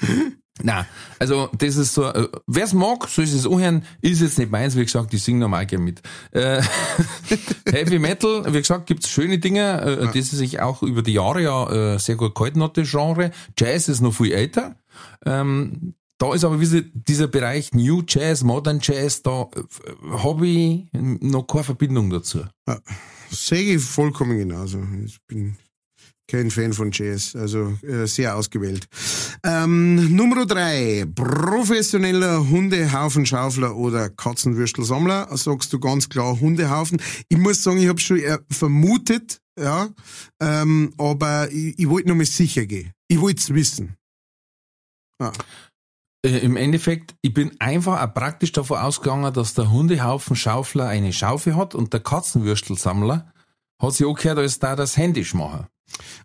Nein, 0.61 0.86
also 1.20 1.49
das 1.57 1.76
ist 1.76 1.95
so, 1.95 2.05
äh, 2.07 2.28
wer's 2.47 2.72
mag, 2.72 3.09
soll 3.09 3.24
es 3.24 3.47
anhören, 3.47 3.84
ist 4.01 4.20
jetzt 4.20 4.39
nicht 4.39 4.51
meins, 4.51 4.74
wie 4.74 4.84
gesagt, 4.84 5.14
ich 5.14 5.22
sing 5.22 5.39
normal 5.39 5.66
gern 5.66 5.84
mit. 5.84 6.03
Äh, 6.32 6.62
Heavy 7.70 8.01
Metal, 8.01 8.45
wie 8.53 8.59
gesagt, 8.59 8.86
gibt's 8.86 9.09
schöne 9.09 9.39
Dinge, 9.39 9.80
äh, 9.80 10.12
die 10.12 10.22
sich 10.22 10.61
auch 10.61 10.82
über 10.82 11.03
die 11.03 11.12
Jahre 11.12 11.43
ja 11.43 11.95
äh, 11.95 11.99
sehr 11.99 12.16
gut 12.16 12.34
gehalten 12.34 12.62
hat, 12.62 12.76
das 12.76 12.91
Genre. 12.91 13.30
Jazz 13.57 13.89
ist 13.89 14.01
noch 14.01 14.14
viel 14.14 14.32
älter. 14.32 14.74
Ähm, 15.24 15.95
da 16.18 16.34
ist 16.34 16.44
aber 16.44 16.58
diese, 16.58 16.82
dieser 16.82 17.28
Bereich 17.28 17.72
New 17.72 18.02
Jazz, 18.06 18.42
Modern 18.42 18.80
Jazz, 18.82 19.22
da 19.22 19.42
äh, 19.42 20.18
habe 20.18 20.46
ich 20.46 20.86
noch 20.92 21.46
keine 21.46 21.64
Verbindung 21.64 22.10
dazu. 22.10 22.44
Sehe 23.30 23.76
ich 23.76 23.82
vollkommen 23.82 24.36
genauso. 24.36 24.82
Ich 25.04 25.18
bin 25.26 25.56
kein 26.28 26.50
Fan 26.50 26.72
von 26.72 26.90
Jazz, 26.92 27.34
also 27.34 27.78
äh, 27.82 28.06
sehr 28.06 28.36
ausgewählt. 28.36 28.86
Ähm, 29.44 30.14
Nummer 30.14 30.44
drei, 30.44 31.06
professioneller 31.14 32.46
Hundehaufenschaufler 32.48 33.74
oder 33.74 34.10
Katzenwürstelsammler. 34.10 35.34
Sagst 35.36 35.72
du 35.72 35.80
ganz 35.80 36.08
klar 36.08 36.38
Hundehaufen. 36.38 37.00
Ich 37.28 37.38
muss 37.38 37.62
sagen, 37.62 37.78
ich 37.78 37.88
habe 37.88 38.00
schon 38.00 38.18
äh, 38.18 38.38
vermutet, 38.50 39.40
ja, 39.58 39.88
ähm, 40.40 40.92
aber 40.98 41.50
ich, 41.50 41.78
ich 41.78 41.88
wollte 41.88 42.08
noch 42.08 42.16
mal 42.16 42.26
sicher 42.26 42.66
gehen. 42.66 42.92
Ich 43.08 43.20
wollte 43.20 43.40
es 43.40 43.54
wissen. 43.54 43.96
Ah, 45.20 45.32
Äh, 46.24 46.38
Im 46.38 46.56
Endeffekt, 46.56 47.14
ich 47.22 47.32
bin 47.32 47.52
einfach 47.60 48.02
auch 48.02 48.14
praktisch 48.14 48.52
davon 48.52 48.78
ausgegangen, 48.78 49.32
dass 49.32 49.54
der 49.54 49.70
Hundehaufen-Schaufler 49.70 50.88
eine 50.88 51.12
Schaufel 51.12 51.54
hat 51.56 51.74
und 51.74 51.92
der 51.92 52.00
Katzenwürstelsammler 52.00 53.32
hat 53.80 53.92
sich 53.92 54.06
auch 54.06 54.16
gehört, 54.16 54.38
als 54.38 54.58
da 54.58 54.74
das 54.74 54.96
Händisch 54.96 55.34
machen. 55.34 55.66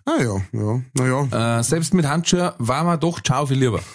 ah 0.05 0.21
ja, 0.21 0.41
ja, 0.51 0.81
naja. 0.93 1.59
Äh, 1.59 1.63
selbst 1.63 1.93
mit 1.93 2.07
Handschuhen 2.07 2.51
war 2.57 2.83
mir 2.83 2.97
doch 2.97 3.19
die 3.19 3.27
Schaufel 3.27 3.57
lieber. 3.57 3.81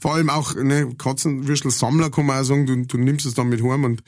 Vor 0.00 0.14
allem 0.14 0.28
auch 0.28 0.54
ne, 0.54 0.94
Katzenwürstelsammler 0.96 2.10
kann 2.10 2.26
man 2.26 2.40
auch 2.40 2.44
sagen, 2.44 2.66
du, 2.66 2.76
du 2.84 2.98
nimmst 2.98 3.24
es 3.24 3.32
dann 3.32 3.48
mit 3.48 3.62
heim 3.62 3.84
und 3.84 4.02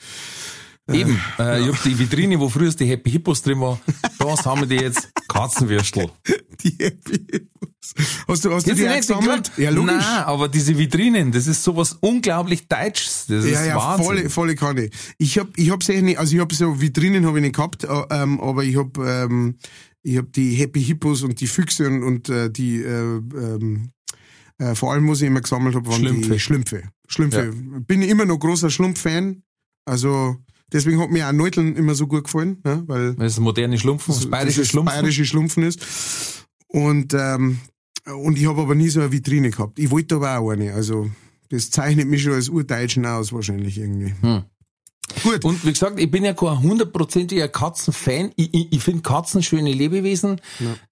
Eben, 0.93 1.19
äh, 1.37 1.61
ich 1.61 1.67
hab 1.67 1.83
die 1.83 1.99
Vitrine, 1.99 2.39
wo 2.39 2.47
früher 2.49 2.71
die 2.71 2.85
Happy 2.85 3.11
Hippos 3.11 3.41
drin 3.41 3.59
war, 3.59 3.79
da 4.19 4.25
haben 4.45 4.61
wir 4.61 4.67
die 4.67 4.83
jetzt 4.83 5.09
Katzenwürstel. 5.27 6.09
die 6.63 6.77
Happy 6.79 7.25
Hippos. 7.31 7.93
Hast 8.27 8.45
du, 8.45 8.53
hast 8.53 8.67
du 8.67 8.73
die 8.73 8.83
nicht, 8.83 8.97
gesammelt? 8.97 9.51
Ja, 9.57 9.69
logisch. 9.69 9.93
Nein, 9.93 10.23
aber 10.23 10.47
diese 10.47 10.77
Vitrinen, 10.77 11.31
das 11.31 11.47
ist 11.47 11.63
sowas 11.63 11.97
unglaublich 11.99 12.67
Deutsches. 12.67 13.25
Das 13.27 13.45
ja, 13.45 13.59
ist 13.59 13.67
ja, 13.67 13.75
Wahnsinn. 13.75 14.05
volle, 14.05 14.29
volle 14.29 14.55
Kanne. 14.55 14.89
Ich 15.17 15.37
hab, 15.37 15.57
ich 15.57 15.71
hab's 15.71 15.89
eh 15.89 16.01
nicht, 16.01 16.19
also 16.19 16.35
ich 16.35 16.41
hab 16.41 16.53
so 16.53 16.79
Vitrinen 16.79 17.25
habe 17.25 17.39
ich 17.39 17.43
nicht 17.43 17.55
gehabt, 17.55 17.83
äh, 17.83 17.87
ähm, 18.11 18.39
aber 18.39 18.63
ich 18.63 18.77
hab, 18.77 18.97
ähm, 18.97 19.57
ich 20.03 20.17
hab 20.17 20.31
die 20.33 20.55
Happy 20.55 20.83
Hippos 20.83 21.23
und 21.23 21.39
die 21.39 21.47
Füchse 21.47 21.87
und, 21.87 22.03
und 22.03 22.29
äh, 22.29 22.49
die, 22.49 22.81
äh, 22.81 23.17
ähm, 23.17 23.91
äh, 24.59 24.73
vor 24.73 24.93
allem, 24.93 25.09
was 25.09 25.21
ich 25.21 25.27
immer 25.27 25.41
gesammelt 25.41 25.75
habe, 25.75 25.87
waren 25.87 25.99
Schlümpfe. 25.99 26.31
die 26.33 26.39
Schlümpfe. 26.39 26.83
Schlümpfe. 27.07 27.53
Bin 27.85 28.01
immer 28.01 28.25
noch 28.25 28.39
großer 28.39 28.69
Schlumpf-Fan. 28.69 29.43
Also, 29.85 30.37
deswegen 30.71 30.99
hat 30.99 31.09
mir 31.11 31.27
auch 31.27 31.31
Neuteln 31.33 31.75
immer 31.75 31.95
so 31.95 32.07
gut 32.07 32.25
gefallen, 32.25 32.57
ne? 32.63 32.83
weil 32.87 33.15
Das 33.15 33.33
ist 33.33 33.39
moderne 33.39 33.77
Schlumpfen, 33.77 34.13
das 34.13 34.29
bayerische 34.29 34.61
das 34.61 34.69
Schlumpfen. 34.69 34.93
bayerische 34.95 35.25
Schlumpfen 35.25 35.63
ist. 35.63 36.45
Und, 36.67 37.13
ähm, 37.13 37.59
und 38.05 38.37
ich 38.37 38.47
habe 38.47 38.61
aber 38.61 38.75
nie 38.75 38.89
so 38.89 38.99
eine 39.01 39.11
Vitrine 39.11 39.49
gehabt. 39.51 39.79
Ich 39.79 39.89
wollte 39.91 40.15
aber 40.15 40.37
auch 40.39 40.51
eine. 40.51 40.73
Also, 40.73 41.09
das 41.49 41.69
zeichnet 41.71 42.07
mich 42.07 42.23
schon 42.23 42.33
als 42.33 42.49
Urdeutschen 42.49 43.05
aus, 43.05 43.31
wahrscheinlich 43.33 43.77
irgendwie. 43.77 44.13
Hm. 44.21 44.43
Gut. 45.23 45.45
Und 45.45 45.65
wie 45.65 45.71
gesagt, 45.71 45.97
ich 46.01 46.11
bin 46.11 46.25
ja 46.25 46.33
kein 46.33 46.61
hundertprozentiger 46.61 47.47
Katzenfan. 47.47 48.33
Ich, 48.35 48.53
ich, 48.53 48.73
ich 48.73 48.83
finde 48.83 49.01
Katzen 49.03 49.41
schöne 49.41 49.71
Lebewesen. 49.71 50.41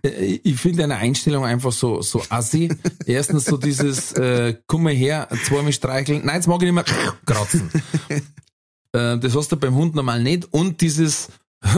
Äh, 0.04 0.40
Ich 0.42 0.56
finde 0.58 0.86
eine 0.86 0.96
Einstellung 0.96 1.44
einfach 1.44 1.74
so, 1.74 2.02
so 2.02 2.24
assi. 2.30 2.70
Erstens 3.06 3.44
so 3.44 3.58
dieses, 3.58 4.14
äh, 4.14 4.56
komm 4.68 4.84
mal 4.84 4.94
her, 4.94 5.28
zweimal 5.44 5.74
streicheln. 5.74 6.26
Nein, 6.26 6.36
jetzt 6.36 6.48
mag 6.48 6.62
ich 6.64 6.72
nicht 6.72 6.74
mehr 6.74 6.86
kratzen. 7.26 7.70
äh, 8.96 9.18
das 9.20 9.36
hast 9.36 9.52
du 9.52 9.58
beim 9.58 9.76
Hund 9.76 9.96
normal 9.96 10.22
nicht. 10.24 10.48
Und 10.54 10.82
dieses, 10.82 11.30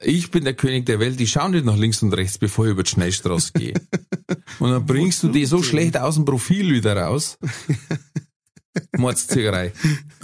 ich 0.00 0.30
bin 0.30 0.44
der 0.44 0.54
König 0.54 0.86
der 0.86 1.00
Welt, 1.00 1.20
ich 1.20 1.30
schaue 1.32 1.50
nicht 1.50 1.64
nach 1.64 1.76
links 1.76 2.02
und 2.02 2.12
rechts, 2.12 2.38
bevor 2.38 2.66
ich 2.66 2.72
über 2.72 2.82
die 2.82 2.90
Schnellstraße 2.90 3.52
gehe. 3.54 3.74
Und 4.60 4.70
dann 4.70 4.86
bringst 4.86 5.22
du 5.22 5.28
die 5.28 5.44
so 5.46 5.62
schlecht 5.62 5.96
aus 5.98 6.14
dem 6.14 6.24
Profil 6.24 6.72
wieder 6.72 6.96
raus. 6.96 7.38
Mordsziegerei. 8.96 9.72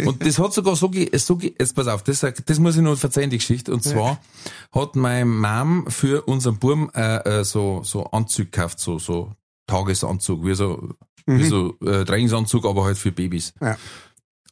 Und 0.04 0.24
das 0.26 0.38
hat 0.38 0.52
sogar 0.52 0.74
so, 0.76 0.88
ge- 0.88 1.16
so 1.18 1.38
jetzt 1.40 1.74
pass 1.74 1.86
auf, 1.86 2.02
das, 2.02 2.20
das 2.20 2.58
muss 2.58 2.76
ich 2.76 2.82
noch 2.82 2.96
verzeihen, 2.96 3.30
die 3.30 3.38
Geschichte. 3.38 3.72
Und 3.72 3.82
zwar 3.84 4.20
hat 4.72 4.96
meine 4.96 5.24
Mom 5.24 5.86
für 5.88 6.22
unseren 6.22 6.58
Buben 6.58 6.90
äh, 6.94 7.40
äh, 7.40 7.44
so, 7.44 7.82
so 7.84 8.06
Anzug 8.06 8.50
gekauft, 8.52 8.80
so, 8.80 8.98
so 8.98 9.32
Tagesanzug, 9.66 10.44
wie 10.44 10.54
so, 10.54 10.94
wie 11.26 11.44
so 11.44 11.76
äh, 11.84 12.04
Trainingsanzug, 12.04 12.64
aber 12.66 12.84
halt 12.84 12.98
für 12.98 13.12
Babys. 13.12 13.52
Ja. 13.60 13.76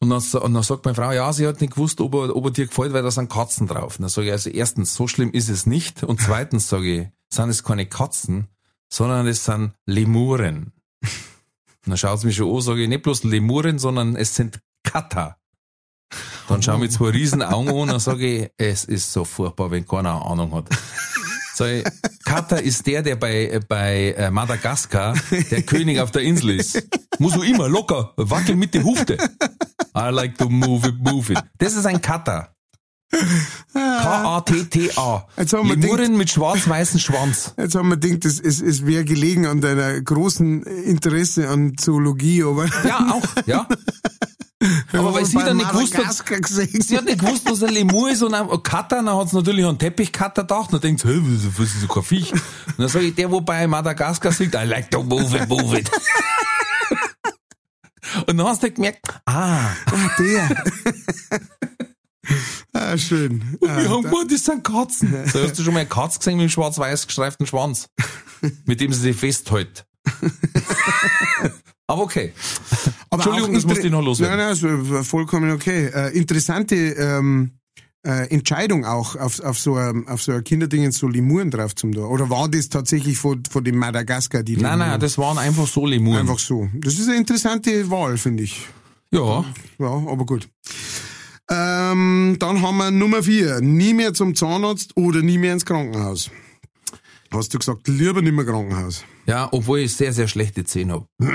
Und 0.00 0.10
dann, 0.10 0.22
und 0.42 0.54
dann 0.54 0.62
sagt 0.62 0.84
meine 0.84 0.94
Frau, 0.94 1.10
ja, 1.10 1.32
sie 1.32 1.46
hat 1.46 1.60
nicht 1.60 1.74
gewusst, 1.74 2.00
ob 2.00 2.14
er, 2.14 2.36
ob 2.36 2.44
er 2.44 2.50
dir 2.52 2.66
gefällt, 2.66 2.92
weil 2.92 3.02
da 3.02 3.10
sind 3.10 3.30
Katzen 3.30 3.66
drauf. 3.66 3.96
Und 3.96 4.02
dann 4.02 4.10
sage 4.10 4.28
ich, 4.28 4.32
also 4.32 4.50
erstens, 4.50 4.94
so 4.94 5.08
schlimm 5.08 5.32
ist 5.32 5.48
es 5.48 5.66
nicht. 5.66 6.04
Und 6.04 6.20
zweitens 6.20 6.68
sage 6.68 7.00
ich, 7.00 7.08
sind 7.28 7.48
es 7.50 7.64
keine 7.64 7.86
Katzen, 7.86 8.48
sondern 8.88 9.26
es 9.26 9.44
sind 9.44 9.72
Lemuren. 9.86 10.72
Und 11.02 11.92
dann 11.92 11.96
schaut 11.96 12.20
sie 12.20 12.26
mich 12.26 12.36
schon 12.36 12.54
an, 12.54 12.60
sage 12.60 12.82
ich, 12.82 12.88
nicht 12.88 13.02
bloß 13.02 13.24
Lemuren, 13.24 13.78
sondern 13.78 14.14
es 14.14 14.34
sind 14.34 14.60
Kata. 14.84 15.36
Dann 16.48 16.62
schauen 16.62 16.80
wir 16.80 16.90
zwei 16.90 17.10
riesen 17.10 17.42
Augen 17.42 17.68
an 17.68 17.90
und 17.90 18.00
sage 18.00 18.26
ich, 18.26 18.50
es 18.56 18.84
ist 18.84 19.12
so 19.12 19.24
furchtbar, 19.24 19.70
wenn 19.70 19.86
keiner 19.86 20.14
eine 20.14 20.24
Ahnung 20.24 20.54
hat. 20.54 20.68
Sag 21.58 21.70
ich, 21.70 21.84
Kata 22.24 22.56
ist 22.56 22.86
der, 22.86 23.02
der 23.02 23.16
bei, 23.16 23.58
bei 23.66 24.12
äh, 24.16 24.30
Madagaskar 24.30 25.16
der 25.50 25.62
König 25.62 25.98
auf 25.98 26.12
der 26.12 26.22
Insel 26.22 26.50
ist. 26.50 26.86
Muss 27.18 27.32
du 27.32 27.42
immer 27.42 27.68
locker 27.68 28.12
wackeln 28.16 28.60
mit 28.60 28.74
den 28.74 28.84
Hufte. 28.84 29.18
I 29.96 30.10
like 30.10 30.38
to 30.38 30.48
move 30.48 30.86
it, 30.86 30.94
move 31.00 31.32
it. 31.32 31.40
Das 31.58 31.74
ist 31.74 31.84
ein 31.84 32.00
Kata. 32.00 32.54
K-A-T-T-A. 33.72 35.26
Lemuren 35.64 36.16
mit 36.16 36.30
schwarz-weißem 36.30 37.00
Schwanz. 37.00 37.54
Jetzt 37.56 37.74
haben 37.74 37.88
wir 37.88 37.96
gedacht, 37.96 38.24
es, 38.24 38.38
es, 38.38 38.60
es 38.60 38.86
wäre 38.86 39.04
gelegen 39.04 39.46
an 39.46 39.60
deiner 39.60 40.00
großen 40.00 40.62
Interesse 40.62 41.48
an 41.48 41.76
Zoologie, 41.76 42.44
aber 42.44 42.66
Ja, 42.86 43.14
auch, 43.14 43.24
ja. 43.46 43.66
Aber 44.92 45.14
weil 45.14 45.24
sie 45.24 45.38
dann 45.38 45.56
nicht 45.56 45.70
gewusst 45.70 45.96
hat, 45.96 46.26
gesehen. 46.26 46.82
sie 46.82 46.96
hat 46.96 47.04
nicht 47.04 47.20
gewusst, 47.20 47.48
was 47.48 47.62
ein 47.62 47.72
Lemur 47.72 48.10
ist 48.10 48.22
und 48.22 48.34
ein 48.34 48.48
Cutter, 48.62 49.02
dann 49.02 49.10
hat 49.10 49.30
sie 49.30 49.36
natürlich 49.36 49.64
an 49.64 49.70
einen 49.70 49.78
Teppichcutter 49.78 50.42
gedacht 50.42 50.72
und 50.72 50.74
dann 50.74 50.80
denkt 50.80 51.02
sie, 51.02 51.08
hä, 51.08 51.20
was 51.56 51.68
ist 51.68 51.80
so 51.82 51.86
kein 51.86 52.02
Viech? 52.02 52.32
Und 52.32 52.42
dann 52.78 52.88
sage 52.88 53.06
ich, 53.06 53.14
der, 53.14 53.30
wo 53.30 53.40
bei 53.40 53.66
Madagaskar 53.66 54.32
singt, 54.32 54.54
I 54.54 54.64
like 54.64 54.90
to 54.90 55.02
move 55.02 55.36
it, 55.36 55.48
move 55.48 55.78
it. 55.78 55.90
Und 58.26 58.38
dann 58.38 58.46
hast 58.46 58.62
du 58.62 58.70
gemerkt, 58.70 59.00
ah, 59.26 59.70
Der. 60.18 60.64
ah, 62.72 62.96
schön. 62.96 63.58
Ah, 63.62 63.76
wir 63.76 63.90
haben 63.90 64.02
gemeint, 64.02 64.32
das 64.32 64.44
sind 64.44 64.64
Katzen. 64.64 65.26
So, 65.26 65.42
hast 65.42 65.58
du 65.58 65.62
schon 65.62 65.74
mal 65.74 65.80
eine 65.80 65.88
Katze 65.88 66.18
gesehen 66.18 66.36
mit 66.36 66.44
einem 66.44 66.50
schwarz-weiß 66.50 67.06
gestreiften 67.06 67.46
Schwanz? 67.46 67.88
Mit 68.64 68.80
dem 68.80 68.92
sie 68.92 69.00
sich 69.00 69.16
festhält. 69.16 69.84
Aber 71.88 72.02
okay. 72.02 72.32
Aber 73.10 73.22
Entschuldigung, 73.24 73.54
das 73.54 73.64
musste 73.64 73.86
ich 73.86 73.92
noch 73.92 74.02
loswerden. 74.02 74.36
Nein, 74.36 74.46
nein, 74.60 74.78
also 74.78 75.02
vollkommen 75.02 75.50
okay. 75.50 75.86
Äh, 75.86 76.16
interessante 76.16 76.76
ähm, 76.76 77.52
äh, 78.06 78.28
Entscheidung 78.28 78.84
auch 78.84 79.16
auf, 79.16 79.40
auf 79.40 79.58
so 79.58 79.74
ein, 79.74 80.06
auf 80.06 80.22
so 80.22 80.32
ein 80.32 80.44
Kinderding 80.44 80.90
so 80.92 81.08
Lemuren 81.08 81.50
drauf 81.50 81.74
zum 81.74 81.92
da. 81.92 82.02
Oder 82.02 82.28
war 82.30 82.48
das 82.48 82.68
tatsächlich 82.68 83.16
von, 83.18 83.42
von 83.50 83.64
dem 83.64 83.76
Madagaskar 83.76 84.42
die 84.42 84.56
Nein, 84.56 84.72
Lemuren? 84.72 84.90
nein, 84.90 85.00
das 85.00 85.18
waren 85.18 85.38
einfach 85.38 85.66
so 85.66 85.86
Lemuren. 85.86 86.20
Einfach 86.20 86.38
so. 86.38 86.68
Das 86.74 86.94
ist 86.94 87.08
eine 87.08 87.16
interessante 87.16 87.90
Wahl, 87.90 88.18
finde 88.18 88.42
ich. 88.44 88.66
Ja, 89.10 89.44
Ja, 89.78 89.86
aber 89.88 90.26
gut. 90.26 90.48
Ähm, 91.50 92.36
dann 92.38 92.60
haben 92.60 92.76
wir 92.76 92.90
Nummer 92.90 93.22
vier. 93.22 93.62
Nie 93.62 93.94
mehr 93.94 94.12
zum 94.12 94.34
Zahnarzt 94.34 94.94
oder 94.96 95.22
nie 95.22 95.38
mehr 95.38 95.54
ins 95.54 95.64
Krankenhaus. 95.64 96.30
Hast 97.30 97.54
du 97.54 97.58
gesagt, 97.58 97.88
lieber 97.88 98.20
nicht 98.20 98.34
mehr 98.34 98.44
Krankenhaus. 98.44 99.04
Ja, 99.28 99.48
obwohl 99.52 99.80
ich 99.80 99.94
sehr, 99.94 100.12
sehr 100.14 100.26
schlechte 100.26 100.64
Zähne 100.64 100.94
hab. 100.94 101.06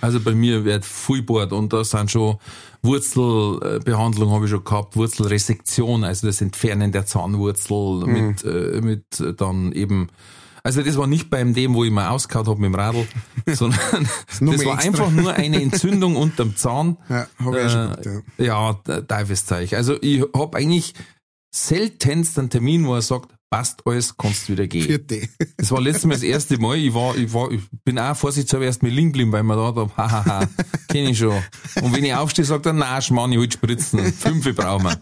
Also 0.00 0.20
bei 0.20 0.32
mir 0.34 0.64
wird 0.64 0.84
viel 0.84 1.22
Bord 1.22 1.52
und 1.52 1.72
da 1.72 1.82
sind 1.82 2.10
schon 2.10 2.36
Wurzelbehandlung 2.82 4.30
habe 4.30 4.44
ich 4.44 4.50
schon 4.50 4.64
gehabt, 4.64 4.96
Wurzelresektion, 4.96 6.04
also 6.04 6.26
das 6.26 6.40
Entfernen 6.40 6.92
der 6.92 7.06
Zahnwurzel 7.06 8.06
mit, 8.06 8.44
äh, 8.44 8.80
mit 8.82 9.20
äh, 9.20 9.32
dann 9.34 9.72
eben, 9.72 10.08
also 10.62 10.82
das 10.82 10.96
war 10.96 11.06
nicht 11.06 11.30
beim 11.30 11.54
dem, 11.54 11.74
wo 11.74 11.84
ich 11.84 11.90
mal 11.90 12.08
ausgehauen 12.10 12.46
habe 12.46 12.60
mit 12.60 12.68
dem 12.68 12.74
Radl, 12.74 13.06
sondern 13.46 13.80
das 14.28 14.40
mehr 14.40 14.58
war 14.66 14.74
extra. 14.74 14.78
einfach 14.88 15.10
nur 15.10 15.32
eine 15.34 15.62
Entzündung 15.62 16.16
unterm 16.16 16.56
Zahn. 16.56 16.96
Ja, 17.08 17.26
hab 17.42 17.54
ich 17.54 17.64
auch 17.64 17.70
schon 17.70 17.92
Äh, 17.92 18.02
gehabt, 18.02 18.06
ja. 18.38 18.44
Ja, 18.44 18.72
d- 18.86 19.02
Teufelszeug. 19.06 19.72
Also 19.72 19.96
ich 20.02 20.22
hab 20.36 20.54
eigentlich 20.54 20.94
seltenst 21.54 22.38
einen 22.38 22.50
Termin, 22.50 22.86
wo 22.86 22.94
er 22.94 23.02
sagt, 23.02 23.30
passt 23.54 23.86
alles, 23.86 24.16
kannst 24.16 24.50
wieder 24.50 24.66
gehen. 24.66 24.82
Vierte. 24.82 25.28
Das 25.56 25.70
war 25.70 25.80
letztes 25.80 26.04
Mal 26.04 26.14
das 26.14 26.22
erste 26.22 26.58
Mal. 26.58 26.76
Ich 26.76 26.92
war, 26.92 27.16
ich 27.16 27.32
war, 27.32 27.50
ich 27.50 27.62
bin 27.84 27.98
auch 27.98 28.14
vorsichtshalber 28.16 28.66
erst 28.66 28.82
mal 28.82 28.90
liegen 28.90 29.12
geblieben, 29.12 29.32
weil 29.32 29.44
man 29.44 29.56
da 29.56 29.74
hab, 29.74 29.96
hahaha, 29.96 30.46
kenn 30.88 31.06
ich 31.06 31.18
schon. 31.18 31.42
Und 31.80 31.94
wenn 31.94 32.04
ich 32.04 32.14
aufstehe, 32.14 32.44
sagt 32.44 32.66
er, 32.66 32.74
na, 32.74 33.00
Schmarrn, 33.00 33.32
ich 33.32 33.38
will 33.38 33.50
spritzen. 33.50 34.12
Fünfe 34.12 34.52
brauchen 34.52 34.84
wir. 34.84 35.00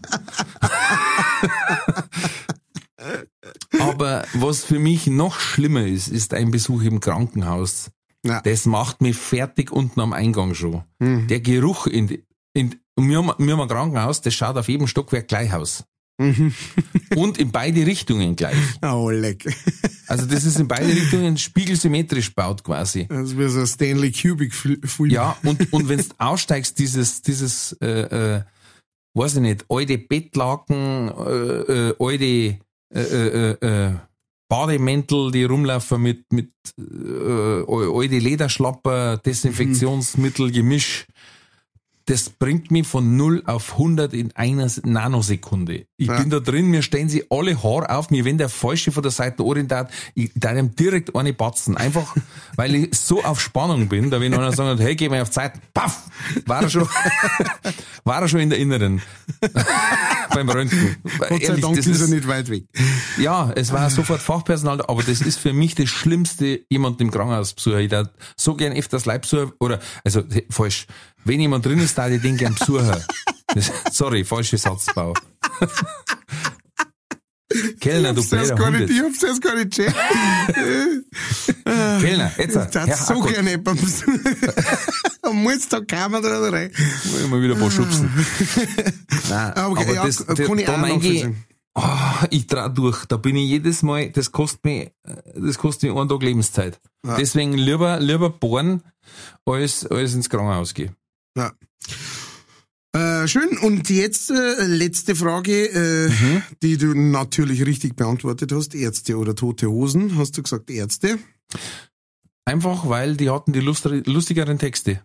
Aber 3.81 4.23
was 4.35 4.63
für 4.63 4.79
mich 4.79 5.07
noch 5.07 5.39
schlimmer 5.39 5.85
ist, 5.85 6.07
ist 6.07 6.33
ein 6.33 6.51
Besuch 6.51 6.83
im 6.83 7.01
Krankenhaus. 7.01 7.89
Ja. 8.23 8.39
Das 8.41 8.65
macht 8.65 9.01
mich 9.01 9.17
fertig 9.17 9.71
unten 9.71 9.99
am 9.99 10.13
Eingang 10.13 10.53
schon. 10.53 10.83
Der 10.99 11.41
Geruch 11.41 11.87
in, 11.87 12.23
in 12.53 12.75
und 12.95 13.09
wir 13.09 13.17
haben, 13.17 13.31
wir 13.37 13.53
haben 13.53 13.61
ein 13.61 13.67
Krankenhaus, 13.67 14.21
das 14.21 14.33
schaut 14.33 14.55
auf 14.55 14.69
jedem 14.69 14.87
Stockwerk 14.87 15.27
gleich 15.27 15.51
aus. 15.53 15.83
Und 16.17 17.37
in 17.37 17.51
beide 17.51 17.85
Richtungen 17.85 18.35
gleich. 18.35 18.55
Oh, 18.83 19.09
leck. 19.09 19.45
Also 20.07 20.25
das 20.25 20.43
ist 20.43 20.59
in 20.59 20.67
beide 20.67 20.87
Richtungen 20.87 21.37
spiegelsymmetrisch 21.37 22.35
baut 22.35 22.63
quasi. 22.63 23.07
Das 23.07 23.35
wäre 23.35 23.49
so 23.49 23.61
ein 23.61 23.67
Stanley 23.67 24.11
Kubrick 24.11 24.53
Film. 24.53 25.09
Ja, 25.09 25.35
und, 25.43 25.73
und 25.73 25.89
wenn 25.89 25.99
du 25.99 26.05
aussteigst, 26.17 26.77
dieses, 26.77 27.21
dieses, 27.21 27.73
äh, 27.81 28.35
äh, 28.35 28.41
weiß 29.15 29.35
ich 29.35 29.41
nicht, 29.41 29.65
alte 29.69 29.97
Bettlaken, 29.97 31.09
äh, 31.09 31.89
äh, 31.89 31.95
alte 31.99 32.59
äh, 32.93 32.99
äh, 32.99 33.51
äh, 33.61 33.93
Bademäntel, 34.49 35.31
die 35.31 35.45
rumlaufen 35.45 36.01
mit, 36.01 36.31
mit 36.31 36.51
äh, 36.77 37.63
alte 37.67 38.19
Lederschlapper, 38.19 39.17
Desinfektionsmittel, 39.17 40.51
Gemisch. 40.51 41.07
Das 42.05 42.29
bringt 42.29 42.69
mich 42.69 42.85
von 42.85 43.15
0 43.15 43.43
auf 43.45 43.73
100 43.73 44.13
in 44.13 44.35
einer 44.35 44.69
Nanosekunde. 44.83 45.85
Ich 45.97 46.07
Ja. 46.07 46.19
bin 46.19 46.29
da 46.29 46.39
drin, 46.41 46.67
mir 46.69 46.81
stellen 46.81 47.07
sie 47.07 47.25
alle 47.29 47.63
Haar 47.63 47.89
auf 47.97 48.09
mir, 48.09 48.25
wenn 48.25 48.37
der 48.37 48.49
Falsche 48.49 48.91
von 48.91 49.03
der 49.03 49.11
Seite 49.11 49.43
orientiert, 49.45 49.87
ich 50.13 50.31
da 50.35 50.53
ihm 50.53 50.75
direkt 50.75 51.15
eine 51.15 51.31
batzen. 51.33 51.77
Einfach, 51.77 52.13
weil 52.57 52.75
ich 52.75 52.95
so 52.97 53.23
auf 53.23 53.39
Spannung 53.39 53.87
bin, 53.87 54.09
da 54.09 54.19
wenn 54.19 54.33
einer 54.33 54.51
sagt, 54.51 54.81
hey, 54.81 54.95
geh 54.95 55.07
mal 55.07 55.21
auf 55.21 55.31
Zeit, 55.31 55.53
paff, 55.73 56.03
war 56.45 56.63
er 56.63 56.69
schon, 56.69 56.87
war 58.03 58.21
er 58.21 58.27
schon 58.27 58.41
in 58.41 58.49
der 58.49 58.59
Inneren. 58.59 59.01
Beim 60.33 60.49
Röntgen. 60.49 60.97
Gott 61.29 61.43
sei 61.43 61.55
Dank 61.57 61.77
ist 61.77 62.01
er 62.01 62.07
nicht 62.07 62.27
weit 62.27 62.49
weg. 62.49 62.65
ja, 63.17 63.51
es 63.55 63.71
war 63.71 63.89
sofort 63.89 64.21
Fachpersonal, 64.21 64.77
da, 64.77 64.85
aber 64.87 65.03
das 65.03 65.21
ist 65.21 65.37
für 65.39 65.53
mich 65.53 65.75
das 65.75 65.89
Schlimmste, 65.89 66.61
jemand 66.69 66.99
im 67.01 67.11
Krankenhaus 67.11 67.53
besuchen. 67.53 67.79
Ich 67.79 67.89
darf 67.89 68.09
so 68.35 68.55
gern 68.55 68.73
öfters 68.73 69.05
Leib 69.05 69.25
oder, 69.59 69.79
also, 70.03 70.23
falsch. 70.49 70.87
Wenn 71.25 71.39
jemand 71.39 71.65
drin 71.65 71.79
ist, 71.79 71.97
da 71.97 72.09
ich 72.09 72.21
den 72.21 72.37
gern 72.37 72.55
besuchen. 72.55 72.91
Das, 73.53 73.71
sorry, 73.91 74.23
falscher 74.23 74.57
Satzbau. 74.57 75.13
Kellner, 77.79 78.13
du 78.13 78.27
blöder 78.27 78.55
gar 78.55 78.71
nicht, 78.71 78.89
ich 78.89 78.97
jetzt. 78.97 79.05
hab's 79.05 79.23
erst 79.23 79.41
gar 79.41 79.55
nicht 79.55 79.71
checkt. 79.71 79.95
Kellner, 81.65 82.31
jetzt, 82.37 82.55
Ich 82.55 82.71
darf 82.71 82.95
so 82.95 83.21
gerne 83.21 83.51
jemanden 83.51 83.93
Am 85.21 85.43
Monatstag 85.43 85.87
kam 85.87 86.15
er 86.15 86.21
dran 86.21 86.53
rein. 86.53 86.71
muss 87.05 87.21
ich 87.21 87.29
mal 87.29 87.41
wieder 87.41 87.53
ein 87.53 87.59
paar 87.59 87.71
schubsen. 87.71 88.09
Nein, 89.29 89.53
Ah, 89.55 89.67
okay, 89.67 89.83
aber 89.83 89.93
ja, 89.93 90.05
das, 90.05 90.25
kann 90.25 90.59
ich 90.59 90.65
da 90.65 90.81
auch 90.81 91.01
oh, 91.75 92.25
ich 92.29 92.47
trau 92.47 92.69
durch. 92.69 93.05
Da 93.05 93.17
bin 93.17 93.35
ich 93.35 93.49
jedes 93.49 93.83
Mal, 93.83 94.09
das 94.09 94.31
kostet 94.31 94.63
mich, 94.65 94.91
das 95.35 95.57
kostet 95.57 95.89
mich 95.89 95.99
einen 95.99 96.09
Tag 96.09 96.23
Lebenszeit. 96.23 96.79
Ja. 97.05 97.17
Deswegen 97.17 97.53
lieber, 97.53 97.99
lieber 97.99 98.29
bohren, 98.29 98.83
als, 99.45 99.85
als 99.85 100.13
ins 100.13 100.29
Krankenhaus 100.29 100.73
gehen. 100.73 100.95
Ja. 101.37 101.51
Äh, 102.95 103.27
schön. 103.27 103.57
Und 103.57 103.89
jetzt 103.89 104.29
äh, 104.29 104.65
letzte 104.65 105.15
Frage, 105.15 105.65
äh, 105.69 106.09
Mhm. 106.09 106.43
die 106.61 106.77
du 106.77 106.93
natürlich 106.93 107.65
richtig 107.65 107.95
beantwortet 107.95 108.51
hast. 108.51 108.75
Ärzte 108.75 109.17
oder 109.17 109.35
tote 109.35 109.67
Hosen? 109.67 110.17
Hast 110.17 110.37
du 110.37 110.43
gesagt 110.43 110.69
Ärzte? 110.69 111.17
Einfach, 112.45 112.87
weil 112.87 113.15
die 113.17 113.29
hatten 113.29 113.51
die 113.53 113.61
lustigeren 113.61 114.59
Texte. 114.59 115.01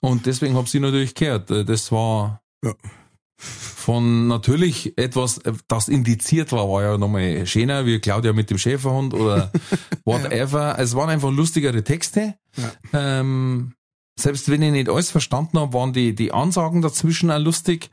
Und 0.00 0.26
deswegen 0.26 0.56
hab 0.56 0.68
sie 0.68 0.80
natürlich 0.80 1.14
gehört. 1.14 1.50
Äh, 1.50 1.64
Das 1.64 1.92
war 1.92 2.42
Ja. 2.64 2.74
von 3.38 4.26
natürlich 4.26 4.96
etwas, 4.98 5.38
äh, 5.38 5.52
das 5.68 5.88
indiziert 5.88 6.50
war, 6.52 6.68
war 6.68 6.82
ja 6.82 6.98
nochmal 6.98 7.46
schöner, 7.46 7.86
wie 7.86 8.00
Claudia 8.00 8.32
mit 8.32 8.50
dem 8.50 8.58
Schäferhund 8.58 9.14
oder 9.14 9.52
whatever. 10.04 10.76
Es 10.78 10.94
waren 10.96 11.10
einfach 11.10 11.30
lustigere 11.30 11.84
Texte. 11.84 12.34
Ja. 12.56 12.72
Ähm, 13.20 13.74
selbst 14.18 14.48
wenn 14.50 14.62
ich 14.62 14.72
nicht 14.72 14.88
alles 14.88 15.10
verstanden 15.10 15.58
habe, 15.58 15.72
waren 15.72 15.92
die, 15.92 16.14
die 16.14 16.32
Ansagen 16.32 16.82
dazwischen 16.82 17.30
auch 17.30 17.38
lustig. 17.38 17.90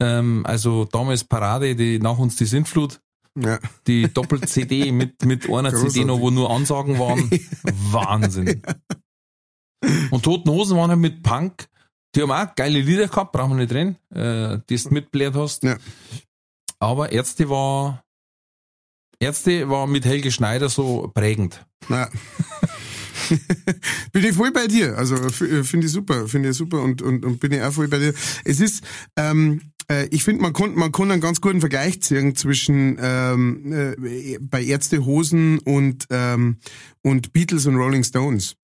Ähm, 0.00 0.44
also 0.46 0.84
damals 0.84 1.24
Parade, 1.24 1.74
die 1.76 1.98
nach 1.98 2.18
uns 2.18 2.36
die 2.36 2.44
Sintflut, 2.46 3.00
Ja. 3.38 3.58
die 3.86 4.12
Doppel-CD 4.12 4.92
mit, 4.92 5.24
mit 5.24 5.48
einer 5.48 5.70
Großartig. 5.70 5.92
CD 5.92 6.04
noch, 6.04 6.20
wo 6.20 6.30
nur 6.30 6.50
Ansagen 6.50 6.98
waren. 6.98 7.30
Wahnsinn. 7.90 8.62
Und 10.10 10.22
Toten 10.24 10.50
Hosen 10.50 10.76
waren 10.76 10.90
halt 10.90 11.00
mit 11.00 11.22
Punk 11.22 11.66
Die 12.14 12.22
haben 12.22 12.30
auch 12.30 12.54
geile 12.54 12.80
Lieder 12.80 13.08
gehabt, 13.08 13.32
brauchen 13.32 13.56
wir 13.56 13.64
nicht 13.66 13.72
reden, 13.72 13.96
äh, 14.14 14.58
die 14.68 14.76
du 14.76 14.88
mitbläht 14.90 15.34
hast. 15.34 15.62
Ja. 15.64 15.76
Aber 16.78 17.10
Ärzte 17.12 17.48
war, 17.48 18.02
Ärzte 19.18 19.68
war 19.70 19.86
mit 19.86 20.04
Helge 20.04 20.30
Schneider 20.30 20.68
so 20.68 21.10
prägend. 21.14 21.64
Na. 21.88 22.08
bin 24.12 24.24
ich 24.24 24.32
voll 24.32 24.52
bei 24.52 24.66
dir. 24.66 24.96
Also 24.96 25.16
äh, 25.16 25.62
finde 25.64 25.86
ich 25.86 25.92
super, 25.92 26.28
finde 26.28 26.50
ich 26.50 26.56
super 26.56 26.82
und, 26.82 27.02
und, 27.02 27.24
und 27.24 27.40
bin 27.40 27.52
ich 27.52 27.62
auch 27.62 27.72
voll 27.72 27.88
bei 27.88 27.98
dir. 27.98 28.14
Es 28.44 28.60
ist, 28.60 28.84
ähm, 29.16 29.60
äh, 29.90 30.06
ich 30.10 30.24
finde, 30.24 30.42
man 30.42 30.52
kann, 30.52 30.74
man 30.74 30.92
einen 30.94 31.20
ganz 31.20 31.40
guten 31.40 31.60
Vergleich 31.60 32.02
ziehen 32.02 32.34
zwischen 32.36 32.98
ähm, 33.00 33.72
äh, 33.72 34.38
bei 34.40 34.62
Ärztehosen 34.62 35.58
und, 35.60 36.06
ähm, 36.10 36.58
und 37.02 37.32
Beatles 37.32 37.66
und 37.66 37.76
Rolling 37.76 38.04
Stones. 38.04 38.56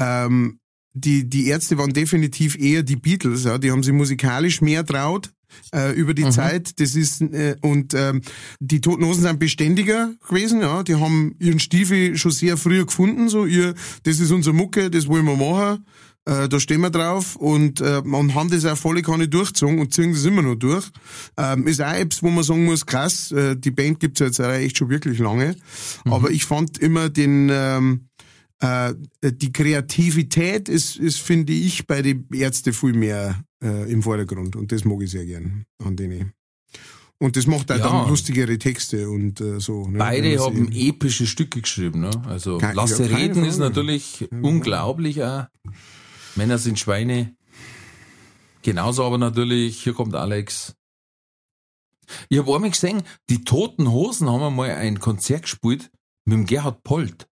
Ähm, 0.00 0.58
die, 0.92 1.28
die 1.28 1.48
Ärzte 1.48 1.76
waren 1.76 1.92
definitiv 1.92 2.56
eher 2.56 2.84
die 2.84 2.96
Beatles, 2.96 3.44
ja. 3.44 3.58
Die 3.58 3.72
haben 3.72 3.82
sich 3.82 3.92
musikalisch 3.92 4.60
mehr 4.60 4.86
traut 4.86 5.32
äh, 5.74 5.92
über 5.92 6.14
die 6.14 6.28
Zeit. 6.30 6.80
Das 6.80 6.94
ist 6.94 7.20
äh, 7.20 7.56
und 7.62 7.94
ähm, 7.94 8.22
die 8.60 8.80
Toten 8.80 9.04
Hosen 9.04 9.22
sind 9.22 9.38
beständiger 9.38 10.12
gewesen, 10.28 10.60
ja. 10.60 10.82
Die 10.82 10.96
haben 10.96 11.34
ihren 11.38 11.60
Stiefel 11.60 12.16
schon 12.16 12.32
sehr 12.32 12.56
früh 12.56 12.84
gefunden, 12.84 13.28
so 13.28 13.46
ihr, 13.46 13.74
das 14.02 14.20
ist 14.20 14.30
unser 14.30 14.52
Mucke, 14.52 14.90
das 14.90 15.06
wollen 15.06 15.26
wir 15.26 15.36
machen. 15.36 15.84
Äh, 16.26 16.48
da 16.48 16.58
stehen 16.58 16.80
wir 16.80 16.90
drauf 16.90 17.36
und, 17.36 17.80
äh, 17.80 18.00
und 18.02 18.34
haben 18.34 18.50
das 18.50 18.64
auch 18.64 18.78
volle 18.78 19.02
Kanne 19.02 19.28
durchgezogen 19.28 19.78
und 19.78 19.92
ziehen 19.92 20.12
das 20.12 20.24
immer 20.24 20.40
noch 20.40 20.54
durch. 20.54 20.90
Ähm, 21.36 21.66
ist 21.66 21.82
auch 21.82 21.92
etwas, 21.92 22.22
wo 22.22 22.30
man 22.30 22.44
sagen 22.44 22.64
muss, 22.64 22.86
krass, 22.86 23.30
äh, 23.30 23.56
die 23.56 23.70
Band 23.70 24.00
gibt's 24.00 24.20
jetzt 24.20 24.40
auch 24.40 24.50
echt 24.50 24.78
schon 24.78 24.88
wirklich 24.88 25.18
lange. 25.18 25.54
Aber 26.06 26.30
ich 26.30 26.46
fand 26.46 26.78
immer 26.78 27.10
den, 27.10 27.50
ähm, 27.52 28.08
äh, 28.60 28.94
die 29.22 29.52
Kreativität 29.52 30.70
ist, 30.70 30.96
ist 30.96 31.20
finde 31.20 31.52
ich, 31.52 31.86
bei 31.86 32.00
den 32.00 32.26
Ärzten 32.32 32.72
viel 32.72 32.94
mehr 32.94 33.38
äh, 33.64 33.90
im 33.90 34.02
Vordergrund. 34.02 34.54
Und 34.54 34.70
das 34.70 34.84
mag 34.84 35.00
ich 35.02 35.10
sehr 35.10 35.26
gern 35.26 35.64
an 35.82 35.96
denen. 35.96 36.32
Und 37.18 37.36
das 37.36 37.46
macht 37.46 37.70
auch 37.72 37.78
Ja. 37.78 37.88
dann 37.88 38.08
lustigere 38.08 38.58
Texte 38.58 39.08
und 39.08 39.40
äh, 39.40 39.58
so. 39.60 39.88
Ne? 39.88 39.98
Beide 39.98 40.38
haben 40.38 40.70
sie- 40.70 40.88
epische 40.90 41.26
Stücke 41.26 41.60
geschrieben. 41.62 42.00
Ne? 42.00 42.10
Also 42.26 42.58
Kein- 42.58 42.74
Lasse 42.76 43.06
ja, 43.06 43.16
reden 43.16 43.44
ist 43.44 43.56
Frage. 43.56 43.68
natürlich 43.70 44.28
unglaublich. 44.42 45.22
Auch. 45.22 45.46
Männer 46.36 46.58
sind 46.58 46.78
Schweine. 46.78 47.34
Genauso 48.62 49.04
aber 49.04 49.18
natürlich, 49.18 49.82
hier 49.82 49.92
kommt 49.94 50.14
Alex. 50.14 50.74
Ich 52.28 52.38
habe 52.38 52.54
einmal 52.54 52.70
gesehen, 52.70 53.02
die 53.30 53.44
Toten 53.44 53.90
Hosen 53.90 54.28
haben 54.28 54.42
einmal 54.42 54.70
ein 54.70 54.98
Konzert 55.00 55.42
gespielt 55.42 55.90
mit 56.24 56.36
dem 56.36 56.46
Gerhard 56.46 56.82
Polt. 56.82 57.28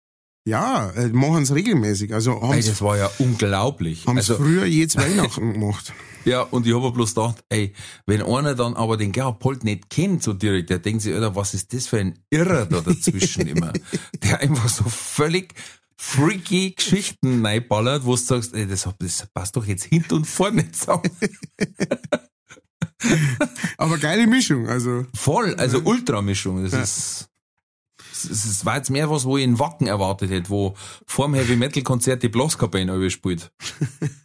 Ja, 0.46 0.90
äh, 0.92 1.10
machen 1.10 1.44
es 1.44 1.54
regelmäßig. 1.54 2.14
Also 2.14 2.42
haben 2.42 2.54
Ey, 2.54 2.60
es 2.60 2.68
das 2.68 2.82
war 2.82 2.98
ja 2.98 3.10
unglaublich. 3.20 4.08
also, 4.08 4.34
Also, 4.34 4.44
früher 4.44 4.66
jedes 4.66 4.98
Weihnachten 4.98 5.54
gemacht. 5.54 5.94
ja, 6.26 6.42
und 6.42 6.66
ich 6.66 6.74
habe 6.74 6.92
bloß 6.92 7.14
gedacht, 7.14 7.44
ey, 7.50 7.74
wenn 8.08 8.24
einer 8.24 8.56
dann 8.56 8.74
aber 8.74 8.98
den 8.98 9.12
Gerhard 9.12 9.40
Polt 9.40 9.64
nicht 9.64 9.90
kennt, 9.92 10.24
so 10.24 10.34
direkt, 10.34 10.72
der 10.72 10.80
denkt 10.80 11.04
sich, 11.04 11.14
Alter, 11.14 11.36
was 11.36 11.54
ist 11.54 11.72
das 11.74 11.86
für 11.88 12.00
ein 12.00 12.18
Irrer 12.32 12.66
da 12.66 12.82
dazwischen 12.82 13.48
immer? 13.48 13.72
Der 14.24 14.40
einfach 14.40 14.68
so 14.70 14.84
völlig 14.86 15.54
freaky 15.96 16.72
Geschichten 16.72 17.46
reinballert, 17.46 18.06
wo 18.06 18.12
du 18.16 18.18
sagst, 18.18 18.56
ey, 18.56 18.66
das, 18.66 18.90
das 18.98 19.28
passt 19.34 19.56
doch 19.56 19.66
jetzt 19.66 19.84
hinten 19.84 20.16
und 20.16 20.26
vorne 20.26 20.72
zusammen. 20.72 21.12
Aber 23.78 23.98
geile 24.00 24.26
Mischung. 24.28 24.68
Also 24.68 25.06
Voll, 25.16 25.54
also 25.56 25.80
Ultramischung. 25.80 26.64
Das 26.64 26.74
ist, 26.74 27.30
es 28.26 28.46
es 28.46 28.66
war 28.66 28.78
jetzt 28.78 28.90
mehr 28.90 29.10
was, 29.10 29.26
wo 29.26 29.38
ich 29.38 29.44
in 29.44 29.60
Wacken 29.60 29.88
erwartet 29.88 30.30
hätte, 30.32 30.50
wo 30.50 30.76
vor 31.08 31.26
dem 31.28 31.36
Heavy 31.36 31.56
Metal 31.56 31.84
Konzert 31.84 32.24
die 32.24 32.30
Blaskapelle 32.30 33.10
spielt. 33.10 33.52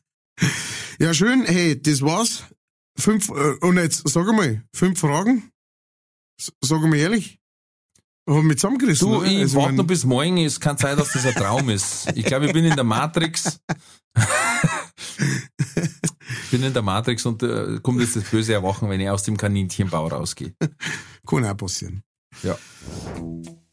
ja 0.98 1.14
schön. 1.14 1.44
Hey, 1.46 1.80
das 1.80 2.02
war's. 2.02 2.44
Fünf 2.98 3.28
äh, 3.30 3.56
und 3.60 3.76
jetzt 3.76 4.08
sag 4.08 4.26
mal 4.34 4.62
fünf 4.74 5.00
Fragen. 5.00 5.50
S- 6.40 6.52
Sag 6.62 6.80
mal 6.82 6.96
ehrlich. 6.96 7.38
Haben 8.28 8.48
wir 8.48 8.56
zusammengerissen. 8.56 9.08
Du, 9.08 9.16
oder? 9.18 9.26
ich 9.26 9.38
Also, 9.40 9.56
warte 9.58 9.74
noch 9.74 9.86
bis 9.86 10.04
morgen. 10.04 10.38
Es 10.38 10.58
kann 10.58 10.76
sein, 10.78 10.96
dass 10.96 11.12
das 11.12 11.24
ein 11.26 11.34
Traum 11.34 11.68
ist. 11.70 12.08
Ich 12.16 12.24
glaube, 12.24 12.46
ich 12.46 12.52
bin 12.52 12.64
in 12.64 12.74
der 12.74 12.84
Matrix. 12.84 13.60
ich 15.08 16.50
bin 16.50 16.62
in 16.62 16.72
der 16.72 16.82
Matrix 16.82 17.24
und 17.26 17.42
äh, 17.42 17.78
kommt 17.82 18.00
jetzt 18.00 18.16
das 18.16 18.24
böse 18.24 18.52
Erwachen, 18.54 18.88
wenn 18.90 19.00
ich 19.00 19.08
aus 19.08 19.22
dem 19.22 19.36
Kaninchenbau 19.36 20.08
rausgehe. 20.08 20.54
Kann 21.26 21.44
auch 21.44 21.56
passieren. 21.56 22.02
Ja. 22.42 22.56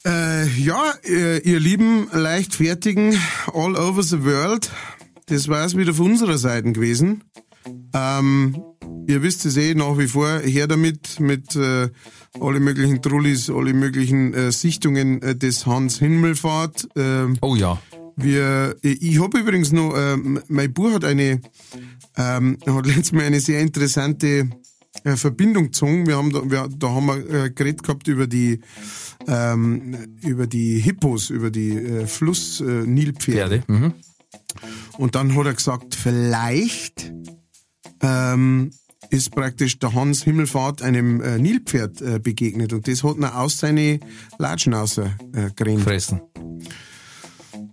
Äh, 0.05 0.47
ja, 0.59 0.93
äh, 1.05 1.39
ihr 1.39 1.59
lieben 1.59 2.09
Leichtfertigen 2.11 3.17
all 3.53 3.77
over 3.77 4.03
the 4.03 4.23
world, 4.23 4.69
das 5.27 5.47
war's 5.47 5.77
wieder 5.77 5.93
von 5.93 6.11
unserer 6.11 6.37
Seite 6.37 6.73
gewesen. 6.73 7.23
Ähm, 7.93 8.61
ihr 9.07 9.23
wisst 9.23 9.45
es 9.45 9.55
eh 9.55 9.73
nach 9.75 9.97
wie 9.97 10.07
vor, 10.07 10.39
her 10.39 10.67
damit, 10.67 11.21
mit 11.21 11.55
äh, 11.55 11.89
alle 12.41 12.59
möglichen 12.59 13.01
Trullis, 13.01 13.49
alle 13.49 13.73
möglichen 13.73 14.33
äh, 14.33 14.51
Sichtungen 14.51 15.21
äh, 15.21 15.35
des 15.37 15.65
Hans 15.65 15.99
Himmelfahrt. 15.99 16.89
ähm, 16.97 17.37
Oh 17.39 17.55
ja. 17.55 17.81
wir, 18.17 18.75
ich 18.81 19.21
habe 19.21 19.39
übrigens 19.39 19.71
noch, 19.71 19.93
ähm, 19.95 20.41
mein 20.49 20.73
Buch 20.73 20.91
hat 20.91 21.05
eine, 21.05 21.39
ähm, 22.17 22.57
hat 22.67 22.85
letztes 22.85 23.13
Mal 23.13 23.23
eine 23.23 23.39
sehr 23.39 23.61
interessante 23.61 24.49
äh, 25.03 25.15
Verbindung 25.15 25.65
gezogen. 25.65 26.07
Wir 26.07 26.17
haben 26.17 26.31
da, 26.31 26.41
wir, 26.49 26.69
da 26.77 26.89
haben 26.89 27.05
wir 27.07 27.45
äh, 27.45 27.49
geredet 27.49 27.83
gehabt 27.83 28.07
über 28.07 28.27
die, 28.27 28.61
ähm, 29.27 29.97
über 30.21 30.47
die 30.47 30.79
Hippos, 30.79 31.29
über 31.29 31.51
die 31.51 31.71
äh, 31.71 32.07
Fluss 32.07 32.61
äh, 32.61 32.63
Nilpferde. 32.63 33.61
Pferde. 33.61 33.63
Mhm. 33.67 33.93
Und 34.97 35.15
dann 35.15 35.35
hat 35.35 35.45
er 35.45 35.53
gesagt, 35.53 35.95
vielleicht 35.95 37.11
ähm, 38.01 38.71
ist 39.09 39.31
praktisch 39.31 39.79
der 39.79 39.93
Hans 39.93 40.23
Himmelfahrt 40.23 40.81
einem 40.81 41.21
äh, 41.21 41.37
Nilpferd 41.37 42.01
äh, 42.01 42.19
begegnet 42.19 42.73
und 42.73 42.87
das 42.87 43.03
hat 43.03 43.17
er 43.19 43.39
aus 43.39 43.59
seine 43.59 43.99
Latschen 44.37 44.73
rausgegrenzt. 44.73 45.83
Fressen. 45.83 46.21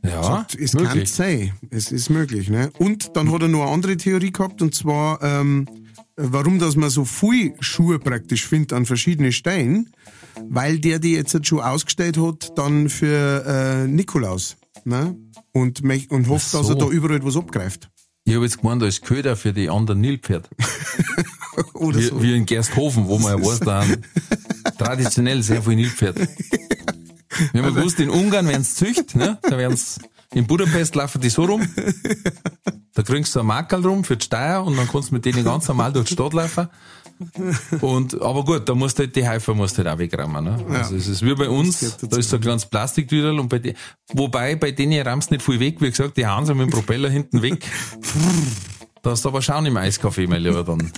Ja, 0.02 0.22
Sagt, 0.22 0.54
es 0.54 0.72
kann 0.72 1.04
sein. 1.04 1.52
Es 1.70 1.92
ist 1.92 2.08
möglich. 2.08 2.48
Ne? 2.48 2.70
Und 2.78 3.16
dann 3.16 3.30
hat 3.30 3.42
er 3.42 3.48
noch 3.48 3.62
eine 3.62 3.70
andere 3.70 3.96
Theorie 3.96 4.32
gehabt, 4.32 4.62
und 4.62 4.74
zwar, 4.74 5.22
ähm, 5.22 5.66
warum 6.20 6.58
dass 6.58 6.76
man 6.76 6.90
so 6.90 7.04
viel 7.04 7.54
Schuhe 7.60 7.98
praktisch 7.98 8.46
findet 8.46 8.72
an 8.72 8.86
verschiedenen 8.86 9.32
Steinen, 9.32 9.90
weil 10.48 10.78
der 10.78 10.98
die 10.98 11.14
jetzt 11.14 11.34
halt 11.34 11.46
schon 11.46 11.60
ausgestellt 11.60 12.18
hat, 12.18 12.56
dann 12.56 12.88
für 12.88 13.44
äh, 13.46 13.88
Nikolaus. 13.88 14.56
Ne? 14.84 15.16
Und, 15.52 15.82
und 15.82 16.28
hofft, 16.28 16.46
Ach 16.48 16.58
dass 16.58 16.68
er 16.68 16.74
so. 16.80 16.86
da 16.86 16.88
überall 16.88 17.16
etwas 17.16 17.36
abgreift. 17.36 17.90
Ich 18.24 18.34
habe 18.34 18.44
jetzt 18.44 18.60
gemeint, 18.60 18.82
als 18.82 19.00
Köder 19.00 19.36
für 19.36 19.52
die 19.52 19.68
anderen 19.68 20.00
Nilpferd. 20.00 20.48
Oder 21.74 21.98
Wie, 21.98 22.02
so. 22.04 22.22
wie 22.22 22.36
in 22.36 22.46
Gersthofen, 22.46 23.08
wo 23.08 23.18
man 23.18 23.38
ja 23.38 23.44
weiß, 23.44 23.60
da 23.60 23.84
traditionell 24.78 25.42
sehr 25.42 25.62
viel 25.62 25.76
Nilpferd. 25.76 26.16
Wir 27.52 27.62
haben 27.62 27.74
gewusst, 27.74 27.98
in 28.00 28.10
Ungarn 28.10 28.46
werden's 28.46 28.74
zücht, 28.74 29.14
ne? 29.14 29.38
Da 29.42 29.56
werden's, 29.56 29.98
in 30.34 30.46
Budapest 30.46 30.94
laufen 30.94 31.20
die 31.20 31.30
so 31.30 31.44
rum. 31.44 31.66
Da 32.94 33.02
kriegst 33.02 33.34
du 33.34 33.40
ein 33.40 33.46
Makerl 33.46 33.86
rum 33.86 34.04
für 34.04 34.16
die 34.16 34.24
Steuer 34.24 34.64
und 34.64 34.76
dann 34.76 34.88
kannst 34.88 35.10
du 35.10 35.14
mit 35.14 35.24
denen 35.24 35.44
ganz 35.44 35.68
normal 35.68 35.92
durch 35.92 36.08
die 36.08 36.14
Stadt 36.14 36.32
laufen. 36.32 36.68
Und, 37.80 38.20
aber 38.20 38.44
gut, 38.44 38.68
da 38.68 38.74
musst 38.74 38.98
du 38.98 39.02
halt 39.04 39.14
die 39.14 39.28
Heifer 39.28 39.54
musst 39.54 39.76
du 39.76 39.84
halt 39.84 39.94
auch 39.94 39.98
wegrammen, 39.98 40.42
ne? 40.42 40.64
Also 40.70 40.96
es 40.96 41.06
ist 41.06 41.22
wie 41.22 41.34
bei 41.34 41.48
uns, 41.48 41.98
da 42.00 42.16
ist 42.16 42.30
so 42.30 42.36
ein 42.36 42.42
kleines 42.42 42.64
Plastiktüdel 42.66 43.38
und 43.38 43.48
bei 43.48 43.58
die, 43.58 43.74
wobei 44.14 44.56
bei 44.56 44.70
denen 44.70 45.06
rammst 45.06 45.30
nicht 45.30 45.42
viel 45.42 45.60
weg, 45.60 45.80
wie 45.80 45.90
gesagt, 45.90 46.16
die 46.16 46.26
hauen 46.26 46.46
sie 46.46 46.54
mit 46.54 46.68
dem 46.68 46.70
Propeller 46.70 47.10
hinten 47.10 47.42
weg. 47.42 47.66
Da 49.02 49.12
hast 49.12 49.24
du 49.24 49.30
aber 49.30 49.40
schauen 49.40 49.64
im 49.64 49.78
Eiskaffee, 49.78 50.26
mein 50.26 50.42
Lieber, 50.42 50.62
dann. 50.62 50.92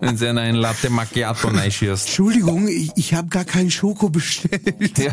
Wenn 0.00 0.16
sie 0.16 0.28
einen 0.28 0.54
Latte 0.54 0.88
Macchiato 0.88 1.48
reinschießt. 1.48 2.06
Entschuldigung, 2.06 2.68
ich, 2.68 2.90
ich 2.96 3.14
habe 3.14 3.28
gar 3.28 3.44
keinen 3.44 3.70
Schoko 3.70 4.08
bestellt. 4.08 4.98
Ja. 4.98 5.12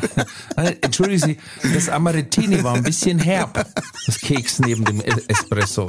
Äh, 0.55 0.75
Entschuldigen 0.81 1.21
Sie, 1.21 1.37
das 1.73 1.89
Amarettini 1.89 2.63
war 2.63 2.75
ein 2.75 2.83
bisschen 2.83 3.19
herb. 3.19 3.67
Das 4.05 4.19
Keks 4.19 4.59
neben 4.59 4.85
dem 4.85 5.01
Espresso. 5.01 5.87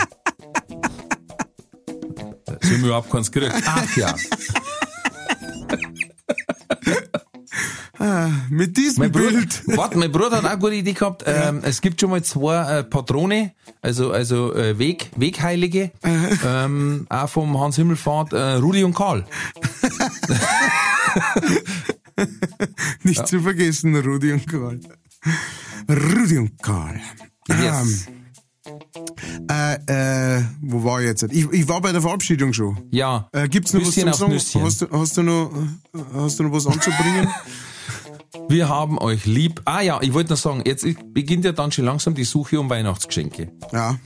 Sie 2.61 2.75
haben 2.75 2.85
überhaupt 2.85 3.11
keins 3.11 3.31
gekriegt. 3.31 3.55
Ach 3.67 3.97
ja. 3.97 4.15
Mit 8.49 8.77
diesem 8.77 9.03
Mein 9.03 9.13
Bruder, 9.13 9.31
Bild. 9.31 9.63
warte, 9.77 9.99
mein 9.99 10.13
Bruder 10.13 10.37
hat 10.37 10.45
auch 10.45 10.51
eine 10.51 10.59
gute 10.59 10.75
Idee 10.75 10.93
gehabt. 10.93 11.25
Ähm, 11.27 11.61
es 11.63 11.81
gibt 11.81 12.01
schon 12.01 12.11
mal 12.11 12.23
zwei 12.23 12.79
äh, 12.79 12.85
Patrone, 12.85 13.53
also, 13.83 14.13
also 14.13 14.55
äh, 14.55 14.79
Weg, 14.79 15.11
Wegheilige, 15.17 15.91
ähm, 16.45 17.07
auch 17.09 17.29
vom 17.29 17.59
Hans 17.59 17.77
Himmelfahrt, 17.77 18.33
äh, 18.33 18.55
Rudi 18.55 18.85
und 18.85 18.95
Karl. 18.95 19.25
Nicht 23.03 23.27
zu 23.27 23.41
vergessen, 23.41 23.97
Rudi 23.97 24.33
und 24.33 24.47
Karl. 24.47 24.81
Rudi 25.89 26.39
und 26.39 26.63
Karl. 26.63 27.01
Yes. 27.49 28.07
Äh, 29.51 30.39
äh, 30.39 30.43
wo 30.61 30.85
war 30.85 31.01
ich 31.01 31.07
jetzt? 31.07 31.23
Ich, 31.25 31.51
ich 31.51 31.69
war 31.69 31.81
bei 31.81 31.93
der 31.93 32.03
Verabschiedung 32.03 32.53
schon. 32.53 32.79
Ja. 32.91 33.29
Äh, 33.33 33.49
gibt's 33.49 33.73
noch 33.73 33.81
Nüsschen 33.81 34.07
was 34.07 34.19
zum 34.19 34.39
Sagen? 34.39 34.65
Hast 34.65 34.83
du, 34.83 34.91
hast, 34.91 35.17
du 35.17 35.23
noch, 35.23 35.51
hast 36.15 36.39
du 36.39 36.45
noch 36.45 36.53
was 36.53 36.67
anzubringen? 36.67 37.29
Wir 38.49 38.69
haben 38.69 38.99
euch 38.99 39.27
lieb. 39.27 39.63
Ah 39.65 39.81
ja, 39.81 40.01
ich 40.01 40.15
wollte 40.15 40.31
noch 40.31 40.39
sagen, 40.39 40.63
jetzt 40.67 40.87
beginnt 41.13 41.45
ja 41.45 41.53
dann 41.53 41.73
schon 41.73 41.85
langsam 41.85 42.15
die 42.15 42.25
Suche 42.25 42.59
um 42.59 42.71
Weihnachtsgeschenke. 42.71 43.53
Ja. 43.73 43.97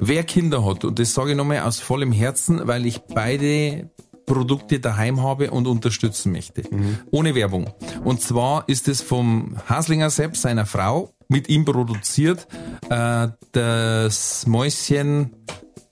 Wer 0.00 0.24
Kinder 0.24 0.64
hat, 0.64 0.84
und 0.84 0.98
das 0.98 1.14
sage 1.14 1.32
ich 1.32 1.36
nochmal 1.36 1.60
aus 1.60 1.80
vollem 1.80 2.12
Herzen, 2.12 2.60
weil 2.64 2.86
ich 2.86 3.00
beide 3.00 3.90
Produkte 4.26 4.80
daheim 4.80 5.22
habe 5.22 5.50
und 5.50 5.66
unterstützen 5.66 6.32
möchte. 6.32 6.62
Ohne 7.10 7.34
Werbung. 7.34 7.70
Und 8.04 8.20
zwar 8.20 8.68
ist 8.68 8.88
es 8.88 9.02
vom 9.02 9.56
Haslinger 9.68 10.10
Sepp, 10.10 10.36
seiner 10.36 10.66
Frau, 10.66 11.13
mit 11.28 11.48
ihm 11.48 11.64
produziert, 11.64 12.46
äh, 12.90 13.28
das 13.52 14.46
Mäuschen 14.46 15.36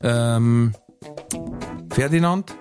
ähm, 0.02 0.72
Ferdinand. 1.90 2.54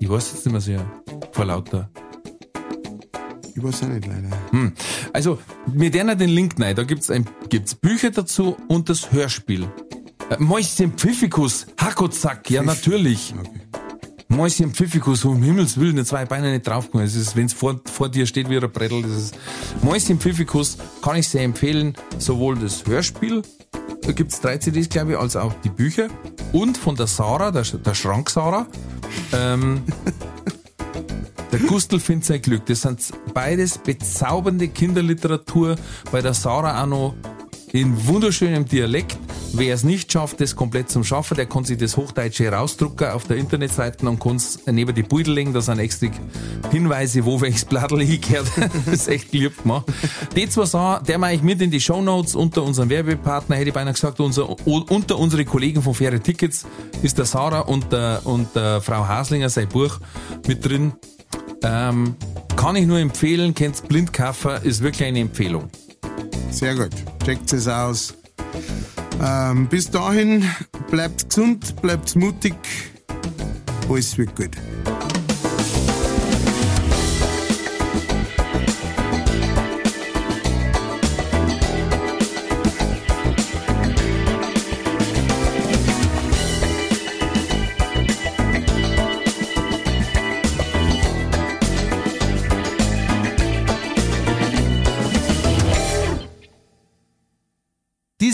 Ich 0.00 0.10
weiß 0.10 0.32
jetzt 0.32 0.46
nicht 0.46 0.52
mehr 0.52 0.60
so 0.60 0.72
vor 1.32 1.44
lauter. 1.44 1.90
Ich 3.54 3.62
weiß 3.62 3.84
auch 3.84 3.88
nicht 3.88 4.06
leider. 4.06 4.30
Hm. 4.50 4.72
Also, 5.12 5.38
wir 5.66 5.92
werden 5.94 6.18
den 6.18 6.28
Link 6.28 6.60
rein. 6.60 6.76
Da 6.76 6.82
gibt's 6.82 7.10
ein, 7.10 7.24
gibt's 7.48 7.74
Bücher 7.74 8.10
dazu 8.10 8.56
und 8.68 8.88
das 8.90 9.12
Hörspiel. 9.12 9.66
Äh, 10.28 10.36
Mäuschen 10.38 10.92
Pfiffikus, 10.92 11.66
Hakozack, 11.78 12.50
ja 12.50 12.62
natürlich. 12.62 13.34
Okay. 13.38 13.60
Mäuschen 14.36 14.74
Pfiffikus, 14.74 15.24
um 15.24 15.42
Himmels 15.42 15.80
Willen, 15.80 16.04
zwei 16.04 16.26
Beine 16.26 16.52
nicht 16.52 16.66
draufkommen. 16.66 17.06
Es 17.06 17.16
ist, 17.16 17.36
wenn 17.36 17.46
es 17.46 17.54
vor, 17.54 17.80
vor 17.90 18.10
dir 18.10 18.26
steht 18.26 18.50
wie 18.50 18.58
ein 18.58 18.70
Brettel, 18.70 19.00
das 19.00 19.12
ist 19.12 19.34
Mäuschen 19.82 20.20
Pfiffikus 20.20 20.76
kann 21.00 21.16
ich 21.16 21.26
sehr 21.26 21.42
empfehlen. 21.42 21.94
Sowohl 22.18 22.56
das 22.58 22.86
Hörspiel, 22.86 23.40
da 24.02 24.12
gibt's 24.12 24.42
drei 24.42 24.58
CDs, 24.58 24.90
glaube 24.90 25.12
ich, 25.12 25.18
als 25.18 25.36
auch 25.36 25.54
die 25.64 25.70
Bücher. 25.70 26.08
Und 26.52 26.76
von 26.76 26.96
der 26.96 27.06
Sarah, 27.06 27.50
der, 27.50 27.62
der 27.62 27.94
Schrank 27.94 28.28
Sarah, 28.28 28.66
ähm, 29.32 29.82
der 31.52 31.58
Gustl 31.60 31.98
findet 31.98 32.26
sein 32.26 32.42
Glück. 32.42 32.66
Das 32.66 32.82
sind 32.82 33.00
beides 33.32 33.78
bezaubernde 33.78 34.68
Kinderliteratur. 34.68 35.76
Bei 36.12 36.20
der 36.20 36.34
Sarah 36.34 36.82
auch 36.82 36.86
noch 36.86 37.14
in 37.72 38.06
wunderschönem 38.06 38.64
Dialekt. 38.64 39.18
Wer 39.52 39.74
es 39.74 39.84
nicht 39.84 40.12
schafft, 40.12 40.40
das 40.40 40.54
komplett 40.54 40.90
zum 40.90 41.02
Schaffen, 41.04 41.36
der 41.36 41.46
kann 41.46 41.64
sich 41.64 41.78
das 41.78 41.96
Hochdeutsche 41.96 42.50
rausdrucken 42.50 43.08
auf 43.08 43.24
der 43.24 43.36
Internetseite 43.36 44.06
und 44.08 44.20
kann 44.20 44.36
es 44.36 44.60
neben 44.66 44.94
die 44.94 45.02
Beutel 45.02 45.34
legen. 45.34 45.52
Da 45.52 45.60
sind 45.60 45.78
extra 45.78 46.08
Hinweise, 46.70 47.24
wo 47.24 47.40
welches 47.40 47.64
Blattl 47.64 48.00
hingehört. 48.04 48.46
das 48.84 48.94
ist 48.94 49.08
echt 49.08 49.32
lieb 49.32 49.62
gemacht. 49.62 49.86
Die 50.34 50.48
zwei 50.48 50.66
Sachen, 50.66 51.06
der 51.06 51.18
mache 51.18 51.34
ich 51.34 51.42
mit 51.42 51.62
in 51.62 51.70
die 51.70 51.80
Shownotes 51.80 52.34
unter 52.34 52.62
unserem 52.62 52.90
Werbepartner, 52.90 53.56
hätte 53.56 53.68
ich 53.68 53.74
beinahe 53.74 53.94
gesagt, 53.94 54.20
unser, 54.20 54.48
unter 54.66 55.18
unsere 55.18 55.44
Kollegen 55.44 55.82
von 55.82 55.94
Faire 55.94 56.20
Tickets 56.20 56.66
ist 57.02 57.18
der 57.18 57.24
Sarah 57.24 57.60
und 57.60 57.92
der, 57.92 58.20
und 58.24 58.54
der 58.54 58.80
Frau 58.80 59.06
Haslinger 59.06 59.48
sein 59.48 59.68
Buch 59.68 60.00
mit 60.46 60.64
drin. 60.64 60.92
Ähm, 61.62 62.16
kann 62.56 62.76
ich 62.76 62.86
nur 62.86 62.98
empfehlen, 62.98 63.54
kennt's 63.54 63.82
blind 63.82 64.12
kaufen, 64.12 64.52
ist 64.62 64.82
wirklich 64.82 65.06
eine 65.06 65.20
Empfehlung. 65.20 65.70
Sehr 66.50 66.74
gut. 66.74 66.90
Checkt 67.24 67.52
es 67.52 67.68
aus. 67.68 68.14
Ähm, 69.22 69.66
bis 69.68 69.90
dahin, 69.90 70.44
bleibt 70.90 71.28
gesund, 71.28 71.80
bleibt 71.82 72.14
mutig. 72.16 72.54
Alles 73.88 74.16
wird 74.18 74.34
gut. 74.36 74.50